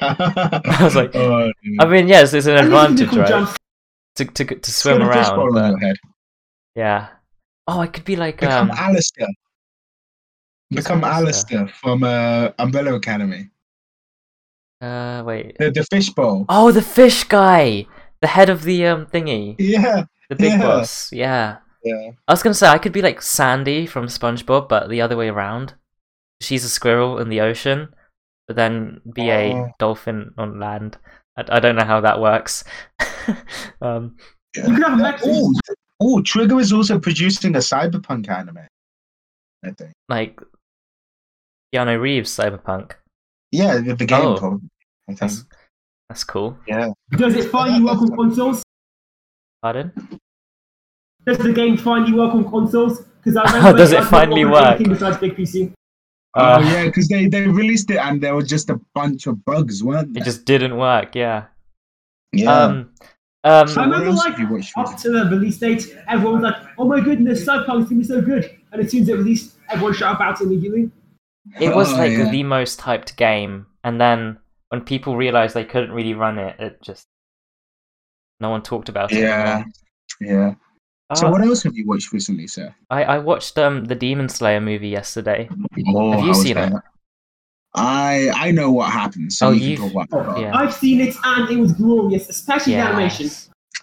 I 0.00 0.78
was 0.82 0.94
like- 0.96 1.14
oh. 1.14 1.50
I 1.80 1.86
mean, 1.86 2.08
yes, 2.08 2.32
it's 2.34 2.46
an 2.46 2.56
At 2.56 2.64
least 2.64 2.70
you 2.72 2.76
advantage, 2.78 2.96
can 2.98 3.06
do 3.06 3.10
cool 3.10 3.18
right? 3.20 3.28
jumps. 3.28 3.56
To 4.16 4.24
to 4.24 4.44
to 4.44 4.70
swim 4.72 4.98
get 4.98 5.08
around, 5.08 5.52
but 5.52 5.68
your 5.70 5.78
head. 5.78 5.96
yeah. 6.76 7.08
Oh, 7.66 7.80
I 7.80 7.86
could 7.88 8.04
be 8.04 8.14
like 8.16 8.38
Become 8.40 8.70
um, 8.70 8.76
Alistair. 8.78 9.26
Become 10.70 11.02
Alistair? 11.04 11.58
Alistair 11.60 11.74
from 11.80 12.04
uh, 12.04 12.50
Umbrella 12.58 12.94
Academy. 12.94 13.48
Uh, 14.80 15.22
wait. 15.24 15.56
The, 15.58 15.70
the 15.70 15.84
fishbowl. 15.90 16.44
Oh, 16.48 16.70
the 16.72 16.82
fish 16.82 17.24
guy, 17.24 17.86
the 18.20 18.26
head 18.28 18.50
of 18.50 18.62
the 18.62 18.86
um 18.86 19.06
thingy, 19.06 19.56
Yeah. 19.58 20.04
the 20.28 20.36
big 20.36 20.52
Yeah. 20.52 20.58
boss. 20.62 21.12
Yeah. 21.12 21.56
Yeah. 21.82 22.10
I 22.28 22.32
was 22.32 22.42
gonna 22.42 22.54
say 22.54 22.68
I 22.68 22.78
could 22.78 22.92
be 22.92 23.02
like 23.02 23.20
Sandy 23.22 23.86
from 23.86 24.06
SpongeBob, 24.06 24.68
but 24.68 24.88
the 24.88 25.00
other 25.00 25.16
way 25.16 25.28
around. 25.28 25.74
She's 26.40 26.64
a 26.64 26.68
squirrel 26.68 27.18
in 27.18 27.28
the 27.30 27.40
ocean, 27.40 27.93
but 28.46 28.56
then 28.56 29.00
be 29.14 29.30
a 29.30 29.52
Oh. 29.54 29.68
dolphin 29.78 30.32
on 30.38 30.58
land. 30.60 30.98
I, 31.36 31.44
I 31.48 31.60
don't 31.60 31.76
know 31.76 31.84
how 31.84 32.00
that 32.00 32.20
works. 32.20 32.64
um, 33.82 34.16
You 34.56 34.62
could 34.62 34.82
have 34.82 34.92
a 34.94 35.02
Mexican. 35.02 35.34
Oh, 35.34 35.52
oh, 36.00 36.22
Trigger 36.22 36.60
is 36.60 36.72
also 36.72 36.98
producing 36.98 37.54
a 37.56 37.58
cyberpunk 37.58 38.28
anime. 38.28 38.58
I 39.64 39.70
think. 39.70 39.92
like 40.10 40.38
Keanu 41.74 42.00
Reeves 42.00 42.30
cyberpunk. 42.30 42.92
Yeah, 43.50 43.78
the, 43.78 43.94
the 43.94 44.04
game 44.06 44.20
Oh. 44.20 44.36
probably. 44.36 44.68
I 45.08 45.12
think. 45.14 45.20
That's 45.20 45.44
that's 46.08 46.24
cool. 46.24 46.58
Yeah. 46.68 46.90
Does 47.12 47.34
it 47.34 47.50
finally 47.50 47.82
work 47.82 48.00
on 48.02 48.14
consoles? 48.14 48.62
Pardon? 49.62 49.90
Does 51.26 51.38
the 51.38 51.52
game 51.52 51.78
finally 51.78 52.12
work 52.12 52.34
on 52.34 52.44
consoles? 52.48 53.00
Because 53.00 53.36
I 53.36 53.44
remember 53.56 53.78
Does 53.78 53.92
it 53.92 53.96
hasn't 53.96 54.10
finally 54.10 54.44
work? 54.44 54.78
besides 54.78 55.16
big 55.16 55.34
PC. 55.34 55.72
Uh, 56.36 56.58
oh 56.60 56.68
yeah, 56.68 56.84
because 56.86 57.06
they, 57.08 57.26
they 57.26 57.46
released 57.46 57.90
it 57.90 57.98
and 57.98 58.20
there 58.20 58.34
were 58.34 58.42
just 58.42 58.68
a 58.70 58.80
bunch 58.94 59.26
of 59.26 59.44
bugs, 59.44 59.84
weren't 59.84 60.16
It 60.16 60.24
just 60.24 60.44
didn't 60.44 60.76
work. 60.76 61.14
Yeah. 61.14 61.44
yeah. 62.32 62.52
Um. 62.52 62.90
Um. 63.44 63.68
I 63.78 63.84
remember, 63.84 64.10
like, 64.10 64.32
have 64.32 64.40
you 64.40 64.48
watched 64.48 64.72
Up 64.76 64.96
to 64.96 65.10
the 65.10 65.24
release 65.30 65.58
date, 65.58 65.96
everyone 66.08 66.42
was 66.42 66.52
like, 66.52 66.62
"Oh 66.78 66.86
my 66.86 67.00
goodness, 67.00 67.44
Cyberpunk's 67.44 67.88
gonna 67.88 68.00
be 68.00 68.04
so 68.04 68.20
good!" 68.20 68.50
And 68.72 68.82
as 68.82 68.90
soon 68.90 69.02
as 69.02 69.08
it 69.10 69.14
released, 69.14 69.54
everyone 69.70 69.92
shut 69.94 70.16
about 70.16 70.40
it 70.40 70.44
immediately. 70.44 70.90
it 71.60 71.74
was 71.74 71.92
Oh, 71.92 71.96
like 71.96 72.12
yeah. 72.12 72.30
the 72.30 72.42
most 72.42 72.80
hyped 72.80 73.16
game, 73.16 73.66
and 73.84 74.00
then 74.00 74.38
when 74.70 74.80
people 74.80 75.16
realized 75.16 75.54
they 75.54 75.64
couldn't 75.64 75.92
really 75.92 76.14
run 76.14 76.38
it, 76.38 76.58
it 76.58 76.82
just 76.82 77.06
no 78.40 78.50
one 78.50 78.62
talked 78.62 78.88
about 78.88 79.12
it. 79.12 79.18
Yeah. 79.20 79.52
anymore. 79.52 79.64
Yeah. 80.20 80.54
So 81.12 81.26
Uh, 81.26 81.30
what 81.32 81.42
else 81.42 81.62
have 81.62 81.76
you 81.76 81.86
watched 81.86 82.12
recently, 82.12 82.46
sir? 82.46 82.74
I 82.90 83.04
I 83.04 83.18
watched 83.18 83.58
um 83.58 83.84
the 83.84 83.94
Demon 83.94 84.28
Slayer 84.28 84.60
movie 84.60 84.88
yesterday. 84.88 85.48
Oh, 85.88 86.12
Have 86.12 86.20
you 86.20 86.32
how 86.32 86.32
seen 86.32 86.56
it? 86.56 86.70
that? 86.70 86.82
I 87.74 88.30
I 88.34 88.50
know 88.52 88.72
what 88.72 88.90
happens, 88.90 89.38
so 89.38 89.48
Oh, 89.48 89.50
you 89.50 89.76
can 89.76 89.90
talk 89.90 90.08
about 90.12 90.38
it. 90.38 90.42
Yeah. 90.42 90.56
I've 90.56 90.72
seen 90.72 91.00
it 91.00 91.14
and 91.24 91.50
it 91.50 91.56
was 91.56 91.72
glorious, 91.72 92.28
especially 92.28 92.74
the 92.74 92.80
animation. 92.80 93.30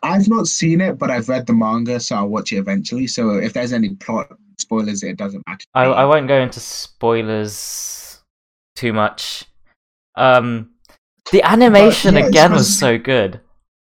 I've 0.04 0.28
not 0.28 0.48
seen 0.48 0.82
it, 0.82 0.98
but 0.98 1.12
I've 1.12 1.30
read 1.30 1.46
the 1.46 1.54
manga, 1.54 2.00
so 2.00 2.16
I'll 2.16 2.28
watch 2.28 2.52
it 2.54 2.58
eventually. 2.58 3.06
So 3.06 3.38
if 3.38 3.54
there's 3.54 3.72
any 3.72 3.90
plot 3.96 4.30
spoilers, 4.58 5.04
it 5.04 5.18
doesn't 5.18 5.44
matter. 5.48 5.66
I. 5.76 5.84
I 5.86 6.06
won't 6.06 6.28
go 6.28 6.40
into 6.42 6.60
spoilers 6.60 8.20
too 8.76 8.94
much. 8.94 9.46
Um, 10.16 10.72
the 11.32 11.44
animation 11.44 12.16
yeah, 12.16 12.26
again 12.26 12.52
was 12.52 12.76
so 12.80 12.98
good. 12.98 13.42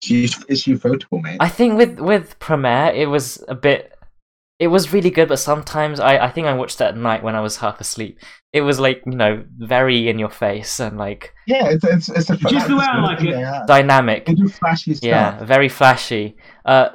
It's, 0.09 0.43
it's 0.47 0.63
ufotable, 0.63 1.21
mate. 1.21 1.37
I 1.39 1.49
think 1.49 1.77
with 1.77 1.99
with 1.99 2.39
Promare 2.39 2.95
it 2.95 3.07
was 3.07 3.43
a 3.47 3.55
bit 3.55 3.93
it 4.59 4.67
was 4.67 4.93
really 4.93 5.09
good 5.09 5.27
but 5.27 5.37
sometimes 5.39 5.99
I, 5.99 6.17
I 6.25 6.29
think 6.29 6.47
I 6.47 6.53
watched 6.53 6.77
that 6.79 6.89
at 6.89 6.97
night 6.97 7.23
when 7.23 7.35
I 7.35 7.41
was 7.41 7.57
half 7.57 7.79
asleep. 7.81 8.19
It 8.53 8.61
was 8.61 8.79
like, 8.79 9.01
you 9.05 9.13
know, 9.13 9.43
very 9.57 10.09
in 10.09 10.19
your 10.19 10.29
face 10.29 10.79
and 10.79 10.97
like 10.97 11.33
yeah, 11.47 11.69
it's 11.69 11.83
it's, 11.83 12.09
it's 12.09 12.29
a 12.29 12.37
Just 12.37 12.67
the 12.67 12.75
way 12.75 12.85
I 12.85 12.99
that's 12.99 13.07
like 13.07 13.19
thing 13.19 13.27
it. 13.29 13.33
they 13.33 13.65
dynamic. 13.67 14.25
They 14.25 14.33
do 14.33 14.47
flashy 14.47 14.93
stuff. 14.95 15.07
Yeah, 15.07 15.43
very 15.43 15.69
flashy. 15.69 16.35
Uh 16.65 16.89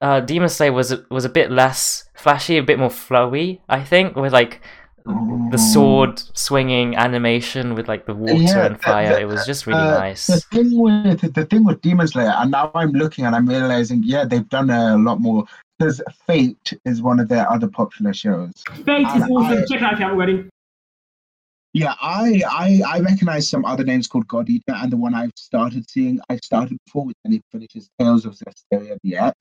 uh 0.00 0.20
Demon 0.20 0.48
Slayer 0.48 0.72
was 0.72 0.94
was 1.10 1.24
a 1.24 1.30
bit 1.30 1.50
less 1.50 2.08
flashy, 2.14 2.58
a 2.58 2.62
bit 2.62 2.78
more 2.78 2.90
flowy, 2.90 3.60
I 3.68 3.82
think, 3.82 4.14
with 4.16 4.32
like 4.32 4.60
the 5.50 5.58
sword 5.58 6.18
swinging 6.36 6.96
animation 6.96 7.74
with 7.74 7.86
like 7.88 8.06
the 8.06 8.14
water 8.14 8.34
Yeah, 8.34 8.66
and 8.66 8.80
fire. 8.82 9.10
the- 9.14 9.20
it 9.20 9.24
was 9.28 9.46
just 9.46 9.66
really 9.66 9.80
Uh, 9.80 9.98
nice. 9.98 10.26
The 10.26 10.40
thing 10.40 10.78
with 10.78 11.34
the 11.34 11.44
thing 11.46 11.64
with 11.64 11.80
Demon 11.82 12.08
Slayer, 12.08 12.34
and 12.36 12.50
now 12.50 12.70
I'm 12.74 12.90
looking 12.92 13.24
and 13.26 13.34
I'm 13.36 13.46
realizing, 13.48 14.02
yeah, 14.04 14.24
they've 14.24 14.48
done 14.48 14.70
a 14.70 14.96
lot 14.98 15.20
more. 15.20 15.44
Because 15.78 16.00
Fate 16.26 16.72
is 16.86 17.02
one 17.02 17.20
of 17.20 17.28
their 17.28 17.50
other 17.50 17.68
popular 17.68 18.14
shows. 18.14 18.52
Fate 18.86 19.06
is 19.06 19.22
I- 19.22 19.28
awesome. 19.28 19.58
I- 19.58 19.64
Check 19.68 19.80
it 19.80 19.82
out 19.82 19.92
if 19.92 19.98
you 19.98 20.04
haven't 20.06 20.18
already. 20.18 20.48
Yeah, 21.74 21.94
I 22.00 22.42
I 22.50 22.80
I 22.86 23.00
recognize 23.00 23.46
some 23.48 23.64
other 23.66 23.84
names 23.84 24.06
called 24.08 24.26
God 24.26 24.48
Eater, 24.48 24.72
and 24.74 24.90
the 24.90 24.96
one 24.96 25.14
I've 25.14 25.32
started 25.36 25.88
seeing, 25.90 26.18
I've 26.30 26.40
started 26.42 26.78
before, 26.86 27.04
which 27.04 27.16
then 27.24 27.34
it 27.34 27.42
finishes 27.52 27.90
Tales 27.98 28.24
of 28.24 28.32
Zestiria 28.34 28.96
the 29.02 29.16
X. 29.18 29.36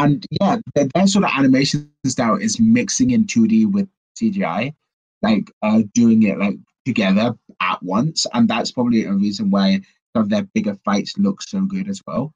And 0.00 0.26
yeah, 0.40 0.56
their, 0.74 0.88
their 0.92 1.06
sort 1.06 1.24
of 1.24 1.30
animation 1.36 1.88
style 2.04 2.34
is 2.34 2.58
mixing 2.58 3.10
in 3.12 3.24
2D 3.26 3.70
with 3.70 3.88
CGI, 4.20 4.74
like 5.22 5.50
uh, 5.62 5.82
doing 5.94 6.22
it 6.24 6.38
like 6.38 6.56
together 6.84 7.34
at 7.60 7.82
once, 7.82 8.26
and 8.34 8.48
that's 8.48 8.72
probably 8.72 9.04
a 9.04 9.12
reason 9.12 9.50
why 9.50 9.80
some 10.14 10.22
of 10.24 10.28
their 10.30 10.44
bigger 10.54 10.76
fights 10.84 11.16
look 11.18 11.42
so 11.42 11.62
good 11.62 11.88
as 11.88 12.00
well. 12.06 12.32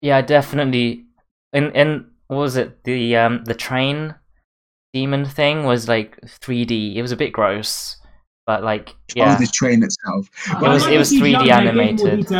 Yeah, 0.00 0.20
definitely. 0.22 1.04
In 1.52 1.72
in 1.72 2.06
what 2.28 2.36
was 2.38 2.56
it? 2.56 2.84
The 2.84 3.16
um 3.16 3.44
the 3.44 3.54
train 3.54 4.14
demon 4.92 5.24
thing 5.24 5.64
was 5.64 5.88
like 5.88 6.18
3D. 6.22 6.96
It 6.96 7.02
was 7.02 7.12
a 7.12 7.16
bit 7.16 7.32
gross, 7.32 7.96
but 8.46 8.62
like 8.62 8.94
yeah, 9.14 9.34
Oh, 9.36 9.40
the 9.40 9.46
train 9.46 9.82
itself. 9.82 10.28
I 10.48 10.56
It 10.64 10.68
was- 10.68 10.84
like 10.84 10.92
it 10.94 10.98
was 10.98 11.10
3D 11.12 11.20
there, 11.32 11.40
gave 11.40 11.74
more 11.74 11.84
animated. 11.84 12.30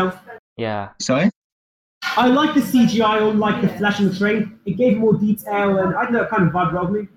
yeah. 0.56 0.88
Sorry. 1.00 1.30
I 2.16 2.28
like 2.28 2.54
the 2.54 2.60
CGI 2.60 3.20
on 3.28 3.38
like 3.38 3.60
the 3.60 3.68
flash 3.76 3.98
in 4.00 4.08
the 4.08 4.16
train. 4.16 4.58
It 4.64 4.76
gave 4.76 4.98
more 4.98 5.14
detail 5.14 5.78
and 5.78 5.94
I 5.96 6.04
don't 6.04 6.12
know, 6.12 6.22
it 6.22 6.30
kind 6.30 6.46
of 6.46 6.52
vibe 6.52 6.74
of 6.80 6.90
me. 6.92 7.08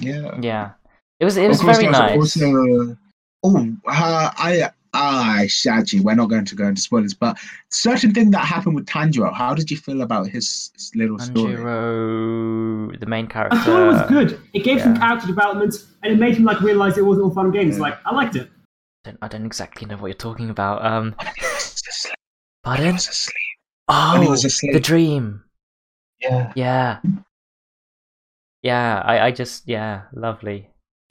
Yeah. 0.00 0.38
Yeah. 0.40 0.70
It 1.18 1.24
was 1.24 1.36
it 1.36 1.48
was 1.48 1.62
very 1.62 1.86
nice. 1.86 2.16
Also, 2.18 2.96
oh, 3.42 3.76
uh, 3.88 4.30
I, 4.36 4.70
I 4.92 5.48
actually, 5.68 6.00
we're 6.00 6.14
not 6.14 6.28
going 6.28 6.44
to 6.44 6.54
go 6.54 6.66
into 6.66 6.80
spoilers, 6.80 7.14
but 7.14 7.38
certain 7.70 8.12
thing 8.12 8.30
that 8.32 8.44
happened 8.44 8.74
with 8.74 8.86
Tanjiro. 8.86 9.32
How 9.32 9.54
did 9.54 9.70
you 9.70 9.76
feel 9.76 10.02
about 10.02 10.28
his, 10.28 10.70
his 10.74 10.90
little 10.94 11.18
story? 11.18 11.54
Tanjiro, 11.54 13.00
the 13.00 13.06
main 13.06 13.26
character. 13.26 13.58
I 13.58 13.64
thought 13.64 13.82
it 13.82 13.86
was 13.86 14.02
good. 14.08 14.40
It 14.52 14.64
gave 14.64 14.80
some 14.80 14.94
yeah. 14.94 15.00
character 15.00 15.26
development 15.26 15.74
and 16.02 16.12
it 16.12 16.18
made 16.18 16.36
him 16.36 16.44
like 16.44 16.60
realize 16.60 16.98
it 16.98 17.04
wasn't 17.04 17.24
all 17.24 17.34
fun 17.34 17.46
and 17.46 17.54
games. 17.54 17.76
Yeah. 17.76 17.82
Like 17.82 17.98
I 18.04 18.14
liked 18.14 18.36
it. 18.36 18.50
I 19.04 19.10
don't, 19.10 19.18
I 19.22 19.28
don't 19.28 19.46
exactly 19.46 19.86
know 19.86 19.96
what 19.96 20.08
you're 20.08 20.14
talking 20.14 20.50
about. 20.50 20.84
Um, 20.84 21.14
When 21.16 21.26
he 21.34 21.42
was 21.42 21.82
asleep. 21.88 22.14
When 22.62 22.76
he 22.76 22.82
pardon? 22.82 22.94
was 22.94 23.08
asleep. 23.08 23.34
Oh, 23.88 24.12
when 24.14 24.22
he 24.22 24.28
was 24.28 24.44
asleep. 24.44 24.72
the 24.72 24.80
dream. 24.80 25.44
Yeah. 26.20 26.52
Yeah. 26.56 27.00
Yeah, 28.62 29.00
I, 29.04 29.26
I 29.26 29.30
just 29.30 29.68
yeah, 29.68 30.02
lovely. 30.12 30.70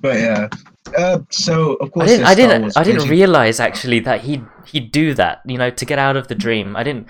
but 0.00 0.16
yeah. 0.18 0.48
Uh, 0.96 1.20
so 1.30 1.74
of 1.74 1.90
course 1.92 2.04
I 2.04 2.16
didn't. 2.16 2.26
I 2.26 2.34
didn't. 2.34 2.76
I 2.76 2.84
didn't 2.84 3.08
realize 3.08 3.60
actually 3.60 4.00
that 4.00 4.22
he'd 4.22 4.44
he'd 4.66 4.92
do 4.92 5.14
that. 5.14 5.40
You 5.46 5.58
know, 5.58 5.70
to 5.70 5.84
get 5.84 5.98
out 5.98 6.16
of 6.16 6.28
the 6.28 6.34
dream. 6.34 6.76
I 6.76 6.82
didn't. 6.82 7.08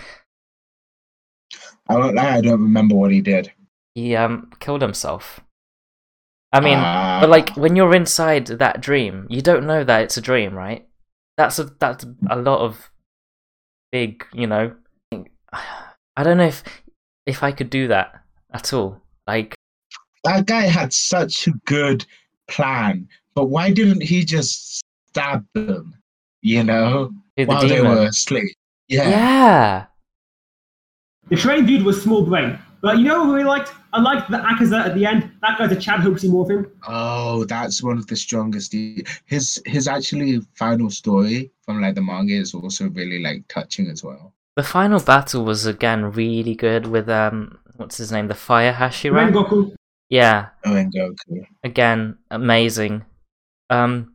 I 1.89 1.97
won't 1.97 2.19
I 2.19 2.41
don't 2.41 2.63
remember 2.63 2.95
what 2.95 3.11
he 3.11 3.21
did. 3.21 3.53
He 3.95 4.15
um 4.15 4.51
killed 4.61 4.83
himself. 4.83 5.41
I 6.53 6.61
mean, 6.61 6.79
Ah. 6.79 7.19
but 7.21 7.31
like 7.31 7.57
when 7.57 7.77
you're 7.77 7.95
inside 7.95 8.47
that 8.47 8.81
dream, 8.81 9.27
you 9.31 9.41
don't 9.41 9.67
know 9.67 9.85
that 9.85 10.03
it's 10.03 10.17
a 10.17 10.21
dream, 10.21 10.55
right? 10.55 10.87
That's 11.37 11.59
a 11.59 11.65
that's 11.65 12.05
a 12.31 12.37
lot 12.37 12.61
of 12.61 12.91
big. 13.91 14.25
You 14.33 14.47
know, 14.47 14.75
I 15.53 16.23
don't 16.23 16.37
know 16.37 16.47
if 16.47 16.63
if 17.27 17.43
I 17.43 17.53
could 17.53 17.71
do 17.71 17.89
that 17.89 18.21
at 18.53 18.73
all. 18.73 19.01
Like, 19.27 19.55
that 20.25 20.47
guy 20.47 20.63
had 20.63 20.93
such 20.93 21.47
a 21.47 21.53
good 21.65 22.05
plan, 22.49 23.09
but 23.35 23.47
why 23.47 23.71
didn't 23.71 24.03
he 24.03 24.25
just 24.25 24.83
stab 25.09 25.45
them? 25.55 25.95
You 26.43 26.65
know, 26.65 27.13
the 27.37 27.45
while 27.45 27.67
they 27.67 27.81
were 27.81 28.07
asleep. 28.07 28.53
Yeah. 28.89 29.09
yeah. 29.09 29.85
The 31.29 31.37
train 31.37 31.67
dude 31.67 31.85
was 31.85 32.03
small 32.03 32.25
brain. 32.25 32.59
But 32.83 32.99
you 32.99 33.05
know 33.05 33.25
what 33.27 33.41
I 33.41 33.45
liked? 33.45 33.73
I 33.93 34.01
liked 34.01 34.29
the 34.29 34.39
Akaza 34.39 34.87
at 34.87 34.95
the 34.97 35.07
end. 35.07 35.31
That 35.41 35.57
guy's 35.57 35.71
a 35.71 35.77
Chad 35.77 36.01
Hopesy 36.01 36.29
morphin. 36.29 36.67
Oh, 36.89 37.45
that's 37.45 37.81
one 37.81 37.97
of 37.97 38.09
the 38.09 38.17
strongest. 38.17 38.73
He- 38.73 39.07
His 39.27 39.63
his 39.65 39.87
actually 39.87 40.41
final 40.57 40.91
story 40.91 41.53
from 41.65 41.81
like 41.81 41.95
the 41.95 42.03
manga 42.03 42.35
is 42.35 42.55
also 42.55 42.89
really 42.91 43.23
like 43.23 43.47
touching 43.47 43.87
as 43.87 44.03
well. 44.03 44.35
The 44.57 44.63
final 44.63 45.01
battle 45.01 45.45
was 45.45 45.67
again 45.67 46.13
really 46.13 46.55
good 46.55 46.87
with 46.87 47.09
um 47.09 47.59
what's 47.77 47.97
his 47.97 48.13
name 48.13 48.29
the 48.29 48.35
Fire 48.35 48.73
Hashira. 48.73 49.31
Rengoku. 49.33 49.75
Yeah, 50.11 50.49
Oh, 50.67 50.77
and 50.77 50.93
Goku. 50.93 51.47
again 51.65 52.19
amazing. 52.31 53.05
Um, 53.71 54.13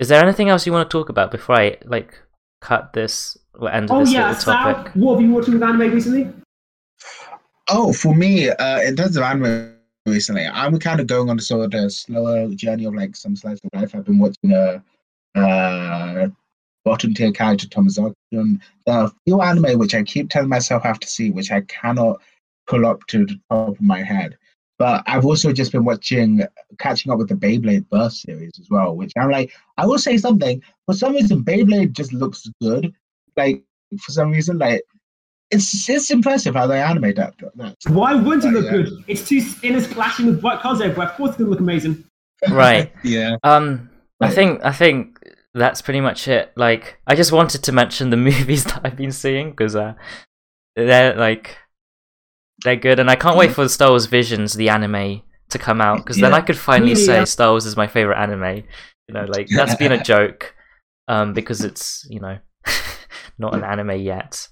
is 0.00 0.08
there 0.08 0.22
anything 0.22 0.48
else 0.48 0.66
you 0.66 0.72
want 0.72 0.88
to 0.90 0.92
talk 0.92 1.08
about 1.08 1.30
before 1.30 1.54
I 1.56 1.76
like 1.84 2.18
cut 2.60 2.92
this 2.92 3.38
or 3.54 3.70
end 3.70 3.88
Oh 3.90 4.00
this 4.00 4.12
yeah, 4.12 4.28
little 4.28 4.34
Sal, 4.40 4.74
topic? 4.74 4.92
what 4.94 5.12
have 5.14 5.20
you 5.20 5.28
been 5.28 5.34
watching 5.34 5.54
with 5.54 5.62
anime 5.62 5.92
recently? 5.92 6.32
Oh, 7.70 7.92
for 7.92 8.14
me, 8.14 8.48
uh, 8.50 8.80
in 8.80 8.96
terms 8.96 9.16
of 9.16 9.22
anime 9.22 9.74
recently, 10.06 10.46
I'm 10.46 10.78
kind 10.78 11.00
of 11.00 11.06
going 11.06 11.28
on 11.30 11.38
a 11.38 11.42
sort 11.42 11.72
of 11.74 11.92
slower 11.92 12.48
journey 12.54 12.84
of 12.86 12.94
like 12.94 13.14
some 13.14 13.36
slice 13.36 13.58
of 13.62 13.70
life. 13.80 13.94
I've 13.94 14.04
been 14.04 14.18
watching 14.18 14.52
a 14.52 14.82
uh, 15.36 16.28
bottom 16.88 17.12
tier 17.12 17.32
character 17.32 17.66
Tomozaki. 17.66 18.14
And 18.32 18.60
there 18.86 18.96
are 18.96 19.04
a 19.04 19.12
few 19.26 19.42
anime 19.42 19.78
which 19.78 19.94
I 19.94 20.02
keep 20.02 20.30
telling 20.30 20.48
myself 20.48 20.84
I 20.84 20.88
have 20.88 21.00
to 21.00 21.08
see, 21.08 21.30
which 21.30 21.52
I 21.52 21.60
cannot 21.62 22.20
pull 22.66 22.86
up 22.86 23.06
to 23.08 23.26
the 23.26 23.38
top 23.50 23.68
of 23.68 23.80
my 23.80 24.02
head. 24.02 24.38
But 24.78 25.02
I've 25.06 25.26
also 25.26 25.52
just 25.52 25.72
been 25.72 25.84
watching, 25.84 26.42
catching 26.78 27.12
up 27.12 27.18
with 27.18 27.28
the 27.28 27.34
Beyblade 27.34 27.88
Burst 27.90 28.22
series 28.22 28.52
as 28.58 28.70
well, 28.70 28.96
which 28.96 29.12
I'm 29.18 29.30
like, 29.30 29.52
I 29.76 29.84
will 29.84 29.98
say 29.98 30.16
something. 30.16 30.62
For 30.86 30.94
some 30.94 31.12
reason, 31.12 31.44
Beyblade 31.44 31.92
just 31.92 32.14
looks 32.14 32.48
good. 32.62 32.94
Like 33.36 33.62
for 34.00 34.12
some 34.12 34.30
reason, 34.30 34.56
like 34.56 34.82
it's 35.50 35.88
it's 35.88 36.10
impressive 36.10 36.54
how 36.54 36.66
they 36.66 36.80
animate 36.80 37.16
that. 37.16 37.34
that. 37.56 37.76
Why 37.88 38.14
wouldn't 38.14 38.44
it 38.44 38.52
look 38.52 38.66
yeah. 38.66 38.70
good? 38.70 39.04
It's 39.08 39.28
two 39.28 39.40
spinners 39.40 39.86
clashing 39.86 40.26
with 40.26 40.40
bright 40.40 40.60
colours 40.60 40.80
everywhere. 40.80 41.08
Of 41.08 41.16
course, 41.16 41.30
it's 41.30 41.38
gonna 41.38 41.50
look 41.50 41.60
amazing. 41.60 42.04
Right. 42.48 42.92
yeah. 43.04 43.36
Um, 43.42 43.90
I 44.20 44.30
think 44.30 44.64
I 44.64 44.72
think 44.72 45.17
that's 45.54 45.82
pretty 45.82 46.00
much 46.00 46.28
it. 46.28 46.52
Like, 46.56 46.98
I 47.06 47.14
just 47.14 47.32
wanted 47.32 47.62
to 47.64 47.72
mention 47.72 48.10
the 48.10 48.16
movies 48.30 48.64
that 48.64 48.80
I've 48.84 48.96
been 48.96 49.12
seeing 49.12 49.50
because 49.50 49.74
uh, 49.76 49.94
they're 50.76 51.14
like 51.16 51.56
they're 52.64 52.76
good, 52.76 52.98
and 52.98 53.10
I 53.10 53.16
can't 53.16 53.36
wait 53.38 53.52
for 53.52 53.68
Star 53.68 53.90
Wars 53.90 54.06
Visions, 54.06 54.54
the 54.54 54.68
anime, 54.68 55.22
to 55.50 55.58
come 55.58 55.80
out 55.80 55.98
because 55.98 56.18
then 56.18 56.34
I 56.34 56.40
could 56.40 56.58
finally 56.58 56.90
Me 56.94 56.96
say. 56.96 57.24
Star 57.24 57.50
Wars 57.50 57.66
is 57.66 57.76
my 57.76 57.86
favorite 57.86 58.18
anime. 58.20 58.64
You 59.08 59.14
know, 59.14 59.24
like 59.24 59.48
that's 59.48 59.76
been 59.76 59.92
a 59.92 60.02
joke, 60.12 60.54
um, 61.06 61.32
because 61.32 61.64
it's 61.64 62.06
you 62.10 62.20
know 62.20 62.38
not 63.38 63.54
an 63.54 63.64
anime 63.64 63.98
yet. 64.00 64.48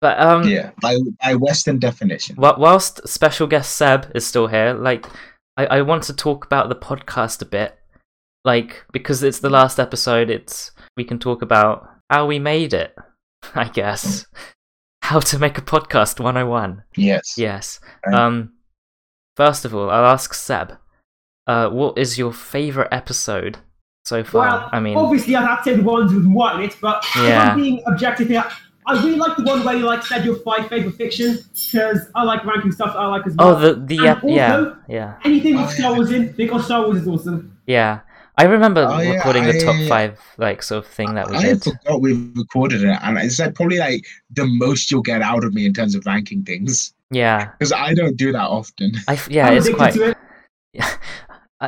But 0.00 0.18
um, 0.18 0.48
Yeah. 0.48 0.70
By 0.80 0.96
by 1.22 1.34
Western 1.34 1.78
definition. 1.78 2.36
Wh- 2.36 2.58
whilst 2.58 3.06
special 3.06 3.46
guest 3.46 3.76
Seb 3.76 4.10
is 4.14 4.26
still 4.26 4.46
here, 4.46 4.72
like 4.72 5.06
I, 5.56 5.66
I 5.66 5.82
want 5.82 6.04
to 6.04 6.14
talk 6.14 6.46
about 6.46 6.68
the 6.68 6.76
podcast 6.76 7.42
a 7.42 7.44
bit, 7.44 7.76
like 8.44 8.84
because 8.92 9.22
it's 9.22 9.40
the 9.40 9.50
last 9.50 9.78
episode. 9.78 10.30
It's 10.30 10.70
we 10.96 11.04
can 11.04 11.18
talk 11.18 11.42
about 11.42 11.88
how 12.10 12.26
we 12.26 12.38
made 12.38 12.72
it, 12.74 12.94
I 13.54 13.64
guess. 13.68 14.26
How 15.02 15.18
to 15.18 15.38
make 15.40 15.58
a 15.58 15.62
podcast 15.62 16.20
101. 16.20 16.84
Yes. 16.96 17.36
Yes. 17.36 17.80
Right. 18.06 18.14
Um. 18.14 18.52
First 19.36 19.64
of 19.64 19.74
all, 19.74 19.90
I'll 19.90 20.04
ask 20.06 20.32
Seb. 20.34 20.74
Uh, 21.48 21.68
what 21.68 21.98
is 21.98 22.16
your 22.16 22.32
favorite 22.32 22.88
episode 22.92 23.58
so 24.04 24.22
far? 24.22 24.46
Well, 24.46 24.68
I 24.72 24.78
mean, 24.78 24.96
obviously, 24.96 25.34
I'd 25.34 25.46
have 25.48 25.64
to 25.64 25.70
say 25.70 25.76
the 25.78 25.82
ones 25.82 26.12
with 26.14 26.26
white 26.26 26.56
in 26.56 26.62
it, 26.68 26.76
but 26.80 27.04
if 27.16 27.16
Yeah. 27.24 27.50
I'm 27.50 27.60
being 27.60 27.82
objective 27.86 28.28
here, 28.28 28.44
I 28.86 29.02
really 29.02 29.16
like 29.16 29.36
the 29.36 29.42
one 29.42 29.64
where 29.64 29.74
you 29.74 29.84
like 29.84 30.04
said 30.04 30.24
your 30.24 30.36
five 30.36 30.68
favorite 30.68 30.94
fiction 30.94 31.38
because 31.72 32.06
I 32.14 32.22
like 32.22 32.44
ranking 32.44 32.70
stuff 32.70 32.92
that 32.92 33.00
I 33.00 33.06
like 33.06 33.26
as 33.26 33.34
well. 33.34 33.56
oh, 33.56 33.58
the 33.58 33.74
the 33.74 33.96
and 33.98 34.06
ep- 34.06 34.22
yeah 34.24 34.56
also- 34.56 34.76
yeah 34.88 35.14
Anything 35.24 35.56
with 35.56 35.66
Oh, 35.66 35.70
Star 35.70 35.90
yeah. 35.90 35.96
Wars 35.96 36.10
in 36.12 36.32
because 36.32 36.64
Star 36.66 36.82
Wars 36.86 36.98
is 36.98 37.08
awesome. 37.08 37.56
yeah. 37.66 38.00
I 38.40 38.44
remember 38.44 38.88
Oh, 38.88 38.98
yeah, 39.00 39.12
recording 39.12 39.46
the 39.46 39.54
top 39.54 39.80
five 39.82 40.20
like 40.38 40.62
sort 40.62 40.84
of 40.84 40.90
thing 40.90 41.14
that 41.14 41.28
we 41.28 41.38
I 41.38 41.42
did. 41.42 41.62
forgot 41.62 42.00
we 42.00 42.12
recorded 42.36 42.82
it, 42.84 42.98
and 43.02 43.18
it's 43.18 43.38
like 43.38 43.54
probably 43.54 43.78
like 43.78 44.04
the 44.30 44.46
most 44.46 44.90
you'll 44.90 45.02
get 45.02 45.22
out 45.22 45.44
of 45.44 45.54
me 45.54 45.66
in 45.66 45.72
terms 45.74 45.94
of 45.94 46.04
ranking 46.06 46.44
things 46.44 46.94
Yeah, 47.10 47.52
because 47.58 47.72
I 47.72 47.94
don't 47.94 48.16
do 48.16 48.32
that 48.32 48.48
often. 48.48 48.92
I 49.06 49.14
f- 49.14 49.28
yeah, 49.30 49.48
I'm 49.48 49.56
it's 49.56 49.68
quite 49.68 49.96
it. 50.00 50.16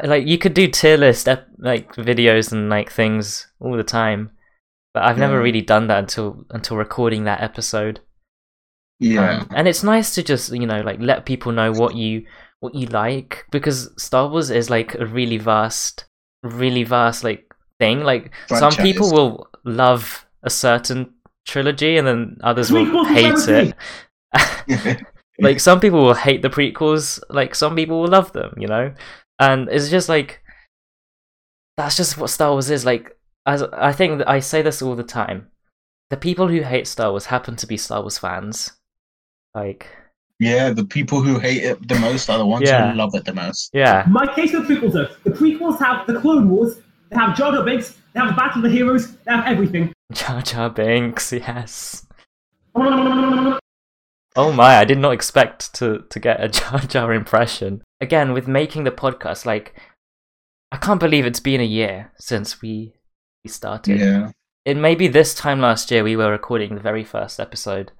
Like 0.05 0.27
you 0.27 0.39
could 0.39 0.55
do 0.55 0.69
tier 0.69 0.97
list 0.97 1.29
ep- 1.29 1.49
like 1.59 1.95
videos 1.97 2.51
and 2.53 2.69
like 2.71 2.91
things 2.91 3.49
all 3.61 3.77
the 3.77 3.85
time, 3.85 4.31
but 4.95 5.05
I've 5.05 5.19
never 5.19 5.41
really 5.43 5.63
done 5.63 5.89
that 5.89 5.99
until 6.01 6.47
until 6.51 6.77
recording 6.79 7.25
that 7.25 7.43
episode. 7.43 8.01
Yeah, 8.99 9.41
Um, 9.41 9.49
and 9.55 9.69
it's 9.69 9.83
nice 9.83 10.15
to 10.15 10.23
just 10.23 10.53
you 10.53 10.67
know 10.67 10.81
like 10.81 11.01
let 11.01 11.27
people 11.27 11.53
know 11.53 11.73
what 11.73 11.97
you 11.97 12.25
what 12.61 12.75
you 12.75 12.87
like 12.87 13.45
because 13.51 13.91
Star 14.03 14.29
Wars 14.29 14.51
is 14.51 14.71
like 14.71 14.95
a 14.95 15.07
really 15.07 15.39
vast, 15.39 16.07
really 16.43 16.85
vast 16.85 17.25
like 17.25 17.55
thing. 17.79 18.01
Like 18.01 18.33
some 18.49 18.73
people 18.73 19.13
will 19.13 19.49
love 19.65 20.27
a 20.43 20.51
certain 20.51 21.15
trilogy 21.47 21.97
and 21.97 22.07
then 22.07 22.39
others 22.43 22.71
will 22.71 22.87
Prequels 22.87 23.47
hate 23.47 23.75
it. 24.75 25.03
like 25.41 25.61
some 25.61 25.81
people 25.81 26.03
will 26.05 26.15
hate 26.15 26.43
the 26.43 26.51
prequels. 26.51 27.21
Like 27.31 27.55
some 27.55 27.77
people 27.77 28.01
will 28.01 28.09
love 28.09 28.33
them 28.33 28.55
you 28.59 28.69
know? 28.69 28.95
And 29.39 29.69
it's 29.69 29.89
just 29.89 30.09
like 30.09 30.43
that's 31.77 31.97
just 31.97 32.19
what 32.19 32.31
star 32.31 32.53
wars 32.53 32.71
is. 32.71 32.85
Like 32.85 33.17
as 33.45 33.61
i 33.73 33.93
think 33.93 34.19
that 34.19 34.29
i 34.29 34.39
say 34.39 34.63
this 34.63 34.83
all 34.83 34.95
the 34.95 35.03
time. 35.03 35.49
The 36.11 36.17
people 36.17 36.49
who 36.49 36.61
hate 36.63 36.87
star 36.87 37.11
wars 37.11 37.27
happen 37.27 37.57
to 37.57 37.67
be 37.67 37.77
star 37.77 38.03
wars 38.03 38.19
fans. 38.19 38.73
Like 39.55 39.89
yeah. 40.51 40.67
The 40.81 40.85
people 40.97 41.19
who 41.27 41.35
hate 41.47 41.63
it 41.71 41.77
the 41.93 41.99
most 42.07 42.29
are 42.31 42.39
the 42.39 42.47
ones 42.55 42.69
Yeah. 42.69 42.91
who 42.93 42.99
love 43.03 43.15
it 43.19 43.25
the 43.25 43.35
most. 43.43 43.71
yeah 43.73 44.05
My 44.19 44.27
case 44.37 44.53
with 44.53 44.67
prequels 44.69 44.93
though, 44.97 45.09
the 45.27 45.31
prequels 45.41 45.79
have 45.87 46.07
the 46.07 46.17
Clone 46.23 46.49
Wars, 46.51 46.73
they 47.09 47.17
have 47.23 47.37
Jar 47.39 47.51
Jar 47.53 47.65
Binks, 47.65 47.89
they 48.13 48.21
have 48.21 48.35
Battle 48.37 48.59
of 48.65 48.71
the 48.71 48.75
Heroes, 48.79 49.05
they 49.25 49.31
have 49.37 49.45
everything. 49.47 49.85
jar 50.13 50.41
jar 50.43 50.69
binks 50.69 51.33
yes 51.33 52.07
oh 54.37 54.53
my 54.53 54.77
i 54.77 54.85
did 54.85 54.99
not 54.99 55.13
expect 55.13 55.73
to 55.75 56.05
to 56.11 56.19
get 56.21 56.43
a 56.43 56.49
jar 56.59 56.79
jar 56.81 57.13
impression 57.13 57.83
again 58.01 58.33
with 58.33 58.47
making 58.49 58.85
the 58.85 58.91
podcast 58.91 59.45
like 59.47 59.75
i 60.71 60.77
can't 60.77 61.01
believe 61.01 61.25
it's 61.27 61.41
been 61.41 61.61
a 61.61 61.65
year 61.81 62.13
since 62.19 62.61
we 62.63 62.95
we 63.45 63.51
started 63.51 63.99
Yeah, 64.01 64.31
it 64.65 64.77
may 64.77 64.95
be 64.95 65.09
this 65.09 65.35
time 65.35 65.61
last 65.61 65.91
year 65.91 66.05
we 66.05 66.17
were 66.17 66.31
recording 66.31 66.75
the 66.77 66.81
very 66.91 67.03
first 67.05 67.41
episode. 67.41 67.91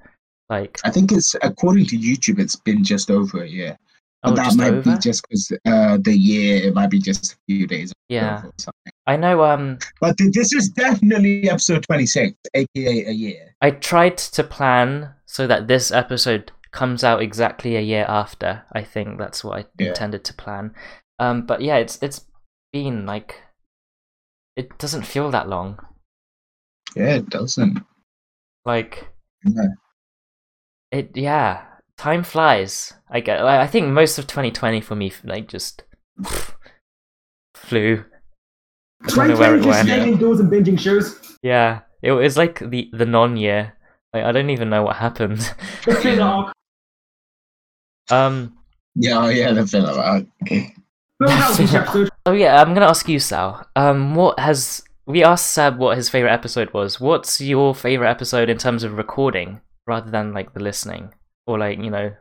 Like, 0.53 0.79
I 0.85 0.91
think 0.91 1.13
it's 1.13 1.35
according 1.43 1.87
to 1.87 1.97
YouTube, 1.99 2.39
it's 2.39 2.57
been 2.57 2.85
just 2.85 3.11
over 3.11 3.43
a 3.43 3.49
year. 3.49 3.79
But 4.23 4.33
oh, 4.33 4.37
that 4.37 4.55
might 4.57 4.75
over. 4.75 4.83
be 4.93 4.99
just 4.99 5.21
because 5.25 5.51
uh, 5.67 5.97
the 6.09 6.17
year. 6.17 6.63
It 6.69 6.75
might 6.75 6.91
be 6.91 7.01
just 7.01 7.33
a 7.33 7.37
few 7.49 7.67
days. 7.67 7.93
Yeah, 8.09 8.45
or 8.45 8.53
something. 8.59 8.93
I 9.07 9.17
know. 9.17 9.43
Um, 9.43 9.79
But 10.01 10.17
th- 10.19 10.33
this 10.33 10.53
is 10.53 10.69
definitely 10.69 11.49
episode 11.51 11.83
twenty 11.89 12.07
six, 12.07 12.37
aka 12.55 13.07
a 13.07 13.11
year. 13.11 13.57
I 13.61 13.71
tried 13.73 14.19
to 14.19 14.45
plan 14.45 15.15
so 15.27 15.47
that 15.49 15.67
this 15.67 15.91
episode 15.91 16.53
comes 16.71 17.03
out 17.03 17.21
exactly 17.23 17.75
a 17.77 17.81
year 17.81 18.05
after. 18.09 18.63
I 18.73 18.83
think 18.85 19.19
that's 19.19 19.43
what 19.43 19.59
I 19.59 19.65
Yeah. 19.79 19.89
intended 19.89 20.23
to 20.25 20.35
plan. 20.35 20.75
Um, 21.19 21.47
but 21.47 21.61
yeah, 21.63 21.79
it's 21.79 21.99
it's 22.03 22.27
been 22.73 23.07
like, 23.07 23.41
it 24.57 24.79
doesn't 24.79 25.07
feel 25.07 25.31
that 25.33 25.49
long. 25.49 25.79
Yeah, 26.95 27.17
it 27.17 27.29
doesn't. 27.31 27.81
Like, 28.65 29.09
Yeah. 29.45 29.75
It 30.93 31.17
yeah, 31.17 31.65
time 31.97 32.23
flies. 32.23 32.93
I 33.11 33.21
get. 33.21 33.41
I 33.45 33.67
think 33.67 33.89
most 33.89 34.19
of 34.19 34.27
2020 34.27 34.81
for 34.81 34.95
me, 34.95 35.13
like, 35.25 35.49
just 35.49 35.83
flew. 37.55 38.05
I 39.03 39.07
don't 39.09 39.29
know 39.29 39.37
where 39.37 39.57
it 39.57 39.63
2020 39.63 39.65
just 39.65 39.67
went. 39.67 39.89
staying 39.89 40.13
indoors 40.13 40.41
and 40.41 40.53
binging 40.53 40.79
shows. 40.79 41.37
Yeah, 41.43 41.81
it 42.03 42.13
was 42.13 42.37
like 42.37 42.59
the 42.61 42.89
the 42.93 43.07
non 43.07 43.37
year. 43.37 43.73
Like 44.13 44.25
I 44.25 44.33
don't 44.33 44.51
even 44.51 44.71
know 44.71 44.83
what 44.83 44.97
happened. 44.97 45.53
The 45.85 46.53
um. 48.11 48.59
Yeah, 48.95 49.25
oh, 49.25 49.29
yeah, 49.29 49.53
the 49.53 49.67
filler 49.67 49.93
arc. 49.93 50.27
Okay. 50.43 50.75
Phil 51.19 51.31
Howard. 51.31 52.11
Oh 52.27 52.33
yeah, 52.33 52.63
I'm 52.63 52.73
gonna 52.73 52.87
ask 52.87 53.09
you, 53.09 53.19
Sal. 53.19 53.67
Um, 53.75 54.15
what 54.15 54.39
has 54.39 54.85
we 55.07 55.25
asked 55.25 55.51
Sab 55.51 55.79
what 55.79 55.97
his 55.97 56.09
favorite 56.09 56.33
episode 56.33 56.73
was? 56.73 57.01
What's 57.01 57.41
your 57.41 57.75
favorite 57.75 58.11
episode 58.11 58.49
in 58.49 58.59
terms 58.59 58.85
of 58.85 58.97
recording, 58.97 59.61
rather 59.87 60.11
than 60.11 60.33
like 60.33 60.53
the 60.55 60.61
listening, 60.61 61.13
or 61.47 61.59
like 61.59 61.79
you 61.79 61.91
know, 61.91 62.13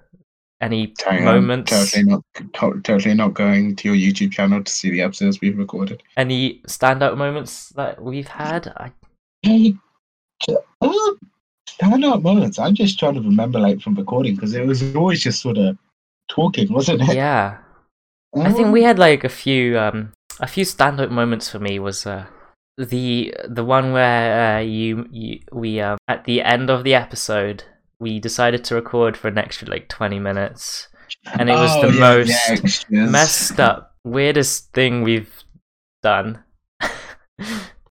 any 0.62 0.94
on, 1.08 1.24
moments, 1.24 1.72
Totally 1.72 2.04
not, 2.04 2.24
to- 2.54 2.82
totally 2.84 3.16
not 3.16 3.34
going 3.34 3.76
to 3.78 3.94
your 3.94 4.12
YouTube 4.14 4.32
channel 4.32 4.64
to 4.64 4.72
see 4.72 4.92
the 4.92 5.02
episodes 5.02 5.42
we've 5.42 5.58
recorded. 5.58 6.04
any 6.18 6.62
standout 6.68 7.18
moments 7.18 7.70
that 7.70 8.02
we've 8.02 8.28
had? 8.28 8.68
I, 8.78 8.92
Hey, 9.44 9.74
uh, 10.50 10.88
standout 11.68 12.22
moments. 12.22 12.60
I'm 12.60 12.76
just 12.76 13.00
trying 13.00 13.16
to 13.16 13.22
remember, 13.22 13.60
like 13.60 13.82
from 13.82 13.96
recording, 13.96 14.36
because 14.36 14.54
it 14.54 14.66
was 14.66 14.96
always 14.96 15.22
just 15.24 15.42
sort 15.42 15.58
of 15.58 15.78
talking, 16.30 16.72
wasn't 16.72 17.02
it? 17.02 17.16
yeah, 17.16 17.58
I 18.36 18.52
think 18.54 18.72
we 18.72 18.84
had 18.84 19.00
like 19.00 19.24
a 19.24 19.30
few 19.30 19.78
um 19.80 20.14
a 20.40 20.48
few 20.48 20.64
standout 20.64 21.10
moments 21.12 21.50
for 21.50 21.60
me 21.60 21.80
was 21.80 22.06
uh 22.06 22.26
the 22.78 23.34
the 23.48 23.64
one 23.66 23.92
where 23.94 24.58
uh, 24.58 24.60
you 24.62 25.08
you 25.12 25.40
we 25.52 25.80
um 25.80 25.98
at 26.08 26.26
the 26.26 26.42
end 26.42 26.70
of 26.70 26.84
the 26.84 26.94
episode 26.96 27.64
we 28.00 28.20
decided 28.20 28.64
to 28.64 28.76
record 28.76 29.16
for 29.18 29.28
an 29.28 29.38
extra 29.38 29.68
like 29.70 29.88
20 29.90 30.20
minutes 30.20 30.88
and 31.38 31.50
it 31.50 31.58
was 31.58 31.78
Oh, 31.78 31.82
the 31.82 31.92
yeah, 32.24 32.58
most 32.58 32.88
yeah, 32.90 33.12
messed 33.12 33.60
up 33.60 33.96
weirdest 34.04 34.74
thing 34.74 35.04
we've 35.04 35.44
done 36.04 36.44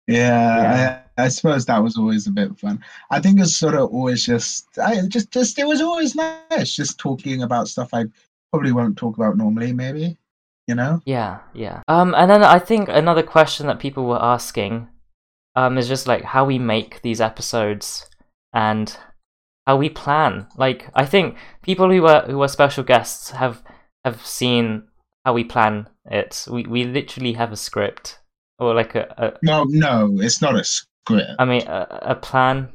Yeah, 0.07 1.03
I, 1.16 1.22
I 1.24 1.28
suppose 1.28 1.66
that 1.66 1.83
was 1.83 1.97
always 1.97 2.26
a 2.26 2.33
bit 2.33 2.59
fun. 2.59 2.83
I 3.11 3.20
think 3.20 3.39
it's 3.41 3.55
sort 3.55 3.74
of 3.74 3.91
always 3.91 4.24
just, 4.26 4.66
I 4.78 5.07
just, 5.07 5.31
just 5.31 5.59
it 5.59 5.66
was 5.66 5.81
always 5.81 6.14
nice, 6.16 6.74
just 6.74 6.99
talking 6.99 7.43
about 7.43 7.68
stuff 7.68 7.91
I 7.95 8.07
probably 8.53 8.72
won't 8.72 8.97
talk 8.99 9.16
about 9.16 9.37
normally. 9.37 9.72
Maybe, 9.72 10.18
you 10.71 10.77
know. 10.77 11.03
Yeah, 11.05 11.41
yeah. 11.53 11.83
Um, 11.89 12.14
and 12.14 12.31
then 12.31 12.45
I 12.45 12.61
think 12.61 12.89
another 12.89 13.25
question 13.25 13.66
that 13.66 13.81
people 13.81 14.07
were 14.07 14.23
asking, 14.23 14.89
um, 15.57 15.77
is 15.77 15.89
just 15.89 16.07
like 16.07 16.23
how 16.23 16.45
we 16.45 16.59
make 16.61 17.03
these 17.03 17.21
episodes 17.21 18.09
and 18.55 18.97
how 19.66 19.77
we 19.77 19.89
plan. 19.89 20.47
Like, 20.57 20.89
I 20.95 21.05
think 21.05 21.37
people 21.62 21.91
who 21.91 22.07
are 22.07 22.23
who 22.23 22.41
are 22.41 22.49
special 22.49 22.85
guests 22.85 23.33
have 23.33 23.62
have 24.05 24.25
seen 24.25 24.85
how 25.25 25.35
we 25.35 25.43
plan 25.43 25.89
it. 26.05 26.47
We 26.49 26.62
we 26.62 26.85
literally 26.85 27.33
have 27.33 27.51
a 27.51 27.57
script 27.57 28.21
or 28.61 28.73
like 28.73 28.95
a, 28.95 29.12
a 29.18 29.33
No, 29.43 29.64
no, 29.64 30.16
it's 30.21 30.41
not 30.41 30.55
a 30.55 30.62
script. 30.62 31.33
I 31.41 31.45
mean 31.45 31.66
a, 31.66 31.99
a 32.03 32.14
plan, 32.14 32.68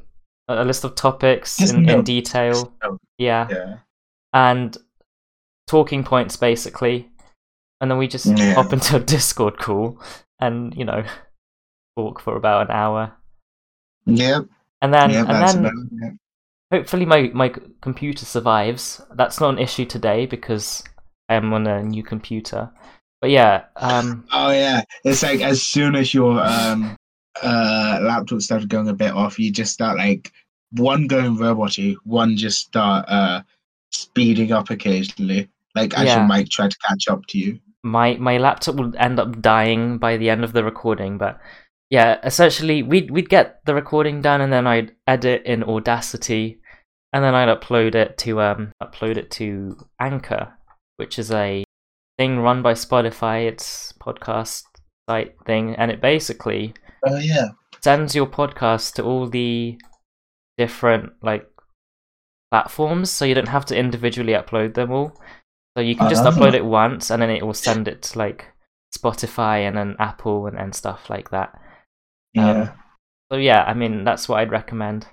a 0.48 0.64
list 0.66 0.84
of 0.84 0.94
topics 0.96 1.72
in, 1.72 1.88
in 1.88 2.04
detail. 2.04 2.74
notes. 2.82 3.02
Yeah, 3.16 3.48
Yeah, 3.50 3.78
and 4.34 4.76
talking 5.66 6.04
points 6.04 6.36
basically, 6.36 7.08
and 7.80 7.90
then 7.90 7.98
we 7.98 8.08
just 8.08 8.26
Yeah. 8.26 8.54
hop 8.54 8.72
into 8.72 8.96
a 8.96 9.00
Discord 9.14 9.58
call 9.58 10.00
and 10.40 10.74
you 10.76 10.84
know 10.84 11.04
talk 11.96 12.20
for 12.20 12.36
about 12.36 12.66
an 12.70 12.76
hour, 12.76 13.12
Yeah, 14.06 14.40
and 14.82 14.92
then 14.94 15.10
yeah, 15.10 15.20
and 15.20 15.42
then 15.42 15.64
about 15.64 16.12
hopefully 16.72 17.06
my 17.06 17.30
my 17.34 17.52
computer 17.80 18.24
survives. 18.24 19.00
That's 19.14 19.40
not 19.40 19.50
an 19.54 19.58
issue 19.58 19.84
today 19.86 20.26
because 20.26 20.82
I 21.28 21.34
am 21.34 21.52
on 21.52 21.66
a 21.66 21.82
new 21.82 22.02
computer. 22.02 22.70
But 23.20 23.30
yeah, 23.30 23.64
um, 23.76 24.26
Oh 24.32 24.50
yeah, 24.50 24.82
it's 25.04 25.22
like 25.22 25.40
as 25.40 25.62
soon 25.62 25.94
as 25.96 26.12
your 26.14 26.40
um 26.40 26.96
uh 27.42 27.98
laptop 28.02 28.40
started 28.40 28.68
going 28.68 28.88
a 28.88 28.94
bit 28.94 29.12
off, 29.12 29.38
you 29.38 29.50
just 29.52 29.72
start 29.72 29.96
like 29.98 30.32
one 30.72 31.06
going 31.06 31.36
roboty, 31.36 31.96
one 32.04 32.36
just 32.36 32.60
start 32.66 33.04
uh 33.08 33.42
speeding 33.90 34.52
up 34.52 34.70
occasionally. 34.70 35.48
Like 35.74 35.94
as 35.94 36.06
Yeah. 36.06 36.16
your 36.16 36.26
mic 36.26 36.48
try 36.50 36.68
to 36.68 36.76
catch 36.86 37.08
up 37.08 37.26
to 37.28 37.38
you. 37.38 37.60
My 37.86 38.16
my 38.16 38.36
laptop 38.38 38.74
would 38.74 38.94
end 38.96 39.18
up 39.18 39.40
dying 39.40 39.98
by 39.98 40.16
the 40.16 40.28
end 40.28 40.42
of 40.44 40.52
the 40.52 40.64
recording 40.64 41.16
but 41.18 41.38
yeah 41.90 42.18
essentially 42.24 42.82
we'd 42.82 43.10
we'd 43.10 43.28
get 43.28 43.60
the 43.64 43.74
recording 43.74 44.20
done 44.20 44.40
and 44.40 44.52
then 44.52 44.66
i'd 44.66 44.92
edit 45.06 45.42
in 45.44 45.62
audacity 45.62 46.58
and 47.12 47.22
then 47.24 47.34
i'd 47.34 47.48
upload 47.48 47.94
it 47.94 48.18
to 48.18 48.40
um 48.40 48.72
upload 48.82 49.16
it 49.16 49.30
to 49.30 49.76
anchor 50.00 50.52
which 50.96 51.18
is 51.18 51.30
a 51.30 51.64
thing 52.18 52.40
run 52.40 52.60
by 52.60 52.72
spotify 52.72 53.46
it's 53.46 53.92
podcast 54.00 54.64
site 55.08 55.34
thing 55.46 55.74
and 55.76 55.90
it 55.90 56.00
basically 56.00 56.74
Oh 57.06 57.18
yeah. 57.18 57.48
sends 57.84 58.16
your 58.16 58.26
podcast 58.26 58.94
to 58.94 59.04
all 59.04 59.28
the 59.28 59.78
different 60.58 61.12
like 61.22 61.46
platforms 62.50 63.10
so 63.12 63.24
you 63.24 63.34
don't 63.34 63.48
have 63.48 63.66
to 63.66 63.76
individually 63.76 64.32
upload 64.32 64.74
them 64.74 64.90
all 64.90 65.12
so 65.76 65.80
you 65.82 65.94
can 65.94 66.08
just 66.08 66.24
Ah. 66.24 66.30
upload 66.30 66.54
it 66.54 66.64
once 66.64 67.10
and 67.10 67.20
then 67.20 67.30
it 67.30 67.44
will 67.44 67.52
send 67.54 67.86
it 67.88 68.02
to 68.02 68.18
like 68.18 68.46
spotify 68.96 69.66
and 69.68 69.76
then 69.76 69.94
apple 69.98 70.46
and, 70.46 70.58
and 70.58 70.74
stuff 70.74 71.10
like 71.10 71.30
that 71.30 71.52
Yeah. 72.34 72.50
Um, 72.50 72.70
so 73.30 73.36
yeah 73.38 73.62
i 73.64 73.74
mean 73.74 74.04
that's 74.04 74.28
what 74.28 74.38
i'd 74.40 74.50
recommend 74.50 75.06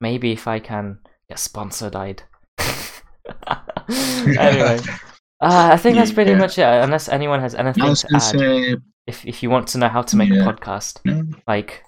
maybe 0.00 0.32
if 0.32 0.46
i 0.46 0.58
can 0.60 0.98
get 1.28 1.38
sponsored 1.38 1.96
i'd 1.96 2.22
anyway 4.38 4.78
uh, 5.40 5.68
i 5.72 5.76
think 5.76 5.96
that's 5.96 6.12
pretty 6.12 6.32
Yeah. 6.32 6.38
much 6.38 6.58
it 6.58 6.62
unless 6.84 7.08
anyone 7.08 7.40
has 7.40 7.54
anything 7.54 7.94
to 7.94 8.08
add 8.14 8.18
say 8.22 8.76
if, 9.06 9.24
if 9.26 9.42
you 9.42 9.50
want 9.50 9.66
to 9.68 9.78
know 9.78 9.88
how 9.88 10.02
to 10.02 10.16
make 10.16 10.30
Yeah. 10.30 10.42
a 10.48 10.52
podcast 10.52 11.00
no, 11.04 11.24
like 11.46 11.82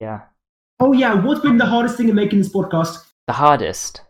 yeah 0.00 0.20
Oh 0.82 0.94
yeah, 0.94 1.12
what's 1.12 1.42
been 1.42 1.58
the 1.58 1.66
hardest 1.66 1.98
thing 1.98 2.08
in 2.08 2.14
making 2.14 2.38
this 2.38 2.48
podcast? 2.50 3.04
The 3.26 3.34
hardest. 3.34 4.00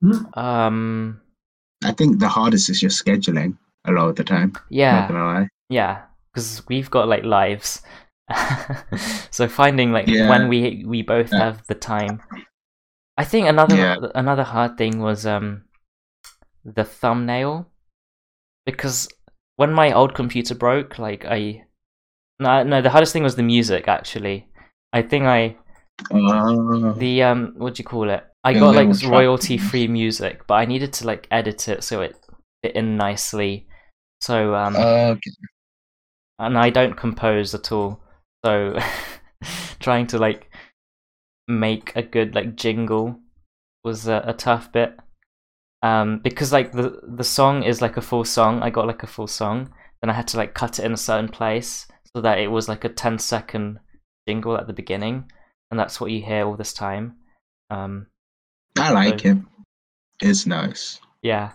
Hmm? 0.00 0.38
Um. 0.38 1.20
I 1.84 1.92
think 1.92 2.18
the 2.18 2.28
hardest 2.28 2.70
is 2.70 2.80
just 2.80 3.04
scheduling 3.04 3.56
a 3.84 3.92
lot 3.92 4.08
of 4.08 4.16
the 4.16 4.24
time. 4.24 4.52
Yeah. 4.70 5.46
Yeah. 5.68 6.02
Because 6.32 6.62
we've 6.68 6.90
got 6.90 7.08
like 7.08 7.24
lives, 7.24 7.82
so 9.30 9.48
finding 9.48 9.92
like 9.92 10.06
Yeah. 10.08 10.28
when 10.28 10.48
we 10.48 10.84
we 10.86 11.02
both 11.02 11.30
Yeah. 11.32 11.38
have 11.38 11.66
the 11.66 11.74
time. 11.74 12.22
I 13.18 13.24
think 13.24 13.48
another 13.48 13.76
Yeah. 13.76 13.96
another 14.14 14.44
hard 14.44 14.78
thing 14.78 15.00
was 15.00 15.26
um 15.26 15.64
the 16.64 16.84
thumbnail 16.84 17.66
because 18.64 19.08
when 19.56 19.72
my 19.72 19.92
old 19.92 20.14
computer 20.14 20.54
broke, 20.54 20.98
like 20.98 21.24
I 21.26 21.64
no 22.38 22.62
no 22.62 22.80
the 22.80 22.90
hardest 22.90 23.12
thing 23.12 23.22
was 23.24 23.36
the 23.36 23.42
music 23.42 23.88
actually. 23.88 24.48
I 24.92 25.02
think 25.02 25.24
I 25.26 25.56
Oh. 26.10 26.92
the 26.92 27.22
um 27.22 27.54
what 27.56 27.74
do 27.74 27.80
you 27.80 27.84
call 27.84 28.10
it? 28.10 28.24
I 28.44 28.54
got 28.54 28.74
like 28.74 29.02
royalty 29.04 29.56
free 29.56 29.86
music 29.86 30.46
but 30.48 30.54
i 30.54 30.64
needed 30.64 30.92
to 30.94 31.06
like 31.06 31.28
edit 31.30 31.68
it 31.68 31.84
so 31.84 32.00
it 32.00 32.16
fit 32.62 32.74
in 32.74 32.96
nicely. 32.96 33.66
So 34.20 34.54
um 34.54 34.76
okay. 34.76 35.30
and 36.38 36.58
i 36.58 36.70
don't 36.70 36.96
compose 36.96 37.54
at 37.54 37.72
all. 37.72 38.00
So 38.44 38.78
trying 39.80 40.06
to 40.08 40.18
like 40.18 40.50
make 41.48 41.92
a 41.96 42.02
good 42.02 42.34
like 42.34 42.56
jingle 42.56 43.18
was 43.84 44.06
a, 44.06 44.22
a 44.26 44.32
tough 44.32 44.72
bit. 44.72 44.96
Um 45.82 46.20
because 46.22 46.52
like 46.52 46.72
the 46.72 47.00
the 47.16 47.24
song 47.24 47.62
is 47.62 47.82
like 47.82 47.96
a 47.96 48.02
full 48.02 48.24
song. 48.24 48.62
I 48.62 48.70
got 48.70 48.86
like 48.86 49.02
a 49.02 49.08
full 49.08 49.26
song. 49.28 49.72
Then 50.00 50.10
i 50.10 50.14
had 50.14 50.28
to 50.28 50.36
like 50.36 50.54
cut 50.54 50.78
it 50.78 50.84
in 50.84 50.92
a 50.92 50.96
certain 50.96 51.28
place 51.28 51.86
so 52.14 52.20
that 52.20 52.38
it 52.38 52.48
was 52.48 52.68
like 52.68 52.84
a 52.84 52.88
10 52.88 53.18
second 53.18 53.78
jingle 54.28 54.56
at 54.56 54.66
the 54.66 54.72
beginning 54.72 55.24
and 55.72 55.78
that's 55.80 55.98
what 56.00 56.10
you 56.12 56.22
hear 56.22 56.46
all 56.46 56.54
this 56.56 56.72
time 56.72 57.16
um 57.70 58.06
I 58.78 58.92
like 58.92 59.20
So- 59.20 59.28
it. 59.30 59.38
It's 60.20 60.46
nice. 60.46 61.00
yeah 61.22 61.52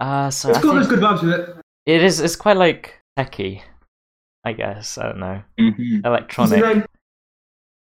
uh 0.00 0.28
so 0.30 0.50
It's 0.50 0.58
I 0.58 0.62
got 0.62 0.68
think 0.74 0.82
those 0.82 0.88
good 0.88 0.98
vibes 1.00 1.22
with 1.22 1.32
it. 1.40 1.56
it 1.86 2.02
is 2.02 2.20
it's 2.20 2.36
quite 2.36 2.56
like 2.58 3.00
techy 3.16 3.62
i 4.44 4.52
guess 4.52 4.98
i 4.98 5.04
don't 5.04 5.20
know 5.20 5.40
hmm 5.58 6.00
electronic 6.04 6.60
name? 6.60 6.84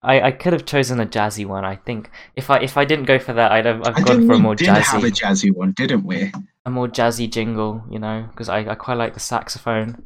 I, 0.06 0.20
I 0.28 0.30
could 0.32 0.52
have 0.52 0.66
chosen 0.66 1.00
a 1.00 1.06
jazzy 1.06 1.46
one. 1.46 1.64
I 1.64 1.76
think 1.76 2.10
if 2.36 2.50
I 2.50 2.58
if 2.58 2.76
I 2.76 2.84
didn't 2.84 3.06
go 3.06 3.18
for 3.18 3.32
that, 3.32 3.50
I'd 3.52 3.64
have 3.64 3.80
I've 3.88 3.96
I 3.96 4.02
gone 4.02 4.26
for 4.26 4.34
a 4.34 4.36
we 4.36 4.42
more 4.42 4.54
did 4.54 4.68
have 4.68 4.76
a 5.02 5.06
jazzy 5.06 5.48
jazzy 5.48 5.50
one, 5.50 5.72
didn't 5.72 6.04
we? 6.04 6.30
a 6.66 6.70
more 6.70 6.88
jazzy 6.88 7.26
jingle, 7.30 7.82
you 7.90 7.98
know, 7.98 8.26
because 8.30 8.50
I, 8.50 8.58
I 8.68 8.74
quite 8.74 8.98
like 8.98 9.14
the 9.14 9.20
saxophone. 9.20 10.04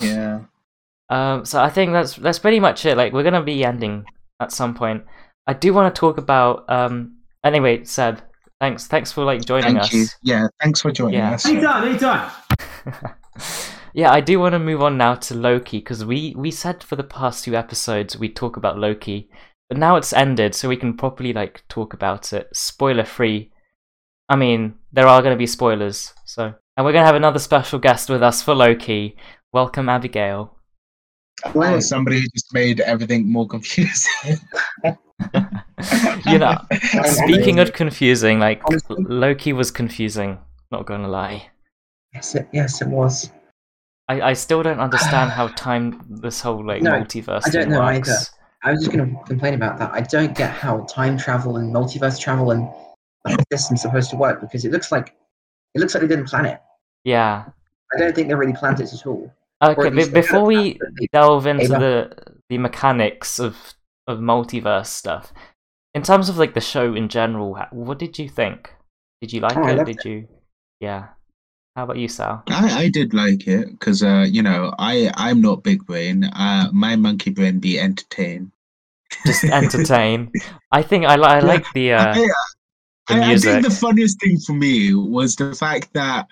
Yeah. 0.00 0.44
Um, 1.08 1.44
so 1.44 1.62
I 1.62 1.70
think 1.70 1.92
that's 1.92 2.16
that's 2.16 2.38
pretty 2.38 2.60
much 2.60 2.84
it. 2.84 2.96
Like 2.96 3.12
we're 3.12 3.22
gonna 3.22 3.42
be 3.42 3.64
ending 3.64 4.04
at 4.40 4.52
some 4.52 4.74
point. 4.74 5.04
I 5.46 5.52
do 5.52 5.72
want 5.72 5.94
to 5.94 5.98
talk 5.98 6.18
about 6.18 6.68
um. 6.70 7.18
Anyway, 7.44 7.84
Seb, 7.84 8.20
thanks 8.60 8.86
thanks 8.88 9.12
for 9.12 9.24
like 9.24 9.44
joining 9.44 9.74
Thank 9.74 9.78
us. 9.84 9.92
you. 9.92 10.06
Yeah, 10.22 10.48
thanks 10.60 10.80
for 10.80 10.90
joining 10.90 11.20
Yeah. 11.20 11.34
us. 11.34 11.46
Anytime, 11.46 11.88
anytime. 11.88 12.30
yeah, 13.94 14.10
I 14.12 14.20
do 14.20 14.40
want 14.40 14.54
to 14.54 14.58
move 14.58 14.82
on 14.82 14.96
now 14.98 15.14
to 15.14 15.34
Loki 15.34 15.78
because 15.78 16.04
we 16.04 16.34
we 16.36 16.50
said 16.50 16.82
for 16.82 16.96
the 16.96 17.04
past 17.04 17.44
two 17.44 17.54
episodes 17.54 18.18
we'd 18.18 18.34
talk 18.36 18.56
about 18.56 18.78
Loki, 18.78 19.30
but 19.68 19.78
now 19.78 19.94
it's 19.96 20.12
ended, 20.12 20.54
so 20.56 20.68
we 20.68 20.76
can 20.76 20.96
properly 20.96 21.32
like 21.32 21.62
talk 21.68 21.94
about 21.94 22.32
it, 22.32 22.48
spoiler 22.52 23.04
free. 23.04 23.52
I 24.28 24.34
mean, 24.34 24.74
there 24.92 25.06
are 25.06 25.22
going 25.22 25.34
to 25.34 25.38
be 25.38 25.46
spoilers, 25.46 26.12
so 26.24 26.52
and 26.76 26.84
we're 26.84 26.92
going 26.92 27.02
to 27.02 27.06
have 27.06 27.14
another 27.14 27.38
special 27.38 27.78
guest 27.78 28.10
with 28.10 28.24
us 28.24 28.42
for 28.42 28.54
Loki. 28.56 29.16
Welcome, 29.52 29.88
Abigail. 29.88 30.55
Wow, 31.54 31.78
somebody 31.80 32.20
who 32.20 32.26
just 32.28 32.52
made 32.54 32.80
everything 32.80 33.30
more 33.30 33.46
confusing. 33.46 34.38
you 34.84 36.38
know, 36.38 36.56
speaking 37.04 37.58
of 37.58 37.72
confusing, 37.72 38.38
like 38.38 38.62
Honestly- 38.66 39.04
Loki 39.08 39.52
was 39.52 39.70
confusing. 39.70 40.38
Not 40.70 40.86
gonna 40.86 41.08
lie. 41.08 41.50
Yes, 42.14 42.34
it, 42.34 42.48
yes, 42.52 42.80
it 42.82 42.88
was. 42.88 43.30
I, 44.08 44.20
I 44.20 44.32
still 44.32 44.62
don't 44.62 44.80
understand 44.80 45.30
how 45.32 45.48
time 45.48 46.00
this 46.08 46.40
whole 46.40 46.64
like 46.64 46.82
No, 46.82 46.92
multiverse 46.92 47.42
I 47.46 47.50
don't 47.50 47.68
know 47.68 47.80
works. 47.80 48.08
either. 48.08 48.18
I 48.62 48.70
was 48.72 48.80
just 48.84 48.96
going 48.96 49.08
to 49.14 49.24
complain 49.24 49.54
about 49.54 49.78
that. 49.78 49.92
I 49.92 50.00
don't 50.00 50.34
get 50.36 50.50
how 50.50 50.80
time 50.84 51.16
travel 51.18 51.56
and 51.58 51.72
multiverse 51.74 52.18
travel 52.18 52.52
and 52.52 52.68
the 53.24 53.30
whole 53.30 53.44
system's 53.52 53.82
supposed 53.82 54.10
to 54.10 54.16
work 54.16 54.40
because 54.40 54.64
it 54.64 54.72
looks 54.72 54.90
like 54.90 55.14
it 55.74 55.80
looks 55.80 55.94
like 55.94 56.00
they 56.02 56.08
didn't 56.08 56.26
plan 56.26 56.46
it. 56.46 56.60
Yeah. 57.04 57.44
I 57.94 57.98
don't 57.98 58.14
think 58.14 58.28
they 58.28 58.34
really 58.34 58.52
planned 58.54 58.80
it 58.80 58.92
at 58.92 59.06
all. 59.06 59.30
Okay, 59.62 59.86
at 59.86 59.90
be- 59.92 59.96
least 59.98 60.12
they 60.12 60.20
before 60.20 60.44
we 60.44 60.72
that, 60.74 60.78
but 60.80 60.88
they- 61.00 61.08
delve 61.12 61.46
into 61.46 61.64
Ava. 61.64 61.78
the 61.78 62.32
the 62.50 62.58
mechanics 62.58 63.38
of 63.38 63.56
of 64.06 64.18
multiverse 64.18 64.86
stuff, 64.86 65.32
in 65.94 66.02
terms 66.02 66.28
of 66.28 66.36
like 66.38 66.54
the 66.54 66.60
show 66.60 66.94
in 66.94 67.08
general, 67.08 67.58
what 67.72 67.98
did 67.98 68.18
you 68.18 68.28
think? 68.28 68.72
Did 69.20 69.32
you 69.32 69.40
like 69.40 69.56
Oh, 69.56 69.66
it? 69.66 69.76
loved 69.76 69.86
Did 69.86 70.04
you? 70.04 70.28
Yeah. 70.80 71.08
How 71.74 71.84
about 71.84 71.98
you, 71.98 72.08
Sal? 72.08 72.42
I, 72.48 72.84
I 72.84 72.88
did 72.88 73.12
like 73.12 73.46
it 73.46 73.68
because 73.70 74.02
uh, 74.02 74.24
you 74.28 74.42
know 74.42 74.72
I 74.78 75.10
I'm 75.16 75.40
not 75.40 75.62
big 75.62 75.84
brain. 75.86 76.24
Uh, 76.24 76.68
my 76.72 76.96
monkey 76.96 77.30
brain 77.30 77.58
be 77.58 77.78
entertained. 77.80 78.52
Just 79.26 79.44
entertain. 79.44 80.30
I 80.72 80.82
think 80.82 81.04
I, 81.06 81.16
li- 81.16 81.24
I 81.24 81.40
like 81.40 81.64
the 81.74 81.92
uh, 81.92 82.12
I, 82.12 82.14
the 82.14 82.32
I, 83.24 83.32
I 83.32 83.36
think 83.38 83.64
the 83.64 83.70
funniest 83.70 84.20
thing 84.20 84.38
for 84.38 84.52
me 84.52 84.94
was 84.94 85.36
the 85.36 85.54
fact 85.54 85.92
that 85.94 86.26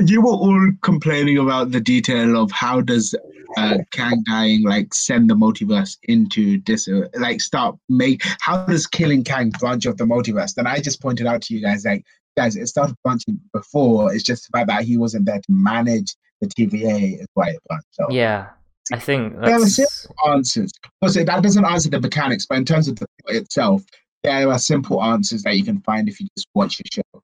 you 0.00 0.22
were 0.22 0.30
all 0.30 0.70
complaining 0.82 1.38
about 1.38 1.70
the 1.70 1.80
detail 1.80 2.40
of 2.40 2.50
how 2.50 2.80
does 2.80 3.14
uh, 3.56 3.78
Kang 3.92 4.22
dying 4.26 4.62
like 4.64 4.92
send 4.92 5.30
the 5.30 5.34
multiverse 5.34 5.96
into 6.04 6.60
this 6.62 6.88
like 7.18 7.40
start 7.40 7.76
make 7.88 8.22
how 8.40 8.64
does 8.64 8.86
killing 8.86 9.22
Kang 9.22 9.50
branch 9.50 9.86
off 9.86 9.96
the 9.96 10.04
multiverse? 10.04 10.54
Then 10.54 10.66
I 10.66 10.80
just 10.80 11.00
pointed 11.00 11.26
out 11.26 11.42
to 11.42 11.54
you 11.54 11.60
guys 11.60 11.84
like 11.84 12.04
guys 12.36 12.56
it 12.56 12.66
started 12.66 12.96
branching 13.04 13.40
before. 13.52 14.12
It's 14.12 14.24
just 14.24 14.50
the 14.50 14.58
fact 14.58 14.68
that 14.68 14.84
he 14.84 14.96
wasn't 14.96 15.26
there 15.26 15.38
to 15.38 15.52
manage 15.52 16.14
the 16.40 16.48
TVA 16.48 17.20
is 17.20 17.26
why 17.34 17.50
it 17.50 17.58
branched 17.68 18.00
off. 18.00 18.12
yeah. 18.12 18.48
I 18.92 18.98
think 18.98 19.32
There 19.40 19.54
are 19.54 19.60
that's 19.60 20.06
answers. 20.26 20.70
Because 21.00 21.14
that 21.14 21.42
doesn't 21.42 21.64
answer 21.64 21.88
the 21.88 22.00
mechanics, 22.00 22.44
but 22.46 22.58
in 22.58 22.66
terms 22.66 22.86
of 22.86 22.96
the 22.96 23.06
plot 23.22 23.36
itself, 23.36 23.82
there 24.22 24.50
are 24.50 24.58
simple 24.58 25.02
answers 25.02 25.42
that 25.44 25.56
you 25.56 25.64
can 25.64 25.80
find 25.80 26.06
if 26.08 26.20
you 26.20 26.26
just 26.36 26.48
watch 26.54 26.76
the 26.76 26.84
show. 26.92 27.22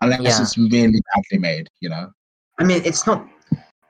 Unless 0.00 0.20
Yeah. 0.22 0.42
it's 0.42 0.58
really 0.58 1.00
badly 1.14 1.38
made, 1.38 1.68
you 1.80 1.88
know. 1.88 2.10
I 2.58 2.64
mean, 2.64 2.82
it's 2.84 3.06
not. 3.06 3.26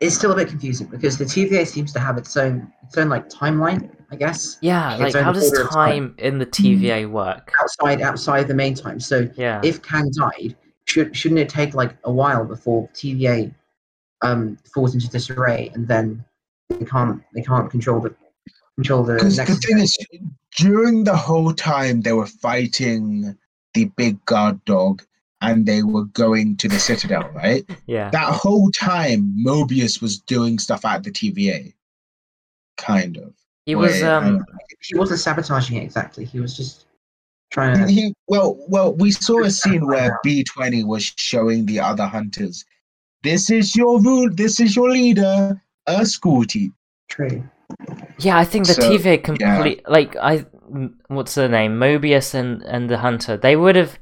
It's 0.00 0.14
still 0.14 0.32
a 0.32 0.36
bit 0.36 0.48
confusing 0.48 0.86
because 0.88 1.16
the 1.16 1.24
TVA 1.24 1.66
seems 1.66 1.92
to 1.94 2.00
have 2.00 2.18
its 2.18 2.36
own 2.36 2.70
its 2.84 2.96
own 2.98 3.08
like 3.08 3.28
timeline. 3.28 3.90
I 4.10 4.16
guess 4.16 4.58
yeah. 4.60 4.92
Its 5.02 5.14
Like, 5.14 5.24
how 5.24 5.32
does 5.32 5.50
time. 5.50 5.68
time 5.70 6.14
in 6.18 6.38
the 6.38 6.46
TVA 6.46 7.10
work? 7.10 7.52
outside 7.60 8.02
outside 8.02 8.46
the 8.46 8.54
main 8.54 8.74
time. 8.74 9.00
So 9.00 9.28
Yeah. 9.36 9.60
if 9.64 9.82
Kang 9.82 10.10
died, 10.16 10.54
should 10.84 11.16
shouldn't 11.16 11.40
it 11.40 11.48
take 11.48 11.74
like 11.74 11.96
a 12.04 12.12
while 12.12 12.44
before 12.44 12.88
TVA 12.94 13.52
um 14.22 14.58
falls 14.74 14.94
into 14.94 15.08
disarray 15.08 15.70
and 15.74 15.88
then 15.88 16.24
they 16.70 16.84
can't 16.84 17.22
they 17.34 17.42
can't 17.42 17.70
control 17.70 18.00
the 18.00 18.14
control 18.76 19.02
the 19.02 19.14
Because 19.14 19.36
the 19.36 19.44
next 19.44 19.66
thing 19.66 19.78
is, 19.78 19.96
during 20.58 21.04
the 21.04 21.16
whole 21.16 21.52
time 21.54 22.02
they 22.02 22.12
were 22.12 22.26
fighting 22.26 23.36
the 23.74 23.86
big 23.96 24.22
guard 24.26 24.62
dog 24.66 25.02
and 25.40 25.66
they 25.66 25.82
were 25.82 26.04
going 26.06 26.56
to 26.58 26.68
the 26.68 26.78
Citadel, 26.78 27.28
right? 27.34 27.64
Yeah. 27.86 28.10
That 28.10 28.32
whole 28.32 28.70
time, 28.70 29.34
Mobius 29.44 30.00
was 30.00 30.18
doing 30.18 30.58
stuff 30.58 30.84
at 30.84 31.02
the 31.04 31.10
TVA. 31.10 31.74
Kind 32.76 33.16
of. 33.16 33.34
He 33.66 33.74
was 33.74 33.92
Wait, 33.94 34.02
um 34.04 34.44
he 34.82 34.96
wasn't 34.96 35.20
sabotaging 35.20 35.76
it 35.78 35.82
exactly. 35.84 36.24
He 36.24 36.40
was 36.40 36.56
just 36.56 36.86
trying 37.50 37.76
to 37.78 37.86
he, 37.90 38.14
well, 38.28 38.56
well, 38.68 38.94
we 38.94 39.10
saw 39.12 39.42
a 39.42 39.50
scene 39.50 39.86
where 39.86 40.18
B20 40.26 40.86
was 40.86 41.12
showing 41.16 41.66
the 41.66 41.80
other 41.80 42.06
hunters, 42.06 42.64
this 43.22 43.50
is 43.50 43.74
your 43.74 44.00
rule, 44.00 44.28
this 44.32 44.60
is 44.60 44.76
your 44.76 44.90
leader, 44.90 45.60
a 45.86 46.06
school 46.06 46.44
teacher. 46.44 46.72
trade. 47.08 47.42
Yeah, 48.18 48.38
I 48.38 48.44
think 48.44 48.66
the 48.66 48.74
So, 48.74 48.82
TVA 48.82 49.22
complete 49.22 49.82
like 49.88 50.16
I 50.16 50.46
what's 51.08 51.34
the 51.34 51.48
name? 51.48 51.78
Mobius 51.78 52.34
and 52.34 52.62
and 52.62 52.88
the 52.90 52.98
Hunter. 52.98 53.36
They 53.36 53.56
would 53.56 53.76
have 53.76 53.98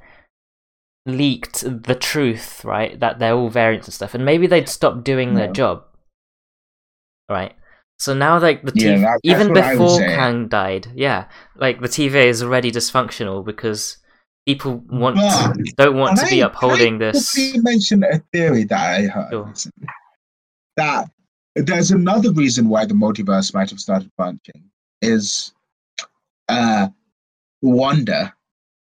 leaked 1.07 1.61
the 1.85 1.95
truth, 1.95 2.65
right? 2.65 2.99
That 3.01 3.19
they're 3.19 3.35
all 3.35 3.51
variants 3.51 3.87
and 3.89 3.95
stuff, 3.95 4.15
and 4.15 4.25
maybe 4.25 4.47
they'd 4.47 4.69
stop 4.69 5.05
doing 5.05 5.35
their 5.35 5.53
job. 5.53 5.85
Right. 7.29 7.55
So 7.99 8.13
now, 8.15 8.39
like 8.39 8.63
the 8.63 8.73
Yeah, 8.75 8.97
TV, 8.97 9.01
that- 9.03 9.21
even 9.23 9.57
I 9.57 9.73
before. 9.73 9.99
Kang 10.01 10.49
died, 10.49 10.89
yeah, 10.95 11.27
like 11.57 11.81
the 11.81 11.89
TVA 11.89 12.27
is 12.27 12.43
already 12.43 12.71
dysfunctional 12.73 13.45
because 13.45 13.99
people 14.47 14.79
want 14.89 15.17
But- 15.17 15.57
don't 15.77 15.97
want 15.97 16.19
to 16.19 16.27
be 16.27 16.41
upholding 16.41 16.97
I 16.97 16.99
this. 17.13 17.33
quickly 17.33 17.61
mentioned 17.61 18.05
a 18.05 18.19
theory 18.33 18.65
that 18.65 19.01
I 19.01 19.07
heard 19.07 19.31
Sure. 19.31 19.45
recently. 19.45 19.87
That 20.77 21.09
there's 21.55 21.93
another 21.93 22.33
reason 22.33 22.69
why 22.69 22.85
the 22.85 22.95
multiverse 22.95 23.55
might 23.55 23.71
have 23.71 23.79
started 23.81 24.11
branching 24.17 24.71
is 25.01 25.53
uh 26.49 26.89
Wanda. 27.63 28.35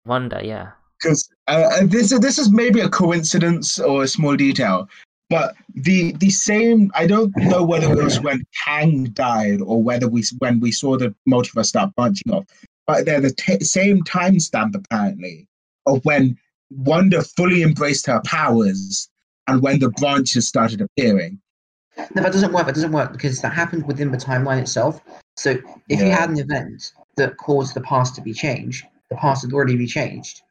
Wanda, 0.05 0.41
yeah. 0.45 0.73
Because 1.01 1.29
uh, 1.47 1.85
this 1.85 2.11
this 2.19 2.39
is 2.39 2.51
maybe 2.51 2.81
a 2.81 2.89
coincidence 2.89 3.79
or 3.79 4.05
a 4.05 4.09
small 4.09 4.37
detail, 4.37 4.89
but 5.29 5.55
the 5.75 6.13
the 6.13 6.31
same 6.31 6.91
I 6.95 7.07
don't 7.07 7.37
know 7.37 7.63
whether 7.63 7.93
it 7.93 8.03
was 8.03 8.21
when 8.21 8.47
Kang 8.65 9.05
died 9.07 9.61
or 9.61 9.83
whether 9.83 10.09
we 10.09 10.25
when 10.39 10.61
we 10.61 10.73
saw 10.73 10.97
the 10.97 11.15
multiverse 11.29 11.67
start 11.67 11.95
branching 11.97 12.33
off, 12.33 12.45
but 12.87 13.05
they're 13.05 13.21
the 13.21 13.33
t- 13.33 13.61
same 13.61 14.03
timestamp 14.05 14.75
apparently 14.75 15.47
of 15.87 16.05
when 16.05 16.39
Wanda 16.71 17.23
fully 17.23 17.63
embraced 17.63 18.07
her 18.07 18.21
powers 18.25 19.09
and 19.47 19.63
when 19.63 19.79
the 19.79 19.91
branches 19.91 20.49
started 20.49 20.81
appearing. 20.81 21.41
No, 22.15 22.23
that 22.23 22.33
doesn't 22.33 22.53
work. 22.53 22.67
That 22.67 22.75
doesn't 22.75 22.93
work 22.93 23.13
because 23.13 23.41
that 23.41 23.53
happened 23.53 23.87
within 23.87 24.11
the 24.11 24.19
timeline 24.19 24.61
itself. 24.61 25.01
So 25.37 25.57
if 25.89 26.01
you 26.01 26.11
had 26.11 26.31
an 26.31 26.39
event 26.39 26.93
that 27.17 27.37
caused 27.37 27.75
the 27.75 27.81
past 27.83 28.15
to 28.17 28.21
be 28.21 28.33
changed, 28.33 28.87
the 29.11 29.17
past 29.17 29.45
had 29.45 29.53
already 29.53 29.77
be 29.77 29.87
changed. 29.87 30.43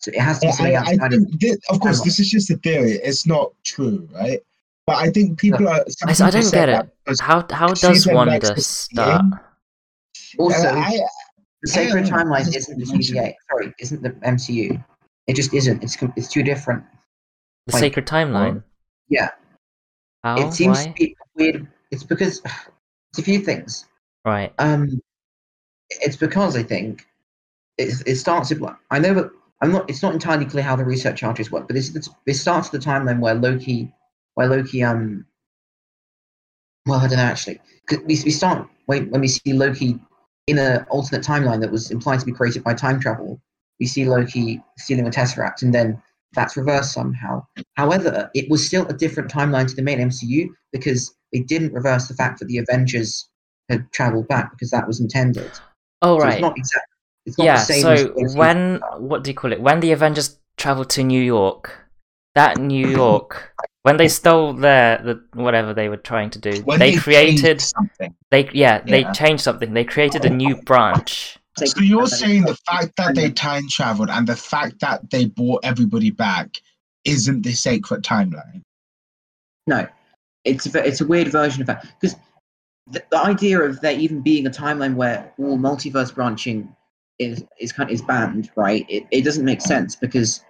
So 0.00 0.10
it 0.12 0.20
has 0.20 0.38
to 0.40 0.46
be 0.46 0.48
I, 0.48 0.52
something 0.52 0.76
I 0.76 0.78
outside 0.80 1.12
of 1.12 1.20
think 1.22 1.40
thi- 1.40 1.56
of 1.70 1.80
course, 1.80 2.02
this 2.02 2.20
is 2.20 2.30
just 2.30 2.50
a 2.50 2.56
theory. 2.58 2.92
It's 2.92 3.26
not 3.26 3.52
true, 3.64 4.08
right? 4.12 4.40
But 4.86 4.96
I 4.96 5.10
think 5.10 5.38
people 5.38 5.68
are. 5.68 5.74
I, 5.74 5.78
I, 6.06 6.10
s- 6.10 6.20
I 6.20 6.30
people 6.30 6.40
don't 6.40 6.52
get 6.52 6.68
it. 6.68 7.20
How 7.20 7.44
how 7.50 7.68
does 7.68 8.06
a 8.06 8.14
Wanda 8.14 8.60
start? 8.60 9.24
Also, 10.38 10.68
Uh, 10.68 10.72
I, 10.76 10.98
the 11.62 11.68
sacred 11.68 12.04
I 12.06 12.08
don't 12.08 12.10
know. 12.10 12.16
timeline 12.34 12.40
is 12.48 12.56
isn't 12.56 12.78
the 12.78 12.86
mentioned. 12.92 13.18
TVA. 13.18 13.34
Sorry, 13.50 13.74
isn't 13.80 14.02
the 14.02 14.10
MCU. 14.10 14.84
It 15.26 15.34
just 15.36 15.52
isn't. 15.52 15.82
It's 15.82 15.96
it's 16.16 16.28
too 16.28 16.42
different. 16.42 16.84
The 17.66 17.72
like, 17.74 17.80
sacred 17.80 18.06
timeline. 18.06 18.62
Yeah, 19.08 19.30
How? 20.22 20.36
it 20.46 20.52
seems 20.52 20.78
Why? 20.78 20.86
to 20.86 20.92
be 20.92 21.16
weird. 21.34 21.66
It's 21.90 22.02
because 22.04 22.40
it's 23.10 23.18
a 23.18 23.22
few 23.22 23.40
things. 23.40 23.86
Right. 24.24 24.52
Um, 24.58 25.00
it's 26.00 26.16
because 26.16 26.56
I 26.56 26.62
think 26.62 27.06
it, 27.78 28.02
it 28.06 28.16
starts 28.16 28.50
with. 28.50 28.62
I 28.90 28.98
know 28.98 29.14
that 29.14 29.30
I'm 29.60 29.72
not. 29.72 29.88
It's 29.90 30.02
not 30.02 30.14
entirely 30.14 30.44
clear 30.46 30.62
how 30.62 30.76
the 30.76 30.84
research 30.84 31.18
charges 31.20 31.50
work, 31.50 31.66
but 31.66 31.74
this 31.74 31.88
is 31.88 31.94
the, 31.94 32.08
this 32.26 32.40
starts 32.40 32.68
the 32.68 32.78
timeline 32.78 33.20
where 33.20 33.34
Loki, 33.34 33.92
where 34.34 34.48
Loki 34.48 34.82
um. 34.82 35.26
Well, 36.86 37.00
I 37.00 37.08
don't 37.08 37.18
know 37.18 37.24
actually. 37.24 37.60
'Cause 37.86 37.98
We 38.06 38.20
we 38.24 38.30
start 38.30 38.68
when 38.86 39.10
when 39.10 39.20
we 39.20 39.28
see 39.28 39.52
Loki 39.52 39.98
in 40.46 40.58
an 40.58 40.84
alternate 40.88 41.24
timeline 41.24 41.60
that 41.60 41.70
was 41.70 41.90
implied 41.90 42.20
to 42.20 42.26
be 42.26 42.32
created 42.32 42.62
by 42.64 42.74
time 42.74 43.00
travel. 43.00 43.40
We 43.80 43.86
see 43.86 44.04
Loki 44.04 44.62
stealing 44.78 45.06
a 45.06 45.10
tesseract, 45.10 45.62
and 45.62 45.74
then 45.74 46.00
that's 46.34 46.56
reversed 46.56 46.92
somehow. 46.92 47.44
However, 47.74 48.30
it 48.34 48.50
was 48.50 48.66
still 48.66 48.86
a 48.86 48.92
different 48.92 49.30
timeline 49.30 49.66
to 49.68 49.74
the 49.74 49.82
main 49.82 49.98
MCU 49.98 50.48
because 50.72 51.14
they 51.32 51.40
didn't 51.40 51.72
reverse 51.72 52.06
the 52.08 52.14
fact 52.14 52.38
that 52.38 52.46
the 52.46 52.58
Avengers 52.58 53.28
had 53.68 53.90
traveled 53.92 54.28
back 54.28 54.50
because 54.50 54.70
that 54.70 54.86
was 54.86 55.00
intended. 55.00 55.50
Oh 56.02 56.18
So 56.18 56.24
right. 56.24 56.34
it's 56.34 56.42
not 56.42 56.56
exact. 56.56 56.86
It's 57.28 57.36
not 57.36 57.44
yeah. 57.44 57.56
the 57.56 57.60
same 57.60 57.82
So 57.82 58.14
as 58.24 58.34
when 58.34 58.80
what 58.96 59.22
do 59.22 59.30
you 59.30 59.34
call 59.34 59.52
it? 59.52 59.60
When 59.60 59.80
the 59.80 59.92
Avengers 59.92 60.38
traveled 60.56 60.88
to 60.90 61.04
New 61.04 61.22
York, 61.22 61.76
that 62.34 62.56
New 62.56 62.88
York, 63.02 63.54
when 63.82 63.98
they 63.98 64.08
stole 64.08 64.54
their 64.54 64.96
the 64.98 65.22
whatever 65.34 65.74
they 65.74 65.90
were 65.90 65.98
trying 65.98 66.30
to 66.30 66.38
do, 66.38 66.62
when 66.62 66.78
they 66.78 66.92
changed 66.92 67.04
created 67.04 67.60
something. 67.60 68.14
they 68.30 68.48
yeah 68.54 68.80
they 68.80 69.04
changed 69.12 69.42
something. 69.42 69.74
They 69.74 69.84
created 69.84 70.24
a 70.24 70.30
new 70.30 70.56
branch. 70.62 71.38
So 71.58 71.80
you're 71.80 72.06
saying 72.06 72.44
the 72.44 72.56
fact 72.66 72.92
that 72.96 73.14
they 73.14 73.30
time 73.30 73.68
traveled 73.68 74.10
and 74.10 74.26
the 74.26 74.36
fact 74.36 74.80
that 74.80 75.10
they 75.10 75.26
brought 75.26 75.64
everybody 75.64 76.10
back 76.10 76.56
isn't 77.04 77.42
the 77.42 77.52
sacred 77.52 78.04
timeline. 78.04 78.62
no, 79.66 79.86
it's 80.44 80.72
a, 80.72 80.86
it's 80.86 81.00
a 81.02 81.06
weird 81.06 81.28
version 81.28 81.60
of 81.60 81.66
that 81.66 81.86
because 82.00 82.16
the, 82.86 83.02
the 83.10 83.18
idea 83.18 83.60
of 83.60 83.80
there 83.80 83.98
even 83.98 84.22
being 84.22 84.46
a 84.46 84.50
timeline 84.50 84.94
where 84.94 85.30
all 85.38 85.58
multiverse 85.58 86.14
branching 86.14 86.74
is 87.18 87.44
is 87.58 87.72
kind 87.72 87.90
of 87.90 87.94
is 87.94 88.02
banned, 88.02 88.50
right? 88.56 88.86
It, 88.88 89.06
it 89.10 89.24
doesn't 89.24 89.44
make 89.44 89.60
sense 89.60 89.96
because 89.96 90.44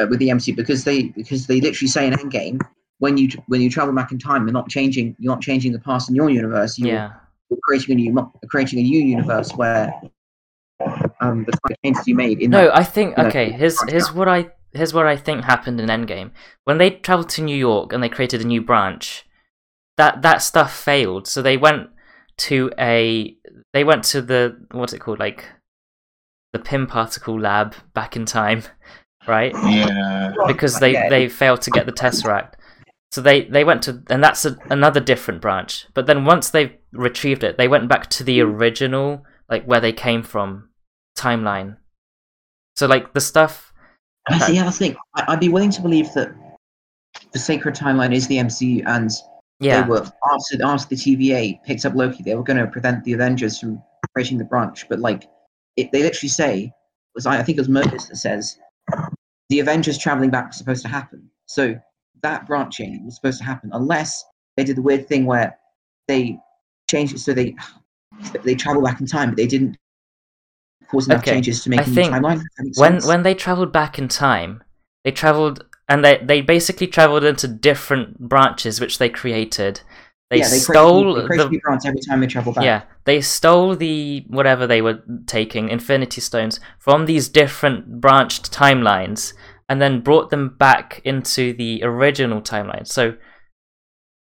uh, 0.00 0.06
with 0.08 0.18
the 0.18 0.28
MCU 0.28 0.54
because 0.56 0.84
they 0.84 1.04
because 1.08 1.46
they 1.46 1.60
literally 1.60 1.88
say 1.88 2.06
in 2.06 2.14
Endgame 2.14 2.60
when 2.98 3.16
you 3.16 3.28
when 3.46 3.60
you 3.60 3.70
travel 3.70 3.94
back 3.94 4.12
in 4.12 4.18
time, 4.18 4.46
you're 4.46 4.52
not 4.52 4.68
changing 4.68 5.16
you're 5.18 5.32
not 5.32 5.42
changing 5.42 5.72
the 5.72 5.80
past 5.80 6.08
in 6.08 6.14
your 6.14 6.30
universe. 6.30 6.78
You're, 6.78 6.90
Yeah. 6.90 7.10
you're 7.48 7.58
creating 7.62 7.92
a 7.92 8.02
new 8.02 8.32
creating 8.48 8.78
a 8.78 8.82
new 8.82 9.00
universe 9.00 9.52
where 9.52 9.92
um 11.20 11.44
the 11.44 11.52
kind 11.52 11.72
of 11.72 11.76
changes 11.84 12.06
you 12.06 12.14
made 12.14 12.40
in 12.40 12.50
No, 12.50 12.66
that 12.66 12.76
I 12.76 12.84
think 12.84 13.16
Yeah. 13.16 13.26
okay. 13.26 13.50
Here's 13.50 13.80
here's 13.90 14.12
what 14.12 14.28
I 14.28 14.50
here's 14.72 14.94
what 14.94 15.06
I 15.06 15.16
think 15.16 15.44
happened 15.44 15.80
in 15.80 15.88
Endgame 15.88 16.30
when 16.64 16.78
they 16.78 16.90
traveled 16.90 17.30
to 17.30 17.42
New 17.42 17.56
York 17.56 17.92
and 17.92 18.02
they 18.02 18.08
created 18.08 18.40
a 18.40 18.46
new 18.46 18.62
branch. 18.62 19.26
That 19.96 20.22
that 20.22 20.38
stuff 20.38 20.74
failed, 20.74 21.26
so 21.26 21.42
they 21.42 21.56
went 21.56 21.90
to 22.38 22.70
a 22.78 23.36
they 23.74 23.84
went 23.84 24.04
to 24.04 24.22
the 24.22 24.56
what's 24.70 24.92
it 24.94 25.00
called 25.00 25.18
like 25.18 25.44
the 26.52 26.58
Pym 26.58 26.86
particle 26.86 27.38
lab 27.38 27.74
back 27.94 28.16
in 28.16 28.24
time, 28.24 28.62
right? 29.26 29.52
Yeah. 29.64 30.32
Because 30.46 30.78
they 30.80 30.92
Yeah. 30.92 31.08
they 31.08 31.28
failed 31.28 31.62
to 31.62 31.70
get 31.70 31.86
the 31.86 31.92
tesseract. 31.92 32.54
So 33.12 33.20
they 33.20 33.42
they 33.42 33.64
went 33.64 33.82
to 33.82 34.02
and 34.08 34.22
that's 34.22 34.44
a, 34.44 34.56
another 34.70 35.00
different 35.00 35.40
branch. 35.40 35.86
But 35.94 36.06
then 36.06 36.24
once 36.24 36.50
they 36.50 36.78
retrieved 36.92 37.44
it, 37.44 37.56
they 37.58 37.68
went 37.68 37.88
back 37.88 38.08
to 38.10 38.24
the 38.24 38.40
original 38.40 39.24
like 39.48 39.64
where 39.64 39.80
they 39.80 39.92
came 39.92 40.22
from 40.22 40.70
timeline. 41.16 41.76
So 42.76 42.86
like 42.86 43.12
the 43.12 43.20
stuff 43.20 43.72
That's 44.28 44.46
the 44.46 44.58
other 44.58 44.70
thing. 44.70 44.96
I, 45.16 45.24
I'd 45.28 45.40
be 45.40 45.48
willing 45.48 45.70
to 45.70 45.82
believe 45.82 46.12
that 46.14 46.32
the 47.32 47.38
sacred 47.38 47.74
timeline 47.74 48.14
is 48.14 48.26
the 48.28 48.36
MCU, 48.36 48.82
and 48.86 49.10
yeah. 49.60 49.82
they 49.82 49.88
were 49.88 49.98
after 50.00 50.64
after 50.64 50.88
the 50.88 50.96
TVA 50.96 51.62
picked 51.64 51.84
up 51.84 51.94
Loki, 51.94 52.22
they 52.22 52.34
were 52.34 52.42
going 52.42 52.58
to 52.58 52.66
prevent 52.66 53.04
the 53.04 53.12
Avengers 53.12 53.58
from 53.58 53.82
creating 54.14 54.38
the 54.38 54.44
branch. 54.44 54.88
But 54.88 55.00
like, 55.00 55.24
it, 55.76 55.92
they 55.92 56.02
literally 56.02 56.28
say, 56.28 56.72
was 57.14 57.26
I, 57.26 57.38
I 57.38 57.42
think 57.42 57.58
it 57.58 57.60
was 57.60 57.68
Mobius 57.68 58.08
that 58.08 58.16
says 58.16 58.58
the 59.48 59.60
Avengers 59.60 59.98
traveling 59.98 60.30
back 60.30 60.48
was 60.48 60.56
supposed 60.56 60.82
to 60.82 60.88
happen. 60.88 61.30
So 61.46 61.74
that 62.22 62.46
branching 62.46 63.04
was 63.04 63.16
supposed 63.16 63.38
to 63.38 63.44
happen, 63.44 63.70
unless 63.72 64.24
they 64.56 64.64
did 64.64 64.76
the 64.76 64.82
weird 64.82 65.08
thing 65.08 65.26
where 65.26 65.58
they 66.08 66.38
changed 66.88 67.14
it 67.14 67.18
so 67.18 67.32
they 67.32 67.54
they 68.44 68.54
travel 68.54 68.82
back 68.82 69.00
in 69.00 69.06
time, 69.06 69.30
but 69.30 69.36
they 69.36 69.46
didn't 69.46 69.76
cause 70.90 71.06
enough 71.06 71.20
Okay, 71.20 71.32
changes 71.32 71.62
to 71.64 71.70
make 71.70 71.80
I 71.80 71.82
a 71.82 71.86
think 71.86 72.12
timeline. 72.12 72.42
When 72.76 73.00
when 73.04 73.22
they 73.22 73.34
traveled 73.34 73.72
back 73.72 73.98
in 73.98 74.08
time, 74.08 74.62
they 75.04 75.12
traveled 75.12 75.64
and 75.88 76.04
they 76.04 76.18
they 76.18 76.40
basically 76.40 76.86
traveled 76.86 77.24
into 77.24 77.48
different 77.48 78.18
branches 78.18 78.80
which 78.80 78.98
they 78.98 79.08
created. 79.08 79.80
They, 80.30 80.38
yeah, 80.38 80.48
they 80.48 80.58
stole 80.58 81.14
create, 81.14 81.22
they 81.22 81.26
create 81.26 81.62
the 81.62 81.88
every 81.88 82.00
time 82.00 82.20
they 82.20 82.28
travel 82.28 82.52
back. 82.52 82.62
yeah 82.62 82.82
they 83.04 83.20
stole 83.20 83.74
the 83.74 84.24
whatever 84.28 84.64
they 84.64 84.80
were 84.80 85.02
taking 85.26 85.68
Infinity 85.68 86.20
Stones 86.20 86.60
from 86.78 87.06
these 87.06 87.28
different 87.28 88.00
branched 88.00 88.52
timelines 88.52 89.34
and 89.70 89.80
then 89.80 90.00
brought 90.00 90.30
them 90.30 90.56
back 90.58 91.00
into 91.04 91.52
the 91.52 91.80
original 91.84 92.42
timeline. 92.42 92.84
So 92.86 93.14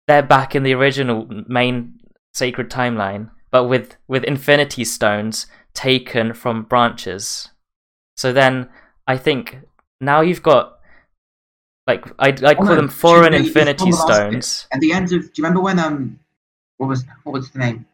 they're 0.08 0.24
back 0.24 0.56
in 0.56 0.64
the 0.64 0.74
original 0.74 1.28
main 1.48 2.00
sacred 2.34 2.72
timeline, 2.72 3.30
but 3.52 3.66
with 3.66 3.98
with 4.08 4.24
Infinity 4.24 4.84
Stones 4.84 5.46
taken 5.76 6.34
from 6.34 6.64
branches. 6.64 7.50
So 8.16 8.34
then 8.34 8.70
I 9.06 9.16
think 9.16 9.60
now 10.02 10.22
you've 10.22 10.42
got 10.42 10.77
Like 11.88 12.06
I'd, 12.20 12.44
I'd 12.44 12.56
Oh, 12.58 12.60
call 12.60 12.66
no, 12.68 12.76
them 12.76 12.90
foreign 12.90 13.34
Infinity 13.34 13.90
the 13.90 13.96
last 13.96 14.08
bit. 14.08 14.16
Stones. 14.44 14.68
At 14.74 14.82
the 14.82 14.92
end 14.92 15.06
of, 15.14 15.22
do 15.22 15.32
you 15.36 15.44
remember 15.44 15.62
when 15.62 15.80
um, 15.80 16.20
what 16.78 16.88
was 16.88 17.06
what 17.24 17.32
was 17.34 17.50
the 17.52 17.60
name? 17.60 17.86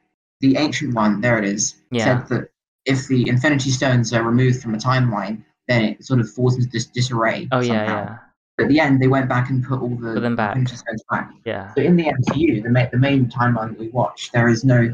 The 0.41 0.58
ancient 0.58 0.94
one. 0.96 1.22
There 1.22 1.38
it 1.38 1.46
is. 1.46 1.76
Yeah. 1.91 2.26
Said 2.26 2.28
that 2.30 2.50
if 2.86 3.08
the 3.08 3.30
Infinity 3.30 3.70
Stones 3.70 4.12
are 4.14 4.24
removed 4.24 4.62
from 4.62 4.74
a 4.74 4.78
timeline, 4.78 5.44
then 5.68 5.84
it 5.86 6.04
sort 6.04 6.20
of 6.20 6.30
falls 6.30 6.56
into 6.58 6.68
dis- 6.70 6.88
disarray. 6.88 7.48
Oh 7.52 7.60
yeah, 7.62 7.68
somehow. 7.86 8.04
yeah, 8.04 8.18
But 8.58 8.64
at 8.64 8.70
the 8.70 8.80
end, 8.80 9.02
they 9.02 9.08
went 9.08 9.30
back 9.30 9.50
and 9.50 9.64
put 9.64 9.80
all 9.80 9.89
the 9.96 10.14
Put 10.16 10.22
them 10.22 10.36
back. 10.36 10.56
Infinity 10.58 10.76
Stones 10.78 11.04
back. 11.10 11.32
yeah. 11.46 11.74
So 11.76 11.82
in 11.82 11.96
the 11.96 12.06
MCU, 12.06 12.64
the, 12.64 12.70
ma- 12.70 12.89
the 12.91 12.98
main 12.98 13.28
timeline 13.28 13.70
that 13.70 13.80
we 13.80 13.89
watch, 13.89 14.32
there 14.34 14.50
is 14.50 14.66
no 14.66 14.94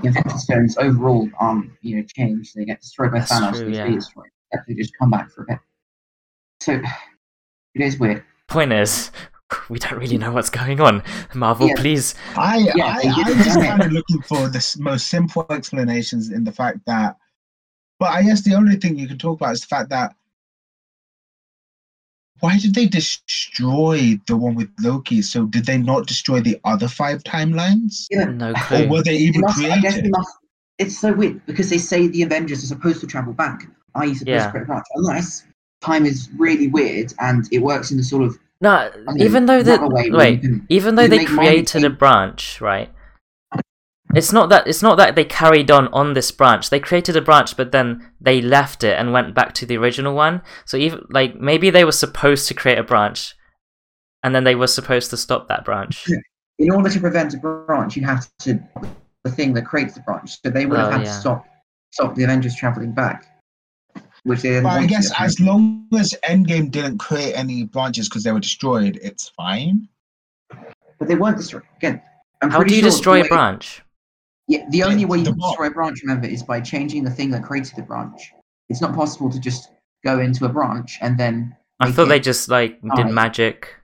the 0.00 0.06
Infinity 0.08 0.38
Stones 0.38 0.76
overall 0.78 1.28
aren't 1.38 1.70
you 1.82 1.96
know 1.96 2.02
changed. 2.16 2.54
They 2.56 2.64
get 2.64 2.80
destroyed 2.80 3.12
by 3.12 3.18
That's 3.20 3.30
Thanos. 3.32 3.56
true, 3.58 3.70
they 3.70 3.76
yeah. 3.76 3.90
destroyed. 3.90 4.30
They 4.66 4.74
just 4.74 4.96
come 4.98 5.10
back 5.10 5.30
for 5.30 5.42
a 5.42 5.46
bit. 5.46 5.58
So 6.60 6.72
it 7.74 7.80
is 7.82 7.98
weird. 8.00 8.24
Point 8.48 8.72
is, 8.72 9.10
we 9.68 9.78
don't 9.78 9.98
really 9.98 10.16
know 10.18 10.32
what's 10.32 10.48
going 10.50 10.80
on. 10.80 11.02
Marvel, 11.34 11.68
Yeah. 11.68 11.74
please. 11.76 12.14
I, 12.34 12.56
Yeah, 12.74 12.86
I, 12.96 13.02
they 13.02 13.08
I'm 13.10 13.42
just 13.44 13.60
kind 13.60 13.82
of 13.82 13.92
looking 13.92 14.22
for 14.22 14.48
the 14.48 14.76
most 14.80 15.08
simple 15.08 15.44
explanations 15.50 16.30
in 16.30 16.44
the 16.44 16.52
fact 16.52 16.78
that, 16.86 17.16
but 17.98 18.10
I 18.10 18.22
guess 18.22 18.42
the 18.42 18.54
only 18.54 18.76
thing 18.76 18.98
you 18.98 19.06
can 19.06 19.18
talk 19.18 19.38
about 19.40 19.52
is 19.52 19.60
the 19.60 19.66
fact 19.66 19.90
that 19.90 20.14
why 22.40 22.56
did 22.58 22.74
they 22.74 22.86
destroy 22.86 24.18
the 24.28 24.36
one 24.36 24.54
with 24.54 24.70
Loki? 24.80 25.20
So 25.22 25.44
did 25.46 25.66
they 25.66 25.76
not 25.76 26.06
destroy 26.06 26.40
the 26.40 26.58
other 26.64 26.88
five 26.88 27.22
timelines? 27.24 28.06
Yeah. 28.10 28.24
No 28.26 28.54
clue. 28.54 28.84
Or 28.84 28.88
were 28.88 29.02
they 29.02 29.18
They 29.18 29.24
even 29.24 29.40
must- 29.42 29.58
I 29.58 29.78
guess 29.80 29.94
created? 29.94 30.12
must- 30.12 30.36
it's 30.78 30.96
so 30.98 31.12
weird 31.12 31.44
because 31.46 31.68
they 31.68 31.78
say 31.78 32.06
the 32.06 32.22
Avengers 32.22 32.62
are 32.62 32.68
supposed 32.68 33.00
to 33.00 33.06
travel 33.08 33.32
back. 33.34 33.66
Are 33.96 34.06
you 34.06 34.14
supposed 34.14 34.28
Yeah. 34.28 34.44
to 34.46 34.50
create 34.52 34.68
a? 34.68 34.82
Unless 34.94 35.44
time 35.80 36.06
is 36.06 36.28
really 36.36 36.68
weird 36.68 37.12
and 37.20 37.48
it 37.52 37.58
works 37.60 37.90
in 37.90 37.96
the 37.96 38.02
sort 38.02 38.24
of 38.24 38.38
No, 38.60 38.70
I 39.08 39.12
mean, 39.12 39.22
even 39.22 39.46
though 39.46 39.62
the 39.62 39.78
wait, 40.12 40.40
can- 40.40 40.66
even 40.68 40.94
though 40.96 41.06
they 41.06 41.24
money 41.24 41.26
created 41.26 41.84
a 41.84 41.90
branch, 41.90 42.60
right? 42.60 42.90
It's 44.14 44.32
not 44.32 44.48
that 44.48 44.66
it's 44.66 44.82
not 44.82 44.96
that 44.96 45.14
they 45.16 45.24
carried 45.24 45.70
on 45.70 45.88
on 45.88 46.14
this 46.14 46.30
branch. 46.32 46.70
They 46.70 46.80
created 46.80 47.14
a 47.14 47.20
branch, 47.20 47.56
but 47.58 47.72
then 47.72 48.10
they 48.20 48.40
left 48.40 48.82
it 48.82 48.98
and 48.98 49.12
went 49.12 49.34
back 49.34 49.52
to 49.54 49.66
the 49.66 49.76
original 49.76 50.14
one. 50.14 50.40
So 50.64 50.78
even 50.78 51.04
like 51.10 51.36
maybe 51.36 51.68
they 51.68 51.84
were 51.84 51.92
supposed 51.92 52.48
to 52.48 52.54
create 52.54 52.78
a 52.78 52.82
branch, 52.82 53.36
and 54.22 54.34
then 54.34 54.44
they 54.44 54.54
were 54.54 54.66
supposed 54.66 55.10
to 55.10 55.16
stop 55.18 55.46
that 55.48 55.64
branch. 55.64 56.06
in 56.58 56.70
order 56.72 56.88
to 56.88 56.98
prevent 57.00 57.34
a 57.34 57.36
branch, 57.38 57.96
you 57.96 58.04
have 58.06 58.26
to 58.40 58.58
the 59.24 59.30
thing 59.30 59.52
that 59.52 59.66
creates 59.66 59.92
the 59.94 60.00
branch. 60.00 60.40
So 60.42 60.48
they 60.50 60.64
would 60.64 60.78
have 60.78 60.88
Oh, 60.88 60.92
had 60.92 61.02
yeah. 61.02 61.12
to 61.12 61.20
stop 61.20 61.44
stop 61.92 62.14
the 62.14 62.24
Avengers 62.24 62.56
traveling 62.56 62.92
back, 62.92 63.26
which 64.28 64.42
But 64.42 64.50
I 64.58 64.62
want 64.62 64.82
to, 64.82 64.88
guess 64.88 65.12
as 65.18 65.40
long 65.40 65.86
as 65.98 66.14
Endgame 66.24 66.70
didn't 66.70 66.98
create 66.98 67.32
any 67.34 67.64
branches 67.64 68.08
because 68.08 68.22
they 68.24 68.32
were 68.32 68.40
destroyed, 68.40 68.98
it's 69.02 69.28
fine. 69.30 69.88
but 70.98 71.08
they 71.08 71.14
weren't 71.14 71.36
destroyed. 71.38 71.62
Again, 71.78 72.00
I'm 72.42 72.50
How 72.50 72.62
do 72.62 72.74
you 72.74 72.80
sure 72.82 72.90
destroy 72.90 73.18
a 73.20 73.22
way- 73.22 73.28
branch? 73.28 73.82
Yeah, 74.46 74.64
the 74.70 74.82
only 74.82 75.04
way 75.04 75.18
you 75.18 75.24
can 75.24 75.38
destroy 75.38 75.66
a 75.66 75.70
branch, 75.70 76.00
remember, 76.02 76.26
is 76.26 76.42
by 76.42 76.60
changing 76.60 77.04
the 77.04 77.10
thing 77.10 77.30
that 77.32 77.42
created 77.42 77.74
the 77.76 77.82
branch. 77.82 78.32
It's 78.70 78.80
not 78.80 78.94
possible 78.94 79.28
to 79.30 79.38
just 79.38 79.70
go 80.04 80.20
into 80.20 80.44
a 80.46 80.48
branch 80.48 80.98
and 81.02 81.18
then. 81.18 81.54
I 81.80 81.92
thought 81.92 82.08
they 82.08 82.18
just 82.20 82.48
like 82.48 82.80
did 82.80 82.90
die. 83.08 83.10
magic. 83.10 83.74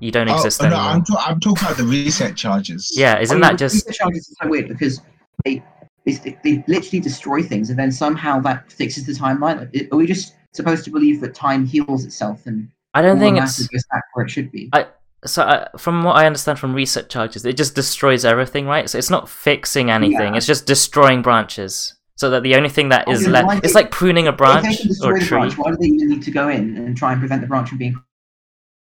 You 0.00 0.10
don't 0.10 0.28
Oh, 0.28 0.34
exist 0.34 0.60
oh, 0.62 0.68
no, 0.68 0.74
anymore. 0.74 0.92
I'm, 0.92 1.04
ta- 1.04 1.24
I'm 1.26 1.40
talking 1.40 1.64
about 1.64 1.76
the 1.76 1.84
reset 1.84 2.36
charges. 2.36 2.92
Yeah, 2.96 3.20
isn't 3.20 3.32
oh, 3.34 3.38
I 3.46 3.50
mean, 3.50 3.52
that 3.52 3.58
just 3.58 3.86
reset 3.86 3.94
charges 3.94 4.36
are 4.40 4.44
so 4.44 4.50
weird 4.50 4.68
because 4.68 5.00
they, 5.44 5.62
they 6.04 6.36
they 6.42 6.64
literally 6.66 7.00
destroy 7.00 7.42
things 7.42 7.70
and 7.70 7.78
then 7.78 7.92
somehow 7.92 8.40
that 8.40 8.70
fixes 8.72 9.06
the 9.06 9.12
timeline. 9.12 9.58
Like, 9.72 9.92
Are 9.92 9.96
we 9.96 10.06
just 10.06 10.34
supposed 10.52 10.84
to 10.84 10.90
believe 10.90 11.20
that 11.20 11.34
time 11.34 11.64
heals 11.66 12.04
itself 12.04 12.46
and 12.46 12.68
I 12.94 13.00
don't 13.02 13.18
think 13.18 13.34
matter 13.36 13.44
it's 13.46 13.66
goes 13.68 13.84
back 13.90 14.02
where 14.14 14.26
it 14.26 14.30
should 14.30 14.50
be? 14.52 14.68
I- 14.72 14.86
so. 15.24 15.42
Uh, 15.44 15.68
from 15.78 16.02
what 16.02 16.16
I 16.16 16.26
understand 16.26 16.58
from 16.58 16.74
reset 16.74 17.08
charges, 17.08 17.44
it 17.44 17.56
just 17.56 17.76
destroys 17.76 18.24
everything, 18.24 18.66
right? 18.66 18.90
So 18.90 18.98
it's 18.98 19.08
not 19.08 19.28
fixing 19.28 19.88
anything; 19.88 20.32
Yeah. 20.32 20.36
it's 20.36 20.46
just 20.46 20.66
destroying 20.66 21.22
branches. 21.22 21.94
So 22.16 22.28
that 22.30 22.42
the 22.42 22.56
only 22.56 22.68
thing 22.68 22.88
that 22.88 23.08
is 23.08 23.20
is 23.22 23.28
left, 23.28 23.46
why 23.46 23.56
it's 23.58 23.68
they- 23.68 23.80
like 23.80 23.92
pruning 23.92 24.26
a 24.26 24.32
branch 24.32 24.66
or 25.04 25.14
a 25.14 25.20
tree. 25.20 25.28
branch, 25.28 25.56
why 25.56 25.70
do 25.70 25.76
they 25.80 25.86
even 25.86 26.08
need 26.08 26.22
to 26.24 26.32
go 26.32 26.48
in 26.48 26.76
and 26.76 26.96
try 26.96 27.12
and 27.12 27.20
prevent 27.20 27.40
the 27.40 27.46
branch 27.46 27.68
from 27.68 27.78
being 27.78 27.96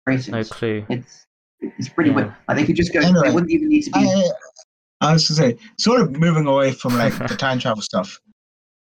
created? 0.06 0.32
No 0.32 0.44
clue. 0.46 0.86
It's 0.90 1.26
it's 1.62 1.90
pretty 1.90 2.10
Yeah. 2.12 2.16
weird. 2.16 2.34
Like 2.48 2.56
they 2.58 2.66
could 2.66 2.78
just 2.78 2.94
go. 2.94 3.02
Anyway, 3.02 3.28
they 3.28 3.34
wouldn't 3.34 3.52
even 3.52 3.68
need 3.68 3.82
to 3.82 3.92
be. 3.92 4.00
I, 4.00 4.30
I 5.02 5.14
was 5.14 5.28
gonna 5.28 5.38
say, 5.54 5.58
sort 5.78 6.02
of 6.02 6.12
moving 6.12 6.46
away 6.46 6.72
from 6.72 6.98
like 6.98 7.18
the 7.18 7.36
time 7.38 7.60
travel 7.60 7.82
stuff. 7.82 8.20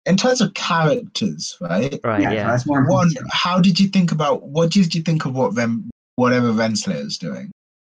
In 0.05 0.15
terms 0.15 0.39
of 0.39 0.53
characters, 0.53 1.57
right? 1.59 1.99
Right? 2.03 2.22
yeah, 2.22 2.32
Yeah. 2.32 2.47
that's 2.49 2.65
more 2.65 2.86
One, 2.88 3.09
how 3.32 3.59
did 3.59 3.78
you 3.80 3.88
think 3.89 4.11
about 4.11 4.43
what 4.43 4.72
did 4.72 4.95
you 4.95 5.01
think 5.01 5.26
of 5.26 5.36
what 5.36 5.53
Ren, 5.55 5.89
whatever 6.15 6.51
Renslayer 6.53 7.05
is 7.05 7.18
doing? 7.18 7.51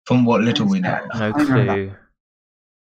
From 0.05 0.24
what 0.24 0.41
little 0.41 0.65
we 0.68 0.80
know, 0.80 1.05
No 1.15 1.34
I 1.36 1.43
clue. 1.45 1.91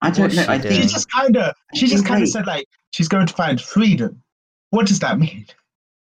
I 0.02 0.10
don't 0.10 0.24
what's 0.24 0.36
know. 0.36 0.42
she 0.42 0.48
I 0.48 0.60
she 0.60 0.68
think 0.68 0.90
just 0.90 1.10
kind 1.10 1.36
of, 1.38 1.54
she 1.74 1.86
just 1.86 2.04
kind 2.04 2.22
of 2.22 2.28
said 2.28 2.46
like 2.46 2.66
she's 2.92 3.08
going 3.08 3.26
to 3.26 3.32
find 3.32 3.58
freedom. 3.58 4.22
What 4.70 4.86
does 4.86 4.98
that 5.00 5.18
mean? 5.18 5.46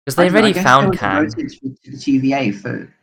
Because 0.06 0.16
they 0.16 0.26
I 0.28 0.30
don't 0.30 0.34
know, 0.34 0.40
I 0.40 0.42
already 0.44 0.60
found 0.64 0.94
they 0.94 0.98
Kang. 0.98 1.26
devoted 1.26 1.50
to 1.50 1.70
to 1.84 1.92
the 1.92 1.98
TVA 1.98 2.54
for 2.62 2.94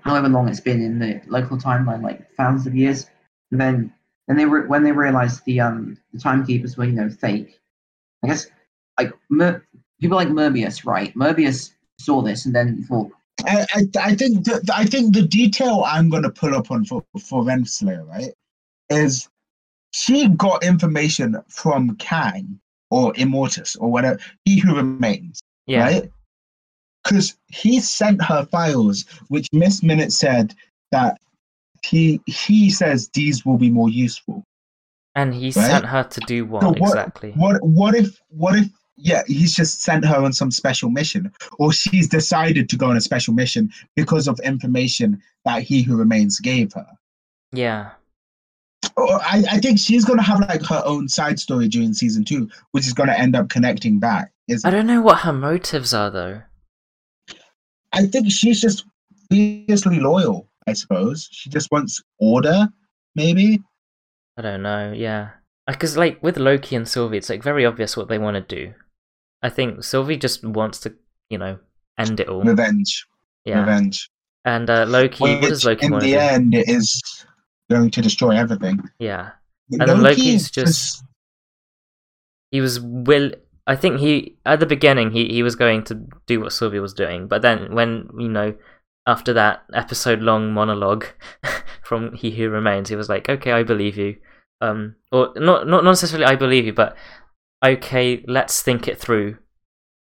however 0.00 0.28
long 0.28 0.48
it's 0.48 0.58
been 0.58 0.82
in 0.82 0.98
the 0.98 1.20
local 1.28 1.56
timeline, 1.56 2.02
like 2.02 2.28
thousands 2.34 2.66
of 2.66 2.74
years. 2.74 3.06
And 3.52 3.60
then, 3.60 3.94
then 4.32 4.36
they 4.36 4.50
re- 4.50 4.66
when 4.66 4.82
they 4.82 4.92
realized 4.92 5.44
the 5.44 5.60
um 5.60 5.96
the 6.12 6.18
timekeepers 6.18 6.76
were 6.76 6.84
you 6.84 6.92
know 6.92 7.08
fake. 7.08 7.60
I 8.24 8.28
guess 8.28 8.46
like 8.98 9.12
Mer- 9.30 9.64
people 10.00 10.16
like 10.16 10.28
Mobius, 10.28 10.84
right? 10.86 11.14
Mobius 11.14 11.72
saw 11.98 12.22
this 12.22 12.46
and 12.46 12.54
then 12.54 12.84
thought, 12.84 13.10
I, 13.46 13.66
I, 13.74 13.86
I 14.00 14.14
think 14.14 14.44
the, 14.44 14.70
I 14.74 14.84
think 14.84 15.14
the 15.14 15.22
detail 15.22 15.84
I'm 15.86 16.08
going 16.08 16.22
to 16.22 16.30
pull 16.30 16.54
up 16.54 16.70
on 16.70 16.84
for 16.84 17.04
for 17.20 17.42
Renslayer, 17.42 18.06
right, 18.08 18.32
is 18.90 19.28
she 19.92 20.28
got 20.28 20.64
information 20.64 21.36
from 21.48 21.96
Kang 21.96 22.58
or 22.90 23.12
Immortus 23.14 23.76
or 23.80 23.90
whatever, 23.90 24.18
he 24.44 24.58
who 24.58 24.76
remains, 24.76 25.40
Yeah. 25.66 25.84
right? 25.84 26.10
Because 27.02 27.36
he 27.48 27.80
sent 27.80 28.22
her 28.22 28.44
files, 28.46 29.04
which 29.28 29.48
Miss 29.52 29.82
Minute 29.82 30.12
said 30.12 30.54
that 30.92 31.18
he 31.84 32.20
he 32.26 32.70
says 32.70 33.08
these 33.14 33.44
will 33.44 33.58
be 33.58 33.70
more 33.70 33.88
useful. 33.90 34.44
And 35.14 35.34
he 35.34 35.46
Right? 35.46 35.54
sent 35.54 35.84
her 35.86 36.04
to 36.04 36.20
do 36.20 36.44
what 36.46 36.62
So 36.62 36.68
what- 36.68 36.76
exactly? 36.90 37.32
What 37.32 37.62
what 37.62 37.94
if 37.94 38.18
what 38.28 38.56
if 38.56 38.68
yeah 38.96 39.22
he's 39.26 39.54
just 39.54 39.82
sent 39.82 40.04
her 40.04 40.16
on 40.16 40.32
some 40.32 40.50
special 40.50 40.90
mission, 40.90 41.32
or 41.58 41.72
she's 41.72 42.08
decided 42.08 42.68
to 42.70 42.76
go 42.76 42.86
on 42.90 42.96
a 42.96 43.00
special 43.00 43.34
mission 43.34 43.70
because 43.96 44.28
of 44.28 44.38
information 44.40 45.20
that 45.44 45.62
he 45.62 45.82
who 45.82 45.96
remains 45.96 46.38
gave 46.40 46.72
her. 46.72 46.86
Yeah. 47.52 47.90
Or 48.96 49.14
I, 49.22 49.44
I 49.50 49.58
think 49.58 49.78
she's 49.78 50.04
gonna 50.04 50.22
have 50.22 50.40
like 50.40 50.64
her 50.66 50.82
own 50.84 51.08
side 51.08 51.38
story 51.40 51.68
during 51.68 51.94
season 51.94 52.24
two, 52.24 52.48
which 52.72 52.86
is 52.86 52.92
gonna 52.92 53.12
end 53.12 53.34
up 53.36 53.48
connecting 53.48 53.98
back. 53.98 54.32
I 54.64 54.70
don't 54.70 54.86
know 54.86 55.00
what 55.02 55.18
her 55.20 55.32
motives 55.32 55.94
are 55.94 56.10
though. 56.10 56.42
I 57.92 58.06
think 58.06 58.30
she's 58.30 58.60
just 58.60 58.84
fiercely 59.30 60.00
loyal. 60.00 60.48
I 60.68 60.72
suppose 60.74 61.28
she 61.30 61.50
just 61.50 61.70
wants 61.72 62.00
order, 62.18 62.68
maybe. 63.14 63.60
I 64.38 64.42
don't 64.42 64.62
know. 64.62 64.92
Yeah. 64.94 65.30
Because 65.66 65.96
like 65.96 66.22
with 66.22 66.36
Loki 66.38 66.76
and 66.76 66.86
Sylvie, 66.88 67.18
it's 67.18 67.30
like 67.30 67.42
very 67.42 67.64
obvious 67.66 67.96
what 67.96 68.08
they 68.08 68.18
want 68.18 68.34
to 68.36 68.56
do. 68.56 68.72
I 69.42 69.48
think 69.50 69.82
Sylvie 69.84 70.16
just 70.16 70.44
wants 70.44 70.78
to, 70.80 70.94
you 71.30 71.38
know, 71.38 71.58
end 71.98 72.20
it 72.20 72.28
all. 72.28 72.42
Revenge, 72.42 73.06
Yeah. 73.44 73.60
revenge. 73.60 74.08
And 74.44 74.68
uh, 74.70 74.84
Loki, 74.88 75.18
what 75.20 75.40
does 75.42 75.64
Loki 75.64 75.86
in 75.86 75.92
want 75.92 76.02
the 76.04 76.12
to 76.12 76.16
do? 76.18 76.20
end 76.20 76.54
it 76.54 76.68
is 76.68 77.02
going 77.70 77.90
to 77.90 78.02
destroy 78.02 78.36
everything. 78.36 78.80
Yeah. 78.98 79.30
And 79.70 79.80
then 79.82 80.02
Loki 80.02 80.16
Loki's 80.22 80.42
is 80.42 80.50
just- 80.50 81.04
He 82.50 82.60
was 82.60 82.80
will. 82.80 83.32
I 83.66 83.76
think 83.76 84.00
he 84.00 84.36
at 84.44 84.58
the 84.60 84.66
beginning 84.66 85.12
he 85.12 85.28
he 85.28 85.42
was 85.42 85.54
going 85.54 85.84
to 85.84 85.94
do 86.26 86.40
what 86.40 86.52
Sylvie 86.52 86.80
was 86.80 86.92
doing, 86.92 87.28
but 87.28 87.40
then 87.42 87.74
when 87.74 88.08
you 88.18 88.28
know 88.28 88.54
after 89.06 89.32
that 89.32 89.62
episode 89.74 90.20
long 90.20 90.52
monologue 90.52 91.06
from 91.82 92.14
He 92.14 92.30
Who 92.32 92.48
Remains, 92.48 92.88
he 92.88 92.96
was 92.96 93.08
like, 93.08 93.28
okay, 93.28 93.52
I 93.52 93.62
believe 93.62 93.96
you. 93.96 94.16
Um, 94.60 94.94
or 95.10 95.32
not 95.36 95.66
not 95.66 95.84
necessarily 95.84 96.24
I 96.24 96.36
believe 96.36 96.66
you, 96.66 96.72
but 96.72 96.96
okay, 97.64 98.24
let's 98.28 98.62
think 98.62 98.86
it 98.86 98.98
through 98.98 99.36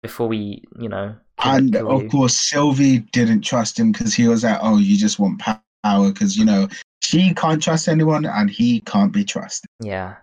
before 0.03 0.27
we, 0.27 0.65
you 0.79 0.89
know. 0.89 1.15
and 1.45 1.77
of 1.77 2.03
you." 2.03 2.09
course 2.09 2.39
Sylvie 2.39 2.99
didn't 3.13 3.43
trust 3.43 3.79
him 3.79 3.93
because 3.93 4.15
he 4.15 4.27
was 4.27 4.43
like, 4.43 4.59
"Oh, 4.61 4.79
you 4.79 4.97
just 4.97 5.21
want 5.21 5.41
power," 5.41 6.11
because 6.11 6.37
you 6.37 6.45
know 6.45 6.69
she 7.03 7.35
can't 7.35 7.63
trust 7.63 7.89
anyone 7.89 8.25
and 8.25 8.51
he 8.51 8.81
can't 8.81 9.13
be 9.13 9.25
trusted. 9.25 9.69
Yeah. 9.81 10.17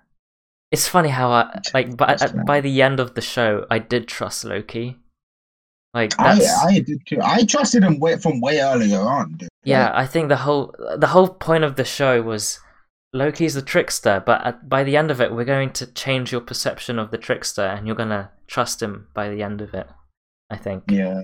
It's 0.72 0.88
funny 0.88 1.10
how 1.10 1.32
I 1.32 1.60
like 1.74 1.98
by 1.98 2.08
Trust 2.08 2.24
at, 2.24 2.32
him. 2.32 2.46
by 2.46 2.62
the 2.62 2.82
end 2.82 3.00
of 3.00 3.16
the 3.16 3.22
show 3.22 3.66
I 3.72 3.80
did 3.80 4.08
trust 4.08 4.46
Loki. 4.46 4.98
Like 5.94 6.14
oh, 6.20 6.24
I, 6.24 6.36
that's 6.36 6.66
I 6.66 6.80
did 6.80 7.06
too. 7.06 7.20
I 7.24 7.44
trusted 7.44 7.84
him 7.84 8.00
way, 8.00 8.18
from 8.18 8.42
way 8.42 8.60
earlier 8.60 9.00
on. 9.00 9.34
Dude. 9.34 9.50
yeah, 9.64 9.92
I 9.94 10.06
think 10.06 10.30
the 10.30 10.38
whole 10.38 10.76
the 10.98 11.08
whole 11.08 11.30
point 11.30 11.64
of 11.64 11.76
the 11.76 11.86
show 11.86 12.22
was 12.22 12.60
Loki's 13.14 13.56
the 13.56 13.62
trickster, 13.62 14.22
but 14.24 14.46
at, 14.46 14.70
by 14.70 14.84
the 14.84 14.96
end 14.96 15.10
of 15.10 15.20
it 15.20 15.34
we're 15.34 15.46
going 15.46 15.72
to 15.74 15.88
change 15.88 16.32
your 16.32 16.42
perception 16.42 17.00
of 17.00 17.10
the 17.10 17.18
trickster 17.18 17.64
and 17.64 17.88
you're 17.88 17.96
going 17.96 18.10
to 18.10 18.30
trust 18.48 18.82
him 18.82 19.08
by 19.16 19.30
the 19.30 19.42
end 19.42 19.62
of 19.62 19.74
it. 19.74 19.88
I 20.50 20.58
think. 20.58 20.84
yeah. 20.90 21.22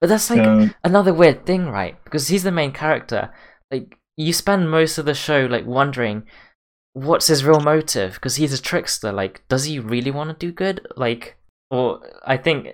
But 0.00 0.08
that's 0.08 0.28
like 0.28 0.44
So, 0.44 0.68
another 0.84 1.14
weird 1.14 1.46
thing, 1.46 1.68
right? 1.68 2.02
Because 2.04 2.28
he's 2.28 2.42
the 2.42 2.52
main 2.52 2.72
character, 2.72 3.32
like 3.70 3.98
you 4.16 4.32
spend 4.32 4.70
most 4.70 4.98
of 4.98 5.04
the 5.04 5.14
show 5.14 5.46
like 5.46 5.66
wondering 5.66 6.24
what's 6.96 7.26
his 7.26 7.44
real 7.44 7.60
motive 7.60 8.14
because 8.14 8.36
he's 8.36 8.54
a 8.54 8.62
trickster. 8.62 9.12
Like, 9.12 9.46
does 9.48 9.64
he 9.64 9.78
really 9.78 10.10
want 10.10 10.30
to 10.30 10.46
do 10.46 10.50
good? 10.52 10.86
Like, 10.96 11.36
or 11.70 12.00
I 12.24 12.38
think, 12.38 12.68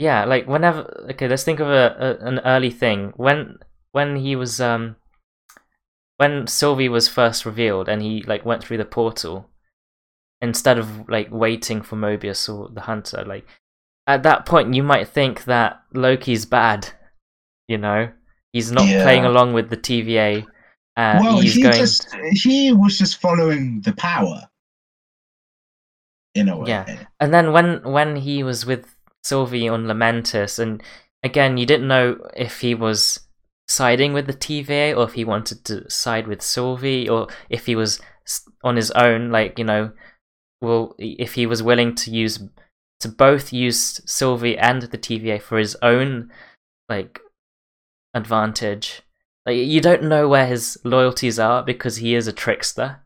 yeah, 0.00 0.24
like 0.24 0.48
whenever. 0.48 1.06
Okay, 1.10 1.28
let's 1.28 1.44
think 1.44 1.60
of 1.60 1.68
a, 1.68 2.18
a 2.22 2.26
an 2.26 2.38
early 2.40 2.70
thing 2.70 3.12
when 3.16 3.58
when 3.92 4.16
he 4.16 4.34
was 4.34 4.58
um 4.60 4.96
when 6.16 6.46
Sylvie 6.46 6.88
was 6.88 7.06
first 7.06 7.44
revealed 7.44 7.86
and 7.88 8.00
he 8.02 8.22
like 8.22 8.44
went 8.46 8.64
through 8.64 8.78
the 8.78 8.84
portal 8.86 9.50
instead 10.40 10.78
of 10.78 11.06
like 11.08 11.28
waiting 11.30 11.82
for 11.82 11.96
Mobius 11.96 12.48
or 12.48 12.70
the 12.72 12.80
Hunter, 12.80 13.24
like 13.26 13.46
at 14.06 14.22
that 14.22 14.46
point 14.46 14.72
you 14.74 14.82
might 14.82 15.06
think 15.06 15.44
that 15.44 15.82
Loki's 15.92 16.46
bad, 16.46 16.88
you 17.68 17.76
know, 17.76 18.10
he's 18.54 18.72
not 18.72 18.86
Yeah. 18.88 19.02
playing 19.02 19.26
along 19.26 19.52
with 19.52 19.68
the 19.68 19.76
TVA. 19.76 20.46
Uh, 20.96 21.18
well, 21.22 21.40
he's 21.40 21.54
he 21.54 21.62
going. 21.62 21.74
just 21.76 22.08
he 22.42 22.72
was 22.72 22.96
just 22.96 23.20
following 23.20 23.82
the 23.82 23.92
power. 23.92 24.48
In 26.34 26.48
a 26.48 26.56
way. 26.56 26.68
Yeah. 26.70 27.04
And 27.18 27.34
then 27.34 27.52
when 27.52 27.82
when 27.82 28.16
he 28.16 28.42
was 28.42 28.64
with 28.64 28.96
Sylvie 29.24 29.68
on 29.68 29.86
Lamentis, 29.86 30.58
and 30.58 30.82
again 31.22 31.56
you 31.56 31.66
didn't 31.66 31.88
know 31.88 32.18
if 32.36 32.60
he 32.60 32.74
was 32.74 33.20
siding 33.68 34.12
with 34.12 34.26
the 34.26 34.34
TVA 34.34 34.96
or 34.96 35.04
if 35.04 35.14
he 35.14 35.24
wanted 35.24 35.64
to 35.64 35.88
side 35.88 36.26
with 36.26 36.42
Sylvie 36.42 37.08
or 37.08 37.28
if 37.48 37.66
he 37.66 37.76
was 37.76 38.00
on 38.64 38.76
his 38.76 38.90
own, 38.92 39.30
like 39.30 39.58
you 39.58 39.64
know, 39.64 39.92
well, 40.60 40.94
if 40.98 41.34
he 41.34 41.46
was 41.46 41.62
willing 41.62 41.94
to 41.96 42.10
use 42.10 42.40
to 43.00 43.08
both 43.08 43.52
use 43.52 44.00
Sylvie 44.04 44.58
and 44.58 44.82
the 44.82 44.98
TVA 44.98 45.40
for 45.40 45.58
his 45.58 45.76
own 45.82 46.30
like 46.88 47.20
advantage. 48.14 49.02
Like 49.46 49.56
you 49.56 49.80
don't 49.80 50.04
know 50.04 50.28
where 50.28 50.46
his 50.46 50.78
loyalties 50.84 51.38
are 51.38 51.62
because 51.62 51.96
he 51.96 52.14
is 52.14 52.26
a 52.26 52.32
trickster. 52.32 53.00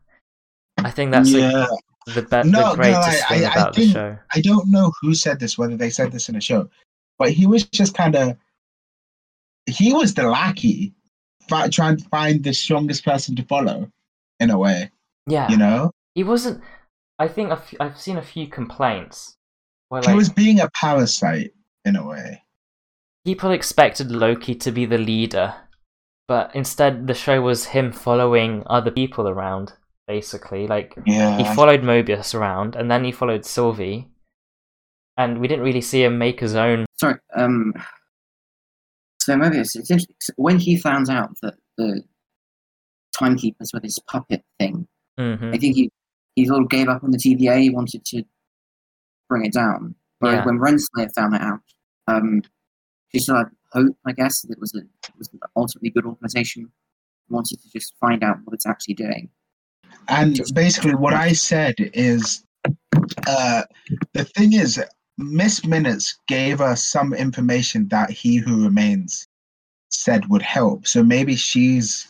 I 0.77 0.91
think 0.91 1.11
that's 1.11 1.31
yeah. 1.31 1.67
The, 2.05 2.21
be- 2.21 2.49
No, 2.49 2.59
no, 2.61 2.69
the 2.71 2.75
greatest 2.77 3.07
I- 3.31 3.35
thing 3.35 3.45
I- 3.45 3.47
I 3.47 3.51
about 3.51 3.73
the 3.75 3.87
show. 3.89 4.17
I 4.33 4.41
don't 4.41 4.69
know 4.71 4.91
who 5.01 5.13
said 5.15 5.39
this, 5.39 5.57
whether 5.57 5.77
they 5.77 5.89
said 5.89 6.11
this 6.11 6.29
in 6.29 6.35
a 6.35 6.41
show, 6.41 6.69
but 7.17 7.31
he 7.31 7.47
was 7.47 7.63
just 7.65 7.93
kind 7.93 8.15
of 8.15 8.37
he 9.67 9.93
was 9.93 10.13
the 10.13 10.23
lackey, 10.27 10.93
fi- 11.49 11.69
trying 11.69 11.97
to 11.97 12.07
find 12.09 12.43
the 12.43 12.53
strongest 12.53 13.03
person 13.03 13.35
to 13.35 13.43
follow, 13.43 13.89
in 14.39 14.49
a 14.51 14.57
way. 14.57 14.91
Yeah, 15.27 15.49
You 15.49 15.57
know, 15.57 15.91
he 16.13 16.23
wasn't. 16.23 16.61
I 17.17 17.27
think 17.27 17.51
I've, 17.51 17.73
I've 17.79 17.99
seen 17.99 18.17
a 18.17 18.21
few 18.21 18.47
complaints 18.47 19.35
where 19.89 20.03
he 20.03 20.13
was 20.13 20.29
being 20.29 20.59
a 20.59 20.69
parasite 20.79 21.53
in 21.85 21.95
a 21.95 22.05
way. 22.05 22.43
people 23.25 23.51
expected 23.51 24.11
Loki 24.11 24.53
to 24.55 24.71
be 24.71 24.85
the 24.85 24.97
leader, 24.99 25.55
but 26.27 26.51
instead 26.53 27.07
the 27.07 27.13
show 27.15 27.41
was 27.41 27.65
him 27.65 27.91
following 27.91 28.61
other 28.67 28.91
people 28.91 29.27
around. 29.27 29.73
Basically, 30.07 30.67
like 30.67 30.93
Yeah, 31.05 31.37
he 31.37 31.55
followed 31.55 31.81
Mobius 31.81 32.35
around, 32.35 32.75
and 32.75 32.91
then 32.91 33.03
he 33.03 33.11
followed 33.11 33.43
Sylvie, 33.45 34.07
and 35.17 35.39
we 35.39 35.47
didn't 35.47 35.65
really 35.65 35.81
see 35.81 36.03
him 36.03 36.17
make 36.19 36.39
his 36.39 36.55
own. 36.55 36.85
Sorry. 36.99 37.15
Um. 37.35 37.73
So 39.19 39.35
Mobius, 39.35 39.75
it's 39.75 39.89
interesting. 39.89 40.15
so 40.21 40.33
When 40.35 40.59
he 40.59 40.77
found 40.77 41.09
out 41.09 41.31
that 41.41 41.55
the 41.77 42.03
timekeepers 43.17 43.71
were 43.73 43.79
this 43.79 43.97
puppet 43.99 44.43
thing, 44.59 44.87
hmm 45.17 45.51
I 45.53 45.57
think 45.57 45.75
he 45.75 45.89
he 46.35 46.45
sort 46.45 46.61
of 46.61 46.69
gave 46.69 46.87
up 46.87 47.03
on 47.03 47.11
the 47.11 47.17
TVA. 47.17 47.61
He 47.61 47.69
wanted 47.71 48.05
to 48.05 48.23
bring 49.29 49.45
it 49.45 49.53
down. 49.53 49.95
Whereas 50.19 50.39
Yeah. 50.39 50.45
when 50.45 50.59
Renslayer 50.59 51.09
found 51.15 51.33
that 51.33 51.41
out, 51.41 51.61
um, 52.07 52.41
she 53.11 53.19
still 53.19 53.37
had 53.37 53.47
hope. 53.71 53.97
I 54.05 54.11
guess 54.11 54.41
that 54.41 54.51
it 54.51 54.59
was 54.59 54.73
a 54.75 54.79
it 54.79 55.17
was 55.17 55.29
an 55.33 55.39
ultimately 55.55 55.89
good 55.89 56.05
organization. 56.05 56.71
Wanted 57.29 57.59
to 57.63 57.69
just 57.71 57.95
find 57.99 58.23
out 58.23 58.37
what 58.43 58.53
it's 58.53 58.67
actually 58.67 58.93
doing. 58.93 59.29
And 60.07 60.39
basically 60.53 60.95
what 60.95 61.13
I 61.13 61.33
said 61.33 61.75
is, 61.77 62.43
uh, 63.27 63.63
the 64.13 64.23
thing 64.23 64.53
is, 64.53 64.83
Miss 65.17 65.65
Minutes 65.65 66.19
gave 66.27 66.61
us 66.61 66.85
some 66.85 67.13
information 67.13 67.87
that 67.89 68.09
He 68.09 68.37
Who 68.37 68.63
Remains 68.63 69.27
said 69.89 70.29
would 70.29 70.41
help. 70.41 70.87
So 70.87 71.03
maybe 71.03 71.35
she's 71.35 72.07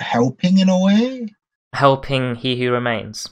helping 0.00 0.58
in 0.58 0.68
a 0.68 0.78
way. 0.78 1.34
Helping 1.74 2.34
He 2.34 2.60
Who 2.60 2.72
Remains. 2.72 3.28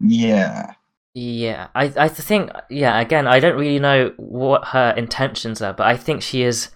Yeah. 0.00 0.74
Yeah, 1.14 1.68
I 1.74 1.92
I 1.96 2.08
think 2.08 2.50
yeah. 2.70 2.98
Again, 2.98 3.26
I 3.26 3.38
don't 3.38 3.58
really 3.58 3.78
know 3.78 4.14
what 4.16 4.68
her 4.68 4.94
intentions 4.96 5.60
are, 5.60 5.74
but 5.74 5.86
I 5.86 5.94
think 5.94 6.22
she 6.22 6.42
is 6.42 6.70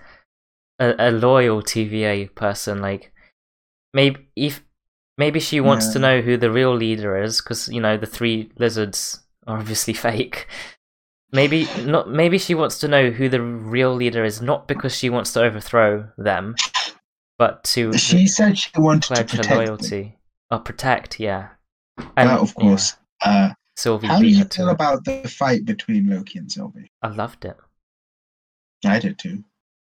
a, 0.79 0.95
a 0.99 1.11
loyal 1.11 1.63
TVA 1.63 2.35
person. 2.35 2.83
Like 2.83 3.13
maybe 3.95 4.29
if 4.37 4.63
maybe 5.19 5.41
she 5.41 5.61
wants 5.61 5.89
to 5.89 5.99
know 5.99 6.21
who 6.21 6.37
the 6.37 6.51
real 6.51 6.75
leader 6.75 7.17
is, 7.23 7.41
because 7.41 7.69
you 7.69 7.81
know 7.81 7.97
the 7.97 8.07
three 8.07 8.51
lizards 8.59 9.21
are 9.47 9.59
obviously 9.59 9.95
fake. 10.09 10.47
Maybe 11.33 11.69
not. 11.85 12.09
Maybe 12.09 12.39
she 12.39 12.55
wants 12.55 12.79
to 12.81 12.89
know 12.89 13.11
who 13.11 13.29
the 13.29 13.43
real 13.43 13.95
leader 13.95 14.25
is, 14.25 14.41
not 14.41 14.69
because 14.69 14.95
she 14.97 15.11
wants 15.11 15.33
to 15.35 15.43
overthrow 15.43 16.09
them, 16.17 16.55
but 17.39 17.65
to 17.65 17.93
She 17.93 18.27
said 18.27 18.59
she 18.59 18.71
wanted 18.77 19.15
to 19.15 19.15
pledge 19.15 19.33
her 19.33 19.43
protect 19.43 19.49
them. 19.49 19.59
loyalty 19.67 20.19
or 20.51 20.61
protect. 20.61 21.19
Yeah, 21.21 21.49
That, 22.17 22.41
of 22.41 22.55
yeah, 22.61 22.63
course. 22.69 22.97
Uh, 23.23 23.51
Sylvie 23.77 24.07
how 24.07 24.19
do 24.21 24.27
you 24.27 24.39
her 24.39 24.45
feel 24.45 24.69
about 24.71 25.05
the 25.05 25.29
fight 25.29 25.65
between 25.65 26.09
Loki 26.09 26.39
and 26.39 26.51
Sylvie? 26.51 26.91
I 27.03 27.09
loved 27.09 27.45
it. 27.45 27.57
I 28.85 28.99
did 28.99 29.19
too. 29.19 29.45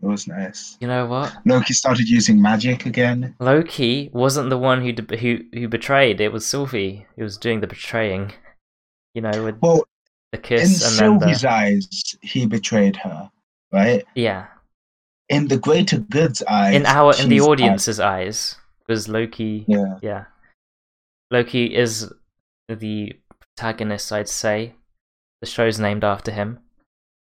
It 0.01 0.05
was 0.05 0.27
nice. 0.27 0.77
You 0.79 0.87
know 0.87 1.07
what? 1.07 1.33
Loki 1.45 1.73
started 1.73 2.07
using 2.07 2.39
magic 2.41 2.85
again. 2.85 3.35
Loki 3.39 4.09
wasn't 4.13 4.49
the 4.51 4.57
one 4.57 4.81
who 4.81 4.91
de- 4.91 5.17
who 5.17 5.39
who 5.53 5.67
betrayed. 5.67 6.21
It 6.21 6.31
was 6.31 6.45
Sylvie 6.45 7.05
who 7.15 7.23
was 7.23 7.37
doing 7.37 7.61
the 7.61 7.67
betraying. 7.67 8.33
You 9.15 9.21
know, 9.23 9.43
with 9.43 9.57
Well, 9.61 9.83
the 10.31 10.37
in 10.37 10.43
kiss 10.43 10.83
and 10.83 10.99
then 10.99 11.19
Sylvie's 11.19 11.41
the 11.41 11.49
eyes, 11.51 12.15
he 12.21 12.45
betrayed 12.45 12.95
her, 12.97 13.31
right? 13.73 14.03
yeah. 14.13 14.47
In 15.29 15.47
the 15.47 15.57
greater 15.57 15.97
good's 15.97 16.43
eyes, 16.43 16.75
In 16.75 16.85
our 16.85 17.13
in 17.19 17.27
the 17.29 17.39
bad. 17.39 17.47
audience's 17.49 17.99
eyes, 17.99 18.55
because 18.79 19.09
Loki, 19.09 19.65
Yeah. 19.67 19.95
yeah, 20.03 20.25
Loki 21.31 21.75
is 21.75 22.13
the 22.69 23.13
protagonist. 23.57 24.11
I'd 24.13 24.29
say 24.29 24.75
the 25.41 25.47
show's 25.47 25.79
named 25.79 26.03
after 26.03 26.31
him. 26.31 26.59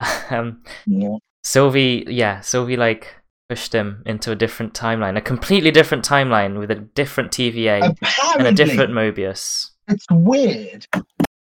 um, 0.31 0.63
Yeah. 0.87 1.17
Sylvie, 1.47 2.05
yeah, 2.09 2.41
Sylvie 2.41 2.77
like 2.77 3.15
pushed 3.49 3.73
him 3.73 4.03
into 4.05 4.33
a 4.33 4.35
different 4.35 4.75
timeline, 4.75 5.17
a 5.17 5.21
completely 5.21 5.71
different 5.71 6.05
timeline 6.05 6.59
with 6.59 6.73
a 6.73 6.75
different 6.75 7.31
TVA 7.31 7.97
and 8.37 8.49
a 8.49 8.51
different 8.51 8.91
Mobius. 8.91 9.71
it's 9.87 10.07
weird. 10.11 10.89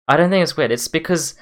I 0.07 0.17
don't 0.17 0.31
think 0.31 0.45
it's 0.45 0.57
weird. 0.57 0.71
It's 0.71 0.87
because 0.87 1.35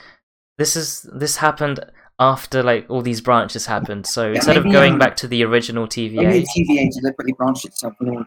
this 0.57 0.77
is 0.77 1.03
this 1.13 1.37
happened 1.37 1.81
after 2.19 2.63
like 2.63 2.87
all 2.89 3.03
these 3.03 3.21
branches 3.21 3.67
happened. 3.67 4.07
So 4.07 4.33
instead 4.33 4.57
of 4.57 4.65
going 4.65 4.95
um, 4.95 4.99
back 4.99 5.17
to 5.17 5.29
the 5.29 5.45
original 5.45 5.85
Maybe 5.85 6.17
TVA, 6.17 6.47
the 6.55 6.63
TVA 6.63 6.91
deliberately 6.91 7.35
branched 7.35 7.67
itself 7.67 7.97
in 8.01 8.09
order 8.09 8.25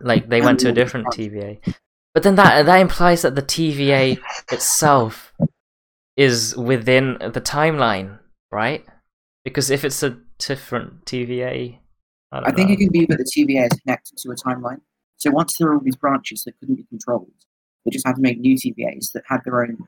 like 0.00 0.30
they 0.30 0.40
went 0.40 0.58
to 0.60 0.68
a 0.68 0.72
maybe- 0.72 0.80
different 0.80 1.06
TVA. 1.08 1.74
But 2.14 2.22
then 2.22 2.36
that 2.36 2.64
that 2.64 2.80
implies 2.80 3.20
that 3.20 3.34
the 3.34 3.42
TVA 3.42 4.18
itself 4.50 5.34
is 6.16 6.56
within 6.56 7.18
the 7.20 7.42
timeline, 7.42 8.20
right? 8.50 8.86
Because 9.48 9.70
if 9.70 9.84
it's 9.84 10.02
a 10.02 10.18
different 10.38 11.04
TVA, 11.04 11.78
I, 12.32 12.40
don't 12.40 12.48
I 12.48 12.52
think 12.52 12.70
it 12.70 12.76
can 12.76 12.90
be 12.90 13.06
that 13.06 13.18
the 13.18 13.24
TVA 13.24 13.70
is 13.72 13.80
connected 13.80 14.18
to 14.18 14.30
a 14.30 14.34
timeline. 14.34 14.80
So 15.16 15.30
once 15.30 15.56
there 15.58 15.68
were 15.68 15.74
all 15.74 15.80
these 15.80 15.96
branches 15.96 16.44
that 16.44 16.58
couldn't 16.60 16.76
be 16.76 16.84
controlled, 16.84 17.30
they 17.84 17.90
just 17.90 18.06
had 18.06 18.16
to 18.16 18.22
make 18.22 18.38
new 18.38 18.54
TVAs 18.54 19.12
that 19.12 19.24
had 19.26 19.40
their 19.44 19.62
own 19.62 19.78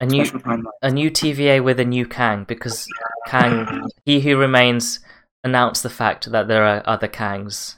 a 0.00 0.06
new 0.06 0.24
special 0.24 0.40
timeline. 0.40 0.72
a 0.82 0.90
new 0.90 1.10
TVA 1.10 1.62
with 1.62 1.80
a 1.80 1.84
new 1.84 2.06
Kang 2.06 2.44
because 2.44 2.86
Kang, 3.26 3.88
he 4.04 4.20
who 4.20 4.36
remains, 4.36 5.00
announced 5.42 5.82
the 5.82 5.90
fact 5.90 6.30
that 6.30 6.48
there 6.48 6.64
are 6.64 6.82
other 6.86 7.08
Kangs. 7.08 7.76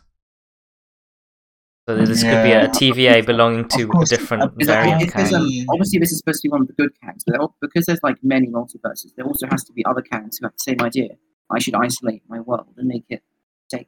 So 1.89 1.95
this 2.05 2.23
could 2.23 2.43
be 2.43 2.51
a 2.51 2.67
TVA 2.69 3.25
belonging 3.25 3.69
to 3.69 3.87
course, 3.87 4.11
a 4.11 4.17
different 4.17 4.43
uh, 4.43 4.49
variant 4.59 5.03
if 5.03 5.15
there's, 5.15 5.31
Kang. 5.31 5.41
um, 5.41 5.67
obviously, 5.71 6.01
this 6.01 6.11
is 6.11 6.19
supposed 6.19 6.43
to 6.43 6.49
be 6.49 6.51
one 6.51 6.63
of 6.63 6.67
the 6.67 6.73
good 6.73 6.91
Kangs, 7.03 7.23
but 7.25 7.39
there 7.39 7.47
because 7.61 7.87
there's 7.87 8.03
like 8.03 8.17
many 8.25 8.49
multiverses, 8.49 9.15
there 9.17 9.25
also 9.25 9.47
has 9.47 9.63
to 9.65 9.73
be 9.73 9.85
other 9.85 10.03
Kangs 10.03 10.39
who 10.41 10.47
have 10.47 10.53
the 10.53 10.59
same 10.59 10.81
idea. 10.81 11.11
I 11.49 11.61
should 11.61 11.77
isolate 11.77 12.25
my 12.29 12.41
world 12.41 12.75
and 12.77 12.89
make 12.89 13.05
it 13.09 13.23
safe. 13.71 13.87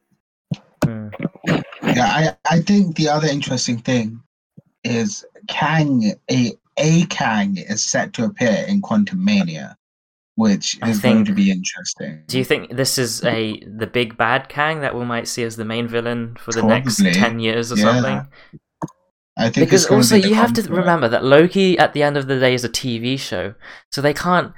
Hmm. 0.84 1.08
Yeah, 1.82 2.06
I, 2.06 2.36
I 2.48 2.60
think 2.60 2.94
the 2.94 3.08
other 3.08 3.26
interesting 3.26 3.78
thing 3.78 4.22
is 4.84 5.24
Kang, 5.48 6.12
a, 6.30 6.52
a 6.78 7.04
Kang 7.06 7.56
is 7.56 7.82
set 7.82 8.12
to 8.12 8.24
appear 8.24 8.64
in 8.68 8.80
Quantumania, 8.80 9.74
which 10.38 10.78
I 10.82 10.90
is 10.90 11.00
going 11.00 11.24
to 11.24 11.32
think- 11.32 11.36
be 11.36 11.50
interesting. 11.50 12.22
Do 12.28 12.38
you 12.38 12.44
think 12.44 12.76
this 12.76 12.96
is 12.96 13.24
a 13.24 13.60
the 13.82 13.86
big 13.88 14.16
bad 14.16 14.48
Kang 14.48 14.80
that 14.82 14.94
we 14.94 15.04
might 15.04 15.26
see 15.26 15.42
as 15.42 15.56
the 15.56 15.64
main 15.64 15.86
villain 15.88 16.36
for 16.40 16.52
the 16.52 16.62
next 16.62 16.96
ten 17.22 17.40
years 17.40 17.72
or 17.72 17.76
Yeah. 17.76 17.84
something? 17.84 18.18
I 19.36 19.50
think 19.50 19.66
Because 19.66 19.86
also 19.86 20.20
be 20.20 20.28
you 20.28 20.34
have 20.34 20.52
to 20.54 20.62
remember 20.62 21.08
that 21.08 21.24
Loki 21.24 21.78
at 21.78 21.92
the 21.92 22.02
end 22.02 22.16
of 22.16 22.26
the 22.28 22.38
day 22.40 22.54
is 22.54 22.64
a 22.64 22.68
TV 22.68 23.16
show, 23.18 23.54
so 23.92 24.00
they 24.00 24.14
can't 24.14 24.52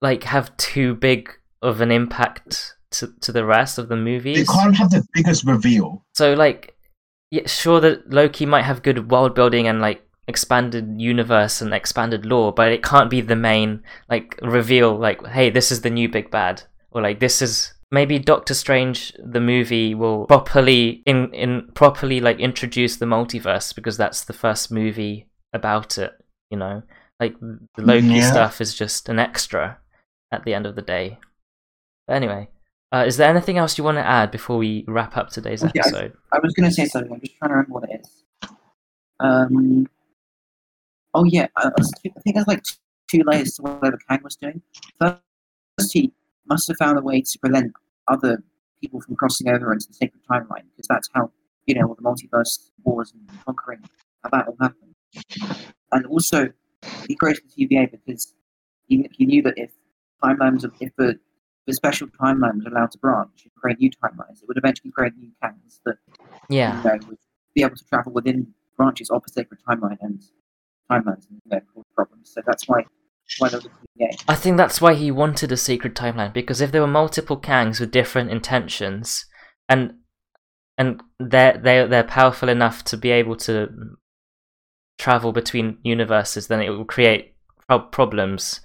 like 0.00 0.24
have 0.24 0.54
too 0.56 0.94
big 0.94 1.30
of 1.62 1.80
an 1.80 1.90
impact 1.90 2.74
to, 2.92 3.08
to 3.20 3.32
the 3.32 3.44
rest 3.44 3.78
of 3.78 3.88
the 3.88 3.96
movies. 3.96 4.46
They 4.46 4.52
can't 4.52 4.76
have 4.76 4.90
the 4.90 5.04
biggest 5.14 5.44
reveal. 5.44 6.04
So 6.14 6.34
like, 6.34 6.76
yeah, 7.30 7.46
sure 7.46 7.80
that 7.80 8.10
Loki 8.12 8.46
might 8.46 8.62
have 8.62 8.82
good 8.82 9.10
world 9.10 9.34
building 9.34 9.66
and 9.66 9.80
like 9.80 10.02
expanded 10.28 11.00
universe 11.00 11.60
and 11.60 11.72
expanded 11.74 12.24
lore, 12.26 12.52
but 12.52 12.72
it 12.72 12.82
can't 12.82 13.10
be 13.10 13.20
the 13.20 13.36
main 13.36 13.82
like 14.08 14.38
reveal. 14.42 14.96
Like, 14.96 15.24
hey, 15.26 15.50
this 15.50 15.70
is 15.72 15.80
the 15.82 15.90
new 15.90 16.08
big 16.08 16.30
bad, 16.30 16.62
or 16.90 17.02
like 17.02 17.20
this 17.20 17.42
is 17.42 17.72
maybe 17.90 18.18
Doctor 18.18 18.54
Strange 18.54 19.12
the 19.24 19.40
movie 19.40 19.94
will 19.94 20.26
properly 20.26 21.02
in 21.06 21.32
in 21.34 21.68
properly 21.74 22.20
like 22.20 22.38
introduce 22.40 22.96
the 22.96 23.06
multiverse 23.06 23.74
because 23.74 23.96
that's 23.96 24.24
the 24.24 24.32
first 24.32 24.70
movie 24.72 25.28
about 25.52 25.98
it. 25.98 26.12
You 26.50 26.58
know, 26.58 26.82
like 27.20 27.38
the 27.40 27.82
Loki 27.82 28.06
Yeah. 28.06 28.30
stuff 28.30 28.60
is 28.60 28.74
just 28.74 29.08
an 29.08 29.18
extra 29.18 29.78
at 30.32 30.44
the 30.44 30.54
end 30.54 30.66
of 30.66 30.74
the 30.76 30.82
day. 30.82 31.18
But 32.06 32.14
anyway. 32.16 32.48
Uh, 32.92 33.02
is 33.04 33.16
there 33.16 33.28
anything 33.28 33.58
else 33.58 33.76
you 33.76 33.82
want 33.82 33.96
to 33.96 34.06
add 34.06 34.30
before 34.30 34.56
we 34.56 34.84
wrap 34.86 35.16
up 35.16 35.28
today's 35.28 35.64
Okay, 35.64 35.80
I- 35.80 35.88
episode? 35.88 36.12
I 36.30 36.38
was 36.38 36.54
going 36.54 36.68
to 36.68 36.72
say 36.72 36.84
something. 36.86 37.12
I'm 37.12 37.18
just 37.20 37.36
trying 37.38 37.48
to 37.48 37.54
remember 37.54 37.72
what 37.74 37.90
it 37.90 38.00
is. 38.00 38.22
Um. 39.18 39.88
Oh 41.14 41.24
yeah, 41.24 41.46
uh, 41.56 41.70
I, 41.78 41.82
I 41.82 42.10
I 42.16 42.20
think 42.20 42.34
there's 42.36 42.46
like 42.46 42.62
two 43.10 43.22
layers 43.26 43.54
to 43.54 43.62
whatever 43.62 43.98
Kang 44.08 44.20
was 44.22 44.36
doing. 44.36 44.60
First, 45.00 45.92
he 45.92 46.12
must 46.46 46.68
have 46.68 46.76
found 46.76 46.98
a 46.98 47.02
way 47.02 47.20
to 47.20 47.38
prevent 47.38 47.72
other 48.08 48.42
people 48.80 49.00
from 49.00 49.16
crossing 49.16 49.48
over 49.48 49.72
into 49.72 49.86
the 49.88 49.94
sacred 49.94 50.20
timeline 50.30 50.64
because 50.70 50.86
that's 50.88 51.08
how 51.14 51.30
you 51.66 51.74
know 51.74 51.86
all 51.88 51.94
the 51.94 52.02
multiverse 52.02 52.70
wars 52.84 53.12
and 53.14 53.22
conquering 53.44 53.80
how 54.22 54.30
that 54.30 54.48
all 54.48 54.56
happened. 54.60 54.94
And 55.92 56.06
also, 56.06 56.48
he 57.08 57.14
created 57.14 57.44
the 57.56 57.66
TVA 57.66 57.90
because 57.90 58.34
he, 58.88 59.08
he 59.12 59.24
knew 59.24 59.42
that 59.42 59.54
if 59.56 59.70
timelines, 60.22 60.64
if 60.80 60.90
the 60.96 61.18
the 61.66 61.72
special 61.72 62.08
timeline 62.20 62.56
was 62.56 62.66
allowed 62.66 62.90
to 62.90 62.98
branch 62.98 63.44
and 63.44 63.52
create 63.54 63.78
new 63.78 63.90
timelines, 63.90 64.42
it 64.42 64.48
would 64.48 64.58
eventually 64.58 64.90
create 64.90 65.16
new 65.16 65.30
Kangs 65.42 65.80
that 65.86 65.96
Yeah. 66.50 66.76
you 66.76 66.82
know, 66.84 67.06
would 67.08 67.18
be 67.54 67.62
able 67.62 67.76
to 67.76 67.84
travel 67.86 68.12
within 68.12 68.52
branches 68.76 69.08
of 69.08 69.22
a 69.26 69.30
sacred 69.30 69.60
timeline 69.66 69.96
and 70.02 70.22
timelines 70.90 71.26
and 71.50 71.62
problems. 71.94 72.32
So 72.32 72.42
that's 72.46 72.68
why 72.68 72.84
why 73.38 73.48
there 73.48 73.58
was 73.58 73.66
a 73.66 73.68
TVA. 73.68 74.24
I 74.28 74.34
think 74.34 74.56
that's 74.56 74.80
why 74.80 74.94
he 74.94 75.10
wanted 75.10 75.52
a 75.52 75.56
secret 75.56 75.94
timeline 75.94 76.32
because 76.32 76.60
if 76.60 76.72
there 76.72 76.80
were 76.80 76.86
multiple 76.86 77.40
Kangs 77.40 77.80
with 77.80 77.90
different 77.90 78.30
intentions, 78.30 79.26
and 79.68 79.94
and 80.76 81.02
they're 81.18 81.58
they 81.58 81.86
they're 81.86 82.04
powerful 82.04 82.48
enough 82.48 82.84
to 82.84 82.96
be 82.96 83.10
able 83.10 83.36
to 83.36 83.68
travel 84.98 85.32
between 85.32 85.78
universes, 85.82 86.48
then 86.48 86.60
it 86.60 86.70
will 86.70 86.84
create 86.84 87.34
problems. 87.90 88.60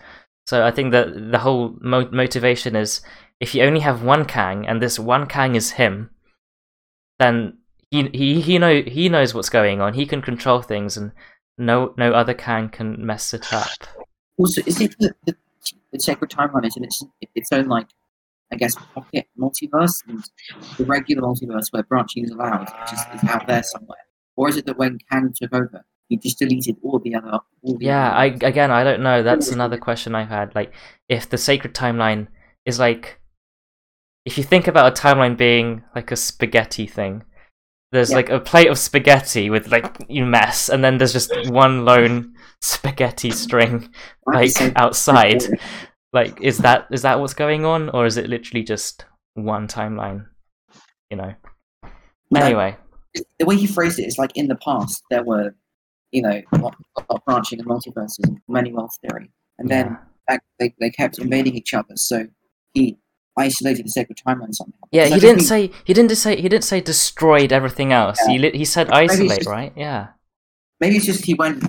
So 0.48 0.66
I 0.66 0.72
think 0.72 0.92
that 0.92 1.32
the 1.32 1.40
whole 1.40 1.78
mo- 1.80 2.10
motivation 2.12 2.76
is 2.76 3.02
if 3.40 3.56
you 3.56 3.64
only 3.64 3.80
have 3.82 4.04
one 4.04 4.26
Kang 4.26 4.68
and 4.68 4.82
this 4.82 5.00
one 5.00 5.28
Kang 5.28 5.56
is 5.56 5.72
him, 5.72 6.10
then 7.20 7.60
he 7.92 8.10
he 8.14 8.42
he 8.42 8.58
know 8.58 8.82
he 8.82 9.10
knows 9.10 9.34
what's 9.34 9.50
going 9.50 9.82
on. 9.82 9.94
He 9.94 10.06
can 10.06 10.22
control 10.22 10.62
things, 10.62 10.98
and 10.98 11.12
no 11.60 11.94
no 11.98 12.12
other 12.14 12.34
can 12.34 12.70
can 12.70 13.06
mess 13.06 13.34
it 13.34 13.54
up. 13.54 13.88
Also, 14.38 14.62
is 14.66 14.80
it 14.82 14.96
that 15.00 15.16
the, 15.26 15.36
the 15.92 16.00
sacred 16.00 16.32
timeline 16.32 16.66
is 16.66 16.78
in 16.78 16.84
its 16.84 17.04
its 17.36 17.52
own 17.52 17.68
like 17.68 17.88
I 18.52 18.56
guess 18.56 18.76
pocket 18.96 19.28
multiverse 19.38 19.94
and 20.08 20.24
the 20.78 20.86
regular 20.86 21.22
multiverse 21.22 21.72
where 21.72 21.84
branching 21.84 22.24
is 22.24 22.32
allowed 22.32 22.68
just 22.90 23.08
is 23.14 23.30
out 23.30 23.46
there 23.46 23.64
somewhere, 23.64 24.06
or 24.36 24.50
is 24.50 24.58
it 24.58 24.66
that 24.66 24.78
when 24.78 24.98
Kang 25.12 25.34
took 25.36 25.54
over, 25.54 25.86
he 26.08 26.18
just 26.18 26.40
deleted 26.40 26.78
all 26.82 27.00
the 27.00 27.16
other 27.16 27.40
all 27.62 27.78
the 27.78 27.86
Yeah, 27.86 28.12
I 28.12 28.26
again 28.26 28.72
I 28.72 28.84
don't 28.84 29.04
know. 29.04 29.22
That's 29.22 29.52
another 29.52 29.78
question 29.78 30.16
I've 30.16 30.30
had. 30.30 30.56
Like 30.56 30.74
if 31.08 31.30
the 31.30 31.38
sacred 31.38 31.76
timeline 31.76 32.28
is 32.66 32.80
like 32.80 33.20
if 34.26 34.38
you 34.38 34.44
think 34.44 34.68
about 34.68 34.98
a 34.98 35.02
timeline 35.02 35.38
being 35.38 35.84
like 35.96 36.12
a 36.12 36.16
spaghetti 36.16 36.88
thing, 36.88 37.24
there's 37.92 38.12
Yeah. 38.12 38.18
like 38.18 38.30
a 38.30 38.40
plate 38.40 38.68
of 38.70 38.78
spaghetti 38.78 39.50
with 39.50 39.72
like 39.72 39.98
you 40.08 40.26
mess 40.26 40.70
and 40.70 40.84
then 40.84 40.98
there's 40.98 41.14
just 41.14 41.32
one 41.50 41.86
lone 41.86 42.36
spaghetti 42.62 43.32
string 43.32 43.90
like 44.26 44.52
outside. 44.76 45.44
Like 46.14 46.42
is 46.42 46.58
that 46.60 46.88
is 46.92 47.04
that 47.04 47.20
what's 47.20 47.34
going 47.34 47.66
on 47.66 47.90
or 47.90 48.06
is 48.06 48.18
it 48.18 48.28
literally 48.28 48.64
just 48.64 49.06
one 49.36 49.68
timeline? 49.68 50.26
You 51.10 51.18
know. 51.18 51.34
No, 52.32 52.42
Anyway, 52.42 52.78
the 53.40 53.46
way 53.46 53.56
he 53.56 53.66
phrased 53.66 53.98
it 54.00 54.06
is 54.06 54.18
like 54.18 54.32
in 54.36 54.48
the 54.48 54.56
past 54.56 55.04
there 55.10 55.24
were, 55.24 55.56
you 56.12 56.22
know, 56.22 56.42
a 56.52 56.58
lot, 56.58 56.76
a 56.98 57.02
lot 57.02 57.06
of 57.10 57.26
branching 57.26 57.60
and 57.60 57.68
multiverses 57.68 58.20
and 58.24 58.40
many 58.48 58.72
world 58.72 58.92
theory, 59.02 59.32
and 59.58 59.70
then 59.70 59.98
yeah. 60.30 60.38
they 60.60 60.74
they 60.80 60.90
kept 60.92 61.18
invading 61.18 61.56
each 61.56 61.74
other. 61.74 61.96
So 61.96 62.28
he 62.74 62.98
isolated 63.40 63.86
the 63.86 63.90
sacred 63.90 64.18
timeline 64.26 64.54
somehow. 64.54 64.74
Yeah, 64.92 65.06
he 65.06 65.20
didn't 65.20 65.38
think- 65.48 65.72
say 65.72 65.72
he 65.86 65.94
didn't 65.94 66.16
say 66.16 66.36
he 66.36 66.50
didn't 66.50 66.64
say 66.72 66.82
destroyed 66.82 67.52
everything 67.52 67.92
else. 67.94 68.18
Yeah. 68.22 68.32
He 68.34 68.38
li- 68.44 68.58
he 68.58 68.66
said 68.66 68.90
isolate, 68.92 69.40
just- 69.40 69.50
right? 69.50 69.74
Yeah. 69.76 70.10
Maybe 70.82 70.96
it's 70.98 71.06
just 71.06 71.26
he 71.26 71.34
went. 71.34 71.64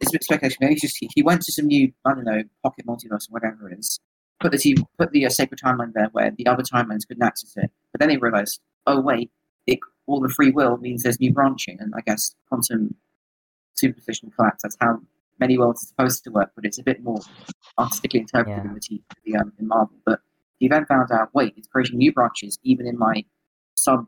It's 0.00 0.10
a 0.10 0.12
bit 0.12 0.24
speculation. 0.24 0.58
Maybe 0.60 0.72
it's 0.74 0.82
just 0.82 0.96
he, 0.98 1.08
he 1.14 1.22
went 1.22 1.42
to 1.42 1.52
some 1.52 1.66
new, 1.66 1.92
I 2.04 2.14
don't 2.14 2.24
know, 2.24 2.42
pocket 2.64 2.86
multiverse 2.86 3.28
or 3.28 3.32
whatever 3.36 3.68
it 3.70 3.78
is. 3.78 4.00
Put 4.40 4.50
the 4.50 4.58
team, 4.58 4.76
put 4.98 5.12
the 5.12 5.26
uh, 5.26 5.30
sacred 5.30 5.60
timeline 5.60 5.92
there 5.92 6.08
where 6.10 6.32
the 6.32 6.46
other 6.48 6.64
timelines 6.64 7.06
couldn't 7.06 7.22
access 7.22 7.52
it. 7.56 7.70
But 7.92 8.00
then 8.00 8.10
he 8.10 8.16
realized, 8.16 8.60
oh 8.88 9.00
wait, 9.00 9.30
it, 9.68 9.78
all 10.08 10.20
the 10.20 10.28
free 10.28 10.50
will 10.50 10.76
means 10.78 11.04
there's 11.04 11.20
new 11.20 11.32
branching, 11.32 11.76
and 11.80 11.94
I 11.96 12.00
guess 12.00 12.34
quantum 12.48 12.96
superposition 13.74 14.32
collapse. 14.36 14.62
That's 14.64 14.76
how 14.80 15.00
many 15.38 15.56
worlds 15.58 15.84
are 15.84 15.86
supposed 15.86 16.24
to 16.24 16.30
work, 16.30 16.50
but 16.56 16.64
it's 16.64 16.78
a 16.78 16.82
bit 16.82 17.02
more 17.04 17.20
artistically 17.78 18.20
interpreted 18.20 18.64
Yeah. 18.64 18.98
in 18.98 19.32
the 19.32 19.38
um, 19.38 19.52
in 19.60 19.68
Marvel. 19.68 19.96
But 20.04 20.18
he 20.62 20.68
then 20.68 20.86
found 20.86 21.10
out, 21.10 21.28
wait, 21.34 21.54
it's 21.56 21.66
creating 21.66 21.98
new 21.98 22.12
branches 22.12 22.56
even 22.62 22.86
in 22.86 22.96
my 22.96 23.24
sub 23.74 24.06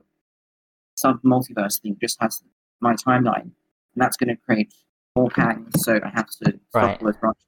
sub 0.94 1.20
multiverse 1.22 1.80
thing. 1.80 1.96
Just 2.00 2.16
has 2.20 2.42
my 2.80 2.94
timeline, 2.94 3.42
and 3.92 3.96
that's 3.96 4.16
going 4.16 4.28
to 4.28 4.36
create 4.46 4.72
more 5.16 5.28
Kangs. 5.30 5.76
So 5.78 5.98
I 6.04 6.08
have 6.10 6.26
to 6.28 6.32
stop 6.32 6.54
Right. 6.72 7.00
those 7.00 7.16
branches. 7.16 7.42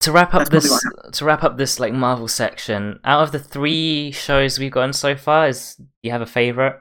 to 0.00 0.12
wrap 0.12 0.32
up 0.34 0.48
That's 0.48 0.68
this 0.70 0.84
to 1.18 1.24
wrap 1.24 1.42
up 1.42 1.56
this 1.56 1.80
like 1.80 1.92
Marvel 1.92 2.28
section, 2.28 3.00
out 3.04 3.22
of 3.24 3.32
the 3.32 3.40
three 3.40 4.12
shows 4.12 4.58
we've 4.60 4.70
gotten 4.70 4.92
so 4.92 5.16
far, 5.16 5.48
is 5.48 5.74
do 5.74 5.84
you 6.04 6.12
have 6.12 6.22
a 6.22 6.26
favorite? 6.26 6.76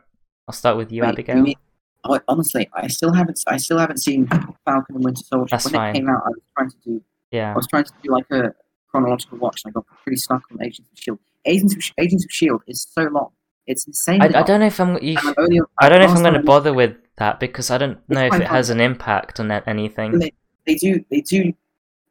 I'll 0.47 0.53
start 0.53 0.77
with 0.77 0.91
you, 0.91 1.01
Wait, 1.01 1.09
Abigail. 1.09 1.41
mean- 1.41 1.55
oh, 2.03 2.19
honestly, 2.27 2.69
I 2.73 2.88
still 2.88 3.13
haven't. 3.13 3.39
I 3.47 3.57
still 3.57 3.79
haven't 3.79 3.97
seen 3.97 4.27
Falcon 4.27 4.95
and 4.97 5.03
Winter 5.03 5.23
Soldier. 5.25 5.49
That's 5.51 5.65
when 5.65 5.73
fine. 5.73 5.95
it 5.95 5.99
came 5.99 6.09
out, 6.09 6.21
I 6.27 6.29
was 6.29 6.41
trying 6.55 6.69
to 6.69 6.77
do. 6.85 7.01
yeah, 7.31 7.51
I 7.53 7.55
was 7.55 7.65
trying 7.67 7.84
to 7.85 7.91
do 8.03 8.11
like 8.11 8.29
a 8.31 8.53
chronological 8.91 9.39
watch, 9.39 9.61
and 9.65 9.71
I 9.71 9.73
got 9.73 9.85
pretty 10.03 10.17
stuck 10.17 10.43
on 10.51 10.61
Agents 10.63 10.89
of 10.91 10.97
Shield. 10.99 11.19
Agents 11.48 11.76
of 11.76 11.84
Agents 11.98 12.26
of 12.26 12.32
Shield 12.32 12.61
is 12.68 12.88
so 12.91 13.03
long. 13.03 13.32
It's 13.65 13.86
insane. 13.86 14.22
I, 14.22 14.40
I 14.40 14.44
don't 14.44 14.61
know 14.61 14.68
if 14.68 14.80
I'm 14.80 15.02
you, 15.03 15.18
I'm 15.18 15.34
only, 15.38 15.60
I 15.80 15.90
don't 15.90 15.99
know 15.99 16.06
if 16.06 16.11
I'm 16.11 16.22
going 16.22 16.34
to 16.34 16.44
bother 16.44 16.74
with 16.74 16.95
that 17.18 17.40
because 17.40 17.69
I 17.69 17.78
don't 17.78 17.98
know 18.10 18.26
if 18.26 18.34
it 18.34 18.48
has 18.48 18.69
an 18.69 18.80
impact 18.80 19.40
on 19.40 19.52
anything. 19.52 20.19
They, 20.19 20.34
they 20.65 20.76
do. 20.76 21.03
They 21.11 21.22
do 21.22 21.53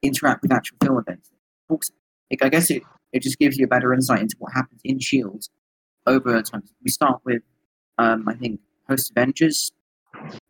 interact 0.02 0.42
with 0.42 0.52
actual 0.52 0.76
film 0.82 0.98
events. 0.98 1.30
Like, 1.68 2.42
I 2.42 2.48
guess 2.48 2.70
it, 2.70 2.82
it 3.12 3.22
just 3.22 3.38
gives 3.38 3.56
you 3.56 3.64
a 3.64 3.68
better 3.68 3.94
insight 3.94 4.20
into 4.20 4.36
what 4.38 4.52
happens 4.52 4.80
in 4.84 4.98
Shield 4.98 5.48
over 6.06 6.42
time. 6.42 6.62
We 6.82 6.90
start 6.90 7.20
with, 7.24 7.42
um, 7.98 8.28
I 8.28 8.34
think, 8.34 8.60
post 8.88 9.10
Avengers, 9.10 9.72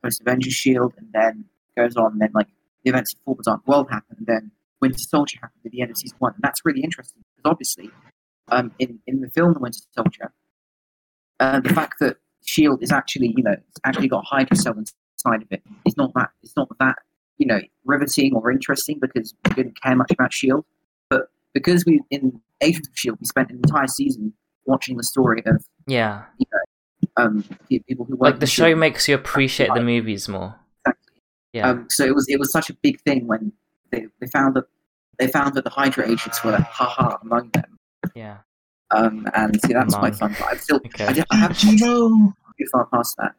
post 0.03 0.21
Avengers 0.21 0.55
Shield, 0.55 0.95
and 0.99 1.09
then 1.13 1.45
goes 1.77 1.97
on. 1.97 2.13
And 2.13 2.21
then 2.21 2.31
like 2.35 2.49
the 2.83 2.91
events 2.91 3.15
of 3.27 3.37
the 3.37 3.43
Dark 3.45 3.67
World 3.69 3.89
happen, 3.91 4.17
and 4.19 4.27
then 4.27 4.51
Winter 4.81 4.99
Soldier 4.99 5.39
happened 5.41 5.63
at 5.65 5.71
the 5.73 5.83
end 5.83 5.91
of 5.91 5.99
season 5.99 6.17
one. 6.19 6.35
And 6.35 6.43
that's 6.43 6.65
really 6.65 6.83
interesting 6.83 7.23
because 7.37 7.51
obviously, 7.51 7.91
um, 8.49 8.73
in 8.79 8.99
in 9.07 9.21
the 9.21 9.29
film 9.29 9.55
The 9.55 9.61
Winter 9.61 9.81
Soldier, 9.95 10.33
uh, 11.41 11.61
the 11.61 11.71
fact 11.71 11.99
that 12.01 12.17
Shield 12.45 12.83
is 12.83 12.93
actually 12.93 13.35
you 13.37 13.43
know 13.43 13.53
it's 13.53 13.81
actually 13.85 14.09
got 14.09 14.25
Hydra 14.25 14.57
cell 14.57 14.77
inside 14.77 15.43
of 15.43 15.49
it 15.51 15.63
is 15.85 15.97
not 15.97 16.13
that 16.15 16.31
it's 16.43 16.57
not 16.57 16.69
that 16.79 16.97
you 17.39 17.47
know 17.47 17.61
riveting 17.85 18.35
or 18.35 18.51
interesting 18.51 18.99
because 19.01 19.35
we 19.49 19.55
didn't 19.55 19.81
care 19.81 19.97
much 19.97 20.11
about 20.11 20.33
Shield, 20.33 20.65
but 21.11 21.31
because 21.53 21.85
we 21.85 22.01
in 22.11 22.41
Agents 22.61 22.89
of 22.89 22.99
Shield 22.99 23.19
we 23.21 23.27
spent 23.27 23.51
an 23.51 23.57
entire 23.57 23.87
season 23.87 24.33
watching 24.65 24.97
the 24.97 25.05
story 25.05 25.43
of 25.47 25.65
Yeah, 25.87 26.25
um 27.17 27.45
pe- 27.69 27.81
people 27.81 28.05
who 28.05 28.17
like 28.17 28.41
the 28.41 28.47
show 28.47 28.65
S.H.I.E.L.D. 28.65 28.81
makes 28.81 29.09
you 29.09 29.15
appreciate 29.15 29.71
the 29.75 29.81
movies 29.83 30.29
more. 30.29 30.55
Exactly. 30.85 31.23
Yeah, 31.53 31.71
Um, 31.71 31.87
so 31.91 32.05
it 32.05 32.15
was 32.15 32.27
it 32.29 32.39
was 32.39 32.53
such 32.53 32.71
a 32.71 32.75
big 32.75 33.01
thing 33.03 33.27
when 33.27 33.53
they, 33.91 34.07
they 34.21 34.27
found 34.29 34.55
that 34.55 34.65
they 35.19 35.29
found 35.29 35.55
that 35.55 35.65
the 35.65 35.71
Hydra 35.71 36.09
agents 36.09 36.45
were 36.45 36.57
haha 36.57 37.17
among 37.23 37.51
them. 37.51 37.76
Yeah. 38.15 38.39
Um, 38.95 39.27
and 39.35 39.61
see 39.63 39.73
that's 39.73 39.95
quite 39.95 40.19
Among. 40.21 40.35
fun. 40.35 40.37
But 40.39 40.49
I'm 40.53 40.59
still 40.59 40.77
Okay. 40.87 41.07
I, 41.07 41.13
did, 41.13 41.25
I 41.31 41.37
Do, 41.37 41.41
haven't 41.41 41.59
do 41.61 41.71
you 41.71 41.77
know? 41.79 42.33
too 42.59 42.67
far 42.73 42.87
past 42.87 43.17
that. 43.19 43.33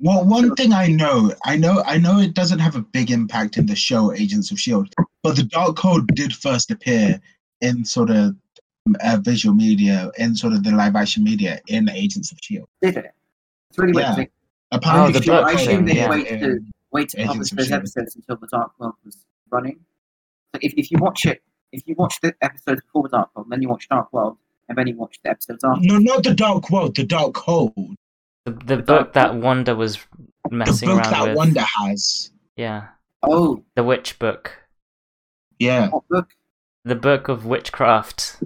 Well, 0.00 0.24
one 0.24 0.54
thing 0.56 0.72
I 0.72 0.88
know, 0.88 1.32
I 1.44 1.56
know, 1.56 1.82
I 1.86 1.96
know 1.98 2.18
it 2.18 2.34
doesn't 2.34 2.58
have 2.58 2.74
a 2.76 2.80
big 2.82 3.10
impact 3.10 3.56
in 3.56 3.66
the 3.66 3.76
show 3.76 4.12
Agents 4.12 4.50
of 4.50 4.58
Shield, 4.58 4.92
but 5.22 5.36
the 5.36 5.42
Darkhold 5.42 6.06
did 6.14 6.32
first 6.34 6.70
appear 6.72 7.20
in 7.60 7.84
sort 7.84 8.10
of 8.10 8.34
uh, 9.00 9.18
visual 9.20 9.54
media, 9.54 10.10
in 10.18 10.34
sort 10.34 10.54
of 10.54 10.64
the 10.64 10.72
live 10.72 10.96
action 10.96 11.22
media 11.22 11.60
in 11.68 11.88
Agents 11.90 12.32
of 12.32 12.38
Shield. 12.42 12.68
Did 12.80 12.96
it? 12.96 13.12
It's 13.70 13.78
really 13.78 13.92
weird. 13.92 14.04
Yeah. 14.06 14.10
to 14.10 14.16
think. 14.16 14.30
Apparently, 14.72 15.20
the 15.20 15.32
I 15.32 15.36
assume- 15.36 15.44
I 15.46 15.52
assume 15.52 15.84
they 15.86 15.94
yeah. 15.96 16.10
wait 16.10 16.28
to 16.28 16.60
wait 16.90 17.08
to 17.10 17.20
Agents 17.20 17.50
publish 17.50 17.52
of 17.52 17.58
those 17.58 17.70
episodes 17.72 18.16
until 18.16 18.36
the 18.36 18.46
Dark 18.48 18.72
World 18.78 18.94
was 19.04 19.18
running. 19.50 19.78
Like 20.52 20.64
if, 20.64 20.74
if 20.76 20.90
you 20.90 20.98
watch 20.98 21.26
it, 21.26 21.42
if 21.72 21.82
you 21.86 21.94
watch 21.96 22.20
the 22.22 22.34
episodes 22.42 22.82
before 22.82 23.08
Dark 23.08 23.30
World, 23.34 23.48
then 23.50 23.62
you 23.62 23.68
watch 23.68 23.88
Dark 23.88 24.12
World, 24.12 24.36
and 24.68 24.76
then 24.78 24.86
you 24.86 24.96
watched 24.96 25.22
the 25.24 25.30
episodes 25.30 25.64
after. 25.64 25.80
No, 25.82 25.98
not 25.98 26.22
the 26.24 26.34
Dark 26.34 26.70
World, 26.70 26.96
the 26.96 27.04
Dark 27.04 27.36
Hold. 27.38 27.74
The, 28.44 28.50
the 28.52 28.76
book 28.78 29.12
that 29.12 29.34
Wanda 29.36 29.74
was 29.76 29.98
messing 30.50 30.50
around 30.50 30.50
with. 30.50 30.50
The 30.50 30.56
messing 30.56 30.88
book 30.88 31.04
that 31.04 31.28
with. 31.28 31.36
Wanda 31.36 31.64
has. 31.80 32.30
Yeah, 32.56 32.88
Oh, 33.22 33.62
the 33.76 33.84
witch 33.84 34.18
book. 34.18 34.52
Yeah. 35.58 35.88
what 35.90 36.08
book? 36.08 36.28
The 36.84 36.96
book 36.96 37.28
of 37.28 37.46
witchcraft. 37.46 38.42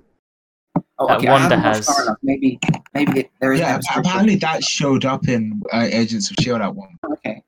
Oh, 0.98 1.06
That 1.08 1.18
okay, 1.18 1.28
I 1.28 1.32
Wanda 1.32 1.56
haven't 1.56 1.74
has. 1.74 1.86
far 1.86 2.02
enough. 2.04 2.16
Maybe, 2.22 2.58
maybe 2.94 3.20
it, 3.20 3.30
there 3.40 3.52
is. 3.54 3.60
Yeah, 3.60 3.80
apparently 3.96 4.36
that 4.36 4.62
showed 4.62 5.04
up 5.06 5.28
in 5.28 5.62
uh, 5.72 5.88
Agents 5.90 6.30
of 6.30 6.36
S.H.I.E.L.D. 6.38 6.64
at 6.64 6.74
one. 6.74 6.96
Okay. 7.12 7.42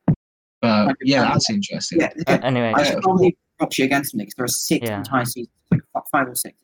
But 0.62 0.96
yeah, 1.02 1.24
that's 1.32 1.50
interesting. 1.50 2.00
Yeah, 2.00 2.12
Uh, 2.26 2.38
anyway, 2.42 2.72
I 2.74 2.82
should 2.82 3.02
probably 3.02 3.36
watch 3.60 3.78
it 3.78 3.84
again 3.84 4.04
someday 4.04 4.24
because 4.24 4.34
there 4.36 4.44
are 4.44 4.48
six 4.48 4.88
Yeah. 4.88 4.98
entire 4.98 5.24
seasons, 5.24 5.52
like 5.70 5.82
five 6.12 6.28
or 6.28 6.34
six. 6.34 6.56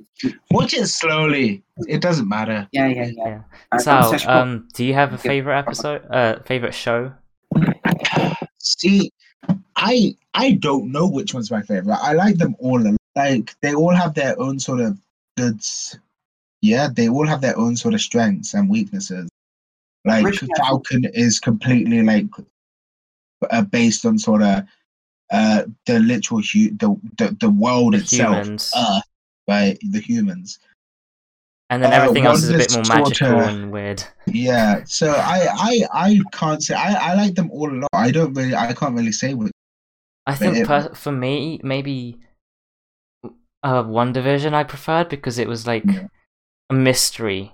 Watch 0.51 0.75
it 0.75 0.87
slowly. 0.87 1.63
It 1.89 2.01
doesn't 2.01 2.29
matter. 2.29 2.69
Yeah, 2.73 2.87
yeah, 2.89 3.11
yeah. 3.17 3.27
Yeah. 3.27 3.41
Uh, 3.73 3.79
Sal, 3.79 4.31
um, 4.31 4.69
do 4.75 4.85
you 4.85 4.95
have 4.95 5.13
a 5.13 5.19
favorite 5.19 5.59
episode? 5.59 6.03
Uh, 6.11 6.39
favorite 6.47 6.75
show? 6.75 7.13
See, 8.59 9.11
I 9.77 10.17
I 10.35 10.53
don't 10.53 10.91
know 10.91 11.07
which 11.09 11.35
one's 11.35 11.51
my 11.51 11.63
favorite. 11.63 11.99
I 12.03 12.13
like 12.13 12.39
them 12.39 12.57
all. 12.59 12.83
Like 13.17 13.55
they 13.61 13.75
all 13.75 13.95
have 13.95 14.15
their 14.15 14.39
own 14.41 14.59
sort 14.59 14.81
of 14.81 14.99
goods. 15.37 15.99
Yeah, 16.63 16.89
they 16.93 17.09
all 17.09 17.27
have 17.27 17.41
their 17.43 17.57
own 17.59 17.77
sort 17.77 17.95
of 17.95 18.01
strengths 18.01 18.55
and 18.55 18.71
weaknesses. 18.71 19.29
Like 20.07 20.25
Originally, 20.25 20.53
Falcon 20.57 21.05
is 21.13 21.39
completely 21.39 22.03
like 22.03 22.27
uh, 23.51 23.63
based 23.63 24.07
on 24.07 24.19
sort 24.19 24.43
of 24.43 24.65
uh 25.35 25.61
the 25.87 25.99
literal 26.01 26.41
hu- 26.51 26.75
the, 26.83 26.89
the 27.19 27.27
the 27.41 27.51
world 27.51 27.95
The 27.95 27.99
itself, 27.99 28.37
humans. 28.37 28.73
Earth, 28.77 29.09
right? 29.49 29.77
The 29.95 30.01
humans. 30.01 30.59
And 31.71 31.83
then 31.83 31.93
uh, 31.93 31.97
everything 31.97 32.27
else 32.27 32.43
is 32.45 32.51
a 32.51 32.59
bit 32.59 32.73
more 32.75 32.85
magical 32.97 33.41
and 33.41 33.73
weird. 33.73 34.05
Yeah. 34.27 34.85
So 34.85 35.07
I 35.11 35.39
I 35.71 35.73
I 36.07 36.21
can't 36.33 36.63
say 36.63 36.75
I 36.75 36.93
I 37.11 37.15
like 37.23 37.35
them 37.35 37.51
all 37.51 37.71
a 37.71 37.79
lot. 37.83 37.91
I 38.07 38.11
don't 38.17 38.35
really 38.35 38.55
I 38.55 38.73
can't 38.75 38.95
really 38.95 39.13
say 39.23 39.35
what. 39.35 39.51
I 40.27 40.35
think 40.35 40.57
it- 40.57 40.67
per- 40.67 40.95
for 40.95 41.13
me, 41.13 41.61
maybe 41.65 42.19
uh, 43.63 43.83
WandaVision 43.83 44.53
I 44.53 44.65
preferred 44.65 45.09
because 45.09 45.39
it 45.39 45.49
was 45.49 45.67
like 45.67 45.85
Yeah. 45.87 46.09
a 46.71 46.75
mystery. 46.75 47.53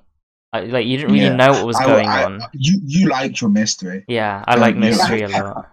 I, 0.52 0.60
like 0.62 0.86
you 0.86 0.96
didn't 0.98 1.12
really 1.12 1.26
Yeah. 1.26 1.36
know 1.36 1.52
what 1.52 1.66
was 1.66 1.76
I- 1.80 1.86
going 1.86 2.08
I- 2.08 2.24
on. 2.24 2.40
You 2.52 2.80
you 2.84 3.08
liked 3.08 3.40
your 3.40 3.50
mystery. 3.50 4.04
Yeah, 4.08 4.44
I 4.46 4.54
Yeah, 4.56 4.60
like 4.60 4.76
mystery 4.76 5.22
a 5.22 5.28
lot. 5.38 5.70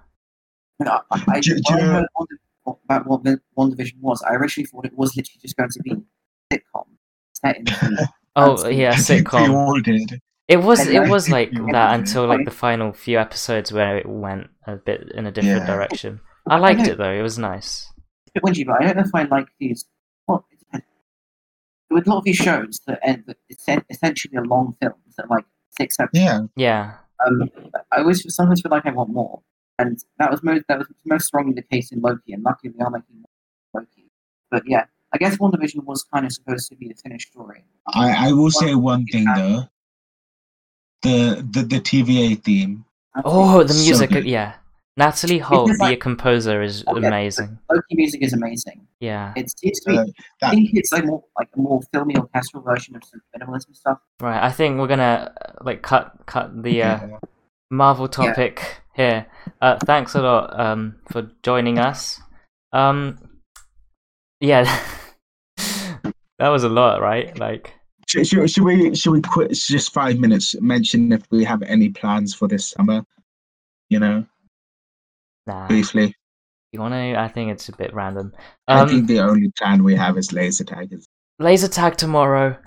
No, 0.80 1.02
I, 1.12 1.24
I, 1.30 1.40
Do- 1.40 1.56
do 1.56 1.62
I 1.76 1.80
heard 1.82 2.06
One, 2.14 2.78
about 2.86 3.08
what 3.08 3.24
the 3.24 3.40
WandaVision 3.58 4.00
was, 4.02 4.22
I 4.24 4.34
originally 4.36 4.68
thought 4.68 4.86
it 4.86 4.96
was 4.98 5.16
literally 5.16 5.40
just 5.42 5.56
going 5.58 5.70
to 5.70 5.80
be 5.82 5.92
a 5.92 6.56
sitcom 6.56 6.86
set 7.34 7.58
in 7.58 7.64
the 7.66 8.08
Oh 8.36 8.58
Fancy. 8.58 8.76
yeah, 8.76 8.92
I 8.92 8.96
think 8.98 9.28
sitcom. 9.28 10.20
It 10.48 10.58
was 10.58 10.86
it 10.88 11.10
was 11.10 11.30
like 11.30 11.52
that 11.52 11.96
until 12.00 12.28
like 12.28 12.38
Like- 12.40 12.46
the 12.46 12.52
final 12.52 12.94
few 12.94 13.18
episodes 13.20 13.72
where 13.74 13.98
it 13.98 14.08
went 14.08 14.48
a 14.68 14.76
bit 14.76 15.12
in 15.16 15.26
a 15.26 15.32
different 15.32 15.62
Yeah. 15.62 15.66
direction. 15.76 16.20
I 16.48 16.58
liked 16.60 16.80
know. 16.82 16.92
it 16.92 16.98
though; 16.98 17.12
it 17.12 17.22
was 17.22 17.38
nice. 17.40 17.92
It's 18.28 18.32
a 18.36 18.40
bit 18.40 18.44
whingy, 18.44 18.66
but 18.66 18.82
I 18.82 18.86
don't 18.86 18.98
know 18.98 19.04
if 19.04 19.16
I 19.16 19.24
like 19.24 19.48
these. 19.60 19.86
Well. 20.28 20.46
With 21.90 22.06
a 22.06 22.10
lot 22.10 22.18
of 22.20 22.24
these 22.26 22.36
shows 22.36 22.82
that 22.86 23.00
end 23.02 23.24
that 23.28 23.38
essen- 23.50 23.86
essentially 23.90 24.36
are 24.38 24.46
long 24.46 24.76
films 24.82 25.16
that 25.18 25.30
like 25.30 25.46
six 25.80 25.98
episodes. 26.00 26.50
Yeah. 26.56 26.92
Yeah, 26.92 26.94
Um, 27.26 27.50
I 27.94 28.00
always 28.00 28.24
sometimes 28.36 28.62
feel 28.62 28.72
like 28.72 28.86
I 28.86 28.92
want 28.92 29.10
more, 29.10 29.42
and 29.80 29.98
that 30.20 30.32
was 30.32 30.44
most 30.44 30.64
that 30.70 30.80
was 30.80 30.88
most 31.06 31.26
strongly 31.28 31.54
the 31.54 31.62
case 31.62 31.92
in 31.92 32.02
Loki, 32.02 32.34
and 32.34 32.44
luckily 32.44 32.74
they 32.78 32.84
are 32.84 32.90
making 32.90 33.24
Loki. 33.74 34.10
But 34.52 34.64
yeah, 34.68 34.86
I 35.14 35.18
guess 35.18 35.38
WandaVision 35.38 35.84
was 35.86 36.04
kind 36.14 36.26
of 36.26 36.32
supposed 36.32 36.70
to 36.70 36.76
be 36.76 36.88
the 36.88 36.96
finished 36.96 37.32
story. 37.32 37.64
I 37.94 38.30
I 38.30 38.32
will 38.32 38.52
say 38.52 38.76
one 38.76 39.06
thing 39.06 39.26
though. 39.36 39.64
The 41.04 41.46
the 41.52 41.62
the 41.64 41.80
TVA 41.80 42.42
theme. 42.44 42.86
Oh, 43.24 43.64
the 43.64 43.74
music! 43.74 44.12
good. 44.12 44.26
yeah, 44.26 44.56
Natalie 44.96 45.40
Holt, 45.40 45.70
It's 45.72 45.80
the 45.80 45.86
like- 45.86 46.00
composer, 46.00 46.62
is 46.62 46.84
Oh, 46.88 46.98
yeah. 47.00 47.08
amazing. 47.08 47.58
Loki 47.70 47.96
music 47.96 48.22
is 48.22 48.34
amazing. 48.34 48.86
Yeah, 49.00 49.34
It 49.36 49.50
seems 49.58 49.80
to 49.82 49.90
be. 49.92 49.98
Uh, 49.98 50.06
I 50.44 50.52
think 50.52 50.70
it's 50.74 50.92
like 50.92 51.06
more 51.06 51.24
like 51.38 51.50
a 51.56 51.60
more 51.60 51.82
filmy 51.92 52.16
orchestral 52.18 52.62
version 52.64 52.96
of 52.96 53.04
some 53.04 53.22
minimalism 53.36 53.76
stuff. 53.76 54.00
right. 54.22 54.44
I 54.44 54.52
think 54.52 54.80
we're 54.80 54.88
gonna 54.88 55.34
uh, 55.42 55.52
like 55.64 55.82
cut 55.82 56.14
cut 56.28 56.62
the 56.64 56.82
uh, 56.84 57.08
yeah. 57.08 57.18
Marvel 57.70 58.08
topic 58.08 58.82
here. 58.96 59.26
Uh, 59.62 59.78
thanks 59.86 60.16
a 60.16 60.22
lot 60.22 60.60
um, 60.60 60.96
for 61.12 61.30
joining 61.44 61.80
us. 61.80 62.20
Um, 62.74 63.18
yeah, 64.40 64.64
that 66.40 66.50
was 66.50 66.64
a 66.64 66.70
lot, 66.70 67.02
right? 67.02 67.38
Like, 67.38 67.74
Should, 68.08 68.28
should, 68.28 68.50
should 68.50 68.64
we 68.64 68.96
should 68.96 69.12
we 69.12 69.22
quit 69.22 69.52
just 69.52 69.94
five 69.94 70.18
minutes? 70.20 70.56
Mention 70.62 71.12
if 71.12 71.24
we 71.32 71.44
have 71.44 71.62
any 71.64 71.90
plans 71.90 72.34
for 72.34 72.48
this 72.48 72.70
summer. 72.70 73.04
You 73.90 74.00
know, 74.00 74.26
nah. 75.46 75.68
briefly. 75.68 76.14
You 76.74 76.82
want 76.82 76.94
to? 76.94 77.20
I 77.20 77.28
think 77.30 77.52
it's 77.52 77.70
a 77.70 77.76
bit 77.76 77.94
random. 77.94 78.34
I 78.68 78.82
Um, 78.82 78.90
think 78.90 79.08
the 79.08 79.20
only 79.20 79.50
plan 79.58 79.84
we 79.84 79.96
have 79.96 80.18
is 80.18 80.34
laser 80.34 80.66
tag. 80.66 80.94
Laser 81.40 81.70
tag 81.70 81.96
tomorrow. 81.98 82.58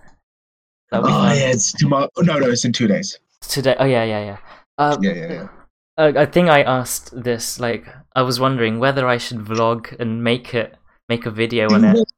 Oh 0.93 1.02
fun. 1.02 1.36
yeah, 1.36 1.51
it's 1.51 1.72
tomorrow. 1.72 2.09
Oh, 2.16 2.22
no, 2.22 2.39
no, 2.39 2.48
it's 2.51 2.64
in 2.64 2.72
two 2.72 2.89
days. 2.89 3.18
Today. 3.43 3.77
Oh 3.78 3.85
yeah, 3.85 4.05
yeah, 4.05 4.24
yeah. 4.24 4.39
Um, 4.81 5.02
Yeah, 5.02 5.12
yeah, 5.12 5.32
yeah. 5.32 5.48
Uh, 5.97 6.12
I 6.16 6.27
think 6.27 6.48
I 6.48 6.62
asked 6.62 7.11
this. 7.12 7.61
Like, 7.61 7.86
I 8.16 8.23
was 8.23 8.40
wondering 8.40 8.78
whether 8.78 9.07
I 9.07 9.19
should 9.19 9.39
vlog 9.39 9.98
and 10.01 10.24
make 10.24 10.55
it, 10.55 10.77
make 11.09 11.27
a 11.27 11.31
video 11.31 11.69
on 11.70 11.85
it. 11.85 12.09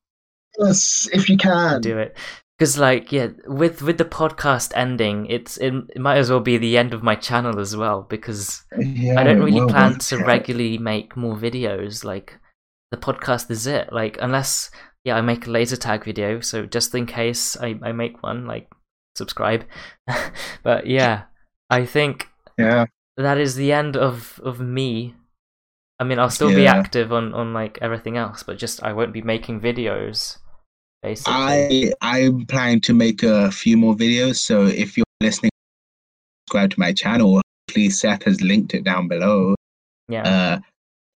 Yes, 0.58 1.08
if 1.12 1.28
you 1.28 1.36
can. 1.36 1.80
do 1.80 1.98
it 1.98 2.16
because 2.62 2.78
like 2.78 3.10
yeah 3.10 3.26
with 3.46 3.82
with 3.82 3.98
the 3.98 4.04
podcast 4.04 4.70
ending 4.76 5.26
it's 5.26 5.56
it, 5.56 5.74
it 5.96 6.00
might 6.00 6.18
as 6.18 6.30
well 6.30 6.38
be 6.38 6.56
the 6.58 6.78
end 6.78 6.94
of 6.94 7.02
my 7.02 7.16
channel 7.16 7.58
as 7.58 7.76
well 7.76 8.06
because 8.08 8.62
Yeah, 8.78 9.18
i 9.18 9.24
don't 9.24 9.40
really 9.40 9.62
will, 9.62 9.68
plan 9.68 9.98
to 9.98 10.18
regularly 10.18 10.78
make 10.78 11.16
more 11.16 11.34
videos 11.34 12.04
like 12.04 12.38
the 12.92 12.96
podcast 12.96 13.50
is 13.50 13.66
it 13.66 13.92
like 13.92 14.16
unless 14.20 14.70
yeah 15.02 15.16
i 15.16 15.20
make 15.20 15.48
a 15.48 15.50
laser 15.50 15.76
tag 15.76 16.04
video 16.04 16.38
so 16.38 16.64
just 16.64 16.94
in 16.94 17.04
case 17.04 17.56
i, 17.56 17.74
I 17.82 17.90
make 17.90 18.22
one 18.22 18.46
like 18.46 18.70
subscribe 19.16 19.64
but 20.62 20.86
yeah 20.86 21.22
i 21.68 21.84
think 21.84 22.28
Yeah, 22.58 22.86
that 23.16 23.38
is 23.38 23.54
the 23.54 23.72
end 23.72 23.96
of 23.96 24.40
of 24.42 24.60
me 24.60 25.14
i 26.00 26.04
mean 26.04 26.18
i'll 26.18 26.30
still 26.30 26.48
be 26.48 26.66
active 26.66 27.12
on 27.12 27.34
on 27.34 27.52
like 27.52 27.78
everything 27.80 28.16
else 28.16 28.42
but 28.42 28.58
just 28.58 28.82
i 28.82 28.92
won't 28.92 29.12
be 29.12 29.22
making 29.22 29.60
videos 29.60 30.38
basically 31.02 31.32
I 31.34 31.92
I'm 32.00 32.46
planning 32.46 32.80
to 32.82 32.94
make 32.94 33.22
a 33.22 33.50
few 33.50 33.76
more 33.76 33.94
videos. 33.94 34.36
So 34.36 34.66
if 34.66 34.96
you're 34.96 35.04
listening, 35.20 35.50
subscribe 36.46 36.70
to 36.70 36.80
my 36.80 36.92
channel. 36.92 37.40
Please, 37.68 38.00
Seth 38.00 38.22
has 38.22 38.40
linked 38.40 38.74
it 38.74 38.84
down 38.84 39.08
below. 39.08 39.54
yeah 40.08 40.22
Uh, 40.22 40.60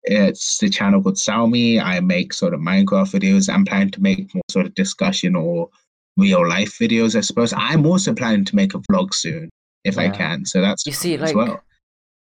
it's 0.02 0.58
the 0.58 0.68
channel 0.68 1.02
called 1.02 1.18
Salmi. 1.18 1.80
I 1.80 2.00
make 2.00 2.32
sort 2.32 2.54
of 2.54 2.60
Minecraft 2.60 3.12
videos. 3.16 3.52
I'm 3.52 3.64
planning 3.64 3.90
to 3.92 4.02
make 4.02 4.34
more 4.34 4.42
sort 4.50 4.66
of 4.66 4.74
discussion 4.74 5.36
or 5.36 5.68
real 6.16 6.48
life 6.48 6.78
videos. 6.80 7.16
I 7.16 7.20
suppose 7.20 7.52
I'm 7.56 7.86
also 7.86 8.12
planning 8.12 8.44
to 8.44 8.56
make 8.56 8.74
a 8.74 8.80
vlog 8.90 9.14
soon 9.14 9.50
if 9.86 9.96
I 9.98 10.08
can. 10.10 10.44
So 10.44 10.60
that's 10.60 10.84
You 10.86 10.92
see, 10.92 11.16
like, 11.16 11.34
well. 11.36 11.62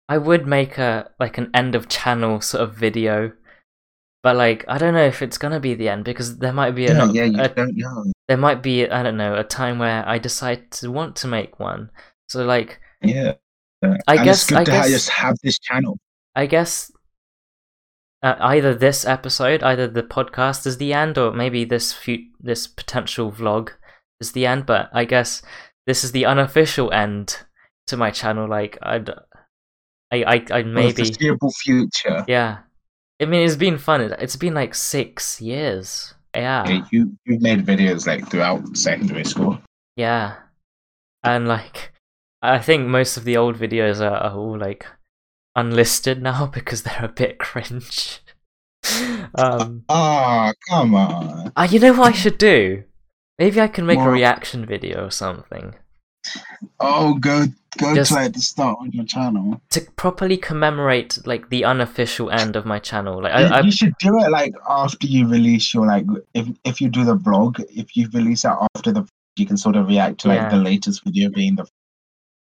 I 0.09 0.19
would 0.19 0.47
make 0.47 0.79
a 0.79 1.11
like 1.21 1.39
an 1.39 1.51
end 1.55 1.75
of 1.75 1.89
channel 1.89 2.41
sort 2.41 2.63
of 2.65 2.75
video, 2.75 3.33
but 4.23 4.37
like 4.37 4.65
I 4.69 4.77
don't 4.79 4.95
know 4.95 5.05
if 5.07 5.23
it's 5.23 5.39
gonna 5.39 5.61
be 5.61 5.75
the 5.75 5.89
end 5.89 6.05
because 6.05 6.39
there 6.39 6.53
might 6.53 6.73
be 6.73 6.83
Yeah, 6.85 7.05
a, 7.05 7.13
yeah, 7.13 7.25
you 7.25 7.41
a 7.41 7.49
don't 7.49 7.77
know. 7.77 8.05
there 8.29 8.37
might 8.37 8.63
be 8.63 8.89
I 8.89 9.03
don't 9.03 9.17
know 9.17 9.35
a 9.37 9.45
time 9.45 9.79
where 9.79 10.07
I 10.07 10.19
decide 10.19 10.71
to 10.73 10.91
want 10.91 11.17
to 11.17 11.29
make 11.29 11.59
one. 11.61 11.91
So 12.29 12.45
like 12.45 12.81
Yeah. 13.01 13.35
I 13.83 14.17
and 14.17 14.25
guess- 14.25 14.43
it's 14.43 14.51
good 14.51 14.59
I 14.59 14.65
guess- 14.65 14.91
just 14.91 15.09
have 15.11 15.37
this 15.43 15.59
channel. 15.59 15.99
I 16.35 16.47
guess 16.47 16.91
uh, 18.23 18.37
either 18.39 18.75
this 18.75 19.05
episode, 19.05 19.63
either 19.63 19.89
the 19.89 20.03
podcast 20.03 20.67
is 20.67 20.77
the 20.79 20.93
end, 20.93 21.19
or 21.19 21.33
maybe 21.33 21.65
this 21.65 21.93
fu- 21.93 22.29
this 22.41 22.67
potential 22.69 23.33
vlog 23.33 23.71
is 24.21 24.33
the 24.33 24.47
end. 24.47 24.65
But 24.67 24.91
I 24.93 25.05
guess 25.05 25.43
this 25.87 26.05
is 26.05 26.13
the 26.13 26.27
unofficial 26.27 26.93
end 26.93 27.39
to 27.89 27.97
my 27.97 28.11
channel. 28.11 28.49
Like 28.49 28.79
I'd, 28.83 29.11
I 30.11 30.23
I 30.25 30.45
I 30.51 30.63
maybe 30.63 30.93
foreseeable 31.05 31.53
future. 31.63 32.25
Yeah. 32.29 32.59
I 33.21 33.25
mean, 33.27 33.45
it's 33.47 33.57
been 33.57 33.79
fun. 33.79 34.01
It- 34.01 34.17
It's 34.21 34.37
been 34.37 34.55
like 34.55 34.75
six 34.75 35.41
years. 35.41 36.15
Yeah. 36.35 36.67
Yeah, 36.69 36.87
you 36.91 37.17
you've 37.27 37.43
made 37.43 37.65
videos 37.67 38.07
like 38.07 38.29
throughout 38.29 38.77
secondary 38.77 39.25
school. 39.25 39.59
Yeah. 39.97 40.37
And 41.23 41.47
like, 41.47 41.93
I 42.41 42.59
think 42.59 42.89
most 42.89 43.17
of 43.17 43.25
the 43.25 43.37
old 43.37 43.57
videos 43.57 44.01
are, 44.01 44.17
are 44.17 44.35
all 44.37 44.59
like 44.59 44.87
unlisted 45.55 46.23
now 46.31 46.47
because 46.47 46.83
they're 46.83 47.05
a 47.05 47.09
bit 47.09 47.39
cringe. 47.39 48.21
um, 49.37 49.85
Ah, 49.89 50.53
come 50.69 50.95
on. 50.95 51.53
ah, 51.55 51.65
you 51.69 51.79
know 51.79 51.93
what 51.93 52.09
I 52.09 52.17
should 52.17 52.39
do? 52.39 52.83
Maybe 53.43 53.61
I 53.61 53.69
can 53.69 53.87
make 53.87 53.99
a 53.99 54.09
reaction 54.09 54.65
video 54.67 55.07
or 55.07 55.11
something 55.11 55.75
Oh, 56.79 57.15
go 57.15 57.47
go 57.79 57.95
Just- 57.95 58.11
to 58.11 58.15
like 58.15 58.33
the 58.33 58.41
start 58.41 58.77
on 58.81 58.93
your 58.93 59.05
channel. 59.05 59.61
to 59.71 59.81
properly 59.97 60.37
commemorate 60.37 61.19
like 61.27 61.49
the 61.49 61.65
unofficial 61.65 62.31
end 62.31 62.55
of 62.55 62.65
my 62.73 62.79
channel. 62.79 63.23
Like, 63.23 63.33
you, 63.33 63.47
I, 63.47 63.59
I 63.59 63.61
you 63.63 63.73
should 63.73 63.95
do 63.99 64.13
it 64.23 64.31
like 64.31 64.55
after 64.69 65.07
you 65.07 65.27
release 65.27 65.75
your 65.75 65.87
like 65.87 66.07
if 66.35 66.47
if 66.65 66.81
you 66.81 66.89
do 66.99 67.05
the 67.05 67.17
vlog, 67.17 67.53
if 67.83 67.97
you 67.97 68.09
release 68.13 68.45
it 68.45 68.55
after 68.77 68.93
the 68.93 69.03
you 69.37 69.47
can 69.47 69.57
sort 69.57 69.77
of 69.77 69.89
react 69.89 70.21
to 70.21 70.29
like 70.29 70.43
Yeah. 70.43 70.51
the 70.51 70.63
latest 70.71 71.03
video 71.05 71.29
being 71.31 71.57
the 71.57 71.67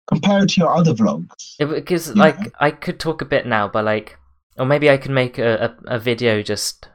compare 0.06 0.44
it 0.44 0.50
to 0.50 0.60
your 0.62 0.70
other 0.74 0.94
vlogs. 0.94 1.56
It, 1.58 1.66
because 1.66 2.14
like 2.16 2.38
I 2.60 2.70
could 2.70 2.98
talk 2.98 3.20
a 3.20 3.26
bit 3.34 3.44
now, 3.46 3.68
but 3.68 3.84
like, 3.84 4.16
or 4.56 4.64
maybe 4.64 4.88
I 4.88 4.96
can 4.96 5.12
make 5.12 5.36
a 5.38 5.52
a, 5.86 5.96
a 5.96 5.98
video 5.98 6.40
just 6.42 6.88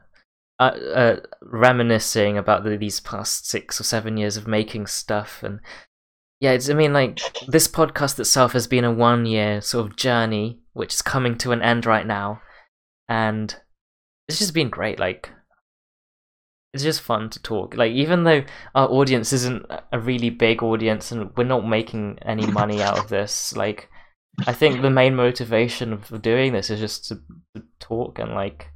uh, 0.60 0.64
uh, 0.94 1.20
reminiscing 1.42 2.38
about 2.38 2.64
the, 2.64 2.78
these 2.78 3.00
past 3.00 3.48
six 3.48 3.80
or 3.80 3.84
seven 3.84 4.18
years 4.18 4.38
of 4.38 4.48
making 4.48 4.88
stuff, 4.88 5.44
and 5.44 5.60
yeah, 6.40 6.52
it's 6.52 6.70
I 6.70 6.74
mean 6.74 6.94
like 6.94 7.20
this 7.48 7.68
podcast 7.68 8.20
itself 8.20 8.54
has 8.54 8.68
been 8.68 8.84
a 8.84 8.92
one 8.92 9.26
year 9.26 9.62
sort 9.62 9.88
of 9.88 9.96
journey, 9.96 10.60
which 10.74 10.94
is 10.94 11.02
coming 11.02 11.38
to 11.40 11.52
an 11.52 11.62
end 11.62 11.86
right 11.86 12.06
now, 12.06 12.42
and 13.08 13.56
it's 14.28 14.40
just 14.40 14.54
been 14.54 14.70
great. 14.70 15.00
Like. 15.00 15.30
It's 16.76 16.82
just 16.82 17.02
fun 17.02 17.30
to 17.30 17.40
talk. 17.40 17.78
Like, 17.78 17.92
even 17.92 18.24
though 18.24 18.44
our 18.74 18.88
audience 18.88 19.32
isn't 19.32 19.64
a 19.92 20.00
really 20.00 20.32
big 20.32 20.64
audience 20.64 21.12
and 21.12 21.30
we're 21.38 21.44
not 21.44 21.68
making 21.70 22.18
any 22.24 22.48
money 22.48 22.82
out 22.82 22.98
of 22.98 23.10
this, 23.10 23.56
like, 23.56 23.90
I 24.48 24.54
think 24.54 24.82
the 24.82 24.90
main 24.90 25.16
motivation 25.16 25.94
of 25.94 26.22
doing 26.24 26.52
this 26.52 26.72
is 26.72 26.80
just 26.80 27.08
to, 27.10 27.20
to 27.54 27.64
talk 27.80 28.18
and 28.18 28.34
like 28.34 28.73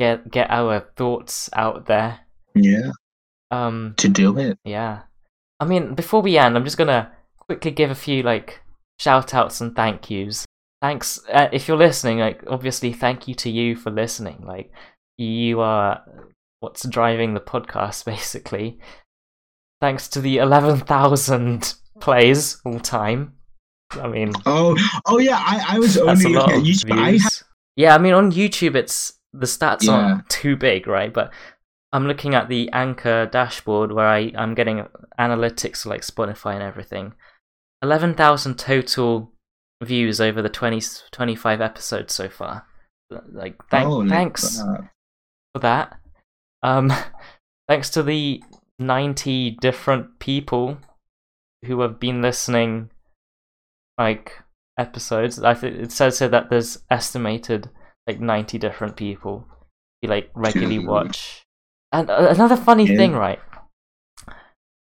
get 0.00 0.30
get 0.30 0.50
our 0.50 0.80
thoughts 0.96 1.48
out 1.52 1.86
there. 1.86 2.20
Yeah, 2.54 2.90
Um, 3.52 3.94
to 3.98 4.08
do 4.08 4.36
it. 4.38 4.58
yeah. 4.64 5.02
I 5.60 5.64
mean, 5.66 5.94
before 5.94 6.22
we 6.22 6.36
end, 6.38 6.56
I'm 6.56 6.64
just 6.64 6.78
gonna 6.78 7.12
quickly 7.38 7.70
give 7.70 7.90
a 7.90 7.94
few 7.94 8.22
like 8.22 8.60
shout 8.98 9.34
outs 9.34 9.60
and 9.60 9.76
thank 9.76 10.10
yous. 10.10 10.44
Thanks 10.82 11.20
uh, 11.32 11.48
if 11.52 11.68
you're 11.68 11.76
listening. 11.76 12.18
Like, 12.18 12.42
obviously, 12.48 12.92
thank 12.92 13.28
you 13.28 13.34
to 13.36 13.50
you 13.50 13.76
for 13.76 13.90
listening. 13.90 14.44
Like, 14.46 14.72
you 15.18 15.60
are 15.60 16.02
what's 16.60 16.88
driving 16.88 17.34
the 17.34 17.40
podcast, 17.40 18.04
basically. 18.14 18.78
Thanks 19.80 20.08
to 20.08 20.20
the 20.20 20.38
eleven 20.38 20.78
thousand 20.80 21.74
plays 22.00 22.60
all 22.64 22.80
time. 22.80 23.34
I 23.92 24.06
mean, 24.08 24.32
Oh, 24.46 24.76
oh 25.06 25.18
yeah. 25.18 25.36
I, 25.38 25.76
I 25.76 25.78
was 25.78 25.98
only 25.98 26.32
looking 26.32 26.54
at 26.54 26.62
YouTube. 26.62 26.92
I 26.98 27.18
Yeah, 27.76 27.94
I 27.94 27.98
mean 27.98 28.14
on 28.14 28.30
YouTube 28.32 28.74
it's 28.76 29.14
the 29.32 29.46
stats 29.46 29.82
Yeah. 29.84 29.92
aren't 29.92 30.28
too 30.28 30.56
big, 30.56 30.86
right? 30.86 31.12
But 31.12 31.32
I'm 31.92 32.06
looking 32.06 32.34
at 32.34 32.48
the 32.48 32.70
Anchor 32.72 33.26
dashboard 33.26 33.92
where 33.92 34.06
I 34.06 34.32
I'm 34.36 34.54
getting 34.54 34.86
analytics 35.18 35.84
like 35.86 36.02
Spotify 36.02 36.54
and 36.54 36.62
everything. 36.62 37.14
Eleven 37.82 38.14
thousand 38.14 38.58
total 38.58 39.32
views 39.82 40.20
over 40.20 40.42
the 40.42 40.50
20, 40.50 40.82
25 41.10 41.60
episodes 41.62 42.14
so 42.14 42.28
far. 42.28 42.66
Like, 43.32 43.56
thank, 43.70 43.86
Holy 43.86 44.08
thanks 44.10 44.60
for 44.60 45.58
that. 45.60 45.98
Um, 46.62 46.92
thanks 47.68 47.88
to 47.90 48.02
the 48.02 48.42
ninety 48.78 49.50
different 49.50 50.18
people 50.18 50.78
who 51.64 51.80
have 51.80 51.98
been 51.98 52.22
listening, 52.22 52.90
like 53.98 54.38
episodes. 54.78 55.42
I 55.42 55.54
think 55.54 55.76
it 55.76 55.92
says 55.92 56.18
here 56.18 56.28
that 56.28 56.50
there's 56.50 56.78
estimated 56.90 57.70
like 58.06 58.20
ninety 58.20 58.58
different 58.58 58.96
people 58.96 59.46
who 60.02 60.08
like 60.08 60.30
regularly 60.34 60.78
watch. 60.78 61.42
And 61.92 62.08
uh, 62.10 62.28
another 62.30 62.56
funny 62.56 62.84
Yeah. 62.86 62.96
thing, 62.96 63.12
right? 63.12 63.40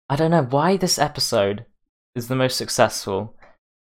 I 0.08 0.16
don't 0.16 0.30
know 0.30 0.42
why 0.42 0.76
this 0.76 0.98
episode 0.98 1.64
is 2.14 2.28
the 2.28 2.36
most 2.36 2.56
successful. 2.56 3.36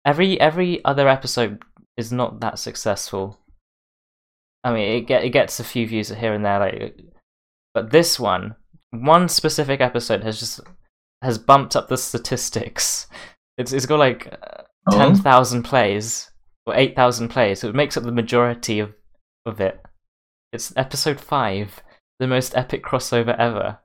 Every 0.05 0.39
every 0.39 0.83
other 0.85 1.07
episode 1.07 1.61
is 1.97 2.11
not 2.11 2.39
that 2.41 2.59
successful. 2.59 3.39
I 4.63 4.73
mean, 4.73 4.91
it 4.97 5.01
get 5.01 5.23
it 5.23 5.29
gets 5.29 5.59
a 5.59 5.63
few 5.63 5.87
views 5.87 6.09
here 6.09 6.33
and 6.33 6.43
there, 6.43 6.59
like, 6.59 6.99
but 7.73 7.91
this 7.91 8.19
one, 8.19 8.55
one 8.91 9.29
specific 9.29 9.81
episode 9.81 10.23
has 10.23 10.39
just 10.39 10.59
has 11.21 11.37
bumped 11.37 11.75
up 11.75 11.87
the 11.87 11.97
statistics. 11.97 13.07
It's 13.57 13.71
it's 13.73 13.85
got 13.85 13.99
like 13.99 14.33
Oh? 14.87 14.97
ten 14.97 15.15
thousand 15.15 15.63
plays 15.63 16.29
or 16.67 16.75
eight 16.75 16.95
thousand 16.95 17.29
plays, 17.29 17.59
so 17.59 17.69
it 17.69 17.75
makes 17.75 17.97
up 17.97 18.03
the 18.03 18.11
majority 18.11 18.79
of 18.79 18.93
of 19.45 19.61
it. 19.61 19.81
It's 20.51 20.73
episode 20.75 21.19
five, 21.19 21.81
the 22.19 22.27
most 22.27 22.55
epic 22.55 22.83
crossover 22.83 23.37
ever. 23.37 23.79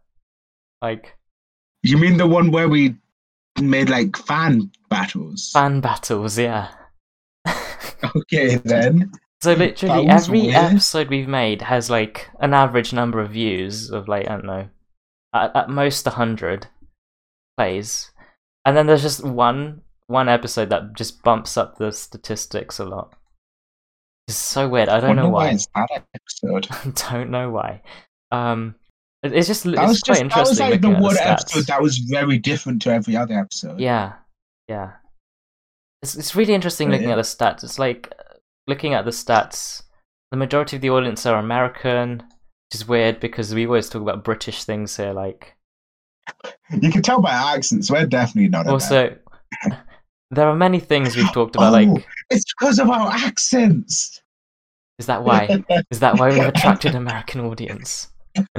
Like 0.83 1.17
You 1.83 1.99
mean 1.99 2.17
the 2.17 2.27
one 2.27 2.51
where 2.51 2.69
we 2.69 2.97
made 3.61 3.91
like 3.91 4.17
fan 4.17 4.71
battles? 4.89 5.51
fan 5.53 5.81
battles, 5.81 6.39
yeah. 6.39 6.69
Okay, 8.17 8.57
then. 8.57 9.13
So 9.43 9.53
literally 9.55 10.09
every 10.09 10.41
weird. 10.43 10.55
episode 10.55 11.09
we've 11.09 11.29
made 11.29 11.63
has 11.63 11.91
like 11.91 12.29
an 12.41 12.53
average 12.55 12.93
number 12.93 13.21
of 13.21 13.31
views 13.31 13.91
of 13.91 14.09
like 14.09 14.27
I 14.29 14.33
don't 14.37 14.45
know, 14.45 14.69
at, 15.35 15.55
at 15.57 15.69
most 15.71 16.07
a 16.07 16.11
hundred 16.11 16.67
plays, 17.57 18.11
and 18.65 18.77
then 18.77 18.87
there's 18.87 19.03
just 19.03 19.25
one 19.25 19.83
one 20.07 20.29
episode 20.29 20.71
that 20.71 20.95
just 20.95 21.23
bumps 21.23 21.57
up 21.57 21.77
the 21.79 21.93
statistics 21.93 22.79
a 22.79 22.85
lot. 22.85 23.15
It's 24.31 24.39
so 24.39 24.69
weird. 24.69 24.89
I 24.89 25.01
don't 25.01 25.11
Wonder 25.11 25.23
know 25.25 25.29
why. 25.31 25.51
it's 25.51 25.67
that 25.75 26.05
episode. 26.15 26.67
I 26.71 27.11
don't 27.13 27.31
know 27.31 27.51
why. 27.51 27.83
Um, 28.31 28.77
it's 29.23 29.47
just 29.49 29.65
That 29.65 29.73
it's 29.75 29.89
was 29.89 30.01
quite 30.01 30.21
just 30.23 30.35
that 30.35 30.41
was 30.41 30.61
interesting 30.61 30.71
like 30.71 30.81
the 30.81 30.89
one 31.03 31.15
the 31.15 31.29
episode 31.29 31.67
that 31.67 31.83
was 31.83 31.99
very 31.99 32.39
different 32.39 32.81
to 32.83 32.93
every 32.93 33.17
other 33.17 33.39
episode. 33.39 33.81
Yeah, 33.81 34.13
yeah. 34.69 34.93
It's 36.03 36.17
it's 36.17 36.35
really 36.37 36.55
interesting 36.55 36.89
Oh, 36.89 36.93
looking 36.93 37.09
yeah. 37.09 37.15
at 37.15 37.17
the 37.17 37.23
stats. 37.23 37.65
It's 37.65 37.79
like 37.79 38.13
uh, 38.19 38.35
looking 38.67 38.95
at 38.95 39.05
the 39.05 39.11
stats. 39.11 39.83
The 40.31 40.37
majority 40.39 40.77
of 40.77 40.83
the 40.83 40.91
audience 40.91 41.27
are 41.27 41.39
American, 41.39 42.19
which 42.19 42.75
is 42.81 42.87
weird 42.89 43.19
because 43.21 43.53
we 43.53 43.67
always 43.67 43.89
talk 43.91 44.01
about 44.01 44.23
British 44.25 44.63
things 44.65 44.97
here. 44.97 45.13
Like 45.13 45.57
You 46.71 46.91
can 46.93 47.03
tell 47.03 47.21
by 47.21 47.35
our 47.35 47.57
accents, 47.57 47.91
we're 47.91 48.07
definitely 48.07 48.49
not. 48.49 48.69
Also, 48.69 49.17
there 50.31 50.49
are 50.49 50.57
many 50.57 50.79
things 50.79 51.17
we've 51.17 51.33
talked 51.33 51.57
about. 51.57 51.75
Oh. 51.75 51.93
Like, 51.93 52.07
it's 52.31 52.45
because 52.59 52.79
of 52.79 52.89
our 52.89 53.11
accents. 53.11 54.23
is 54.99 55.07
that 55.07 55.25
why? 55.25 55.65
Is 55.91 56.01
that 56.01 56.19
why 56.19 56.31
we've 56.31 56.45
attracted 56.47 56.93
an 56.95 56.97
American 57.09 57.41
audience? 57.41 58.09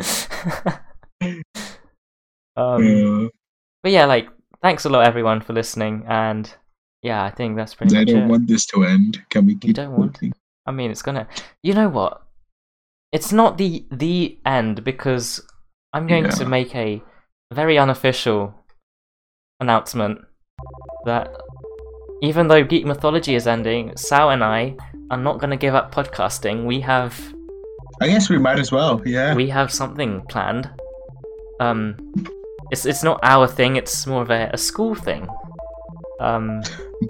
um, 2.57 3.29
but 3.83 3.91
yeah, 3.91 4.05
like 4.05 4.29
thanks 4.61 4.85
a 4.85 4.89
lot 4.89 5.07
everyone 5.07 5.41
for 5.41 5.53
listening, 5.53 6.03
and 6.07 6.53
yeah, 7.03 7.23
I 7.23 7.31
think 7.31 7.55
that's 7.55 7.73
pretty 7.73 7.97
I 7.97 8.03
don't 8.03 8.23
it. 8.23 8.27
want 8.27 8.47
this 8.47 8.65
to 8.67 8.83
end. 8.83 9.23
Can 9.29 9.45
we 9.45 9.55
keep 9.55 9.75
don't 9.75 9.95
want? 9.97 10.19
I 10.65 10.71
mean, 10.71 10.91
it's 10.91 11.01
gonna. 11.01 11.27
You 11.63 11.73
know 11.73 11.89
what? 11.89 12.21
It's 13.11 13.31
not 13.31 13.57
the 13.57 13.85
the 13.91 14.37
end 14.45 14.83
because 14.83 15.41
I'm 15.93 16.07
going 16.07 16.29
to 16.29 16.45
make 16.45 16.75
a 16.75 17.01
very 17.53 17.77
unofficial 17.77 18.55
announcement 19.59 20.19
that 21.05 21.31
even 22.21 22.47
though 22.47 22.63
Geek 22.63 22.85
Mythology 22.85 23.35
is 23.35 23.47
ending, 23.47 23.95
Sal 23.97 24.29
and 24.29 24.43
I 24.43 24.75
are 25.09 25.17
not 25.17 25.39
going 25.39 25.49
to 25.49 25.57
give 25.57 25.75
up 25.75 25.93
podcasting. 25.93 26.65
We 26.65 26.79
have 26.81 27.33
I 28.01 28.07
guess 28.07 28.29
we 28.29 28.39
might 28.39 28.57
as 28.59 28.71
well. 28.71 29.01
Yeah. 29.05 29.35
we 29.35 29.47
have 29.49 29.71
something 29.71 30.21
planned. 30.29 30.69
Um, 31.59 31.95
it's 32.71 32.85
it's 32.85 33.03
not 33.03 33.19
our 33.23 33.47
thing. 33.47 33.75
It's 33.75 34.07
more 34.07 34.21
of 34.23 34.31
a, 34.31 34.49
a 34.53 34.57
school 34.57 34.95
thing. 34.95 35.27
Um, 36.19 36.61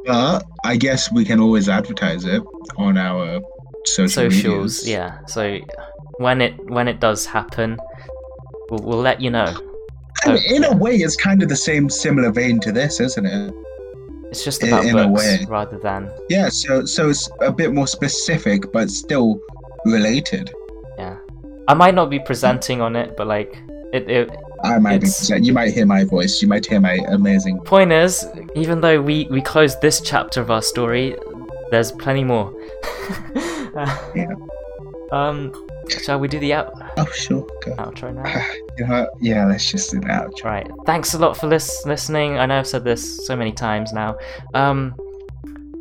But 0.06 0.44
I 0.64 0.78
guess 0.78 1.12
we 1.12 1.26
can 1.26 1.40
always 1.40 1.68
advertise 1.70 2.26
it 2.26 2.42
on 2.78 2.98
our 2.98 3.42
social 3.86 4.30
socials, 4.30 4.84
medias. 4.84 4.88
yeah. 4.90 5.20
So 5.28 5.60
when 6.18 6.42
it 6.42 6.54
when 6.70 6.88
it 6.88 7.00
does 7.00 7.26
happen, 7.26 7.78
we'll, 8.70 8.84
we'll 8.84 9.02
let 9.02 9.22
you 9.22 9.30
know. 9.30 9.54
So, 10.24 10.36
in 10.36 10.64
yeah. 10.64 10.72
a 10.72 10.76
way, 10.76 10.96
it's 10.98 11.16
kind 11.16 11.42
of 11.42 11.50
the 11.50 11.56
same 11.56 11.90
similar 11.90 12.32
vein 12.32 12.60
to 12.62 12.72
this, 12.72 13.00
isn't 13.00 13.26
it? 13.26 13.54
It's 14.32 14.44
just 14.44 14.64
in- 14.64 14.70
about 14.70 14.86
in 14.86 14.98
a 14.98 15.08
books 15.08 15.24
way. 15.24 15.46
rather 15.50 15.78
than 15.78 16.10
Yeah. 16.30 16.50
So 16.50 16.86
so 16.86 17.10
it's 17.10 17.30
a 17.42 17.52
bit 17.52 17.74
more 17.74 17.88
specific, 17.88 18.72
but 18.72 18.90
still 18.90 19.40
related. 19.86 20.52
yeah. 20.98 21.18
I 21.68 21.74
might 21.74 21.94
not 21.96 22.10
be 22.10 22.20
presenting 22.20 22.82
on 22.82 22.96
it, 22.96 23.16
but 23.18 23.28
like 23.28 23.58
it. 23.94 24.10
it 24.10 24.30
I 24.64 24.78
might 24.80 25.02
be. 25.02 25.08
You 25.42 25.54
might 25.54 25.74
hear 25.74 25.86
my 25.86 26.04
voice. 26.04 26.42
You 26.42 26.48
might 26.48 26.66
hear 26.66 26.80
my 26.80 26.98
amazing. 27.08 27.60
point 27.62 27.92
is, 27.92 28.26
even 28.56 28.80
though 28.82 29.02
we 29.02 29.28
we 29.32 29.42
closed 29.42 29.82
this 29.82 30.00
chapter 30.02 30.40
of 30.42 30.50
our 30.52 30.62
story, 30.62 31.16
there's 31.72 31.92
plenty 31.92 32.24
more. 32.24 32.54
Yeah. 34.16 34.28
Um, 35.12 35.54
shall 36.00 36.20
we 36.20 36.28
do 36.28 36.40
the 36.40 36.54
out 36.54 36.72
Oh 36.98 37.06
sure. 37.14 37.46
Go. 37.66 37.76
outro 37.76 38.14
now? 38.14 38.46
You 38.78 38.88
know, 38.88 39.08
yeah. 39.20 39.46
Let's 39.46 39.70
just 39.70 39.92
do 39.92 40.00
that. 40.02 40.30
Right. 40.44 40.68
Thanks 40.86 41.14
a 41.14 41.20
lot 41.20 41.36
for 41.38 41.48
lis- 41.48 41.84
listening. 41.86 42.40
I 42.40 42.46
know 42.46 42.58
I've 42.60 42.68
said 42.68 42.84
this 42.84 43.26
so 43.28 43.36
many 43.36 43.52
times 43.52 43.92
now. 43.94 44.16
Um, 44.54 44.96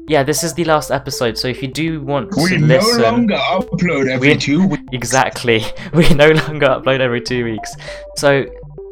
yeah, 0.09 0.23
this 0.25 0.43
is 0.43 0.53
the 0.55 0.65
last 0.65 0.91
episode, 0.91 1.39
so 1.39 1.47
if 1.47 1.63
you 1.63 1.69
do 1.69 2.01
want 2.03 2.33
to 2.33 2.41
listen, 2.41 2.63
We 2.63 2.67
no 2.67 2.81
longer 3.03 3.37
upload 3.37 4.09
every 4.11 4.31
We- 4.31 4.37
two 4.37 4.67
weeks. 4.67 4.83
exactly, 4.93 5.63
we 5.95 6.09
no 6.15 6.29
longer 6.31 6.67
upload 6.67 6.99
every 7.01 7.21
two 7.21 7.45
weeks. 7.45 7.73
So 8.17 8.45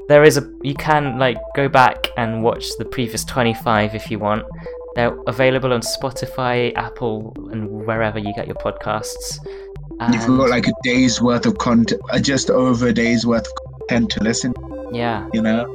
there 0.08 0.22
is 0.22 0.36
a 0.38 0.48
you 0.62 0.74
can 0.74 1.18
like 1.18 1.36
go 1.56 1.68
back 1.68 2.08
and 2.16 2.42
watch 2.44 2.66
the 2.78 2.84
previous 2.84 3.24
25 3.24 3.94
if 3.96 4.10
you 4.12 4.20
want. 4.20 4.44
They're 4.94 5.16
available 5.26 5.72
on 5.72 5.80
Spotify, 5.80 6.72
Apple, 6.76 7.32
and 7.52 7.84
wherever 7.86 8.18
you 8.18 8.32
get 8.34 8.46
your 8.46 8.56
podcasts. 8.56 9.38
You've 10.12 10.26
got 10.26 10.50
like 10.50 10.66
a 10.68 10.72
day's 10.84 11.20
worth 11.20 11.44
of 11.46 11.58
content, 11.58 12.00
uh, 12.12 12.18
just 12.20 12.50
over 12.50 12.88
a 12.88 12.92
day's 12.92 13.26
worth 13.26 13.46
of 13.46 13.52
content 13.88 14.10
to 14.12 14.22
listen. 14.22 14.54
yeah, 14.92 15.26
You 15.32 15.42
know. 15.42 15.66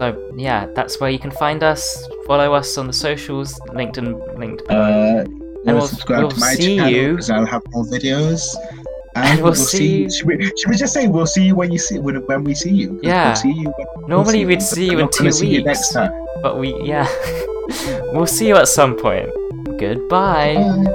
So 0.00 0.32
yeah, 0.36 0.66
that's 0.74 1.00
where 1.00 1.10
you 1.10 1.18
can 1.18 1.30
find 1.32 1.62
us. 1.62 2.06
Follow 2.26 2.52
us 2.54 2.76
on 2.78 2.86
the 2.86 2.92
socials, 2.92 3.58
LinkedIn, 3.70 3.98
and 4.06 4.38
linked 4.38 4.66
below. 4.68 4.80
Uh, 4.80 5.24
And 5.24 5.64
we'll 5.64 5.76
we'll- 5.78 5.86
subscribe 5.88 6.20
we'll 6.22 6.30
to 6.30 6.40
my 6.40 6.54
see 6.54 6.76
channel 6.76 6.92
you- 6.92 7.10
because 7.12 7.30
I'll 7.30 7.46
have 7.46 7.62
more 7.70 7.84
videos. 7.84 8.42
And 9.16 9.42
we'll 9.42 9.54
see 9.54 10.02
you- 10.02 10.10
Should 10.10 10.26
we, 10.28 10.44
should 10.44 10.68
we 10.70 10.76
just 10.76 10.92
say 10.94 11.08
we'll 11.08 11.26
see 11.26 11.44
you 11.46 11.56
when 11.56 11.72
you 11.72 11.78
see 11.78 11.98
when, 11.98 12.16
when 12.26 12.44
we 12.44 12.54
see 12.54 12.70
you? 12.70 13.00
Yeah. 13.02 13.28
We'll 13.28 13.36
see 13.36 13.50
you. 13.52 13.64
When, 13.64 13.86
we'll 13.96 14.08
Normally 14.08 14.40
see 14.40 14.44
we'd 14.44 14.54
you, 14.60 14.66
see 14.76 14.86
you 14.90 14.98
in 15.00 15.08
two 15.10 15.32
see 15.32 15.46
you 15.48 15.56
weeks. 15.64 15.66
next 15.66 15.92
time. 15.94 16.12
But 16.42 16.58
we 16.60 16.68
yeah, 16.84 17.08
we'll 18.12 18.26
see 18.26 18.46
you 18.46 18.56
at 18.56 18.68
some 18.68 18.94
point. 18.96 19.28
Goodbye. 19.80 20.54
Bye. 20.54 20.92